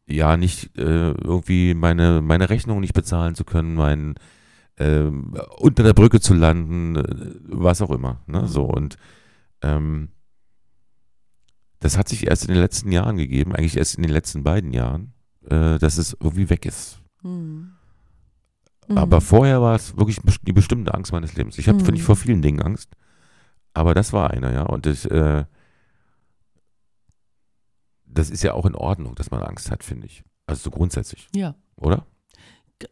ja, 0.07 0.37
nicht 0.37 0.77
äh, 0.79 1.11
irgendwie 1.11 1.75
meine, 1.75 2.23
meine 2.23 2.49
Rechnung 2.49 2.81
nicht 2.81 2.95
bezahlen 2.95 3.35
zu 3.35 3.45
können, 3.45 3.75
mein 3.75 4.15
ähm, 4.79 5.37
unter 5.59 5.83
der 5.83 5.93
Brücke 5.95 6.21
zu 6.21 6.35
landen, 6.35 6.97
äh, 6.97 7.35
was 7.49 7.83
auch 7.83 7.91
immer. 7.91 8.23
Ne? 8.27 8.47
So 8.47 8.65
und 8.65 8.97
ähm, 9.63 10.11
das 11.89 11.97
hat 11.97 12.09
sich 12.11 12.27
erst 12.27 12.45
in 12.45 12.53
den 12.53 12.61
letzten 12.61 12.93
Jahren 12.93 13.17
gegeben, 13.17 13.55
eigentlich 13.55 13.79
erst 13.79 13.95
in 13.97 14.03
den 14.03 14.13
letzten 14.13 14.43
beiden 14.45 14.75
Jahren, 14.75 15.15
äh, 15.49 15.79
dass 15.79 15.97
es 15.97 16.15
irgendwie 16.21 16.51
weg 16.51 16.67
ist. 16.67 17.01
Mhm. 17.23 17.73
Aber 18.91 19.17
Mhm. 19.17 19.23
vorher 19.23 19.63
war 19.63 19.75
es 19.75 19.97
wirklich 19.97 20.19
die 20.43 20.53
bestimmte 20.53 20.93
Angst 20.93 21.13
meines 21.13 21.35
Lebens. 21.35 21.57
Ich 21.57 21.67
habe, 21.67 21.79
Mhm. 21.79 21.85
finde 21.87 21.99
ich, 22.01 22.05
vor 22.05 22.17
vielen 22.17 22.43
Dingen 22.43 22.61
Angst. 22.61 22.91
Aber 23.73 23.95
das 23.95 24.13
war 24.13 24.31
einer, 24.33 24.53
ja. 24.53 24.65
Und 24.65 24.87
ich, 24.87 25.11
äh, 25.11 25.47
das 28.05 28.29
ist 28.29 28.43
ja 28.43 28.53
auch 28.53 28.67
in 28.67 28.75
Ordnung, 28.75 29.15
dass 29.15 29.31
man 29.31 29.43
Angst 29.43 29.71
hat, 29.71 29.83
finde 29.83 30.07
ich. 30.07 30.25
Also 30.47 30.65
so 30.65 30.71
grundsätzlich, 30.71 31.27
Ja. 31.35 31.55
oder? 31.77 32.05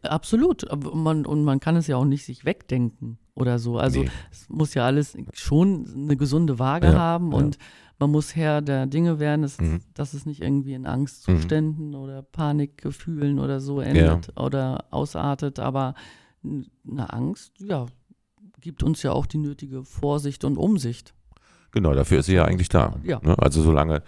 Absolut. 0.01 0.65
Man, 0.93 1.25
und 1.25 1.43
man 1.43 1.59
kann 1.59 1.75
es 1.75 1.85
ja 1.87 1.97
auch 1.97 2.05
nicht 2.05 2.25
sich 2.25 2.45
wegdenken 2.45 3.19
oder 3.35 3.57
so. 3.59 3.77
Also 3.77 4.01
Nee. 4.01 4.09
es 4.31 4.49
muss 4.49 4.73
ja 4.73 4.85
alles 4.85 5.15
schon 5.33 5.87
eine 5.95 6.17
gesunde 6.17 6.59
Waage 6.59 6.87
Ja, 6.87 6.93
haben 6.97 7.31
ja. 7.31 7.37
und 7.37 7.57
man 7.99 8.11
muss 8.11 8.35
Herr 8.35 8.61
der 8.61 8.85
Dinge 8.85 9.19
werden, 9.19 9.41
dass, 9.41 9.59
Mhm. 9.59 9.81
dass 9.93 10.13
es 10.13 10.25
nicht 10.25 10.41
irgendwie 10.41 10.73
in 10.73 10.85
Angstzuständen 10.85 11.95
oder 11.95 12.21
Panikgefühlen 12.21 13.39
oder 13.39 13.59
so 13.59 13.81
Ja. 13.81 13.87
endet 13.87 14.37
oder 14.39 14.85
ausartet. 14.91 15.59
Aber 15.59 15.95
eine 16.43 17.11
Angst, 17.13 17.53
ja, 17.59 17.87
gibt 18.61 18.83
uns 18.83 19.03
ja 19.03 19.11
auch 19.11 19.25
die 19.25 19.37
nötige 19.39 19.83
Vorsicht 19.83 20.43
und 20.43 20.57
Umsicht. 20.57 21.13
Genau, 21.71 21.93
dafür 21.93 22.19
ist 22.19 22.27
sie 22.27 22.35
ja 22.35 22.45
eigentlich 22.45 22.69
da. 22.69 22.95
Ja. 23.03 23.19
Ne? 23.23 23.37
Also 23.39 23.61
solange 23.61 24.03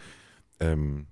ähm, 0.59 1.07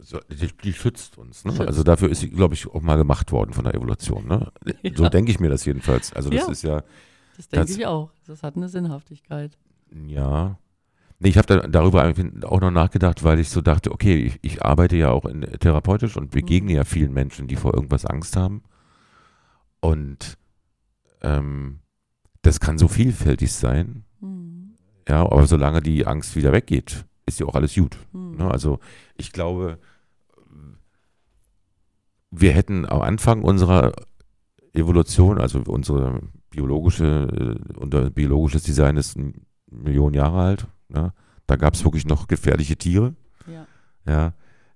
so, 0.00 0.18
die, 0.30 0.48
die 0.62 0.72
schützt 0.72 1.16
uns. 1.18 1.44
Ne? 1.44 1.52
Schützt. 1.52 1.66
Also 1.68 1.82
dafür 1.82 2.10
ist 2.10 2.20
sie, 2.20 2.30
glaube 2.30 2.54
ich, 2.54 2.66
auch 2.66 2.82
mal 2.82 2.96
gemacht 2.96 3.32
worden 3.32 3.52
von 3.52 3.64
der 3.64 3.74
Evolution. 3.74 4.26
Ne? 4.28 4.52
So 4.94 5.04
Ja. 5.04 5.08
denke 5.10 5.30
ich 5.30 5.40
mir 5.40 5.48
das 5.48 5.64
jedenfalls. 5.64 6.12
Also 6.12 6.28
das 6.30 6.46
Ja. 6.46 6.52
ist 6.52 6.62
ja, 6.62 6.82
Das 7.36 7.48
denke 7.48 7.72
ich 7.72 7.86
auch. 7.86 8.10
Das 8.26 8.42
hat 8.42 8.56
eine 8.56 8.68
Sinnhaftigkeit. 8.68 9.56
Ja. 10.06 10.58
Nee, 11.18 11.30
ich 11.30 11.38
habe 11.38 11.46
da, 11.46 11.66
darüber 11.66 12.12
auch 12.44 12.60
noch 12.60 12.70
nachgedacht, 12.70 13.24
weil 13.24 13.38
ich 13.38 13.48
so 13.48 13.62
dachte, 13.62 13.90
okay, 13.90 14.16
ich, 14.16 14.38
ich 14.42 14.62
arbeite 14.62 14.96
ja 14.96 15.10
auch 15.10 15.24
in, 15.24 15.40
therapeutisch 15.40 16.16
und 16.16 16.30
begegne 16.30 16.74
ja 16.74 16.84
vielen 16.84 17.12
Menschen, 17.12 17.46
die 17.46 17.56
vor 17.56 17.74
irgendwas 17.74 18.04
Angst 18.04 18.36
haben. 18.36 18.62
Und 19.80 20.36
ähm, 21.22 21.80
das 22.42 22.60
kann 22.60 22.78
so 22.78 22.88
vielfältig 22.88 23.52
sein. 23.52 24.04
Mhm. 24.20 24.74
Ja, 25.08 25.22
aber 25.22 25.46
solange 25.46 25.80
die 25.80 26.06
Angst 26.06 26.36
wieder 26.36 26.52
weggeht, 26.52 27.06
ist 27.24 27.40
ja 27.40 27.46
auch 27.46 27.54
alles 27.54 27.74
gut. 27.74 27.96
Mhm. 28.12 28.36
Ne? 28.36 28.50
Also 28.50 28.78
ich 29.16 29.32
glaube, 29.32 29.78
wir 32.30 32.52
hätten 32.52 32.86
am 32.86 33.02
Anfang 33.02 33.42
unserer 33.42 33.92
Evolution, 34.74 35.38
also 35.38 35.62
unsere 35.66 36.20
biologische, 36.50 37.58
äh, 37.58 37.78
unser 37.78 38.10
biologisches 38.10 38.62
Design 38.62 38.96
ist 38.96 39.16
eine 39.16 39.32
Million 39.70 40.14
Jahre 40.14 40.40
alt. 40.40 40.66
Ne? 40.88 41.12
Da 41.46 41.56
gab 41.56 41.74
es 41.74 41.84
wirklich 41.84 42.06
noch 42.06 42.26
gefährliche 42.28 42.76
Tiere. 42.76 43.14
Ja. 43.46 43.66
Ja, 44.06 44.32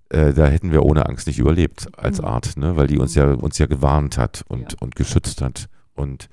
äh, 0.08 0.32
da 0.32 0.46
hätten 0.46 0.72
wir 0.72 0.82
ohne 0.84 1.06
Angst 1.06 1.26
nicht 1.26 1.38
überlebt 1.38 1.88
als 1.98 2.18
Mhm. 2.18 2.24
Art, 2.24 2.56
ne? 2.56 2.76
weil 2.76 2.86
die 2.86 2.98
uns 2.98 3.14
ja 3.14 3.32
uns 3.32 3.58
ja 3.58 3.66
gewarnt 3.66 4.18
hat 4.18 4.44
und, 4.48 4.72
Ja. 4.72 4.78
und 4.80 4.96
geschützt 4.96 5.40
hat. 5.42 5.68
Und 5.94 6.28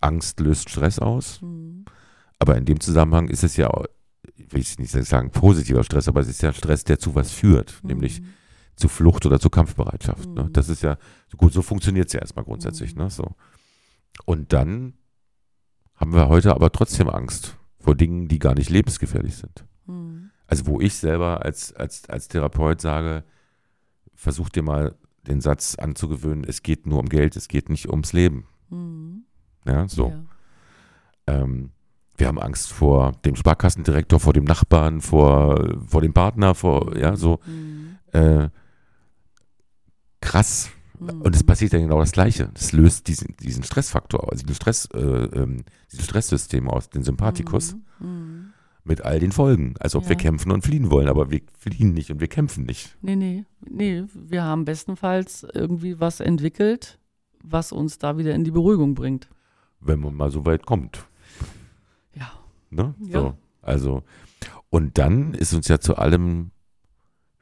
Angst 0.00 0.40
löst 0.40 0.70
Stress 0.70 0.98
aus. 0.98 1.40
Mhm. 1.42 1.84
Aber 2.38 2.56
in 2.56 2.64
dem 2.64 2.80
Zusammenhang 2.80 3.28
ist 3.28 3.44
es 3.44 3.56
ja, 3.56 3.68
auch- 3.68 3.86
ich 4.36 4.52
will 4.52 4.64
nicht 4.78 4.90
sagen 4.90 5.30
positiver 5.30 5.84
Stress, 5.84 6.08
aber 6.08 6.20
es 6.20 6.28
ist 6.28 6.42
ja 6.42 6.52
Stress, 6.52 6.84
der 6.84 6.98
zu 6.98 7.14
was 7.14 7.30
führt, 7.30 7.80
nämlich 7.82 8.20
Mhm. 8.20 8.26
zu 8.76 8.88
Flucht 8.88 9.26
oder 9.26 9.38
zu 9.40 9.50
Kampfbereitschaft. 9.50 10.28
Ne? 10.28 10.44
Mhm. 10.44 10.52
Das 10.52 10.68
ist 10.68 10.82
ja, 10.82 10.96
so 11.28 11.36
gut, 11.36 11.52
so 11.52 11.62
funktioniert 11.62 12.06
es 12.06 12.12
ja 12.14 12.20
erstmal 12.20 12.44
grundsätzlich. 12.44 12.94
Mhm. 12.94 13.02
Ne? 13.02 13.10
So. 13.10 13.32
Und 14.24 14.52
dann 14.52 14.94
haben 15.96 16.14
wir 16.14 16.28
heute 16.28 16.54
aber 16.54 16.72
trotzdem 16.72 17.08
Angst 17.10 17.56
vor 17.80 17.94
Dingen, 17.94 18.28
die 18.28 18.38
gar 18.38 18.54
nicht 18.54 18.70
lebensgefährlich 18.70 19.36
sind. 19.36 19.64
Mhm. 19.86 20.30
Also 20.46 20.66
wo 20.66 20.80
ich 20.80 20.94
selber 20.94 21.44
als, 21.44 21.72
als, 21.72 22.08
als 22.08 22.28
Therapeut 22.28 22.80
sage, 22.80 23.24
versuch 24.14 24.48
dir 24.50 24.62
mal 24.62 24.94
den 25.26 25.40
Satz 25.40 25.76
anzugewöhnen, 25.76 26.44
es 26.44 26.62
geht 26.62 26.86
nur 26.86 26.98
um 26.98 27.08
Geld, 27.08 27.36
es 27.36 27.48
geht 27.48 27.68
nicht 27.68 27.88
ums 27.88 28.12
Leben. 28.12 28.46
Mhm. 28.68 29.24
Ja, 29.66 29.88
so. 29.88 30.08
Ja. 31.28 31.42
Ähm, 31.42 31.70
wir 32.16 32.26
haben 32.26 32.38
Angst 32.38 32.72
vor 32.72 33.12
dem 33.24 33.34
Sparkassendirektor, 33.36 34.20
vor 34.20 34.32
dem 34.34 34.44
Nachbarn, 34.44 35.00
vor, 35.00 35.78
vor 35.86 36.02
dem 36.02 36.12
Partner, 36.12 36.54
vor, 36.54 36.96
ja, 36.96 37.16
so 37.16 37.40
Mhm. 37.46 37.96
äh, 38.12 38.48
krass. 40.20 40.70
Mhm. 41.00 41.22
Und 41.22 41.34
es 41.34 41.42
passiert 41.44 41.72
ja 41.72 41.78
genau 41.78 41.98
das 42.00 42.12
Gleiche. 42.12 42.50
Das 42.54 42.72
löst 42.72 43.08
diesen, 43.08 43.34
diesen 43.42 43.62
Stressfaktor 43.64 44.30
aus, 44.32 44.40
diesen 44.40 44.54
Stress, 44.54 44.86
äh, 44.92 44.98
ähm, 44.98 45.64
dieses 45.90 46.04
Stresssystem 46.04 46.68
aus, 46.68 46.90
den 46.90 47.02
Sympathikus, 47.02 47.74
Mhm. 47.98 48.06
Mhm. 48.08 48.46
mit 48.84 49.02
all 49.04 49.18
den 49.20 49.32
Folgen. 49.32 49.74
Als 49.78 49.94
ob 49.94 50.04
wir 50.08 50.16
Ja. 50.16 50.22
kämpfen 50.22 50.50
und 50.52 50.62
fliehen 50.64 50.90
wollen, 50.90 51.08
aber 51.08 51.30
wir 51.30 51.40
fliehen 51.58 51.92
nicht 51.94 52.10
und 52.10 52.20
wir 52.20 52.28
kämpfen 52.28 52.64
nicht. 52.64 52.96
Nee, 53.02 53.16
nee, 53.16 53.44
nee. 53.68 54.04
Wir 54.14 54.42
haben 54.44 54.64
bestenfalls 54.64 55.46
irgendwie 55.54 56.00
was 56.00 56.20
entwickelt, 56.20 56.98
was 57.42 57.72
uns 57.72 57.98
da 57.98 58.16
wieder 58.18 58.34
in 58.34 58.44
die 58.44 58.50
Beruhigung 58.50 58.94
bringt. 58.94 59.28
Wenn 59.80 60.00
man 60.00 60.14
mal 60.14 60.30
so 60.30 60.44
weit 60.46 60.66
kommt. 60.66 61.06
Ja. 62.14 62.30
Ne? 62.70 62.94
Ja. 63.00 63.20
So. 63.20 63.34
Also, 63.62 64.02
und 64.70 64.98
dann 64.98 65.34
ist 65.34 65.52
uns 65.54 65.68
ja 65.68 65.78
zu 65.80 65.96
allem 65.96 66.50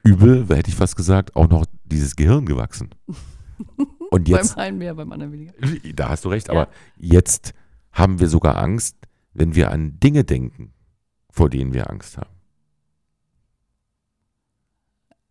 Übel, 0.04 0.46
hätte 0.48 0.70
ich 0.70 0.76
fast 0.76 0.96
gesagt, 0.96 1.34
auch 1.36 1.48
noch 1.48 1.66
dieses 1.84 2.16
Gehirn 2.16 2.46
gewachsen. 2.46 2.90
Und 4.10 4.28
jetzt, 4.28 4.56
Beim 4.56 4.64
einen 4.64 4.78
mehr, 4.78 4.94
beim 4.94 5.12
anderen 5.12 5.32
weniger. 5.32 5.52
da 5.94 6.08
hast 6.10 6.24
du 6.24 6.28
recht, 6.30 6.48
Ja. 6.48 6.54
aber 6.54 6.68
jetzt 6.96 7.52
haben 7.92 8.20
wir 8.20 8.28
sogar 8.28 8.56
Angst, 8.56 8.96
wenn 9.34 9.54
wir 9.54 9.70
an 9.70 9.98
Dinge 10.00 10.24
denken, 10.24 10.72
vor 11.30 11.50
denen 11.50 11.72
wir 11.74 11.90
Angst 11.90 12.16
haben. 12.18 12.30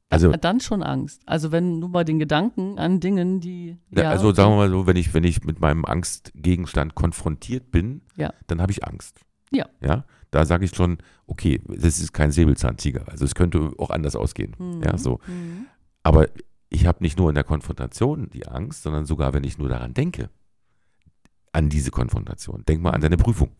Also, 0.09 0.31
Dann 0.31 0.61
schon 0.61 0.83
Angst. 0.83 1.21
Also 1.25 1.51
wenn 1.51 1.79
nur 1.79 1.91
bei 1.91 2.05
den 2.05 2.17
Gedanken 2.17 2.79
an 2.79 3.01
Dingen, 3.01 3.41
die. 3.41 3.77
ja, 3.91 4.09
also 4.09 4.33
sagen 4.33 4.51
wir 4.53 4.55
mal 4.57 4.69
so, 4.69 4.87
wenn 4.87 4.95
ich, 4.95 5.13
wenn 5.13 5.25
ich 5.25 5.43
mit 5.43 5.59
meinem 5.59 5.83
Angstgegenstand 5.83 6.95
konfrontiert 6.95 7.71
bin, 7.71 8.01
Ja. 8.15 8.33
dann 8.47 8.61
habe 8.61 8.71
ich 8.71 8.85
Angst. 8.85 9.19
Ja. 9.51 9.65
Ja, 9.81 10.05
da 10.31 10.45
sage 10.45 10.63
ich 10.65 10.73
schon, 10.75 10.97
okay, 11.25 11.61
das 11.67 11.99
ist 11.99 12.13
kein 12.13 12.31
Säbelzahntiger. 12.31 13.03
Also 13.09 13.25
es 13.25 13.35
könnte 13.35 13.73
auch 13.77 13.89
anders 13.89 14.15
ausgehen. 14.15 14.55
Mhm. 14.57 14.81
Ja, 14.83 14.97
so. 14.97 15.19
Mhm. 15.27 15.65
Aber 16.03 16.27
ich 16.69 16.85
habe 16.85 17.03
nicht 17.03 17.17
nur 17.17 17.29
in 17.29 17.35
der 17.35 17.43
Konfrontation 17.43 18.29
die 18.29 18.47
Angst, 18.47 18.83
sondern 18.83 19.05
sogar, 19.05 19.33
wenn 19.33 19.43
ich 19.43 19.57
nur 19.57 19.69
daran 19.69 19.93
denke, 19.93 20.29
an 21.51 21.69
diese 21.69 21.91
Konfrontation. 21.91 22.63
Denk 22.65 22.81
mal 22.81 22.91
an 22.91 23.01
deine 23.01 23.17
Prüfung 23.17 23.51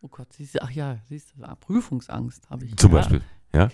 Oh 0.00 0.08
Gott, 0.08 0.32
siehst 0.32 0.54
du, 0.54 0.62
ach 0.62 0.70
ja, 0.70 0.98
siehst 1.08 1.34
du, 1.36 1.56
Prüfungsangst 1.60 2.48
habe 2.50 2.64
ich. 2.64 2.76
zum 2.76 2.92
ja, 2.92 2.98
Beispiel. 2.98 3.22
Ja? 3.52 3.68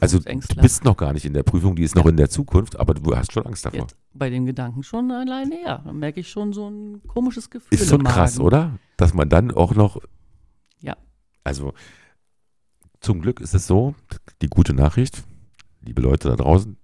Also 0.00 0.20
du 0.20 0.60
bist 0.60 0.84
noch 0.84 0.96
gar 0.96 1.12
nicht 1.12 1.24
in 1.24 1.34
der 1.34 1.42
Prüfung, 1.42 1.76
die 1.76 1.82
ist 1.82 1.96
noch 1.96 2.06
in 2.06 2.16
der 2.16 2.30
Zukunft, 2.30 2.78
aber 2.78 2.94
du 2.94 3.14
hast 3.14 3.32
schon 3.32 3.44
Angst 3.44 3.66
davor. 3.66 3.80
Jetzt 3.80 3.96
bei 4.14 4.30
dem 4.30 4.46
Gedanken 4.46 4.82
schon 4.82 5.10
alleine, 5.10 5.60
ja. 5.62 5.78
Dann 5.78 5.98
merke 5.98 6.20
ich 6.20 6.30
schon 6.30 6.52
so 6.52 6.70
ein 6.70 7.02
komisches 7.06 7.50
Gefühl. 7.50 7.76
Ist 7.76 7.88
schon 7.88 8.04
krass, 8.04 8.38
oder? 8.40 8.78
Dass 8.96 9.12
man 9.14 9.28
dann 9.28 9.50
auch 9.50 9.74
noch. 9.74 10.00
Ja. 10.80 10.96
Also, 11.44 11.74
zum 13.00 13.20
Glück 13.20 13.40
ist 13.40 13.54
es 13.54 13.66
so, 13.66 13.94
die 14.40 14.48
gute 14.48 14.72
Nachricht, 14.72 15.24
liebe 15.82 16.00
Leute 16.00 16.28
da 16.28 16.36
draußen, 16.36 16.78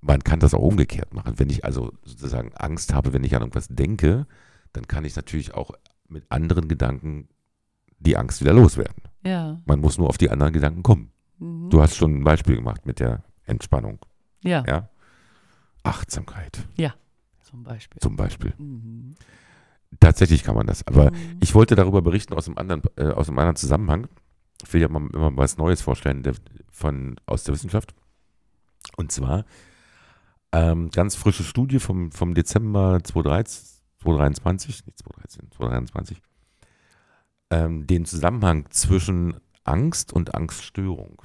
man 0.00 0.22
kann 0.24 0.40
das 0.40 0.54
auch 0.54 0.62
umgekehrt 0.62 1.12
machen. 1.14 1.38
Wenn 1.38 1.50
ich 1.50 1.64
also 1.64 1.92
sozusagen 2.04 2.52
Angst 2.54 2.92
habe, 2.94 3.12
wenn 3.12 3.24
ich 3.24 3.34
an 3.34 3.42
irgendwas 3.42 3.68
denke, 3.68 4.26
dann 4.72 4.86
kann 4.88 5.04
ich 5.04 5.16
natürlich 5.16 5.54
auch 5.54 5.72
mit 6.08 6.24
anderen 6.30 6.68
Gedanken 6.68 7.28
die 7.98 8.16
Angst 8.16 8.40
wieder 8.40 8.52
loswerden. 8.54 9.02
Ja. 9.24 9.60
Man 9.66 9.80
muss 9.80 9.98
nur 9.98 10.08
auf 10.08 10.18
die 10.18 10.30
anderen 10.30 10.52
Gedanken 10.52 10.82
kommen. 10.82 11.12
Mhm. 11.38 11.68
Du 11.70 11.82
hast 11.82 11.96
schon 11.96 12.18
ein 12.18 12.24
Beispiel 12.24 12.56
gemacht 12.56 12.86
mit 12.86 12.98
der 13.00 13.22
Entspannung. 13.44 13.98
ja, 14.42 14.64
Ja? 14.66 14.88
Achtsamkeit 15.82 16.66
zum 17.42 17.64
Beispiel. 17.64 18.00
zum 18.00 18.16
Beispiel. 18.16 18.54
Mhm. 18.58 19.14
Tatsächlich 19.98 20.44
kann 20.44 20.54
man 20.54 20.66
das. 20.66 20.86
Aber 20.86 21.10
Mhm. 21.10 21.38
Ich 21.40 21.54
wollte 21.54 21.74
darüber 21.74 22.00
berichten 22.02 22.34
aus 22.34 22.46
einem 22.46 22.58
anderen, 22.58 22.82
äh, 22.96 23.08
aus 23.08 23.28
einem 23.28 23.38
anderen 23.38 23.56
Zusammenhang. 23.56 24.08
Ich 24.64 24.72
will 24.72 24.80
ja 24.80 24.88
mal, 24.88 25.08
immer 25.12 25.36
was 25.36 25.56
Neues 25.56 25.80
vorstellen 25.82 26.22
der, 26.22 26.34
von, 26.70 27.16
aus 27.26 27.44
der 27.44 27.54
Wissenschaft. 27.54 27.94
Und 28.96 29.10
zwar 29.10 29.44
ähm, 30.52 30.90
ganz 30.90 31.14
frische 31.14 31.44
Studie 31.44 31.78
vom, 31.78 32.10
vom 32.12 32.34
Dezember 32.34 32.98
2013, 33.02 33.80
2023, 34.02 34.86
nicht 34.86 34.98
2013, 34.98 35.50
2023, 35.52 36.22
ähm, 37.50 37.86
den 37.86 38.04
Zusammenhang 38.04 38.66
zwischen 38.70 39.38
Angst 39.64 40.12
und 40.12 40.34
Angststörung. 40.34 41.22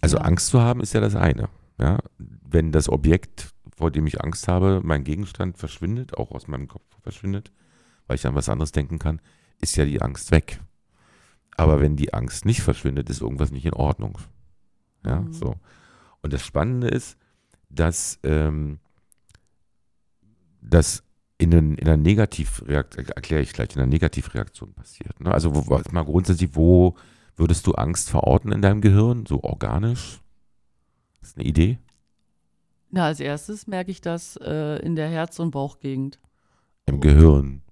Also 0.00 0.16
Ja. 0.18 0.24
Angst 0.24 0.48
zu 0.48 0.60
haben 0.60 0.80
ist 0.80 0.92
ja 0.92 1.00
das 1.00 1.14
eine. 1.14 1.48
Ja? 1.78 1.98
Wenn 2.18 2.72
das 2.72 2.88
Objekt, 2.88 3.50
vor 3.76 3.90
dem 3.90 4.06
ich 4.06 4.22
Angst 4.22 4.48
habe, 4.48 4.80
mein 4.84 5.04
Gegenstand 5.04 5.56
verschwindet, 5.58 6.16
auch 6.18 6.30
aus 6.32 6.46
meinem 6.48 6.68
Kopf 6.68 6.84
verschwindet, 7.02 7.52
weil 8.06 8.16
ich 8.16 8.26
an 8.26 8.34
was 8.34 8.48
anderes 8.48 8.72
denken 8.72 8.98
kann, 8.98 9.20
ist 9.60 9.76
ja 9.76 9.84
die 9.84 10.02
Angst 10.02 10.30
weg. 10.30 10.60
Aber 11.56 11.80
wenn 11.80 11.96
die 11.96 12.12
Angst 12.12 12.44
nicht 12.44 12.62
verschwindet, 12.62 13.08
ist 13.08 13.20
irgendwas 13.22 13.50
nicht 13.50 13.64
in 13.64 13.72
Ordnung. 13.74 14.18
Ja, 15.06 15.20
Mhm. 15.20 15.32
so. 15.32 15.54
Und 16.22 16.32
das 16.32 16.44
Spannende 16.44 16.88
ist, 16.88 17.16
dass, 17.74 18.18
ähm, 18.22 18.78
dass 20.60 21.02
in, 21.38 21.50
den, 21.50 21.74
in 21.74 21.86
einer 21.86 21.96
Negativreaktion, 21.96 23.06
erkläre 23.06 23.42
ich 23.42 23.52
gleich, 23.52 23.74
in 23.74 23.82
einer 23.82 23.90
Negativreaktion 23.90 24.72
passiert. 24.72 25.20
Ne? 25.20 25.32
Also 25.32 25.54
wo, 25.54 25.80
mal 25.90 26.04
grundsätzlich, 26.04 26.54
wo 26.54 26.94
würdest 27.36 27.66
du 27.66 27.72
Angst 27.72 28.10
verorten 28.10 28.52
in 28.52 28.62
deinem 28.62 28.80
Gehirn? 28.80 29.26
So 29.26 29.42
organisch? 29.42 30.20
Das 31.20 31.30
ist 31.30 31.38
eine 31.38 31.46
Idee? 31.46 31.78
Na, 32.90 33.06
als 33.06 33.18
erstes 33.18 33.66
merke 33.66 33.90
ich 33.90 34.00
das 34.00 34.36
äh, 34.36 34.76
in 34.84 34.94
der 34.94 35.08
Herz- 35.08 35.40
und 35.40 35.50
Bauchgegend. 35.50 36.20
Im 36.86 37.00
Gehirn. 37.00 37.62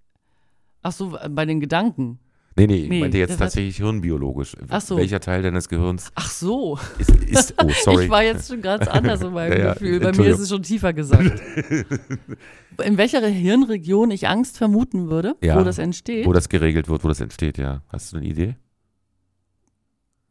Ach 0.83 0.93
so, 0.93 1.17
bei 1.31 1.47
den 1.47 1.61
Gedanken. 1.61 2.19
Nee, 2.55 2.67
nee, 2.67 2.77
ich 2.83 2.89
Nee, 2.91 3.01
meinte 3.01 3.17
jetzt 3.19 3.31
das 3.31 3.37
hat- 3.37 3.45
tatsächlich 3.47 3.77
hirnbiologisch. 3.79 4.55
Ach 4.69 4.81
so. 4.81 4.97
Welcher 4.99 5.21
Teil 5.21 5.41
deines 5.43 5.69
Gehirns 5.71 6.11
Ach 6.15 6.29
so, 6.31 6.79
ist, 6.99 7.11
ist 7.25 7.55
oh, 7.63 7.71
sorry. 7.85 8.05
ich 8.05 8.11
war 8.11 8.23
jetzt 8.23 8.49
schon 8.49 8.61
ganz 8.61 8.87
anders 8.89 9.23
in 9.23 9.33
meinem 9.33 9.59
Ja, 9.59 9.73
Gefühl. 9.73 10.01
Bei 10.01 10.13
mir 10.13 10.27
ist 10.31 10.39
es 10.41 10.49
schon 10.51 10.63
tiefer 10.63 10.93
gesagt. 10.93 11.41
in 12.85 12.97
welcher 12.99 13.27
Hirnregion 13.27 14.11
ich 14.11 14.29
Angst 14.29 14.59
vermuten 14.59 15.09
würde, 15.09 15.35
Ja, 15.43 15.59
wo 15.59 15.65
das 15.65 15.79
entsteht? 15.79 16.27
wo 16.27 16.33
das 16.35 16.49
geregelt 16.51 16.89
wird, 16.89 17.03
wo 17.05 17.09
das 17.09 17.21
entsteht, 17.21 17.57
ja. 17.59 17.83
Hast 17.89 18.13
du 18.13 18.19
eine 18.19 18.27
Idee? 18.27 18.57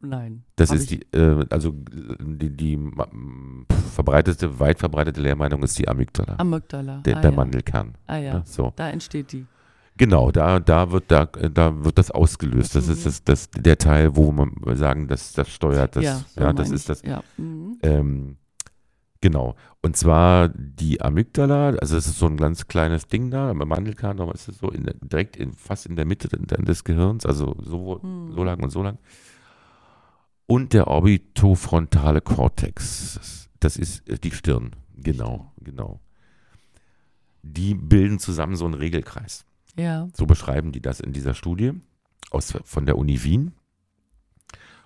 Nein. 0.04 0.42
Das 0.56 0.72
ist 0.72 0.90
die, 0.90 1.00
äh, 1.16 1.44
also 1.50 1.72
die, 2.20 2.50
die 2.50 2.78
verbreitete, 3.94 4.58
weit 4.58 4.80
verbreitete 4.80 5.20
Lehrmeinung 5.20 5.62
ist 5.62 5.78
die 5.78 5.86
Amygdala, 5.86 6.34
Amygdala. 6.38 7.02
der, 7.04 7.18
ah, 7.18 7.20
der 7.20 7.30
ja. 7.30 7.36
Mandelkern. 7.36 7.94
Ah 8.08 8.16
ja, 8.16 8.34
Ja, 8.34 8.42
so. 8.44 8.72
da 8.74 8.90
entsteht 8.90 9.30
die. 9.32 9.46
Genau, 9.98 10.30
da, 10.30 10.58
da, 10.58 10.90
wird, 10.90 11.10
da, 11.10 11.26
da 11.26 11.84
wird 11.84 11.98
das 11.98 12.10
ausgelöst. 12.10 12.74
Das 12.74 12.86
Mhm. 12.86 12.92
ist 12.92 13.06
das, 13.06 13.24
das, 13.24 13.50
der 13.50 13.76
Teil, 13.78 14.16
wo 14.16 14.32
man 14.32 14.52
sagen, 14.76 15.06
das, 15.06 15.32
das 15.34 15.48
steuert 15.50 15.96
das. 15.96 16.04
ja, 16.04 16.10
Ja, 16.36 16.46
so 16.48 16.52
das 16.52 16.68
meine 16.68 16.74
ist 16.74 16.88
das. 16.88 17.02
Ja. 17.02 17.22
Mhm. 17.36 17.78
Ähm, 17.82 18.36
genau. 19.20 19.54
Und 19.82 19.96
zwar 19.96 20.48
die 20.48 21.00
Amygdala, 21.02 21.70
also 21.70 21.94
das 21.96 22.06
ist 22.06 22.18
so 22.18 22.26
ein 22.26 22.36
ganz 22.38 22.66
kleines 22.68 23.06
Ding 23.06 23.30
da, 23.30 23.50
am 23.50 23.58
Mandelkern, 23.58 24.18
aber 24.20 24.32
ist 24.34 24.48
es 24.48 24.58
so 24.58 24.70
in, 24.70 24.88
direkt 25.02 25.36
in, 25.36 25.52
fast 25.52 25.86
in 25.86 25.96
der 25.96 26.06
Mitte 26.06 26.28
des 26.28 26.84
Gehirns, 26.84 27.26
also 27.26 27.54
so, 27.60 28.00
Hm. 28.02 28.32
so 28.34 28.44
lang 28.44 28.62
und 28.62 28.70
so 28.70 28.82
lang. 28.82 28.98
Und 30.46 30.72
der 30.72 30.86
orbitofrontale 30.88 32.20
Kortex, 32.20 33.48
das 33.60 33.76
ist 33.76 34.08
äh, 34.08 34.18
die 34.18 34.30
Stirn, 34.32 34.70
genau, 34.96 35.52
genau. 35.60 36.00
Die 37.42 37.74
bilden 37.74 38.18
zusammen 38.18 38.56
so 38.56 38.64
einen 38.64 38.74
Regelkreis. 38.74 39.44
Ja. 39.76 40.08
So 40.14 40.26
beschreiben 40.26 40.72
die 40.72 40.80
das 40.80 41.00
in 41.00 41.12
dieser 41.12 41.34
Studie 41.34 41.72
aus, 42.30 42.54
von 42.64 42.86
der 42.86 42.98
Uni 42.98 43.22
Wien. 43.22 43.52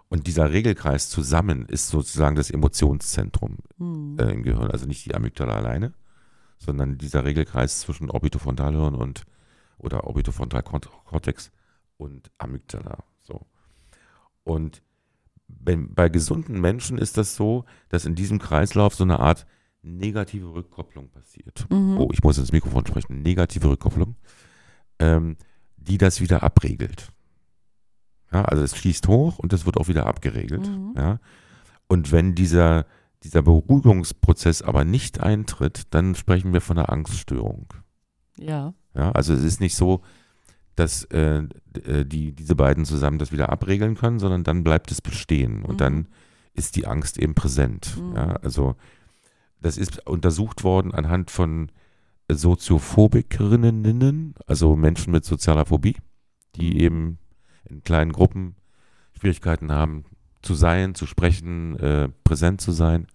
Und 0.09 0.29
dieser 0.29 0.53
Regelkreis 0.53 1.11
zusammen 1.11 1.67
ist 1.67 1.89
sozusagen 1.89 2.37
das 2.37 2.51
Emotionszentrum 2.51 3.59
Hm. 3.79 4.17
äh, 4.21 4.31
im 4.31 4.43
Gehirn, 4.45 4.71
also 4.71 4.87
nicht 4.87 5.05
die 5.05 5.15
Amygdala 5.15 5.55
alleine, 5.57 5.93
sondern 6.59 6.97
dieser 6.97 7.25
Regelkreis 7.25 7.81
zwischen 7.81 8.11
Orbitofrontalhirn 8.11 8.95
und 8.95 9.25
oder 9.79 10.05
Orbitofrontalkortex 10.05 11.51
und 11.99 12.31
Amygdala. 12.39 13.05
So. 13.23 13.47
Und 14.45 14.83
wenn, 15.49 15.93
bei 15.95 16.09
gesunden 16.09 16.61
Menschen 16.61 16.99
ist 16.99 17.17
das 17.17 17.37
so, 17.37 17.65
dass 17.89 18.05
in 18.05 18.15
diesem 18.15 18.39
Kreislauf 18.39 18.95
so 18.95 19.05
eine 19.05 19.21
Art 19.21 19.47
negative 19.83 20.55
Rückkopplung 20.55 21.09
passiert. 21.11 21.67
Mhm. 21.71 21.99
Oh, 21.99 22.09
ich 22.13 22.23
muss 22.23 22.39
ins 22.39 22.53
Mikrofon 22.53 22.87
sprechen. 22.87 23.23
Negative 23.23 23.69
Rückkopplung, 23.69 24.17
ähm, 24.99 25.37
die 25.77 25.99
das 25.99 26.21
wieder 26.21 26.43
abregelt. 26.43 27.13
Ja, 28.33 28.45
also 28.45 28.63
es 28.63 28.77
schießt 28.77 29.07
hoch 29.09 29.39
und 29.39 29.53
das 29.53 29.67
wird 29.67 29.77
auch 29.77 29.89
wieder 29.89 30.07
abgeregelt. 30.07 30.69
Mhm. 30.69 30.95
Ja. 30.97 31.21
Und 31.87 32.11
wenn 32.13 32.35
dieser, 32.35 32.87
dieser 33.23 33.43
Beruhigungsprozess 33.43 34.63
aber 34.63 34.85
nicht 34.85 35.21
eintritt, 35.21 35.83
dann 35.91 36.15
sprechen 36.15 36.53
wir 36.53 36.61
von 36.61 36.79
einer 36.79 36.91
Angststörung. 36.91 37.73
Ja. 38.39 38.75
Ja, 38.95 39.13
also 39.13 39.33
es 39.33 39.45
ist 39.45 39.61
nicht 39.61 39.77
so, 39.77 40.03
dass 40.75 41.05
äh, 41.05 41.45
äh, 41.85 42.05
die, 42.05 42.33
diese 42.33 42.55
beiden 42.57 42.85
zusammen 42.85 43.19
das 43.19 43.33
wieder 43.33 43.51
abregeln 43.51 43.95
können, 43.95 44.19
sondern 44.19 44.45
dann 44.45 44.65
bleibt 44.65 44.91
es 44.91 45.01
bestehen 45.01 45.63
und 45.65 45.75
Mhm. 45.75 45.79
dann 45.79 46.09
ist 46.53 46.77
die 46.77 46.87
Angst 46.87 47.19
eben 47.19 47.35
präsent. 47.35 47.97
Mhm. 48.01 48.17
Ja, 48.17 48.27
also 48.43 48.75
das 49.61 49.77
ist 49.79 50.07
untersucht 50.07 50.65
worden 50.65 50.93
anhand 50.93 51.31
von 51.31 51.71
Soziophobikerinnen, 52.31 54.35
also 54.47 54.77
Menschen 54.77 55.13
mit 55.13 55.25
sozialer 55.25 55.65
Phobie, 55.65 55.97
die 56.57 56.73
Mhm. 56.75 56.81
eben 56.81 57.19
in 57.65 57.83
kleinen 57.83 58.13
Gruppen 58.13 58.57
Schwierigkeiten 59.19 59.73
haben, 59.73 60.05
zu 60.43 60.55
sein, 60.55 60.95
zu 60.95 61.07
sprechen, 61.07 61.79
äh, 61.79 62.09
präsent 62.25 62.61
zu 62.61 62.73
sein, 62.73 63.07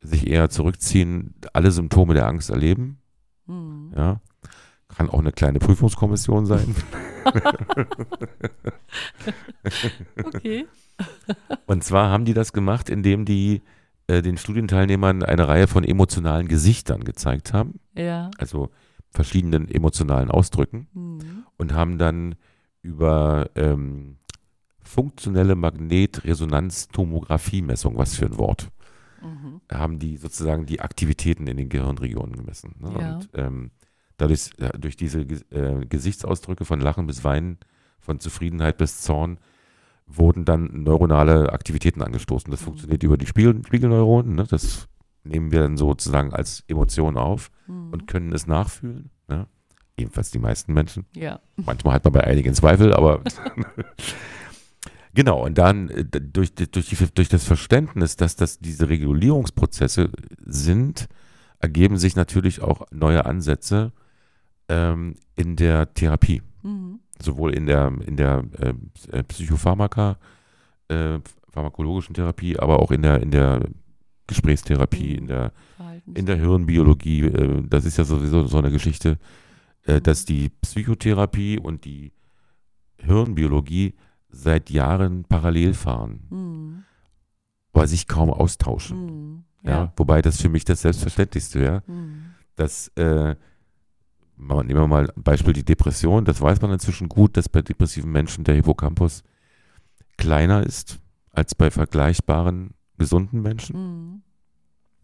sich 0.00 0.26
eher 0.28 0.50
zurückziehen, 0.50 1.34
alle 1.52 1.70
Symptome 1.70 2.14
der 2.14 2.26
Angst 2.26 2.50
erleben. 2.50 2.98
Hm. 3.46 3.92
Ja. 3.96 4.20
Kann 4.88 5.10
auch 5.10 5.18
eine 5.18 5.32
kleine 5.32 5.58
Prüfungskommission 5.58 6.46
sein. 6.46 6.74
Okay. 10.24 10.66
Und 11.66 11.84
zwar 11.84 12.10
haben 12.10 12.24
die 12.24 12.34
das 12.34 12.52
gemacht, 12.52 12.88
indem 12.88 13.24
die 13.24 13.62
äh, 14.08 14.20
den 14.22 14.36
Studienteilnehmern 14.36 15.22
eine 15.22 15.46
Reihe 15.46 15.68
von 15.68 15.84
emotionalen 15.84 16.48
Gesichtern 16.48 17.04
gezeigt 17.04 17.52
haben, 17.52 17.78
Ja. 17.96 18.30
also 18.38 18.70
verschiedenen 19.10 19.68
emotionalen 19.70 20.30
Ausdrücken, 20.30 20.88
Hm. 20.92 21.44
und 21.56 21.72
haben 21.72 21.98
dann 21.98 22.34
über 22.82 23.48
ähm, 23.54 24.16
funktionelle 24.82 25.54
Magnetresonanztomographie-Messung, 25.54 27.96
was 27.96 28.16
für 28.16 28.26
ein 28.26 28.36
Wort, 28.38 28.68
Mhm. 29.22 29.60
haben 29.72 29.98
die 29.98 30.16
sozusagen 30.16 30.64
die 30.66 30.80
Aktivitäten 30.80 31.46
in 31.48 31.56
den 31.56 31.68
Gehirnregionen 31.68 32.36
gemessen. 32.36 32.76
Ne? 32.78 32.92
Ja. 33.00 33.14
Und 33.16 33.28
ähm, 33.34 33.70
dadurch, 34.16 34.50
ja, 34.58 34.68
durch 34.70 34.96
diese 34.96 35.22
äh, 35.22 35.84
Gesichtsausdrücke 35.86 36.64
von 36.64 36.80
Lachen 36.80 37.06
bis 37.08 37.24
Weinen, 37.24 37.58
von 37.98 38.20
Zufriedenheit 38.20 38.78
bis 38.78 39.00
Zorn, 39.00 39.38
wurden 40.08 40.44
dann 40.44 40.82
neuronale 40.84 41.52
Aktivitäten 41.52 42.02
angestoßen. 42.02 42.50
Das 42.50 42.60
Mhm. 42.60 42.64
funktioniert 42.64 43.02
über 43.02 43.16
die 43.18 43.26
Spiegel 43.26 43.60
Spiegelneuronen. 43.66 44.34
Ne? 44.34 44.44
Das 44.48 44.88
nehmen 45.24 45.52
wir 45.52 45.60
dann 45.60 45.76
sozusagen 45.76 46.32
als 46.32 46.64
Emotion 46.68 47.16
auf 47.18 47.50
Hm. 47.66 47.92
und 47.92 48.06
können 48.06 48.32
es 48.32 48.46
nachfühlen. 48.46 49.10
Ne? 49.28 49.46
Jedenfalls 49.98 50.30
die 50.30 50.38
meisten 50.38 50.72
Menschen. 50.72 51.04
Ja. 51.14 51.40
Manchmal 51.56 51.94
hat 51.94 52.04
man 52.04 52.12
bei 52.14 52.24
einigen 52.24 52.54
Zweifel, 52.54 52.94
aber 52.94 53.20
genau, 55.14 55.44
und 55.44 55.58
dann 55.58 55.88
äh, 55.90 56.04
durch, 56.04 56.54
durch, 56.54 56.86
die, 56.86 56.96
durch 57.14 57.28
das 57.28 57.44
Verständnis, 57.44 58.16
dass 58.16 58.36
das 58.36 58.58
diese 58.58 58.88
Regulierungsprozesse 58.88 60.10
sind, 60.44 61.08
ergeben 61.58 61.98
sich 61.98 62.16
natürlich 62.16 62.62
auch 62.62 62.86
neue 62.92 63.26
Ansätze 63.26 63.92
ähm, 64.68 65.16
in 65.36 65.56
der 65.56 65.92
Therapie, 65.94 66.42
Mhm. 66.62 66.98
Sowohl 67.22 67.54
in 67.54 67.66
der, 67.66 67.92
in 68.06 68.16
der 68.16 68.44
äh, 68.58 68.74
äh, 69.10 69.22
Psychopharmaka, 69.24 70.16
äh, 70.88 71.18
pharmakologischen 71.50 72.14
Therapie, 72.14 72.58
aber 72.58 72.80
auch 72.80 72.90
in 72.90 73.02
der, 73.02 73.22
in 73.22 73.30
der 73.30 73.68
Gesprächstherapie, 74.26 75.14
Mhm. 75.14 75.18
in 75.18 75.26
der 75.26 75.52
in 76.14 76.26
der 76.26 76.36
Hirnbiologie, 76.36 77.22
äh, 77.26 77.62
das 77.68 77.84
ist 77.84 77.98
ja 77.98 78.04
sowieso 78.04 78.46
so 78.46 78.58
eine 78.58 78.70
Geschichte, 78.70 79.18
äh, 79.86 79.96
Mhm. 79.96 80.02
dass 80.04 80.24
die 80.24 80.50
Psychotherapie 80.60 81.58
und 81.58 81.84
die 81.84 82.12
Hirnbiologie 82.98 83.94
seit 84.30 84.70
Jahren 84.70 85.24
parallel 85.24 85.74
fahren, 85.74 86.20
Hm. 86.28 86.84
aber 87.72 87.86
sich 87.86 88.06
kaum 88.06 88.30
austauschen. 88.30 89.08
Hm. 89.08 89.44
Ja. 89.64 89.70
Ja. 89.70 89.92
Wobei 89.96 90.20
das 90.22 90.40
für 90.40 90.48
mich 90.48 90.64
das 90.64 90.82
Selbstverständlichste 90.82 91.60
wäre, 91.60 91.82
Hm. 91.86 92.24
dass, 92.56 92.88
äh, 92.96 93.36
nehmen 94.38 94.80
wir 94.80 94.86
mal 94.86 95.10
ein 95.10 95.22
Beispiel 95.22 95.52
die 95.52 95.64
Depression, 95.64 96.24
das 96.24 96.40
weiß 96.40 96.60
man 96.60 96.72
inzwischen 96.72 97.08
gut, 97.08 97.36
dass 97.36 97.48
bei 97.48 97.62
depressiven 97.62 98.10
Menschen 98.10 98.44
der 98.44 98.54
Hippocampus 98.54 99.22
kleiner 100.16 100.64
ist 100.64 100.98
als 101.30 101.54
bei 101.54 101.70
vergleichbaren 101.70 102.70
gesunden 102.96 103.42
Menschen. 103.42 103.74
Hm. 103.76 104.22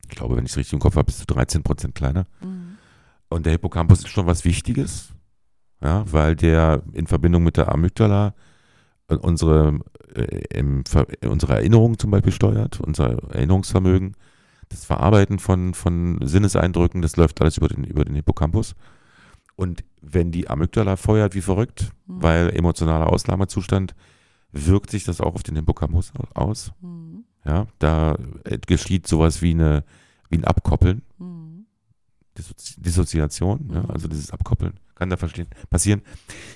Ich 0.03 0.17
glaube, 0.17 0.37
wenn 0.37 0.45
ich 0.45 0.53
es 0.53 0.57
richtig 0.57 0.75
im 0.75 0.81
Kopf 0.81 0.97
habe, 0.97 1.11
ist 1.11 1.21
es 1.21 1.27
13 1.27 1.63
Prozent 1.63 1.95
kleiner. 1.95 2.27
Hm. 2.41 2.77
Und 3.29 3.47
der 3.47 3.53
Hippocampus 3.53 4.01
ist 4.01 4.09
schon 4.09 4.27
was 4.27 4.45
Wichtiges, 4.45 5.13
ja, 5.83 6.05
weil 6.13 6.37
der 6.37 6.83
in 6.93 7.07
Verbindung 7.07 7.43
mit 7.43 7.57
der 7.57 7.73
Amygdala 7.73 8.35
äh, 9.09 9.17
unsere, 9.17 9.81
äh, 10.15 10.83
Ver- 10.87 11.07
unsere 11.29 11.55
Erinnerung 11.55 11.99
zum 11.99 12.11
Beispiel 12.11 12.33
steuert, 12.33 12.81
unser 12.81 13.23
Erinnerungsvermögen, 13.33 14.17
das 14.69 14.85
Verarbeiten 14.85 15.39
von, 15.39 15.75
von 15.75 16.19
Sinneseindrücken, 16.23 17.03
das 17.03 17.17
läuft 17.17 17.41
alles 17.41 17.59
über 17.59 17.69
den, 17.69 17.85
über 17.85 18.05
den 18.05 18.15
Hippocampus. 18.15 18.75
Und 19.57 19.85
wenn 20.01 20.33
die 20.33 20.49
Amygdala 20.49 20.97
feuert 20.97 21.35
wie 21.35 21.41
verrückt, 21.41 21.93
Hm. 22.07 22.23
weil 22.23 22.51
emotionaler 22.57 23.09
Ausnahmezustand, 23.13 23.95
wirkt 24.53 24.91
sich 24.91 25.05
das 25.05 25.21
auch 25.21 25.35
auf 25.35 25.43
den 25.43 25.57
Hippocampus 25.57 26.13
aus. 26.35 26.73
Mhm. 26.81 27.25
Ja, 27.45 27.67
da 27.81 28.17
äh, 28.45 28.59
geschieht 28.59 29.07
sowas 29.09 29.43
wie, 29.43 29.51
eine, 29.51 29.85
wie 30.31 30.37
ein 30.39 30.45
Abkoppeln, 30.45 31.03
Mhm. 31.19 31.67
Dissozi 32.39 32.81
Dissoziation, 32.81 33.71
ja, 33.73 33.83
Mhm. 33.83 33.91
also 33.91 34.07
dieses 34.09 34.31
Abkoppeln 34.31 34.75
kann 34.95 35.11
da 35.11 35.17
verstehen, 35.17 35.49
passieren. 35.71 36.03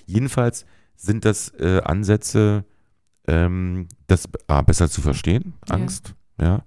Jedenfalls 0.07 0.65
sind 0.95 1.25
das 1.25 1.51
äh, 1.59 1.81
Ansätze, 1.85 2.65
ähm, 3.27 3.89
das 4.07 4.29
ah, 4.47 4.63
besser 4.63 4.89
zu 4.89 5.01
verstehen, 5.03 5.55
Ja. 5.69 5.75
Angst, 5.75 6.15
ja, 6.41 6.63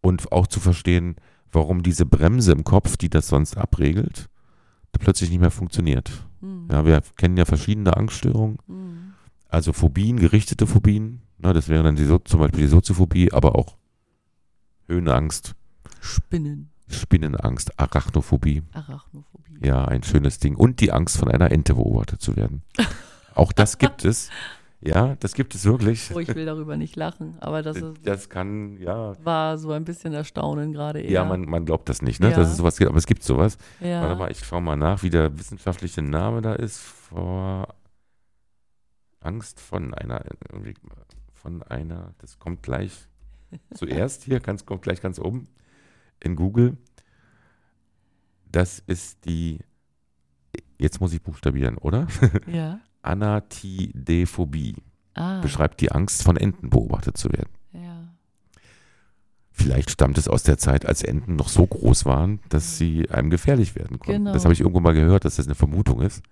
und 0.00 0.30
auch 0.32 0.46
zu 0.46 0.60
verstehen, 0.60 1.16
warum 1.52 1.82
diese 1.82 2.06
Bremse 2.06 2.52
im 2.52 2.62
Kopf, 2.64 2.96
die 2.96 3.10
das 3.10 3.26
sonst 3.26 3.56
abregelt, 3.58 4.29
plötzlich 4.98 5.30
nicht 5.30 5.40
mehr 5.40 5.50
funktioniert. 5.50 6.10
Mhm. 6.40 6.68
Ja, 6.70 6.84
wir 6.84 7.00
kennen 7.16 7.36
ja 7.36 7.44
verschiedene 7.44 7.96
Angststörungen, 7.96 8.58
Mhm. 8.66 9.12
also 9.48 9.72
Phobien, 9.72 10.16
gerichtete 10.18 10.66
Phobien, 10.66 11.22
ne, 11.38 11.52
das 11.52 11.68
wäre 11.68 11.82
dann 11.82 11.96
die, 11.96 12.04
So- 12.04 12.18
zum 12.18 12.40
Beispiel 12.40 12.60
die 12.60 12.66
Soziophobie, 12.68 13.32
aber 13.32 13.54
auch 13.56 13.76
Höhenangst, 14.88 15.54
Spinnen, 16.00 16.70
Spinnenangst, 16.88 17.78
Arachnophobie. 17.78 18.62
Arachnophobie. 18.72 19.58
Ja, 19.62 19.84
ein 19.84 20.02
schönes 20.02 20.38
Ding. 20.38 20.56
Und 20.56 20.80
die 20.80 20.90
Angst, 20.92 21.16
von 21.18 21.30
einer 21.30 21.52
Ente 21.52 21.74
beobachtet 21.74 22.20
zu 22.20 22.34
werden. 22.36 22.62
Auch 23.34 23.52
das 23.52 23.78
gibt 23.78 24.04
es. 24.04 24.28
Ja, 24.82 25.14
das 25.16 25.34
gibt 25.34 25.54
es 25.54 25.66
wirklich. 25.66 26.10
Oh, 26.14 26.20
ich 26.20 26.34
will 26.34 26.46
darüber 26.46 26.76
nicht 26.76 26.96
lachen, 26.96 27.36
aber 27.40 27.62
das 27.62 27.76
ist, 27.76 27.94
Das 28.02 28.30
kann, 28.30 28.78
ja. 28.78 29.12
war 29.22 29.58
so 29.58 29.72
ein 29.72 29.84
bisschen 29.84 30.14
Erstaunen 30.14 30.72
gerade 30.72 31.00
eher. 31.00 31.10
Ja, 31.10 31.24
man, 31.24 31.42
man 31.42 31.66
glaubt 31.66 31.88
das 31.90 32.00
nicht, 32.00 32.20
ne? 32.20 32.30
Ja. 32.30 32.36
dass 32.36 32.50
es 32.50 32.56
sowas 32.56 32.78
gibt, 32.78 32.88
aber 32.88 32.96
es 32.98 33.06
gibt 33.06 33.22
sowas. 33.22 33.58
ja. 33.80 34.00
Warte 34.00 34.16
mal, 34.16 34.30
ich 34.30 34.38
schau 34.38 34.60
mal 34.60 34.76
nach, 34.76 35.02
wie 35.02 35.10
der 35.10 35.38
wissenschaftliche 35.38 36.00
Name 36.00 36.40
da 36.40 36.54
ist. 36.54 36.78
Vor 36.78 37.68
Angst 39.20 39.60
von 39.60 39.92
einer, 39.92 40.24
von 41.34 41.62
einer, 41.64 42.14
das 42.18 42.38
kommt 42.38 42.62
gleich 42.62 43.06
zuerst 43.74 44.24
hier, 44.24 44.40
ganz, 44.40 44.64
kommt 44.64 44.80
gleich 44.82 45.02
ganz 45.02 45.18
oben 45.18 45.46
in 46.20 46.36
Google. 46.36 46.78
Das 48.50 48.78
ist 48.86 49.26
die, 49.26 49.58
jetzt 50.78 51.00
muss 51.02 51.12
ich 51.12 51.22
buchstabieren, 51.22 51.76
oder? 51.76 52.06
ja. 52.46 52.80
Anatidephobie. 53.02 54.76
Ah, 55.14 55.40
Beschreibt 55.40 55.80
die 55.80 55.90
Angst, 55.92 56.22
von 56.22 56.36
Enten 56.36 56.70
beobachtet 56.70 57.16
zu 57.16 57.30
werden. 57.30 57.50
ja. 57.72 58.08
Vielleicht 59.52 59.90
stammt 59.90 60.16
es 60.16 60.26
aus 60.26 60.42
der 60.42 60.56
Zeit, 60.56 60.86
als 60.86 61.02
Enten 61.02 61.36
noch 61.36 61.48
so 61.50 61.66
groß 61.66 62.06
waren, 62.06 62.40
dass 62.48 62.78
sie 62.78 63.10
einem 63.10 63.28
gefährlich 63.28 63.74
werden 63.74 63.98
konnten. 63.98 64.22
Genau. 64.24 64.32
Das 64.32 64.44
habe 64.44 64.54
ich 64.54 64.60
irgendwo 64.60 64.80
mal 64.80 64.94
gehört, 64.94 65.26
dass 65.26 65.36
das 65.36 65.44
eine 65.46 65.54
Vermutung 65.54 66.00
ist. 66.00 66.22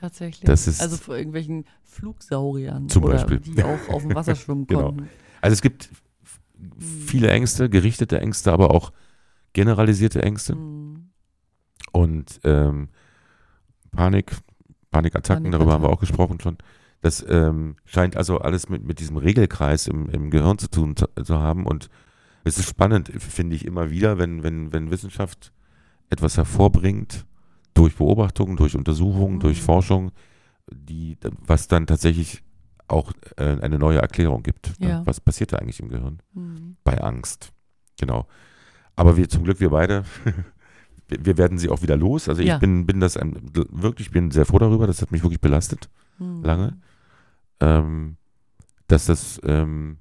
Tatsächlich. 0.00 0.48
Ist- 0.48 0.80
also 0.80 0.96
vor 0.96 1.16
irgendwelchen 1.18 1.66
Flugsauriern. 1.82 2.88
Zum 2.88 3.04
oder 3.04 3.14
Beispiel. 3.14 3.40
Die 3.40 3.62
auch 3.62 3.88
auf 3.90 4.00
dem 4.02 4.14
Wasser 4.14 4.34
schwimmen 4.36 4.66
Genau. 4.68 4.84
konnten. 4.86 5.08
Also 5.42 5.52
es 5.52 5.60
gibt 5.60 5.90
f- 6.22 6.40
viele 6.78 7.30
Ängste, 7.30 7.68
gerichtete 7.68 8.18
Ängste, 8.22 8.50
aber 8.52 8.70
auch 8.70 8.90
generalisierte 9.52 10.22
Ängste 10.22 10.54
Mhm. 10.54 11.10
und 11.92 12.40
ähm, 12.44 12.88
Panik, 13.90 14.34
Panikattacken, 14.92 15.50
darüber 15.50 15.72
haben 15.72 15.82
wir 15.82 15.90
auch 15.90 15.98
gesprochen 16.00 16.38
schon. 16.40 16.58
Das 17.00 17.24
ähm, 17.28 17.74
scheint 17.84 18.16
also 18.16 18.38
alles 18.38 18.68
mit, 18.68 18.84
mit 18.84 19.00
diesem 19.00 19.16
Regelkreis 19.16 19.88
im, 19.88 20.08
im 20.10 20.30
Gehirn 20.30 20.58
zu 20.58 20.68
tun 20.70 20.94
zu, 20.96 21.06
zu 21.24 21.38
haben 21.40 21.66
und 21.66 21.88
es 22.44 22.58
ist 22.58 22.68
spannend, 22.68 23.10
finde 23.18 23.56
ich 23.56 23.64
immer 23.64 23.90
wieder, 23.90 24.18
wenn, 24.18 24.42
wenn, 24.44 24.72
wenn 24.72 24.90
Wissenschaft 24.90 25.52
etwas 26.10 26.36
hervorbringt, 26.36 27.24
durch 27.74 27.96
Beobachtungen, 27.96 28.56
durch 28.56 28.76
Untersuchungen, 28.76 29.36
Mhm. 29.36 29.40
durch 29.40 29.62
Forschung, 29.62 30.12
die, 30.70 31.16
was 31.46 31.66
dann 31.68 31.86
tatsächlich 31.86 32.42
auch 32.88 33.12
äh, 33.36 33.58
eine 33.62 33.78
neue 33.78 33.98
Erklärung 34.02 34.42
gibt. 34.42 34.78
ne? 34.80 34.88
Ja. 34.88 35.06
Was 35.06 35.20
passiert 35.20 35.52
da 35.52 35.56
eigentlich 35.58 35.80
im 35.80 35.88
Gehirn? 35.88 36.18
Mhm. 36.34 36.76
bei 36.84 37.00
Angst. 37.00 37.52
Genau. 37.98 38.26
Aber 38.96 39.16
wir 39.16 39.28
zum 39.28 39.44
Glück, 39.44 39.58
wir 39.60 39.70
beide, 39.70 40.04
wir 41.20 41.36
werden 41.38 41.58
sie 41.58 41.68
auch 41.68 41.82
wieder 41.82 41.96
los. 41.96 42.28
Also 42.28 42.42
Ja. 42.42 42.54
ich 42.54 42.60
bin, 42.60 42.86
bin 42.86 43.00
das 43.00 43.16
ein, 43.16 43.36
wirklich, 43.54 44.10
bin 44.10 44.30
sehr 44.30 44.46
froh 44.46 44.58
darüber, 44.58 44.86
das 44.86 45.02
hat 45.02 45.10
mich 45.12 45.22
wirklich 45.22 45.40
belastet, 45.40 45.88
Mhm. 46.18 46.42
lange. 46.42 46.78
Ähm, 47.60 48.16
dass 48.88 49.06
das, 49.06 49.40
ähm, 49.44 49.98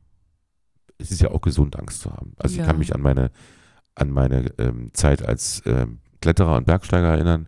es 0.97 1.11
ist 1.11 1.21
ja 1.21 1.31
auch 1.31 1.41
gesund, 1.41 1.77
Angst 1.79 2.01
zu 2.01 2.11
haben. 2.11 2.33
Also 2.37 2.55
Ja. 2.57 2.63
ich 2.63 2.67
kann 2.67 2.77
mich 2.79 2.93
an 2.93 3.01
meine, 3.01 3.31
an 3.95 4.09
meine 4.11 4.53
ähm, 4.57 4.89
Zeit 4.93 5.25
als 5.25 5.61
ähm, 5.65 5.99
Kletterer 6.21 6.57
und 6.57 6.65
Bergsteiger 6.65 7.07
erinnern. 7.07 7.47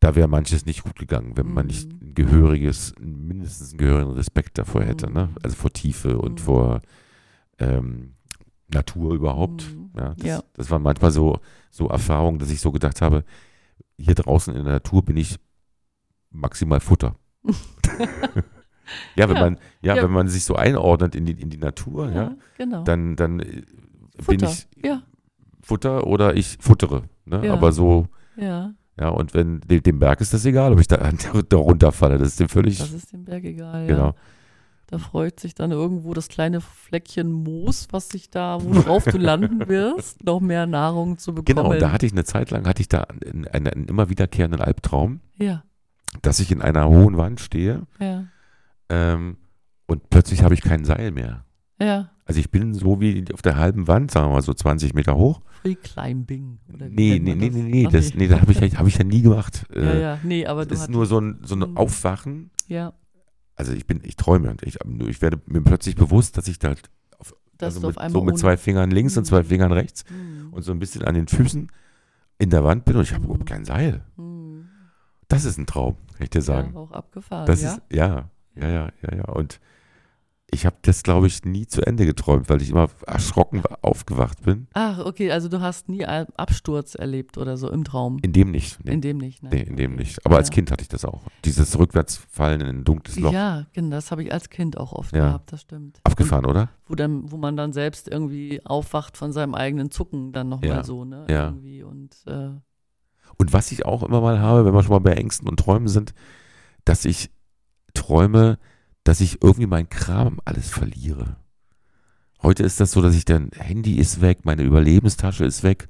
Da 0.00 0.14
wäre 0.14 0.28
manches 0.28 0.66
nicht 0.66 0.82
gut 0.82 0.98
gegangen, 0.98 1.36
wenn 1.36 1.46
man 1.52 1.64
Mhm. 1.64 1.68
nicht 1.68 1.90
ein 1.92 2.14
gehöriges, 2.14 2.94
mindestens 3.00 3.70
einen 3.70 3.78
gehörigen 3.78 4.12
Respekt 4.12 4.58
davor 4.58 4.82
hätte. 4.84 5.10
Ne? 5.10 5.28
Mhm. 5.30 5.36
Also 5.42 5.56
vor 5.56 5.72
Tiefe 5.72 6.18
und 6.18 6.34
Mhm. 6.40 6.44
vor 6.44 6.82
ähm, 7.58 8.14
Natur 8.74 9.14
überhaupt. 9.14 9.64
Mhm. 9.74 9.90
Ja, 9.96 10.14
das, 10.16 10.26
Ja. 10.26 10.42
das 10.54 10.70
waren 10.70 10.82
manchmal 10.82 11.10
so, 11.12 11.38
so 11.70 11.88
Erfahrungen, 11.88 12.38
dass 12.38 12.50
ich 12.50 12.60
so 12.60 12.72
gedacht 12.72 13.00
habe, 13.00 13.24
hier 13.96 14.14
draußen 14.14 14.54
in 14.54 14.64
der 14.64 14.74
Natur 14.74 15.04
bin 15.04 15.16
ich 15.16 15.38
maximal 16.30 16.80
Futter. 16.80 17.16
ja, 19.16 19.28
wenn 19.28 19.36
Ja. 19.36 19.42
man, 19.42 19.58
ja, 19.82 19.96
Ja. 19.96 20.02
wenn 20.02 20.10
man 20.10 20.28
sich 20.28 20.44
so 20.44 20.56
einordnet 20.56 21.14
in 21.14 21.24
die, 21.26 21.32
in 21.32 21.50
die 21.50 21.56
Natur, 21.58 22.10
ja, 22.10 22.34
genau. 22.58 22.82
dann, 22.84 23.16
dann 23.16 23.40
äh, 23.40 23.44
bin 24.26 24.40
Futter. 24.40 24.50
ich 24.50 24.68
ja, 24.84 25.02
Futter 25.62 26.06
oder 26.06 26.36
ich 26.36 26.58
futtere. 26.60 27.04
Ne? 27.24 27.50
Aber 27.50 27.72
so, 27.72 28.08
ja. 28.36 28.74
ja, 29.00 29.08
und 29.08 29.32
wenn 29.34 29.60
dem, 29.60 29.82
dem 29.82 29.98
Berg 29.98 30.20
ist 30.20 30.34
das 30.34 30.44
egal, 30.44 30.72
ob 30.72 30.80
ich 30.80 30.88
da, 30.88 30.96
da 31.48 31.56
runterfalle. 31.56 32.18
Das 32.18 32.28
ist 32.28 32.40
dem 32.40 32.48
völlig. 32.48 32.78
Das 32.78 32.92
ist 32.92 33.12
dem 33.12 33.24
Berg 33.24 33.44
egal. 33.44 33.86
genau. 33.86 34.14
Da 34.94 34.98
freut 35.00 35.40
sich 35.40 35.54
dann 35.56 35.72
irgendwo 35.72 36.14
das 36.14 36.28
kleine 36.28 36.60
Fleckchen 36.60 37.32
Moos, 37.32 37.88
was 37.90 38.08
sich 38.10 38.30
da, 38.30 38.58
worauf 38.62 39.04
du 39.04 39.18
landen 39.18 39.66
wirst, 39.68 40.24
noch 40.24 40.38
mehr 40.40 40.66
Nahrung 40.66 41.18
zu 41.18 41.34
bekommen. 41.34 41.46
Genau, 41.56 41.70
und 41.72 41.82
da 41.82 41.90
hatte 41.90 42.06
ich 42.06 42.12
eine 42.12 42.22
Zeit 42.24 42.52
lang, 42.52 42.64
hatte 42.68 42.80
ich 42.80 42.88
da 42.88 43.00
einen, 43.02 43.48
einen, 43.48 43.66
einen 43.66 43.84
immer 43.86 44.08
wiederkehrenden 44.08 44.60
Albtraum, 44.60 45.18
ja, 45.36 45.64
dass 46.22 46.38
ich 46.38 46.52
in 46.52 46.62
einer 46.62 46.88
hohen 46.88 47.16
Wand 47.16 47.40
stehe 47.40 47.88
ja, 47.98 48.24
ähm, 48.88 49.36
und 49.86 50.10
plötzlich 50.10 50.42
habe 50.44 50.54
ich 50.54 50.62
kein 50.62 50.84
Seil 50.84 51.10
mehr. 51.10 51.44
ja. 51.80 52.10
Also 52.26 52.40
ich 52.40 52.50
bin 52.50 52.72
so 52.72 53.02
wie 53.02 53.22
auf 53.34 53.42
der 53.42 53.56
halben 53.56 53.86
Wand, 53.86 54.10
sagen 54.10 54.28
wir 54.28 54.32
mal 54.36 54.40
so 54.42 54.54
20 54.54 54.94
Meter 54.94 55.14
hoch. 55.14 55.42
Free 55.60 55.74
Climbing. 55.74 56.58
Oder 56.72 56.88
Nee, 56.88 57.18
nee, 57.22 57.34
nee, 57.34 57.50
das? 57.50 57.54
nee, 57.54 57.62
nee, 57.62 57.86
das, 57.90 58.14
nee, 58.14 58.28
das 58.28 58.40
habe 58.40 58.52
ich, 58.52 58.60
ja- 58.60 58.78
hab 58.78 58.86
ich 58.86 58.96
ja 58.96 59.04
nie 59.04 59.20
gemacht. 59.20 59.66
Ja, 59.74 59.82
Äh, 59.82 60.00
ja, 60.00 60.18
nee, 60.22 60.46
aber 60.46 60.62
du 60.64 60.70
Das 60.70 60.78
ist 60.78 60.82
hast, 60.84 60.90
nur 60.90 61.04
so 61.04 61.18
ein, 61.20 61.40
so 61.42 61.54
ein 61.54 61.58
Mhm. 61.72 61.76
Aufwachen. 61.76 62.50
ja, 62.66 62.94
Also 63.56 63.72
ich 63.72 63.86
bin, 63.86 64.00
ich 64.04 64.16
träume 64.16 64.50
und 64.50 64.62
ich, 64.62 64.78
ich 65.08 65.22
werde 65.22 65.40
mir 65.46 65.60
plötzlich 65.62 65.94
bewusst, 65.96 66.36
dass 66.36 66.48
ich 66.48 66.58
da 66.58 66.74
auf, 67.18 67.34
dass 67.58 67.76
also 67.76 67.86
mit, 67.88 68.10
so 68.10 68.22
mit 68.24 68.38
zwei 68.38 68.56
Fingern 68.56 68.90
links 68.90 69.16
und 69.16 69.24
zwei 69.26 69.42
Mhm. 69.42 69.46
Fingern 69.46 69.72
rechts 69.72 70.04
Hm, 70.08 70.52
und 70.52 70.62
so 70.62 70.72
ein 70.72 70.78
bisschen 70.78 71.02
an 71.04 71.14
den 71.14 71.28
Füßen 71.28 71.70
in 72.38 72.50
der 72.50 72.64
Wand 72.64 72.84
bin 72.84 72.96
und 72.96 73.02
ich 73.02 73.12
habe 73.12 73.20
Mhm. 73.20 73.26
überhaupt 73.30 73.46
kein 73.46 73.64
Seil. 73.64 74.04
hm. 74.16 74.68
Das 75.28 75.44
ist 75.44 75.56
ein 75.56 75.66
Traum, 75.66 75.96
kann 76.12 76.24
ich 76.24 76.30
dir 76.30 76.42
sagen. 76.42 76.72
Ja, 76.74 76.80
auch 76.80 76.90
abgefahren, 76.92 77.46
Das 77.46 77.62
ja. 77.62 77.72
ist, 77.74 77.80
ja, 77.90 78.28
ja, 78.56 78.68
ja, 78.68 78.88
ja, 79.02 79.16
ja. 79.16 79.24
Und 79.24 79.58
ich 80.54 80.64
habe 80.66 80.76
das, 80.82 81.02
glaube 81.02 81.26
ich, 81.26 81.44
nie 81.44 81.66
zu 81.66 81.82
Ende 81.86 82.06
geträumt, 82.06 82.48
weil 82.48 82.62
ich 82.62 82.70
immer 82.70 82.88
erschrocken 83.06 83.62
aufgewacht 83.82 84.42
bin. 84.42 84.68
Ach, 84.72 85.04
okay, 85.04 85.30
also 85.32 85.48
du 85.48 85.60
hast 85.60 85.88
nie 85.88 86.04
einen 86.06 86.28
Absturz 86.36 86.94
erlebt 86.94 87.36
oder 87.36 87.56
so 87.56 87.70
im 87.70 87.84
Traum. 87.84 88.18
In 88.22 88.32
dem 88.32 88.50
nicht. 88.50 88.82
Nee, 88.84 88.92
In 88.94 89.00
dem 89.00 89.18
nicht, 89.18 89.42
ne? 89.42 89.50
nee 89.52 89.62
in 89.62 89.76
dem 89.76 89.96
nicht. 89.96 90.24
Aber 90.24 90.36
als 90.36 90.48
Ja. 90.48 90.54
Kind 90.54 90.70
hatte 90.70 90.82
ich 90.82 90.88
das 90.88 91.04
auch. 91.04 91.22
Dieses 91.44 91.78
Rückwärtsfallen 91.78 92.60
in 92.62 92.66
ein 92.68 92.84
dunkles 92.84 93.18
Loch. 93.18 93.32
Ja, 93.32 93.66
genau, 93.72 93.90
das 93.96 94.10
habe 94.10 94.22
ich 94.22 94.32
als 94.32 94.48
Kind 94.48 94.78
auch 94.78 94.92
oft 94.92 95.14
Ja. 95.14 95.26
gehabt, 95.28 95.52
das 95.52 95.60
stimmt. 95.62 96.00
Abgefahren, 96.04 96.46
oder? 96.46 96.62
Und 96.62 96.68
wo, 96.88 96.94
dann, 96.94 97.30
wo 97.32 97.36
man 97.36 97.56
dann 97.56 97.72
selbst 97.72 98.08
irgendwie 98.08 98.64
aufwacht 98.64 99.16
von 99.16 99.32
seinem 99.32 99.54
eigenen 99.54 99.90
Zucken, 99.90 100.32
dann 100.32 100.48
nochmal 100.48 100.68
Ja. 100.68 100.84
so, 100.84 101.04
ne? 101.04 101.26
Ja. 101.28 101.46
Irgendwie 101.48 101.82
und 101.82 102.16
äh, 102.26 102.50
Und 103.36 103.52
was 103.52 103.72
ich 103.72 103.84
auch 103.84 104.02
immer 104.04 104.20
mal 104.20 104.38
habe, 104.38 104.64
wenn 104.64 104.72
wir 104.74 104.82
schon 104.82 104.92
mal 104.92 105.00
bei 105.00 105.14
Ängsten 105.14 105.48
und 105.48 105.58
Träumen 105.58 105.88
sind, 105.88 106.14
dass 106.84 107.04
ich 107.04 107.30
träume, 107.94 108.58
dass 109.04 109.20
ich 109.20 109.42
irgendwie 109.42 109.66
meinen 109.66 109.88
Kram 109.88 110.40
alles 110.44 110.68
verliere. 110.70 111.36
Heute 112.42 112.62
ist 112.62 112.80
das 112.80 112.90
so, 112.92 113.00
dass 113.00 113.14
ich 113.14 113.24
dann, 113.24 113.50
Handy 113.56 113.96
ist 113.98 114.20
weg, 114.20 114.40
meine 114.44 114.62
Überlebenstasche 114.62 115.44
ist 115.44 115.62
weg, 115.62 115.88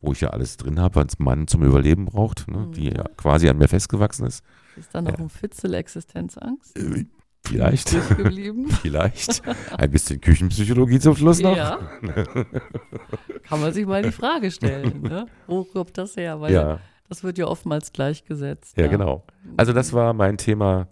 wo 0.00 0.12
ich 0.12 0.20
ja 0.20 0.30
alles 0.30 0.56
drin 0.58 0.78
habe, 0.80 0.96
was 0.96 1.18
man 1.18 1.46
zum 1.46 1.62
Überleben 1.62 2.04
braucht, 2.06 2.46
ne, 2.48 2.58
Mhm. 2.58 2.72
die 2.72 2.88
ja 2.90 3.04
quasi 3.16 3.48
an 3.48 3.56
mir 3.58 3.68
festgewachsen 3.68 4.26
ist. 4.26 4.42
ist 4.76 4.94
dann 4.94 5.04
noch 5.04 5.12
Ja. 5.12 5.24
ein 5.24 5.28
Fitzel 5.30 5.72
Existenzangst 5.74 6.76
Äh, 6.78 7.06
Vielleicht, 7.46 7.90
vielleicht. 8.82 9.42
Ein 9.78 9.90
bisschen 9.90 10.18
Küchenpsychologie 10.20 10.98
zum 10.98 11.14
Schluss 11.14 11.40
noch. 11.40 11.54
ja. 11.56 11.78
Kann 13.42 13.60
man 13.60 13.72
sich 13.72 13.86
mal 13.86 14.02
die 14.02 14.12
Frage 14.12 14.50
stellen, 14.50 15.02
ne? 15.02 15.26
Wo 15.46 15.64
kommt 15.64 15.96
das 15.98 16.16
her? 16.16 16.40
Weil 16.40 16.52
Ja, 16.54 16.80
das 17.08 17.22
wird 17.22 17.36
ja 17.38 17.46
oftmals 17.46 17.92
gleichgesetzt. 17.92 18.76
ja, 18.78 18.86
genau. 18.86 19.24
Also 19.58 19.72
das 19.74 19.92
war 19.92 20.12
mein 20.14 20.38
Thema 20.38 20.88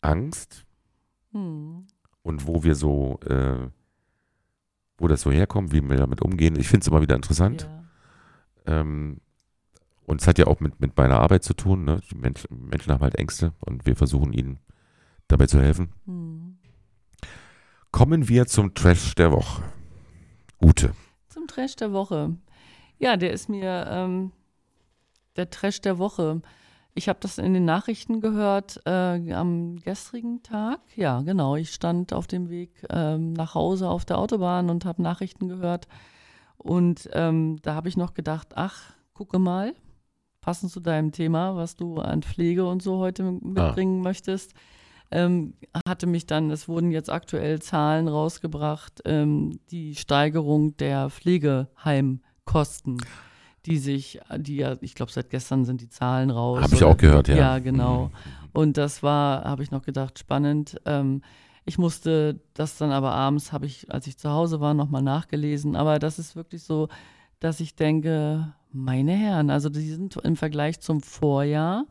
Angst 0.00 0.64
Hm. 1.32 1.86
und 2.22 2.46
wo 2.46 2.62
wir 2.62 2.74
so, 2.74 3.20
äh, 3.26 3.68
wo 4.96 5.08
das 5.08 5.20
so 5.22 5.30
herkommt, 5.30 5.72
wie 5.72 5.82
wir 5.82 5.96
damit 5.96 6.22
umgehen. 6.22 6.56
Ich 6.58 6.68
finde 6.68 6.82
es 6.84 6.88
immer 6.88 7.02
wieder 7.02 7.16
interessant. 7.16 7.68
Ja. 8.66 8.80
Ähm, 8.80 9.20
und 10.04 10.22
es 10.22 10.26
hat 10.26 10.38
ja 10.38 10.46
auch 10.46 10.60
mit, 10.60 10.80
mit 10.80 10.96
meiner 10.96 11.20
Arbeit 11.20 11.44
zu 11.44 11.52
tun. 11.54 11.84
Ne? 11.84 12.00
Die 12.10 12.16
Menschen, 12.16 12.68
Menschen 12.68 12.92
haben 12.92 13.02
halt 13.02 13.16
Ängste 13.16 13.52
und 13.60 13.84
wir 13.84 13.94
versuchen 13.94 14.32
ihnen 14.32 14.58
dabei 15.28 15.46
zu 15.46 15.60
helfen. 15.60 15.92
Hm. 16.06 16.58
Kommen 17.90 18.28
wir 18.28 18.46
zum 18.46 18.74
Trash 18.74 19.14
der 19.14 19.32
Woche. 19.32 19.62
Ute. 20.60 20.92
Zum 21.28 21.46
Trash 21.46 21.76
der 21.76 21.92
Woche. 21.92 22.36
Ja, 22.98 23.16
der 23.16 23.32
ist 23.32 23.48
mir 23.48 23.86
ähm, 23.88 24.32
der 25.36 25.50
Trash 25.50 25.80
der 25.80 25.98
Woche. 25.98 26.42
Ich 26.94 27.08
habe 27.08 27.20
das 27.20 27.38
in 27.38 27.54
den 27.54 27.64
Nachrichten 27.64 28.20
gehört 28.20 28.80
äh, 28.84 29.32
am 29.32 29.76
gestrigen 29.76 30.42
Tag. 30.42 30.80
Ja, 30.96 31.20
genau. 31.20 31.54
Ich 31.54 31.72
stand 31.72 32.12
auf 32.12 32.26
dem 32.26 32.48
Weg 32.48 32.70
ähm, 32.90 33.34
nach 33.34 33.54
Hause 33.54 33.88
auf 33.88 34.04
der 34.04 34.18
Autobahn 34.18 34.68
und 34.68 34.84
habe 34.84 35.02
Nachrichten 35.02 35.48
gehört. 35.48 35.86
Und 36.56 37.08
ähm, 37.12 37.58
da 37.62 37.74
habe 37.74 37.88
ich 37.88 37.96
noch 37.96 38.14
gedacht, 38.14 38.48
ach, 38.56 38.94
gucke 39.14 39.38
mal, 39.38 39.74
passend 40.40 40.72
zu 40.72 40.80
deinem 40.80 41.12
Thema, 41.12 41.56
was 41.56 41.76
du 41.76 41.98
an 41.98 42.22
Pflege 42.22 42.66
und 42.66 42.82
so 42.82 42.98
heute 42.98 43.22
mitbringen 43.22 44.00
ah. 44.00 44.04
möchtest, 44.04 44.54
ähm, 45.10 45.54
hatte 45.86 46.06
mich 46.06 46.26
dann, 46.26 46.50
es 46.50 46.68
wurden 46.68 46.90
jetzt 46.90 47.10
aktuell 47.10 47.60
Zahlen 47.60 48.08
rausgebracht, 48.08 49.02
ähm, 49.04 49.60
die 49.70 49.94
Steigerung 49.94 50.76
der 50.76 51.10
Pflegeheimkosten 51.10 52.98
die 53.68 53.78
sich, 53.78 54.20
die 54.38 54.56
ja, 54.56 54.76
ich 54.80 54.94
glaube, 54.94 55.12
seit 55.12 55.30
gestern 55.30 55.64
sind 55.64 55.80
die 55.80 55.88
Zahlen 55.88 56.30
raus. 56.30 56.62
Habe 56.62 56.74
ich 56.74 56.84
auch 56.84 56.96
gehört, 56.96 57.28
ja. 57.28 57.36
Ja, 57.36 57.58
genau. 57.58 58.06
Mhm. 58.06 58.10
Und 58.52 58.76
das 58.76 59.02
war, 59.02 59.44
habe 59.44 59.62
ich 59.62 59.70
noch 59.70 59.82
gedacht, 59.82 60.18
spannend. 60.18 60.80
Ähm, 60.86 61.22
ich 61.64 61.78
musste 61.78 62.40
das 62.54 62.78
dann 62.78 62.92
aber 62.92 63.12
abends, 63.12 63.52
habe 63.52 63.66
ich, 63.66 63.92
als 63.92 64.06
ich 64.06 64.16
zu 64.16 64.30
Hause 64.30 64.60
war, 64.60 64.74
nochmal 64.74 65.02
nachgelesen. 65.02 65.76
Aber 65.76 65.98
das 65.98 66.18
ist 66.18 66.34
wirklich 66.34 66.62
so, 66.62 66.88
dass 67.40 67.60
ich 67.60 67.76
denke, 67.76 68.54
meine 68.72 69.12
Herren, 69.12 69.50
also 69.50 69.68
die 69.68 69.90
sind 69.90 70.16
im 70.16 70.36
Vergleich 70.36 70.80
zum 70.80 71.02
Vorjahr 71.02 71.84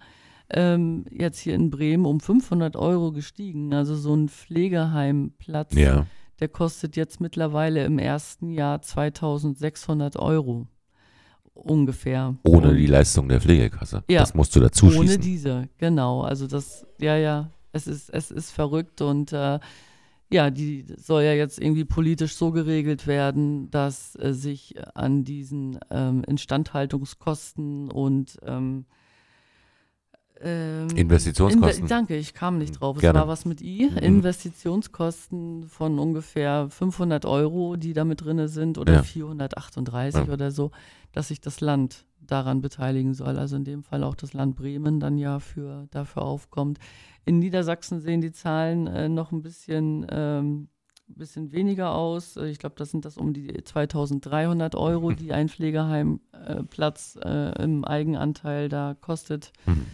ähm, 0.49 1.05
jetzt 1.11 1.39
hier 1.39 1.53
in 1.53 1.69
Bremen 1.69 2.05
um 2.05 2.19
500 2.19 2.75
Euro 2.75 3.11
gestiegen. 3.11 3.73
Also 3.73 3.95
so 3.95 4.15
ein 4.15 4.29
Pflegeheimplatz, 4.29 5.75
ja. 5.75 6.05
der 6.39 6.47
kostet 6.47 6.95
jetzt 6.95 7.21
mittlerweile 7.21 7.85
im 7.85 7.99
ersten 7.99 8.49
Jahr 8.49 8.81
2600 8.81 10.17
Euro 10.17 10.67
ungefähr. 11.63 12.35
Ohne 12.43 12.75
die 12.75 12.87
Leistung 12.87 13.29
der 13.29 13.41
Pflegekasse. 13.41 14.03
Ja, 14.09 14.21
das 14.21 14.33
musst 14.33 14.55
du 14.55 14.59
dazu 14.59 14.87
schießen. 14.87 15.01
Ohne 15.01 15.17
diese, 15.17 15.69
genau. 15.77 16.21
Also 16.21 16.47
das, 16.47 16.85
ja, 16.99 17.17
ja, 17.17 17.51
es 17.71 17.87
ist, 17.87 18.09
es 18.09 18.31
ist 18.31 18.51
verrückt 18.51 19.01
und 19.01 19.33
äh, 19.33 19.59
ja, 20.29 20.49
die 20.49 20.85
soll 20.97 21.23
ja 21.23 21.33
jetzt 21.33 21.59
irgendwie 21.59 21.85
politisch 21.85 22.35
so 22.35 22.51
geregelt 22.51 23.07
werden, 23.07 23.71
dass 23.71 24.15
äh, 24.15 24.33
sich 24.33 24.75
an 24.93 25.23
diesen 25.23 25.79
ähm, 25.89 26.23
Instandhaltungskosten 26.25 27.89
und 27.89 28.37
ähm, 28.45 28.85
ähm, 30.41 30.89
Investitionskosten. 30.95 31.83
Inve 31.83 31.89
danke, 31.89 32.15
ich 32.15 32.33
kam 32.33 32.57
nicht 32.57 32.79
drauf. 32.79 32.97
Gerne. 32.97 33.19
Es 33.19 33.21
war 33.21 33.27
was 33.27 33.45
mit 33.45 33.61
I. 33.61 33.89
Mhm. 33.89 33.97
Investitionskosten 33.97 35.67
von 35.67 35.99
ungefähr 35.99 36.69
500 36.69 37.25
Euro, 37.25 37.75
die 37.75 37.93
da 37.93 38.05
mit 38.05 38.23
drin 38.23 38.47
sind, 38.47 38.77
oder 38.77 38.93
ja. 38.93 39.03
438 39.03 40.27
ja. 40.27 40.33
oder 40.33 40.51
so, 40.51 40.71
dass 41.11 41.29
sich 41.29 41.41
das 41.41 41.61
Land 41.61 42.05
daran 42.19 42.61
beteiligen 42.61 43.13
soll. 43.13 43.37
Also 43.37 43.55
in 43.55 43.63
dem 43.63 43.83
Fall 43.83 44.03
auch 44.03 44.15
das 44.15 44.33
Land 44.33 44.55
Bremen 44.55 44.99
dann 44.99 45.17
ja 45.17 45.39
für, 45.39 45.87
dafür 45.91 46.23
aufkommt. 46.23 46.79
In 47.25 47.39
Niedersachsen 47.39 47.99
sehen 47.99 48.21
die 48.21 48.31
Zahlen 48.31 48.87
äh, 48.87 49.09
noch 49.09 49.31
ein 49.31 49.41
bisschen, 49.41 50.05
ähm, 50.09 50.69
bisschen 51.07 51.51
weniger 51.51 51.93
aus. 51.93 52.37
Ich 52.37 52.59
glaube, 52.59 52.75
das 52.77 52.91
sind 52.91 53.05
das 53.05 53.17
um 53.17 53.33
die 53.33 53.63
2300 53.63 54.75
Euro, 54.75 55.11
die 55.13 55.33
ein 55.33 55.49
Pflegeheimplatz 55.49 57.17
äh, 57.23 57.49
äh, 57.49 57.63
im 57.63 57.85
Eigenanteil 57.85 58.69
da 58.69 58.95
kostet. 58.99 59.51
Mhm. 59.65 59.85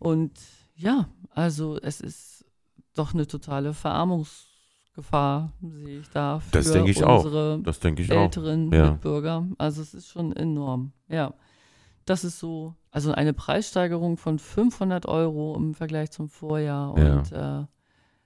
Und 0.00 0.32
ja, 0.74 1.08
also 1.30 1.78
es 1.80 2.00
ist 2.00 2.44
doch 2.94 3.14
eine 3.14 3.26
totale 3.26 3.74
Verarmungsgefahr, 3.74 5.52
sehe 5.62 6.00
ich 6.00 6.10
da 6.10 6.40
für 6.40 6.50
das 6.50 6.72
denke 6.72 6.90
ich 6.90 7.04
unsere 7.04 7.58
auch. 7.58 7.62
Das 7.62 7.78
denke 7.78 8.02
ich 8.02 8.10
älteren 8.10 8.68
auch. 8.68 8.72
Ja. 8.72 8.90
Mitbürger. 8.90 9.46
Also 9.58 9.82
es 9.82 9.94
ist 9.94 10.08
schon 10.08 10.34
enorm. 10.34 10.92
Ja, 11.08 11.34
das 12.06 12.24
ist 12.24 12.38
so, 12.38 12.74
also 12.90 13.12
eine 13.12 13.34
Preissteigerung 13.34 14.16
von 14.16 14.38
500 14.38 15.06
Euro 15.06 15.54
im 15.56 15.74
Vergleich 15.74 16.10
zum 16.10 16.28
Vorjahr. 16.28 16.94
Und 16.94 17.30
ja. 17.30 17.62
äh, 17.62 17.66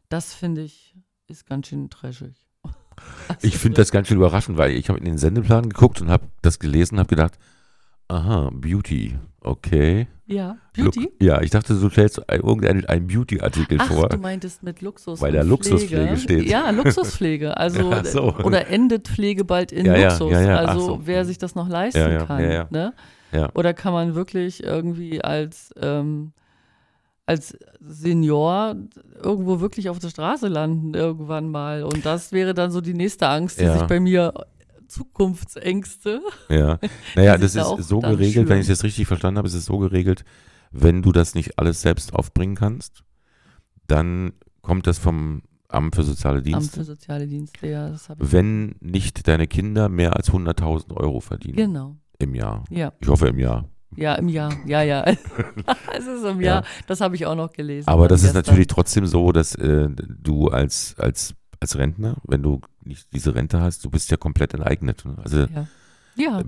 das 0.09 0.33
finde 0.33 0.63
ich 0.63 0.97
ist 1.27 1.47
ganz 1.47 1.69
schön 1.69 1.91
trashig. 1.91 2.35
Also 3.27 3.49
ich 3.49 3.59
finde 3.59 3.79
das 3.79 3.91
ganz 3.91 4.09
schön 4.09 4.19
überraschend, 4.19 4.57
weil 4.57 4.71
ich 4.73 4.89
habe 4.89 4.99
in 5.01 5.05
den 5.05 5.19
Sendeplan 5.19 5.69
geguckt 5.69 6.01
und 6.01 6.11
habe 6.11 6.29
das 6.43 6.61
gelesen, 6.61 6.99
habe 6.99 7.09
gedacht, 7.09 7.39
aha, 8.09 8.51
Beauty, 8.53 9.17
okay. 9.41 10.07
Ja, 10.27 10.57
Beauty? 10.73 11.01
Look, 11.01 11.13
ja, 11.23 11.43
ich 11.43 11.51
dachte, 11.51 11.75
du 11.75 11.91
stellst 11.91 12.21
irgendeinen 12.31 13.07
Beauty-Artikel 13.07 13.79
vor. 13.79 14.09
du 14.09 14.17
meintest 14.17 14.63
mit 14.63 14.81
Luxus. 14.81 15.21
Weil 15.21 15.33
da 15.33 15.43
Luxuspflege 15.43 16.17
steht. 16.17 16.49
Ja, 16.49 16.71
Luxuspflege. 16.71 17.55
Also, 17.65 17.91
ja, 17.91 18.05
so. 18.05 18.35
oder 18.37 18.69
endet 18.69 19.09
Pflege 19.09 19.45
bald 19.45 19.71
in 19.71 19.85
ja, 19.87 20.09
Luxus. 20.09 20.33
Ja, 20.33 20.57
also, 20.57 20.81
so. 20.81 21.01
wer 21.05 21.25
sich 21.25 21.39
das 21.39 21.55
noch 21.55 21.69
leisten 21.69 22.27
kann. 22.27 22.67
Ne? 22.71 22.95
Oder 23.55 23.75
kann 23.75 23.93
man 23.93 24.15
wirklich 24.15 24.63
irgendwie 24.63 25.23
als, 25.23 25.75
ähm, 25.81 26.33
als 27.27 27.57
Senior 27.81 28.77
irgendwo 29.23 29.61
wirklich 29.61 29.89
auf 29.89 29.99
der 29.99 30.09
Straße 30.09 30.49
landen, 30.49 30.95
irgendwann 30.95 31.51
mal. 31.51 31.83
Und 31.83 32.07
das 32.07 32.33
wäre 32.33 32.55
dann 32.55 32.71
so 32.71 32.81
die 32.81 32.95
nächste 32.95 33.29
Angst, 33.29 33.61
die 33.61 33.67
sich 33.67 33.83
bei 33.83 34.01
mir 34.01 34.33
Zukunftsängste. 34.87 36.21
Ja, 36.49 36.79
naja, 37.15 37.39
das 37.39 37.55
ist 37.55 37.89
so 37.89 38.01
geregelt, 38.01 38.33
schüren. 38.33 38.49
wenn 38.49 38.61
ich 38.61 38.67
das 38.67 38.85
richtig 38.85 39.07
verstanden 39.07 39.39
habe, 39.39 39.49
ist 39.49 39.55
es 39.55 39.65
so 39.65 39.79
geregelt, 39.79 40.25
wenn 40.71 41.03
du 41.03 41.13
das 41.13 41.35
nicht 41.35 41.59
alles 41.59 41.83
selbst 41.83 42.15
aufbringen 42.15 42.57
kannst, 42.57 43.05
dann 43.87 44.33
kommt 44.63 44.87
das 44.87 44.99
vom 44.99 45.43
Amt 45.69 45.97
für 45.97 46.03
Soziale 46.03 46.43
Dienste. 46.43 46.65
Amt 46.65 46.75
für 46.75 46.85
Soziale 46.85 47.27
Dienste, 47.27 47.69
ja. 47.69 47.89
Das 47.91 48.09
ich 48.09 48.33
wenn 48.33 48.77
nicht 48.81 49.27
deine 49.29 49.47
Kinder 49.47 49.89
mehr 49.89 50.17
als 50.17 50.31
100.000 50.31 50.97
Euro 50.97 51.21
verdienen. 51.21 51.57
Genau. 51.57 51.97
Im 52.19 52.35
Jahr. 52.35 52.65
Ja. 52.71 52.93
Ich 53.01 53.09
hoffe 53.09 53.29
im 53.29 53.39
Jahr. 53.39 53.69
Ja, 53.97 54.15
im 54.17 54.29
Jahr. 54.29 54.53
Ja, 54.67 54.83
ja. 54.83 55.05
es 55.97 56.07
ist 56.07 56.25
im 56.25 56.41
Jahr. 56.41 56.65
Das 56.87 57.01
habe 57.01 57.15
ich 57.15 57.27
auch 57.27 57.35
noch 57.35 57.53
gelesen. 57.53 57.89
Aber 57.89 58.09
das 58.09 58.23
gestern. 58.23 58.41
ist 58.41 58.47
natürlich 58.47 58.67
trotzdem 58.67 59.07
so, 59.07 59.33
dass 59.33 59.55
äh, 59.55 59.89
du 59.89 60.49
als, 60.49 60.95
als 60.99 61.35
als 61.65 61.79
Rentner, 61.79 62.17
wenn 62.25 62.43
du 62.43 62.61
nicht 62.83 63.09
diese 63.13 63.35
Rente 63.35 63.61
hast, 63.61 63.85
du 63.85 63.91
bist 63.91 64.11
ja 64.11 64.17
komplett 64.17 64.55
enteignet. 64.55 65.05
Ne? 65.05 65.17
Also 65.23 65.41
ja. 65.41 65.67
Ja. 66.17 66.43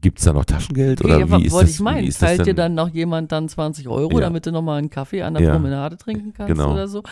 Gibt 0.00 0.18
es 0.18 0.24
da 0.24 0.32
noch 0.32 0.46
Taschengeld 0.46 1.04
oder 1.04 1.18
ja, 1.18 1.30
wie 1.30 1.44
ist 1.44 1.52
wollte 1.52 1.66
das? 1.66 1.74
ich 1.74 1.80
meinen, 1.80 2.10
zahlt 2.10 2.46
dir 2.46 2.54
dann 2.54 2.74
noch 2.74 2.88
jemand 2.88 3.32
dann 3.32 3.50
20 3.50 3.86
Euro, 3.88 4.14
ja. 4.14 4.20
damit 4.20 4.46
du 4.46 4.52
nochmal 4.52 4.78
einen 4.78 4.88
Kaffee 4.88 5.22
an 5.22 5.34
der 5.34 5.42
ja. 5.42 5.52
Promenade 5.52 5.98
trinken 5.98 6.32
kannst 6.32 6.54
genau. 6.54 6.72
oder 6.72 6.88
so? 6.88 7.02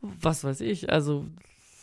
Was 0.00 0.42
weiß 0.42 0.62
ich, 0.62 0.90
also 0.90 1.26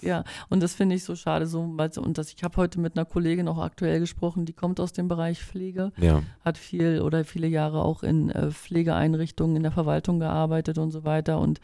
ja, 0.01 0.23
und 0.49 0.61
das 0.61 0.73
finde 0.73 0.95
ich 0.95 1.03
so 1.03 1.15
schade, 1.15 1.47
so, 1.47 1.59
und 1.61 2.17
das, 2.17 2.33
ich 2.33 2.43
habe 2.43 2.57
heute 2.57 2.79
mit 2.79 2.95
einer 2.95 3.05
Kollegin 3.05 3.47
auch 3.47 3.59
aktuell 3.59 3.99
gesprochen, 3.99 4.45
die 4.45 4.53
kommt 4.53 4.79
aus 4.79 4.93
dem 4.93 5.07
Bereich 5.07 5.43
Pflege, 5.43 5.91
ja. 5.97 6.21
hat 6.45 6.57
viel 6.57 7.01
oder 7.01 7.23
viele 7.23 7.47
Jahre 7.47 7.83
auch 7.83 8.03
in 8.03 8.29
äh, 8.29 8.51
Pflegeeinrichtungen 8.51 9.55
in 9.55 9.63
der 9.63 9.71
Verwaltung 9.71 10.19
gearbeitet 10.19 10.77
und 10.77 10.91
so 10.91 11.03
weiter 11.03 11.39
und 11.39 11.61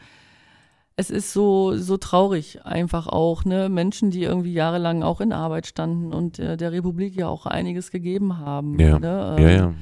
es 0.96 1.10
ist 1.10 1.32
so, 1.32 1.76
so 1.76 1.96
traurig 1.96 2.64
einfach 2.64 3.08
auch, 3.08 3.44
ne? 3.44 3.68
Menschen, 3.68 4.10
die 4.10 4.22
irgendwie 4.22 4.52
jahrelang 4.52 5.02
auch 5.02 5.20
in 5.20 5.32
Arbeit 5.32 5.66
standen 5.66 6.12
und 6.12 6.38
äh, 6.38 6.56
der 6.56 6.72
Republik 6.72 7.16
ja 7.16 7.28
auch 7.28 7.46
einiges 7.46 7.90
gegeben 7.90 8.38
haben. 8.38 8.78
Ja. 8.78 8.98
Ne? 8.98 9.36
Ähm, 9.38 9.44
ja, 9.44 9.50
ja. 9.50 9.74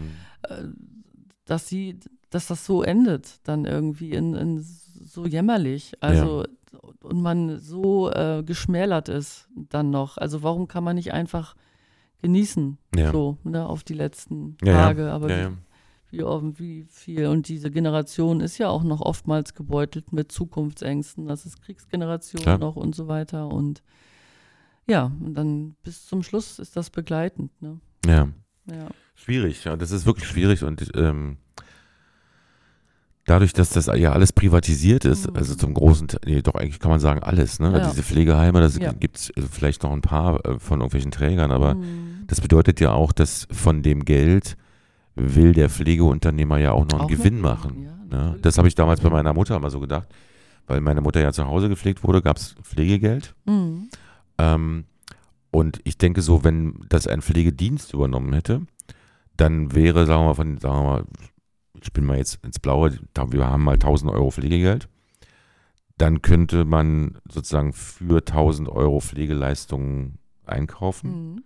Äh, 0.42 0.64
dass 1.44 1.68
sie, 1.68 1.98
dass 2.30 2.46
das 2.46 2.64
so 2.64 2.82
endet, 2.82 3.40
dann 3.44 3.66
irgendwie 3.66 4.12
in, 4.12 4.34
in 4.34 4.60
so 4.60 5.26
jämmerlich. 5.26 5.92
Also 6.00 6.44
ja. 6.44 6.78
und 7.02 7.20
man 7.20 7.58
so 7.58 8.10
äh, 8.10 8.42
geschmälert 8.42 9.10
ist 9.10 9.48
dann 9.54 9.90
noch. 9.90 10.16
Also 10.16 10.42
warum 10.42 10.66
kann 10.66 10.84
man 10.84 10.96
nicht 10.96 11.12
einfach 11.12 11.56
genießen, 12.22 12.78
ja. 12.94 13.12
so, 13.12 13.36
ne, 13.44 13.68
auf 13.68 13.82
die 13.84 13.94
letzten 13.94 14.56
Tage. 14.64 15.10
Aber 15.10 15.28
wie, 15.28 15.48
wie, 16.12 16.22
wie 16.58 16.84
viel. 16.88 17.26
Und 17.26 17.48
diese 17.48 17.70
Generation 17.70 18.40
ist 18.40 18.58
ja 18.58 18.68
auch 18.68 18.84
noch 18.84 19.00
oftmals 19.00 19.54
gebeutelt 19.54 20.12
mit 20.12 20.30
Zukunftsängsten. 20.30 21.26
Das 21.26 21.46
ist 21.46 21.62
Kriegsgeneration 21.62 22.42
Klar. 22.42 22.58
noch 22.58 22.76
und 22.76 22.94
so 22.94 23.08
weiter. 23.08 23.48
Und 23.48 23.82
ja, 24.86 25.12
und 25.20 25.34
dann 25.34 25.74
bis 25.82 26.06
zum 26.06 26.22
Schluss 26.22 26.58
ist 26.58 26.76
das 26.76 26.90
begleitend. 26.90 27.50
Ne? 27.62 27.80
Ja. 28.06 28.28
ja. 28.70 28.88
Schwierig, 29.14 29.64
ja, 29.64 29.76
das 29.76 29.90
ist 29.90 30.06
wirklich 30.06 30.26
schwierig 30.26 30.64
und 30.64 30.90
ähm, 30.96 31.36
dadurch, 33.24 33.52
dass 33.52 33.70
das 33.70 33.86
ja 33.86 34.12
alles 34.12 34.32
privatisiert 34.32 35.04
ist, 35.04 35.30
mhm. 35.30 35.36
also 35.36 35.54
zum 35.54 35.74
großen 35.74 36.08
Teil, 36.08 36.20
nee, 36.26 36.42
doch 36.42 36.54
eigentlich 36.54 36.80
kann 36.80 36.90
man 36.90 37.00
sagen 37.00 37.22
alles, 37.22 37.60
ne? 37.60 37.72
Ja. 37.72 37.88
Diese 37.88 38.02
Pflegeheime, 38.02 38.60
das 38.60 38.78
ja. 38.78 38.92
gibt 38.92 39.18
es 39.18 39.30
äh, 39.30 39.42
vielleicht 39.42 39.82
noch 39.82 39.92
ein 39.92 40.00
paar 40.00 40.44
äh, 40.44 40.58
von 40.58 40.80
irgendwelchen 40.80 41.10
Trägern, 41.10 41.52
aber 41.52 41.74
mhm. 41.74 42.24
das 42.26 42.40
bedeutet 42.40 42.80
ja 42.80 42.92
auch, 42.92 43.12
dass 43.12 43.46
von 43.50 43.82
dem 43.82 44.04
Geld 44.04 44.56
will 45.14 45.52
der 45.52 45.68
Pflegeunternehmer 45.68 46.58
ja 46.58 46.72
auch 46.72 46.84
noch 46.84 46.92
einen 46.94 47.02
auch 47.02 47.08
Gewinn 47.08 47.40
noch? 47.40 47.64
machen. 47.64 47.82
Ja, 47.82 48.18
ne? 48.30 48.38
Das 48.42 48.58
habe 48.58 48.68
ich 48.68 48.74
damals 48.74 49.00
bei 49.00 49.10
meiner 49.10 49.34
Mutter 49.34 49.56
immer 49.56 49.70
so 49.70 49.80
gedacht, 49.80 50.08
weil 50.66 50.80
meine 50.80 51.00
Mutter 51.00 51.20
ja 51.20 51.32
zu 51.32 51.46
Hause 51.46 51.68
gepflegt 51.68 52.04
wurde, 52.04 52.22
gab 52.22 52.36
es 52.36 52.54
Pflegegeld. 52.62 53.34
Mhm. 53.44 53.88
Ähm, 54.38 54.84
und 55.50 55.80
ich 55.84 55.98
denke 55.98 56.22
so, 56.22 56.44
wenn 56.44 56.86
das 56.88 57.06
ein 57.06 57.20
Pflegedienst 57.20 57.92
übernommen 57.92 58.32
hätte, 58.32 58.62
dann 59.36 59.74
wäre, 59.74 60.06
sagen 60.06 60.22
wir 60.22 60.26
mal, 60.28 60.34
von, 60.34 60.58
sagen 60.58 60.76
wir 60.76 60.82
mal, 60.82 61.04
ich 61.82 61.92
bin 61.92 62.04
mal 62.04 62.16
jetzt 62.16 62.42
ins 62.44 62.58
Blaue, 62.58 62.98
wir 63.28 63.46
haben 63.46 63.64
mal 63.64 63.74
1000 63.74 64.10
Euro 64.12 64.30
Pflegegeld, 64.30 64.88
dann 65.98 66.22
könnte 66.22 66.64
man 66.64 67.18
sozusagen 67.30 67.72
für 67.72 68.18
1000 68.18 68.68
Euro 68.68 69.00
Pflegeleistungen 69.00 70.18
einkaufen. 70.46 71.34
Mhm. 71.34 71.44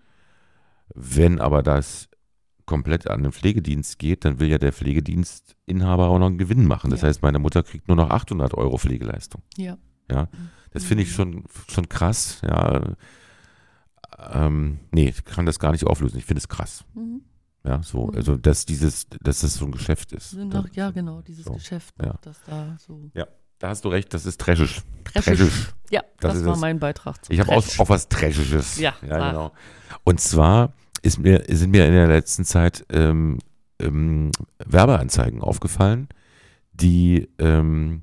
Wenn 0.94 1.40
aber 1.40 1.62
das 1.62 2.08
komplett 2.66 3.08
an 3.08 3.22
den 3.22 3.32
Pflegedienst 3.32 3.98
geht, 3.98 4.24
dann 4.24 4.38
will 4.40 4.48
ja 4.48 4.58
der 4.58 4.72
Pflegedienstinhaber 4.72 6.08
auch 6.08 6.18
noch 6.18 6.26
einen 6.26 6.38
Gewinn 6.38 6.66
machen. 6.66 6.90
Das 6.90 7.02
Ja. 7.02 7.08
heißt, 7.08 7.22
meine 7.22 7.38
Mutter 7.38 7.62
kriegt 7.62 7.88
nur 7.88 7.96
noch 7.96 8.10
800 8.10 8.54
Euro 8.54 8.76
Pflegeleistung. 8.78 9.42
Ja. 9.56 9.78
Ja, 10.10 10.28
das 10.72 10.84
finde 10.84 11.02
ich 11.04 11.12
schon, 11.12 11.44
schon 11.68 11.88
krass. 11.88 12.40
Ja, 12.42 12.94
ähm, 14.32 14.78
nee, 14.92 15.08
ich 15.08 15.24
kann 15.24 15.46
das 15.46 15.58
gar 15.58 15.72
nicht 15.72 15.84
auflösen. 15.84 16.18
Ich 16.18 16.24
finde 16.24 16.38
es 16.38 16.48
krass. 16.48 16.84
Mhm. 16.94 17.22
Ja, 17.64 17.82
so, 17.82 18.06
Mhm. 18.08 18.14
also 18.16 18.36
dass 18.36 18.64
dieses, 18.66 19.08
dass 19.20 19.40
das 19.40 19.54
so 19.54 19.64
ein 19.64 19.72
Geschäft 19.72 20.12
ist. 20.12 20.34
Noch, 20.34 20.68
ja, 20.72 20.90
genau, 20.92 21.22
dieses 21.22 21.44
so, 21.44 21.54
Geschäft, 21.54 21.94
ja. 22.00 22.14
das 22.22 22.40
da 22.46 22.76
so. 22.78 23.10
Da 23.58 23.68
hast 23.70 23.84
du 23.84 23.88
recht, 23.88 24.12
das 24.12 24.26
ist 24.26 24.38
trashisch. 24.40 24.82
Trashisch. 25.04 25.72
Ja, 25.90 26.02
Das 26.20 26.34
das, 26.34 26.44
war 26.44 26.54
es. 26.54 26.60
mein 26.60 26.78
Beitrag 26.78 27.24
zu 27.24 27.32
Ich 27.32 27.40
habe 27.40 27.52
auch, 27.52 27.64
auch 27.78 27.88
was 27.88 28.08
Trashisches. 28.08 28.78
Ja, 28.78 28.94
ja 29.06 29.30
genau. 29.30 29.52
Und 30.04 30.20
zwar 30.20 30.74
ist 31.06 31.18
mir, 31.18 31.44
sind 31.48 31.70
mir 31.70 31.86
in 31.86 31.92
der 31.92 32.08
letzten 32.08 32.44
Zeit 32.44 32.84
ähm, 32.90 33.38
ähm, 33.78 34.32
Werbeanzeigen 34.58 35.40
aufgefallen, 35.40 36.08
die 36.72 37.28
ähm, 37.38 38.02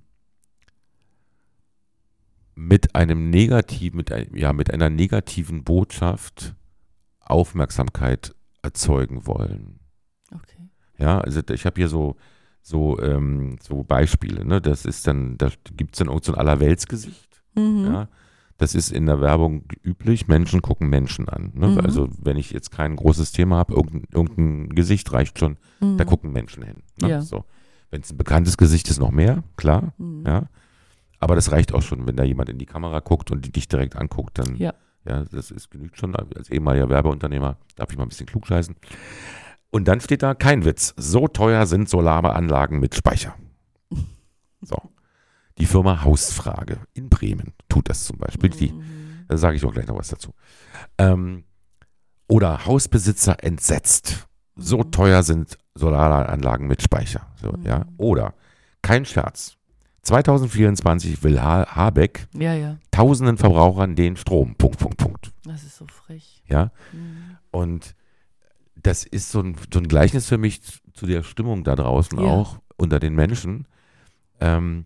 mit 2.55 2.95
einem 2.95 3.29
negativen, 3.29 3.97
mit, 3.97 4.11
ein, 4.11 4.35
ja, 4.35 4.53
mit 4.53 4.73
einer 4.73 4.89
negativen 4.89 5.63
Botschaft 5.63 6.55
Aufmerksamkeit 7.19 8.33
erzeugen 8.61 9.27
wollen. 9.27 9.79
Okay. 10.33 10.69
Ja, 10.97 11.19
also 11.19 11.41
ich 11.49 11.65
habe 11.65 11.81
hier 11.81 11.89
so, 11.89 12.15
so, 12.61 12.99
ähm, 12.99 13.57
so 13.61 13.83
Beispiele. 13.83 14.45
Ne? 14.45 14.61
Das 14.61 14.85
ist 14.85 15.07
dann, 15.07 15.37
da 15.37 15.49
gibt 15.75 15.95
es 15.95 15.99
dann 15.99 16.07
irgend 16.07 16.23
so 16.23 16.33
ein 16.33 16.39
Allerweltsgesicht. 16.39 17.43
Mhm. 17.55 17.85
Ja, 17.85 18.07
das 18.63 18.75
ist 18.75 18.91
in 18.91 19.05
der 19.05 19.19
Werbung 19.19 19.63
üblich. 19.83 20.27
Menschen 20.27 20.61
gucken 20.61 20.89
Menschen 20.89 21.27
an. 21.29 21.51
Ne? 21.53 21.67
Mhm. 21.67 21.79
Also 21.81 22.07
wenn 22.21 22.37
ich 22.37 22.51
jetzt 22.51 22.71
kein 22.71 22.95
großes 22.95 23.31
Thema 23.33 23.57
habe, 23.57 23.73
irgendein, 23.73 24.07
irgendein 24.13 24.69
Gesicht 24.75 25.11
reicht 25.11 25.37
schon, 25.37 25.57
Mhm. 25.81 25.97
da 25.97 26.05
gucken 26.05 26.31
Menschen 26.31 26.63
hin. 26.63 26.77
Ne? 27.01 27.09
Ja. 27.09 27.21
So. 27.21 27.43
Wenn 27.91 28.01
es 28.01 28.11
ein 28.11 28.17
bekanntes 28.17 28.57
Gesicht 28.57 28.89
ist, 28.89 28.99
noch 28.99 29.11
mehr, 29.11 29.43
klar. 29.57 29.93
Mhm. 29.97 30.23
Ja. 30.25 30.43
Aber 31.19 31.35
das 31.35 31.51
reicht 31.51 31.73
auch 31.73 31.81
schon, 31.81 32.07
wenn 32.07 32.15
da 32.15 32.23
jemand 32.23 32.49
in 32.49 32.57
die 32.57 32.65
Kamera 32.65 32.99
guckt 33.01 33.31
und 33.31 33.45
die 33.45 33.51
dich 33.51 33.67
direkt 33.67 33.95
anguckt, 33.95 34.39
dann 34.39 34.55
Ja. 34.55 34.73
ja, 35.05 35.23
das 35.25 35.51
ist 35.51 35.69
genügt 35.69 35.97
schon. 35.97 36.15
Als 36.15 36.49
ehemaliger 36.49 36.89
Werbeunternehmer 36.89 37.57
darf 37.75 37.91
ich 37.91 37.97
mal 37.97 38.03
ein 38.03 38.09
bisschen 38.09 38.25
klugscheißen. 38.27 38.75
Und 39.71 39.87
dann 39.87 39.99
steht 40.01 40.23
da 40.23 40.33
kein 40.35 40.63
Witz. 40.65 40.93
So 40.97 41.27
teuer 41.27 41.65
sind 41.65 41.89
Solaranlagen 41.89 42.79
mit 42.79 42.95
Speicher. 42.95 43.35
So. 44.65 44.77
Die 45.59 45.65
Firma 45.65 46.03
Hausfrage 46.03 46.79
in 46.93 47.09
Bremen 47.09 47.53
tut 47.69 47.89
das 47.89 48.05
zum 48.05 48.17
Beispiel. 48.17 48.49
Die, 48.49 48.71
Mhm. 48.71 49.25
da 49.27 49.37
sage 49.37 49.55
ich 49.57 49.65
auch 49.65 49.73
gleich 49.73 49.87
noch 49.87 49.97
was 49.97 50.07
dazu. 50.09 50.33
Ähm, 50.97 51.43
oder 52.27 52.65
Hausbesitzer 52.65 53.43
entsetzt. 53.43 54.27
So 54.55 54.79
Mhm. 54.79 54.91
teuer 54.91 55.23
sind 55.23 55.57
Solaranlagen 55.75 56.67
mit 56.67 56.81
Speicher. 56.81 57.27
So, 57.41 57.51
Mhm. 57.51 57.65
ja. 57.65 57.85
Oder, 57.97 58.33
kein 58.81 59.05
Scherz. 59.05 59.57
2024 60.01 61.23
will 61.23 61.41
ha 61.41 61.65
Habeck 61.75 62.27
Ja, 62.37 62.53
ja, 62.53 62.77
tausenden 62.91 63.37
Verbrauchern 63.37 63.95
den 63.95 64.17
Strom. 64.17 64.55
Punkt, 64.55 64.77
Punkt, 64.79 64.97
Punkt. 64.97 65.31
das 65.45 65.63
ist 65.63 65.77
so 65.77 65.85
frech. 65.87 66.43
Ja. 66.47 66.71
Mhm. 66.91 67.37
Und 67.51 67.95
das 68.75 69.05
ist 69.05 69.31
so 69.31 69.39
ein, 69.39 69.55
so 69.71 69.79
ein 69.79 69.87
Gleichnis 69.87 70.27
für 70.27 70.37
mich 70.37 70.61
zu, 70.61 70.79
zu 70.93 71.05
der 71.05 71.23
Stimmung 71.23 71.63
da 71.63 71.75
draußen 71.75 72.19
Ja. 72.19 72.25
auch 72.25 72.59
unter 72.75 72.99
den 72.99 73.15
Menschen. 73.15 73.65
Ähm, 74.41 74.85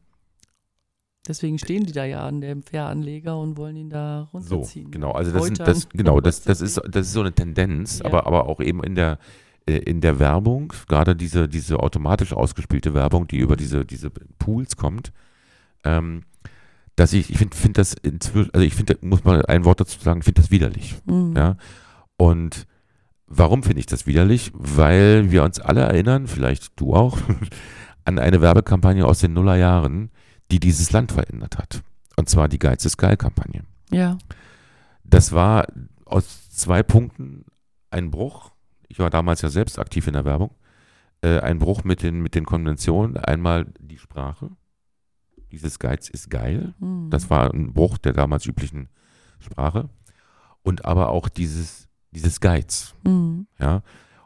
Deswegen 1.27 1.59
stehen 1.59 1.85
die 1.85 1.93
da 1.93 2.05
ja 2.05 2.25
an 2.25 2.41
dem 2.41 2.63
Fähranleger 2.63 3.37
und 3.37 3.57
wollen 3.57 3.75
ihn 3.75 3.89
da 3.89 4.29
so, 4.31 4.55
runterziehen. 4.55 4.91
genau. 4.91 5.11
Also 5.11 5.31
das, 5.31 5.43
sind, 5.45 5.59
das, 5.59 5.89
genau, 5.89 6.21
das, 6.21 6.41
das, 6.43 6.61
ist, 6.61 6.81
das 6.89 7.07
ist 7.07 7.13
so 7.13 7.21
eine 7.21 7.33
Tendenz, 7.33 7.99
Ja. 7.99 8.05
aber, 8.05 8.25
aber 8.27 8.47
auch 8.47 8.59
eben 8.61 8.83
in 8.83 8.95
der, 8.95 9.19
äh, 9.65 9.77
in 9.77 10.01
der 10.01 10.19
Werbung, 10.19 10.73
gerade 10.87 11.15
diese, 11.15 11.47
diese 11.49 11.79
automatisch 11.79 12.33
ausgespielte 12.33 12.93
Werbung, 12.93 13.27
die 13.27 13.37
über 13.37 13.55
diese, 13.57 13.85
diese 13.85 14.09
Pools 14.39 14.77
kommt, 14.77 15.11
ähm, 15.83 16.23
dass 16.95 17.13
ich, 17.13 17.29
ich 17.29 17.37
finde 17.37 17.55
find 17.55 17.77
das 17.77 17.93
inzwischen, 17.93 18.51
also 18.53 18.65
ich 18.65 18.73
finde, 18.73 18.97
muss 19.01 19.23
mal 19.23 19.45
ein 19.45 19.65
Wort 19.65 19.79
dazu 19.79 19.99
sagen, 19.99 20.19
ich 20.19 20.25
finde 20.25 20.41
das 20.41 20.49
widerlich. 20.51 20.95
Mhm. 21.05 21.33
Ja. 21.37 21.57
Und 22.17 22.65
warum 23.27 23.61
finde 23.61 23.79
ich 23.79 23.85
das 23.85 24.07
widerlich? 24.07 24.51
Weil 24.55 25.31
wir 25.31 25.43
uns 25.43 25.59
alle 25.59 25.81
erinnern, 25.81 26.25
vielleicht 26.27 26.79
du 26.79 26.95
auch, 26.95 27.17
an 28.05 28.17
eine 28.17 28.41
Werbekampagne 28.41 29.05
aus 29.05 29.19
den 29.19 29.33
Nullerjahren, 29.33 30.09
die 30.51 30.59
dieses 30.59 30.91
Land 30.91 31.11
verändert 31.11 31.57
hat. 31.57 31.83
Und 32.15 32.29
zwar 32.29 32.47
die 32.47 32.59
Geiz 32.59 32.85
ist 32.85 32.97
geil-Kampagne. 32.97 33.63
Ja. 33.91 34.17
Das 35.03 35.31
war 35.31 35.67
aus 36.05 36.49
zwei 36.49 36.83
Punkten 36.83 37.45
ein 37.91 38.11
Bruch. 38.11 38.51
Ich 38.87 38.99
war 38.99 39.09
damals 39.09 39.41
ja 39.41 39.49
selbst 39.49 39.79
aktiv 39.79 40.07
in 40.07 40.13
der 40.13 40.25
Werbung. 40.25 40.51
Äh, 41.21 41.39
ein 41.39 41.59
Bruch 41.59 41.83
mit 41.83 42.03
den, 42.03 42.21
mit 42.21 42.35
den 42.35 42.45
Konventionen. 42.45 43.17
Einmal 43.17 43.65
die 43.79 43.97
Sprache. 43.97 44.51
Dieses 45.51 45.79
Geiz 45.79 46.09
ist 46.09 46.29
geil. 46.29 46.73
Mhm. 46.79 47.09
Das 47.09 47.29
war 47.29 47.53
ein 47.53 47.73
Bruch 47.73 47.97
der 47.97 48.13
damals 48.13 48.45
üblichen 48.45 48.89
Sprache. 49.39 49.89
Und 50.63 50.85
aber 50.85 51.09
auch 51.09 51.29
dieses, 51.29 51.87
dieses 52.11 52.41
Geiz. 52.41 52.93
Mhm. 53.03 53.47
Ja. 53.59 53.83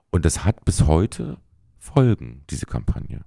Und 0.10 0.26
das 0.26 0.44
hat 0.44 0.66
bis 0.66 0.86
heute 0.88 1.38
Folgen, 1.78 2.44
diese 2.50 2.66
Kampagne. 2.66 3.22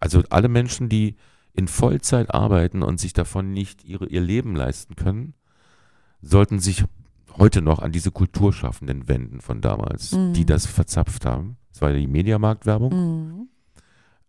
Also 0.00 0.22
alle 0.30 0.48
Menschen, 0.48 0.88
die 0.88 1.16
in 1.58 1.66
Vollzeit 1.68 2.32
arbeiten 2.32 2.82
und 2.82 3.00
sich 3.00 3.12
davon 3.12 3.52
nicht 3.52 3.84
ihre, 3.84 4.06
ihr 4.06 4.20
Leben 4.20 4.54
leisten 4.54 4.94
können, 4.94 5.34
sollten 6.22 6.60
sich 6.60 6.84
heute 7.36 7.62
noch 7.62 7.80
an 7.80 7.90
diese 7.92 8.12
Kulturschaffenden 8.12 9.08
wenden 9.08 9.40
von 9.40 9.60
damals, 9.60 10.12
Mhm. 10.12 10.32
die 10.34 10.46
das 10.46 10.66
verzapft 10.66 11.26
haben. 11.26 11.56
Das 11.72 11.82
war 11.82 11.92
die 11.92 12.06
Mediamarktwerbung. 12.06 12.92
Mhm. 12.92 13.48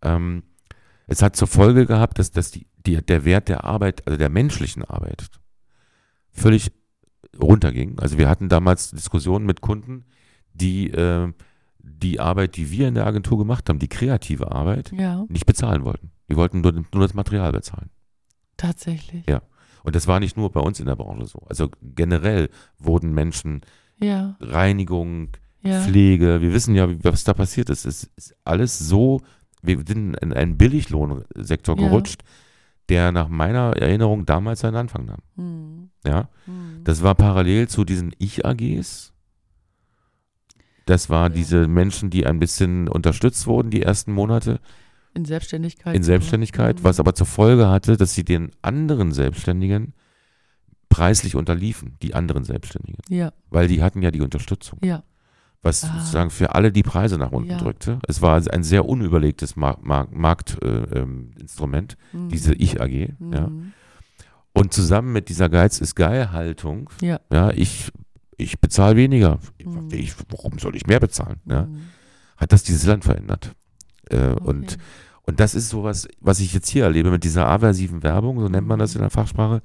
Ähm, 0.02 0.42
es 1.06 1.22
hat 1.22 1.36
zur 1.36 1.48
Folge 1.48 1.86
gehabt, 1.86 2.18
dass, 2.18 2.32
dass 2.32 2.50
die, 2.50 2.66
die, 2.84 2.96
der 3.00 3.24
Wert 3.24 3.48
der 3.48 3.64
Arbeit, 3.64 4.06
also 4.06 4.16
der 4.18 4.28
menschlichen 4.28 4.84
Arbeit, 4.84 5.28
völlig 6.32 6.72
runterging. 7.40 7.98
Also 8.00 8.18
wir 8.18 8.28
hatten 8.28 8.48
damals 8.48 8.90
Diskussionen 8.90 9.46
mit 9.46 9.60
Kunden, 9.60 10.04
die 10.52 10.90
äh, 10.90 11.32
die 11.82 12.18
Arbeit, 12.20 12.56
die 12.56 12.70
wir 12.70 12.88
in 12.88 12.94
der 12.94 13.06
Agentur 13.06 13.38
gemacht 13.38 13.68
haben, 13.68 13.78
die 13.78 13.88
kreative 13.88 14.50
Arbeit, 14.52 14.92
Ja, 14.92 15.24
nicht 15.28 15.46
bezahlen 15.46 15.84
wollten. 15.84 16.09
Die 16.30 16.36
wollten 16.36 16.60
nur, 16.60 16.72
nur 16.72 17.02
das 17.02 17.14
Material 17.14 17.52
bezahlen. 17.52 17.90
tatsächlich. 18.56 19.24
Ja. 19.28 19.42
Und 19.82 19.96
das 19.96 20.06
war 20.06 20.20
nicht 20.20 20.36
nur 20.36 20.52
bei 20.52 20.60
uns 20.60 20.78
in 20.80 20.86
der 20.86 20.96
Branche 20.96 21.24
so. 21.26 21.38
Also 21.48 21.70
generell 21.82 22.50
wurden 22.78 23.12
Menschen 23.14 23.62
Ja, 23.98 24.36
Reinigung, 24.40 25.28
ja. 25.62 25.80
Pflege, 25.82 26.40
wir 26.42 26.52
wissen 26.52 26.74
ja, 26.74 26.86
was 27.02 27.24
da 27.24 27.32
passiert 27.34 27.70
ist. 27.70 27.86
Es 27.86 28.10
ist 28.16 28.36
alles 28.44 28.78
so, 28.78 29.22
wir 29.62 29.78
sind 29.86 30.14
in 30.16 30.32
einen 30.34 30.56
Billiglohnsektor 30.58 31.76
Ja. 31.78 31.88
gerutscht, 31.88 32.22
der 32.90 33.12
nach 33.12 33.28
meiner 33.28 33.76
Erinnerung 33.76 34.26
damals 34.26 34.60
seinen 34.60 34.76
Anfang 34.76 35.06
nahm. 35.06 35.20
Mhm. 35.36 35.90
Ja, 36.06 36.28
Mhm. 36.46 36.84
das 36.84 37.02
war 37.02 37.14
parallel 37.14 37.68
zu 37.68 37.84
diesen 37.84 38.12
Ich-AGs. 38.18 39.12
Das 40.86 41.08
waren 41.08 41.32
Ja. 41.32 41.36
diese 41.38 41.68
Menschen, 41.68 42.10
die 42.10 42.26
ein 42.26 42.38
bisschen 42.38 42.88
unterstützt 42.88 43.46
wurden, 43.46 43.70
die 43.70 43.82
ersten 43.82 44.12
Monate 44.12 44.60
In 45.14 45.24
Selbstständigkeit. 45.24 45.94
in 45.96 46.02
Selbstständigkeit, 46.02 46.84
was 46.84 47.00
aber 47.00 47.14
zur 47.14 47.26
Folge 47.26 47.68
hatte, 47.68 47.96
dass 47.96 48.14
sie 48.14 48.24
den 48.24 48.50
anderen 48.62 49.12
Selbstständigen 49.12 49.92
preislich 50.88 51.34
unterliefen, 51.36 51.96
die 52.02 52.14
anderen 52.14 52.44
Selbstständigen. 52.44 52.98
Ja, 53.08 53.32
Weil 53.50 53.68
die 53.68 53.82
hatten 53.82 54.02
ja 54.02 54.10
die 54.10 54.20
Unterstützung. 54.22 54.78
ja. 54.82 55.02
was 55.62 55.84
Ah. 55.84 55.92
sozusagen 55.98 56.30
für 56.30 56.54
alle 56.54 56.72
die 56.72 56.82
Preise 56.82 57.18
nach 57.18 57.32
unten 57.32 57.50
Ja. 57.50 57.58
drückte. 57.58 57.98
Es 58.08 58.22
war 58.22 58.40
ein 58.50 58.62
sehr 58.62 58.86
unüberlegtes 58.86 59.56
Marktinstrument, 59.56 60.16
Markt, 60.18 60.56
äh, 60.62 60.98
ähm, 61.00 61.34
Mhm. 62.14 62.28
diese 62.30 62.54
Ich-AG. 62.54 63.12
Ja. 63.30 63.46
Mhm. 63.48 63.72
Und 64.54 64.72
zusammen 64.72 65.12
mit 65.12 65.28
dieser 65.28 65.50
Geiz 65.50 65.78
ist 65.78 65.96
Geil-Haltung, 65.96 66.88
Ja. 67.02 67.20
ja, 67.30 67.50
ich, 67.50 67.92
ich 68.38 68.58
bezahle 68.58 68.96
weniger. 68.96 69.38
Mhm. 69.62 69.88
Ich, 69.92 70.14
warum 70.30 70.58
soll 70.58 70.76
ich 70.76 70.86
mehr 70.86 70.98
bezahlen? 70.98 71.40
Ja, 71.44 71.66
Mhm. 71.66 71.82
hat 72.38 72.52
das 72.52 72.62
dieses 72.62 72.86
Land 72.86 73.04
verändert. 73.04 73.52
Äh, 74.10 74.32
und, 74.42 74.72
Okay. 74.72 74.76
und 75.26 75.40
das 75.40 75.54
ist 75.54 75.68
sowas, 75.70 76.08
was 76.20 76.40
ich 76.40 76.52
jetzt 76.52 76.68
hier 76.68 76.84
erlebe 76.84 77.10
mit 77.10 77.24
dieser 77.24 77.46
aversiven 77.46 78.02
Werbung, 78.02 78.40
so 78.40 78.48
nennt 78.48 78.66
man 78.66 78.78
das 78.78 78.94
in 78.94 79.00
der 79.00 79.10
Fachsprache, 79.10 79.62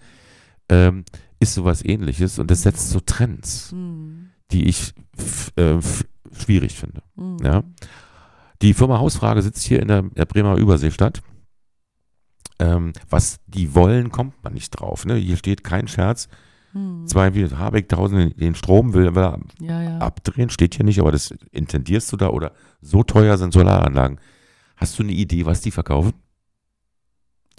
ähm, 0.69 1.03
ist 1.39 1.53
sowas 1.53 1.84
ähnliches 1.84 2.39
und 2.39 2.49
das 2.51 2.63
setzt 2.63 2.89
so 2.89 2.99
Trends, 2.99 3.72
Mhm. 3.72 4.30
die 4.51 4.65
ich 4.67 4.93
äh, 5.57 5.77
schwierig 6.31 6.76
finde. 6.76 7.01
Mhm. 7.15 7.38
Ja. 7.43 7.63
Die 8.61 8.73
Firma 8.73 8.99
Hausfrage 8.99 9.41
sitzt 9.41 9.63
hier 9.63 9.81
in 9.81 9.88
der, 9.89 10.01
der 10.03 10.26
Bremer 10.26 10.55
Überseestadt. 10.57 11.22
Ähm, 12.57 12.93
was 13.09 13.39
die 13.47 13.76
wollen, 13.76 14.11
kommt 14.11 14.41
man 14.43 14.53
nicht 14.53 14.69
drauf. 14.72 15.05
Ne? 15.05 15.15
Hier 15.15 15.35
steht 15.35 15.63
kein 15.63 15.88
Scherz. 15.89 16.30
Mhm. 16.73 17.05
Zwei 17.05 17.34
wie 17.35 17.45
Habeck 17.49 17.89
tausend 17.89 18.39
den 18.39 18.55
Strom 18.55 18.93
will, 18.93 19.13
will 19.13 19.23
er 19.23 19.39
Ja, 19.59 19.81
ja. 19.81 19.97
abdrehen, 19.99 20.49
steht 20.49 20.76
hier 20.76 20.85
nicht, 20.85 20.99
aber 21.01 21.11
das 21.11 21.31
intendierst 21.51 22.11
du 22.13 22.17
da 22.17 22.30
oder 22.30 22.53
so 22.81 23.03
teuer 23.03 23.38
sind 23.38 23.51
Solaranlagen. 23.53 24.19
Hast 24.77 24.97
du 24.99 25.03
eine 25.03 25.14
Idee, 25.14 25.45
was 25.45 25.61
die 25.61 25.72
verkaufen? 25.72 26.14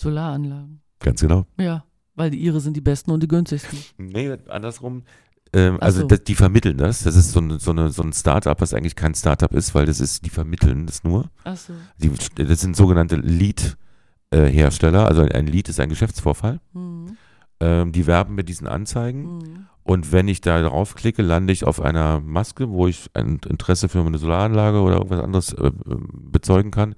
Solaranlagen. 0.01 0.83
Ganz 1.01 1.21
genau. 1.21 1.47
Ja, 1.59 1.85
weil 2.15 2.31
die 2.31 2.39
ihre 2.39 2.61
sind 2.61 2.77
die 2.77 2.81
besten 2.81 3.11
und 3.11 3.23
die 3.23 3.29
günstigsten. 3.29 3.79
Nee, 3.99 4.37
andersrum. 4.49 5.05
Ähm, 5.53 5.79
Ach 5.81 5.87
also 5.87 6.03
so. 6.03 6.07
das, 6.09 6.25
die 6.25 6.35
vermitteln 6.35 6.77
das. 6.77 7.05
Das 7.05 7.17
ist 7.17 7.33
so, 7.33 7.41
eine, 7.41 7.59
so, 7.59 7.71
eine, 7.71 7.91
so 7.91 8.03
ein 8.03 8.13
Startup, 8.13 8.61
was 8.61 8.75
eigentlich 8.75 8.97
kein 8.97 9.15
Startup 9.15 9.53
ist, 9.55 9.75
weil 9.75 9.87
das 9.87 10.01
ist, 10.01 10.25
die 10.25 10.31
vermitteln 10.31 10.87
das 10.87 11.05
nur. 11.05 11.31
Achso. 11.45 11.73
Die, 11.99 12.11
das 12.35 12.61
sind 12.61 12.77
sogenannte 12.77 13.17
Lead-Hersteller. 13.17 15.07
Also 15.07 15.23
ein 15.23 15.47
Lead 15.47 15.69
ist 15.69 15.81
ein 15.81 15.89
Geschäftsvorfall. 15.89 16.61
Mhm. 16.73 17.17
Ähm, 17.61 17.93
die 17.93 18.07
werben 18.07 18.35
mit 18.35 18.49
diesen 18.49 18.67
Anzeigen. 18.67 19.39
Mhm. 19.39 19.67
Und 19.87 20.11
wenn 20.11 20.27
ich 20.27 20.41
da 20.41 20.61
draufklicke, 20.61 21.23
lande 21.23 21.53
ich 21.53 21.63
auf 21.65 21.81
einer 21.81 22.19
Maske, 22.19 22.71
wo 22.71 22.89
ich 22.89 23.09
ein 23.15 23.39
Interesse 23.49 23.89
für 23.89 24.01
eine 24.05 24.19
Solaranlage 24.19 24.81
oder 24.81 24.97
irgendwas 24.97 25.21
anderes 25.23 25.53
äh, 25.53 25.69
äh, 25.69 25.73
bezeugen 26.13 26.73
kann. 26.73 26.97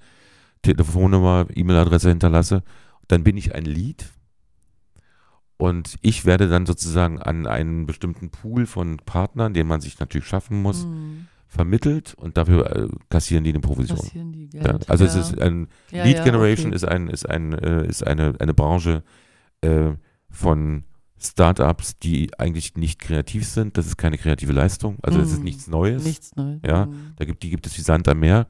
Telefonnummer, 0.62 1.46
E-Mail-Adresse 1.54 2.08
hinterlasse. 2.08 2.62
Dann 3.06 3.24
bin 3.24 3.36
ich 3.36 3.54
ein 3.54 3.66
Lead. 3.66 4.06
Und 5.58 5.96
ich 6.00 6.24
werde 6.24 6.48
dann 6.48 6.64
sozusagen 6.64 7.20
an 7.20 7.46
einen 7.46 7.84
bestimmten 7.84 8.30
Pool 8.30 8.64
von 8.64 8.96
Partnern, 9.04 9.52
den 9.52 9.66
man 9.66 9.82
sich 9.82 10.00
natürlich 10.00 10.26
schaffen 10.26 10.62
muss, 10.62 10.86
Mhm. 10.86 11.26
vermittelt 11.46 12.14
und 12.14 12.38
dafür 12.38 12.74
äh, 12.74 12.88
kassieren 13.10 13.44
die 13.44 13.50
eine 13.50 13.60
Provision. 13.60 13.98
Kassieren 13.98 14.32
die 14.32 14.48
Geld. 14.48 14.64
Ja, 14.66 14.78
also 14.88 15.04
ja. 15.04 15.10
es 15.10 15.16
ist 15.16 15.38
ein 15.38 15.68
Ja, 15.90 16.04
Lead 16.04 16.24
Generation 16.24 16.68
okay. 16.68 16.76
ist 16.76 16.84
ein 16.88 17.08
ist 17.08 17.28
ein 17.28 17.52
äh, 17.52 17.86
ist 17.86 18.06
eine 18.06 18.34
eine 18.38 18.54
Branche 18.54 19.02
äh, 19.60 19.90
von 20.30 20.84
Startups, 21.20 21.98
die 21.98 22.30
eigentlich 22.38 22.76
nicht 22.76 23.00
kreativ 23.00 23.46
sind. 23.46 23.76
Das 23.76 23.86
ist 23.86 23.96
keine 23.98 24.18
kreative 24.18 24.52
Leistung. 24.52 24.98
Also 25.02 25.20
es 25.20 25.32
ist 25.32 25.38
Mhm. 25.38 25.44
nichts 25.44 25.66
Neues. 25.68 26.04
Nichts 26.04 26.36
Neues. 26.36 26.60
Ja. 26.66 26.86
Mhm. 26.86 27.12
Da 27.16 27.24
gibt, 27.24 27.42
die 27.42 27.50
gibt 27.50 27.66
es 27.66 27.76
wie 27.76 27.82
Sand 27.82 28.08
am 28.08 28.20
Meer. 28.20 28.46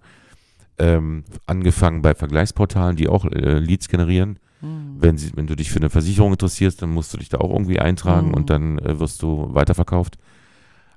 Ähm, 0.80 1.24
angefangen 1.46 2.02
bei 2.02 2.14
Vergleichsportalen, 2.14 2.96
die 2.96 3.08
auch 3.08 3.24
äh, 3.24 3.58
Leads 3.58 3.88
generieren. 3.88 4.38
Mhm. 4.60 4.96
Wenn, 4.98 5.18
sie, 5.18 5.32
wenn 5.34 5.46
du 5.48 5.56
dich 5.56 5.70
für 5.70 5.78
eine 5.80 5.90
Versicherung 5.90 6.32
interessierst, 6.32 6.80
dann 6.82 6.90
musst 6.90 7.12
du 7.12 7.18
dich 7.18 7.28
da 7.28 7.38
auch 7.38 7.50
irgendwie 7.50 7.80
eintragen 7.80 8.28
Mhm. 8.28 8.34
und 8.34 8.50
dann 8.50 8.78
äh, 8.78 9.00
wirst 9.00 9.22
du 9.22 9.48
weiterverkauft. 9.54 10.18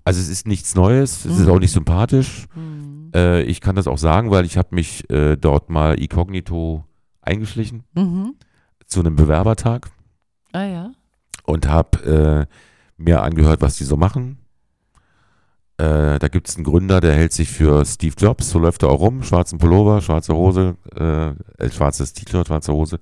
Also 0.03 0.19
es 0.19 0.30
ist 0.30 0.48
nichts 0.48 0.76
Neues, 0.76 1.26
es 1.26 1.38
ist 1.38 1.45
Mhm. 1.45 1.52
auch 1.52 1.60
nicht 1.60 1.72
sympathisch. 1.72 2.45
Mhm. 2.56 3.11
Äh, 3.15 3.43
ich 3.43 3.61
kann 3.61 3.76
das 3.76 3.88
auch 3.88 3.98
sagen, 3.98 4.30
weil 4.31 4.45
ich 4.45 4.57
habe 4.57 4.69
mich 4.76 5.10
äh, 5.10 5.35
dort 5.35 5.69
mal 5.69 5.93
inkognito 5.99 6.84
eingeschlichen 7.22 7.84
Mhm. 7.95 8.34
zu 8.85 8.99
einem 8.99 9.15
Bewerbertag 9.15 9.89
Ah 10.53 10.64
ja. 10.65 10.91
Und 11.43 11.68
habe 11.68 12.47
äh, 12.49 12.55
mir 12.97 13.22
angehört, 13.23 13.61
was 13.61 13.77
die 13.77 13.84
so 13.84 13.97
machen. 13.97 14.38
Äh, 15.77 16.19
da 16.19 16.27
gibt 16.27 16.47
es 16.47 16.55
einen 16.55 16.63
Gründer, 16.65 17.01
der 17.01 17.13
hält 17.13 17.34
sich 17.34 17.49
für 17.49 17.84
Steve 17.85 18.13
Jobs, 18.18 18.49
so 18.51 18.59
läuft 18.59 18.84
er 18.84 18.89
auch 18.89 18.99
rum, 18.99 19.23
schwarzen 19.23 19.57
Pullover, 19.57 20.01
schwarze 20.01 20.35
Hose, 20.35 20.76
äh, 20.95 21.30
äh, 21.63 21.72
schwarzes 21.72 22.13
T-Shirt, 22.13 22.47
schwarze 22.47 22.73
Hose. 22.73 22.99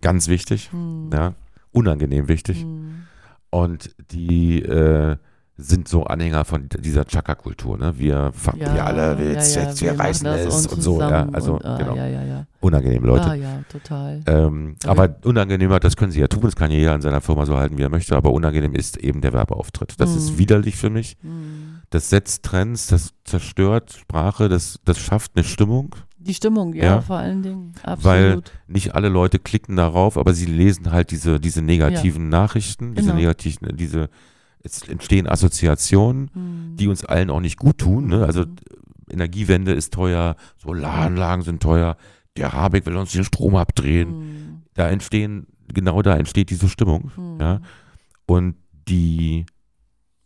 Ganz 0.00 0.28
wichtig, 0.28 0.70
Mhm. 0.72 1.10
ja, 1.12 1.34
unangenehm 1.70 2.26
wichtig. 2.28 2.64
Mhm. 2.64 3.04
Und 3.50 3.94
die 4.10 4.62
äh, 4.62 5.16
sind 5.60 5.88
so 5.88 6.04
Anhänger 6.04 6.44
von 6.44 6.68
dieser 6.78 7.04
Chaka-Kultur, 7.04 7.76
ne? 7.76 7.92
Wir, 7.98 8.30
fa- 8.32 8.54
wir 8.56 8.84
alle, 8.84 9.18
wir, 9.18 9.32
jetzt, 9.32 9.56
jetzt, 9.56 9.82
wir, 9.82 9.90
machen 9.94 10.06
reißen 10.06 10.26
es 10.28 10.66
und, 10.68 10.80
so, 10.80 11.00
ja. 11.00 11.28
Also, 11.32 11.54
und, 11.54 11.64
ah, 11.64 11.76
genau, 11.76 11.96
Ja, 11.96 12.06
ja, 12.06 12.22
ja. 12.24 12.46
unangenehme 12.60 13.06
Leute. 13.08 13.24
Ah 13.30 13.34
ja, 13.34 13.60
total. 13.68 14.20
Ähm, 14.26 14.76
Aber- 14.86 15.02
aber 15.02 15.16
unangenehmer, 15.24 15.80
das 15.80 15.96
können 15.96 16.12
sie 16.12 16.20
ja 16.20 16.28
tun, 16.28 16.42
das 16.42 16.54
kann 16.54 16.70
ja 16.70 16.78
jeder 16.78 16.94
in 16.94 17.02
seiner 17.02 17.20
Firma 17.20 17.44
so 17.44 17.56
halten, 17.56 17.76
wie 17.76 17.82
er 17.82 17.88
möchte, 17.88 18.16
aber 18.16 18.32
unangenehm 18.32 18.74
ist 18.76 18.98
eben 18.98 19.20
der 19.20 19.32
Werbeauftritt. 19.32 19.94
Das 19.98 20.14
ist 20.14 20.34
Mhm. 20.34 20.38
widerlich 20.38 20.76
für 20.76 20.90
mich. 20.90 21.16
Mhm. 21.22 21.80
Das 21.90 22.08
setzt 22.08 22.44
Trends, 22.44 22.86
das 22.86 23.12
zerstört 23.24 23.90
Sprache, 23.92 24.48
das, 24.48 24.78
das 24.84 24.98
schafft 25.00 25.32
eine 25.34 25.42
Stimmung. 25.44 25.96
Die 26.20 26.34
Stimmung, 26.34 26.72
ja, 26.74 26.84
Ja. 26.84 27.00
vor 27.00 27.16
allen 27.16 27.42
Dingen. 27.42 27.72
Weil- 28.02 28.26
Absolut. 28.26 28.52
Nicht 28.68 28.94
alle 28.94 29.08
Leute 29.08 29.40
klicken 29.40 29.74
darauf, 29.74 30.16
aber 30.18 30.34
sie 30.34 30.46
lesen 30.46 30.92
halt 30.92 31.10
diese, 31.10 31.40
diese 31.40 31.62
negativen 31.62 32.28
Nachrichten, 32.28 32.94
diese 32.94 33.08
Genau. 33.08 33.18
negativen, 33.18 33.76
diese, 33.76 34.08
es 34.62 34.82
entstehen 34.88 35.26
Assoziationen, 35.28 36.30
Mhm. 36.34 36.76
die 36.76 36.88
uns 36.88 37.04
allen 37.04 37.30
auch 37.30 37.40
nicht 37.40 37.58
gut 37.58 37.78
tun. 37.78 38.08
Ne? 38.08 38.24
Also 38.24 38.42
Mhm. 38.46 38.56
Energiewende 39.10 39.72
ist 39.72 39.94
teuer, 39.94 40.36
Solaranlagen 40.58 41.42
sind 41.42 41.62
teuer, 41.62 41.96
der 42.36 42.52
Habeck 42.52 42.84
will 42.86 42.96
uns 42.96 43.12
den 43.12 43.24
Strom 43.24 43.56
abdrehen. 43.56 44.18
Mhm. 44.18 44.62
Da 44.74 44.88
entstehen, 44.88 45.46
genau 45.72 46.02
da 46.02 46.16
entsteht 46.16 46.50
diese 46.50 46.68
Stimmung. 46.68 47.10
Mhm. 47.16 47.40
Ja. 47.40 47.60
Und 48.26 48.56
die, 48.88 49.46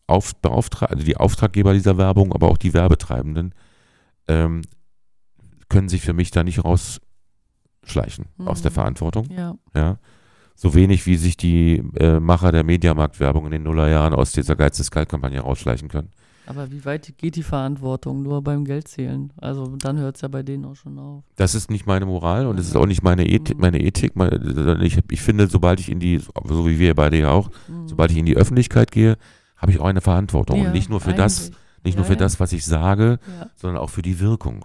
Auf, 0.09 0.35
Beauftra 0.37 0.87
also 0.87 1.05
die 1.05 1.17
Auftraggeber 1.17 1.73
dieser 1.73 1.97
Werbung, 1.97 2.33
aber 2.33 2.49
auch 2.49 2.59
die 2.59 2.75
Werbetreibenden, 2.75 3.55
ähm, 4.29 4.63
können 5.69 5.89
sich 5.89 6.03
für 6.03 6.13
mich 6.13 6.31
da 6.33 6.43
nicht 6.45 6.63
rausschleichen 6.65 8.27
aus 8.45 8.61
der 8.63 8.71
Mhm. 8.73 8.75
Verantwortung. 8.75 9.31
Ja. 9.31 9.55
Ja. 9.75 9.99
So 10.55 10.75
wenig 10.75 11.07
wie 11.07 11.17
sich 11.17 11.37
die 11.37 11.83
äh, 11.99 12.21
Macher 12.21 12.53
der 12.53 12.65
Mediamarktwerbung 12.65 13.47
in 13.47 13.53
den 13.53 13.63
Nullerjahren 13.65 14.15
aus 14.15 14.33
dieser 14.33 14.55
Geiz 14.57 14.77
des 14.77 14.91
Kalt-Kampagne 14.91 15.41
rausschleichen 15.41 15.89
können. 15.89 16.11
Aber 16.47 16.71
wie 16.73 16.85
weit 16.85 17.17
geht 17.19 17.37
die 17.37 17.43
Verantwortung 17.45 18.23
nur 18.23 18.43
beim 18.43 18.65
Geldzählen? 18.65 19.33
Also 19.37 19.77
dann 19.77 19.97
hört 19.99 20.17
es 20.17 20.23
ja 20.23 20.29
bei 20.29 20.43
denen 20.43 20.65
auch 20.65 20.75
schon 20.75 20.99
auf. 20.99 21.23
Das 21.37 21.55
ist 21.55 21.71
nicht 21.71 21.87
meine 21.87 22.05
Moral 22.05 22.47
und 22.47 22.59
es 22.59 22.67
ist 22.67 22.77
auch 22.77 22.87
nicht 22.87 23.03
meine 23.03 23.27
Ethik. 23.29 23.59
Meine 23.59 23.81
Ethik 23.81 24.17
meine, 24.17 24.85
ich, 24.85 24.99
ich 25.11 25.23
finde, 25.23 25.47
sobald 25.47 25.79
ich 25.81 25.89
in 25.89 26.01
die, 26.01 26.19
so 26.19 26.67
wie 26.67 26.79
wir 26.81 26.95
beide 26.95 27.19
ja 27.19 27.31
auch, 27.31 27.49
Mhm. 27.69 27.87
sobald 27.89 28.11
ich 28.11 28.19
in 28.19 28.27
die 28.27 28.37
Öffentlichkeit 28.37 28.91
gehe, 28.91 29.17
habe 29.57 29.71
ich 29.73 29.79
auch 29.81 29.85
eine 29.85 30.01
Verantwortung. 30.01 30.59
Ja, 30.61 30.67
und 30.67 30.73
nicht 30.73 30.91
nur 30.91 31.01
für 31.01 31.15
das, 31.15 31.45
eigentlich. 31.47 31.57
nicht 31.85 31.95
nur 31.97 32.05
Ja, 32.05 32.09
für 32.09 32.15
ja. 32.15 32.19
das, 32.19 32.41
was 32.41 32.53
ich 32.53 32.65
sage, 32.67 33.21
sondern 33.55 33.81
auch 33.81 33.91
für 33.91 34.03
die 34.03 34.19
Wirkung 34.19 34.65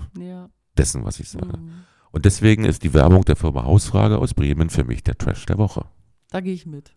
dessen, 0.77 1.05
was 1.05 1.19
ich 1.19 1.29
sage. 1.29 1.57
Mhm. 1.59 1.69
Und 2.11 2.25
deswegen 2.25 2.63
ist 2.65 2.83
die 2.83 2.93
Werbung 2.93 3.25
der 3.25 3.35
Firma 3.35 3.63
Hausfrage 3.63 4.17
aus 4.17 4.33
Bremen 4.33 4.69
für 4.69 4.83
mich 4.83 5.03
der 5.03 5.17
Trash 5.17 5.45
der 5.45 5.57
Woche. 5.57 5.85
Da 6.29 6.41
gehe 6.41 6.53
ich 6.53 6.65
mit. 6.65 6.93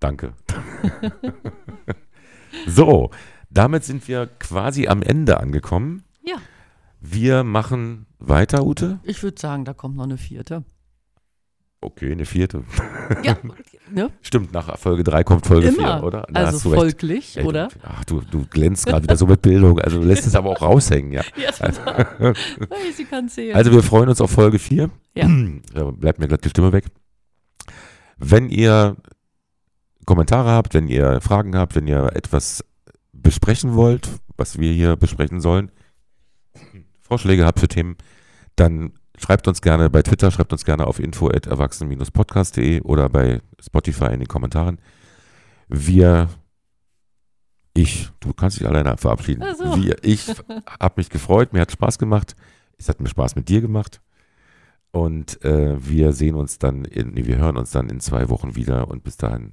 Danke. 0.00 0.32
so, 2.66 3.10
damit 3.50 3.84
sind 3.84 4.06
wir 4.08 4.26
quasi 4.38 4.86
am 4.88 5.02
Ende 5.02 5.40
angekommen. 5.40 6.04
Ja. 6.24 6.36
Wir 7.00 7.44
machen 7.44 8.06
weiter, 8.18 8.64
Ute. 8.64 9.00
Ich 9.02 9.22
würde 9.22 9.40
sagen, 9.40 9.64
da 9.64 9.74
kommt 9.74 9.96
noch 9.96 10.04
eine 10.04 10.18
vierte. 10.18 10.64
Okay, 11.80 12.10
eine 12.10 12.24
vierte. 12.26 12.64
Ja, 13.22 13.36
ne? 13.92 14.10
Stimmt, 14.20 14.52
nach 14.52 14.76
Folge 14.78 15.04
3 15.04 15.22
kommt 15.22 15.46
Folge 15.46 15.70
4, 15.70 15.78
Immer. 15.78 16.02
oder? 16.02 16.26
Da 16.28 16.44
Also 16.46 16.70
du 16.70 16.74
folglich, 16.74 17.36
Ey, 17.36 17.42
du- 17.44 17.48
oder? 17.50 17.68
Ach, 17.82 18.04
du, 18.04 18.20
du 18.20 18.44
glänzt 18.46 18.86
gerade 18.86 19.04
wieder 19.04 19.16
so 19.16 19.26
mit 19.26 19.42
Bildung. 19.42 19.78
Also 19.78 20.00
du 20.00 20.04
lässt 20.06 20.26
es 20.26 20.34
aber 20.34 20.50
auch 20.50 20.60
raushängen, 20.60 21.12
ja. 21.12 21.22
Ja, 21.36 21.52
total. 21.52 22.06
Hey, 22.70 22.92
Sie 22.92 23.04
kann 23.04 23.28
zählen. 23.28 23.54
Also 23.54 23.70
wir 23.72 23.82
freuen 23.84 24.08
uns 24.08 24.20
auf 24.20 24.30
Folge 24.30 24.58
4. 24.58 24.90
Ja. 25.14 25.28
Da 25.72 25.84
bleibt 25.92 26.18
mir 26.18 26.26
glatt 26.26 26.44
die 26.44 26.50
Stimme 26.50 26.72
weg. 26.72 26.84
Wenn 28.18 28.48
ihr 28.48 28.96
Kommentare 30.04 30.50
habt, 30.50 30.74
wenn 30.74 30.88
ihr 30.88 31.20
Fragen 31.20 31.56
habt, 31.56 31.76
wenn 31.76 31.86
ihr 31.86 32.10
etwas 32.16 32.64
besprechen 33.12 33.74
wollt, 33.74 34.08
was 34.36 34.58
wir 34.58 34.72
hier 34.72 34.96
besprechen 34.96 35.40
sollen, 35.40 35.70
Vorschläge 37.02 37.46
habt 37.46 37.60
für 37.60 37.68
Themen, 37.68 37.96
dann 38.56 38.92
schreibt 39.18 39.48
uns 39.48 39.60
gerne 39.60 39.90
bei 39.90 40.02
Twitter, 40.02 40.30
schreibt 40.30 40.52
uns 40.52 40.64
gerne 40.64 40.86
auf 40.86 40.98
info@erwachsen-podcast.de 40.98 42.80
oder 42.82 43.08
bei 43.08 43.40
Spotify 43.60 44.06
in 44.06 44.20
den 44.20 44.28
Kommentaren. 44.28 44.80
Wir 45.68 46.28
ich, 47.78 48.08
du 48.18 48.32
kannst 48.32 48.58
dich 48.58 48.66
alleine 48.66 48.96
verabschieden. 48.96 49.44
So. 49.56 49.76
Wir, 49.80 49.96
ich 50.02 50.28
habe 50.80 50.94
mich 50.96 51.10
gefreut, 51.10 51.52
mir 51.52 51.60
hat 51.60 51.70
Spaß 51.70 51.98
gemacht. 51.98 52.34
Es 52.76 52.88
hat 52.88 53.00
mir 53.00 53.08
Spaß 53.08 53.36
mit 53.36 53.48
dir 53.48 53.60
gemacht. 53.60 54.00
Und 54.90 55.44
äh, 55.44 55.76
wir 55.78 56.12
sehen 56.12 56.34
uns 56.34 56.58
dann, 56.58 56.84
in, 56.84 57.10
nee, 57.10 57.26
wir 57.26 57.36
hören 57.36 57.56
uns 57.56 57.70
dann 57.70 57.88
in 57.88 58.00
zwei 58.00 58.28
Wochen 58.30 58.56
wieder 58.56 58.88
und 58.88 59.04
bis 59.04 59.16
dahin 59.16 59.52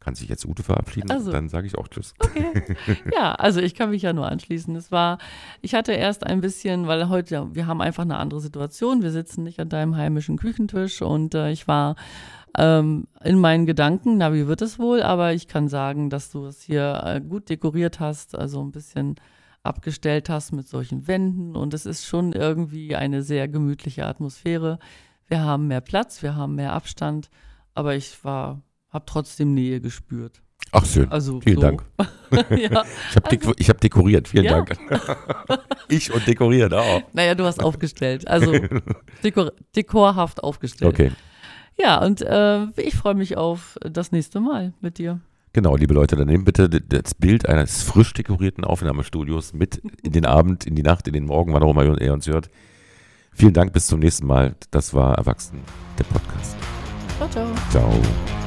kann 0.00 0.14
sich 0.14 0.28
jetzt 0.28 0.46
Ute 0.46 0.62
verabschieden. 0.62 1.10
Also. 1.10 1.30
Dann 1.30 1.48
sage 1.48 1.66
ich 1.66 1.76
auch 1.76 1.86
Tschüss. 1.88 2.14
Okay. 2.18 2.76
Ja, 3.14 3.34
also 3.34 3.60
ich 3.60 3.74
kann 3.74 3.90
mich 3.90 4.02
ja 4.02 4.12
nur 4.12 4.26
anschließen. 4.26 4.74
Es 4.74 4.90
war, 4.90 5.18
ich 5.60 5.74
hatte 5.74 5.92
erst 5.92 6.26
ein 6.26 6.40
bisschen, 6.40 6.86
weil 6.86 7.08
heute, 7.08 7.48
wir 7.52 7.66
haben 7.66 7.80
einfach 7.80 8.02
eine 8.02 8.16
andere 8.16 8.40
Situation. 8.40 9.02
Wir 9.02 9.10
sitzen 9.10 9.44
nicht 9.44 9.60
an 9.60 9.68
deinem 9.68 9.96
heimischen 9.96 10.38
Küchentisch 10.38 11.02
und 11.02 11.34
äh, 11.34 11.50
ich 11.50 11.68
war 11.68 11.96
ähm, 12.56 13.06
in 13.22 13.38
meinen 13.38 13.66
Gedanken, 13.66 14.16
na, 14.16 14.32
wie 14.32 14.46
wird 14.46 14.62
es 14.62 14.78
wohl? 14.78 15.02
Aber 15.02 15.34
ich 15.34 15.48
kann 15.48 15.68
sagen, 15.68 16.10
dass 16.10 16.30
du 16.30 16.46
es 16.46 16.62
hier 16.62 17.02
äh, 17.04 17.20
gut 17.20 17.48
dekoriert 17.48 18.00
hast, 18.00 18.36
also 18.36 18.62
ein 18.62 18.72
bisschen 18.72 19.16
abgestellt 19.62 20.30
hast 20.30 20.52
mit 20.52 20.66
solchen 20.66 21.06
Wänden 21.06 21.54
und 21.54 21.74
es 21.74 21.84
ist 21.84 22.06
schon 22.06 22.32
irgendwie 22.32 22.96
eine 22.96 23.22
sehr 23.22 23.46
gemütliche 23.46 24.06
Atmosphäre. 24.06 24.78
Wir 25.26 25.42
haben 25.42 25.68
mehr 25.68 25.82
Platz, 25.82 26.22
wir 26.22 26.34
haben 26.34 26.54
mehr 26.54 26.72
Abstand, 26.72 27.28
aber 27.74 27.94
ich 27.94 28.24
war, 28.24 28.62
habe 28.90 29.04
trotzdem 29.06 29.54
Nähe 29.54 29.80
gespürt. 29.80 30.42
Ach, 30.72 30.84
schön. 30.84 31.10
Also 31.10 31.40
Vielen 31.40 31.56
so. 31.56 31.62
Dank. 31.62 31.84
ja. 32.50 32.84
Ich 33.10 33.16
habe 33.16 33.28
deko 33.30 33.52
ich 33.56 33.68
hab 33.68 33.80
dekoriert. 33.80 34.28
Vielen 34.28 34.44
Ja. 34.44 34.62
Dank. 34.62 34.78
ich 35.88 36.12
und 36.12 36.26
dekoriert 36.26 36.72
auch. 36.74 37.02
Naja, 37.12 37.34
du 37.34 37.44
hast 37.44 37.62
aufgestellt. 37.62 38.28
Also 38.28 38.52
dekor 39.24 39.52
dekorhaft 39.74 40.42
aufgestellt. 40.42 40.92
Okay. 40.92 41.12
Ja, 41.78 42.04
und 42.04 42.20
äh, 42.22 42.66
ich 42.76 42.94
freue 42.94 43.14
mich 43.14 43.36
auf 43.36 43.78
das 43.82 44.12
nächste 44.12 44.38
Mal 44.40 44.74
mit 44.80 44.98
dir. 44.98 45.20
Genau, 45.52 45.74
liebe 45.74 45.94
Leute, 45.94 46.14
dann 46.14 46.28
nehmt 46.28 46.44
bitte 46.44 46.68
das 46.68 47.14
Bild 47.14 47.48
eines 47.48 47.82
frisch 47.82 48.12
dekorierten 48.12 48.64
Aufnahmestudios 48.64 49.52
mit 49.52 49.82
in 50.02 50.12
den 50.12 50.24
Abend, 50.24 50.64
in 50.64 50.76
die 50.76 50.82
Nacht, 50.82 51.08
in 51.08 51.14
den 51.14 51.24
Morgen, 51.24 51.52
wann 51.52 51.62
auch 51.64 51.70
immer 51.70 52.00
ihr 52.00 52.12
uns 52.12 52.28
hört. 52.28 52.50
Vielen 53.32 53.54
Dank, 53.54 53.72
bis 53.72 53.88
zum 53.88 53.98
nächsten 53.98 54.26
Mal. 54.26 54.54
Das 54.70 54.94
war 54.94 55.16
Erwachsen, 55.16 55.60
der 55.98 56.04
Podcast. 56.04 56.56
Ciao, 57.16 57.28
ciao. 57.28 57.48
Ciao. 57.70 58.39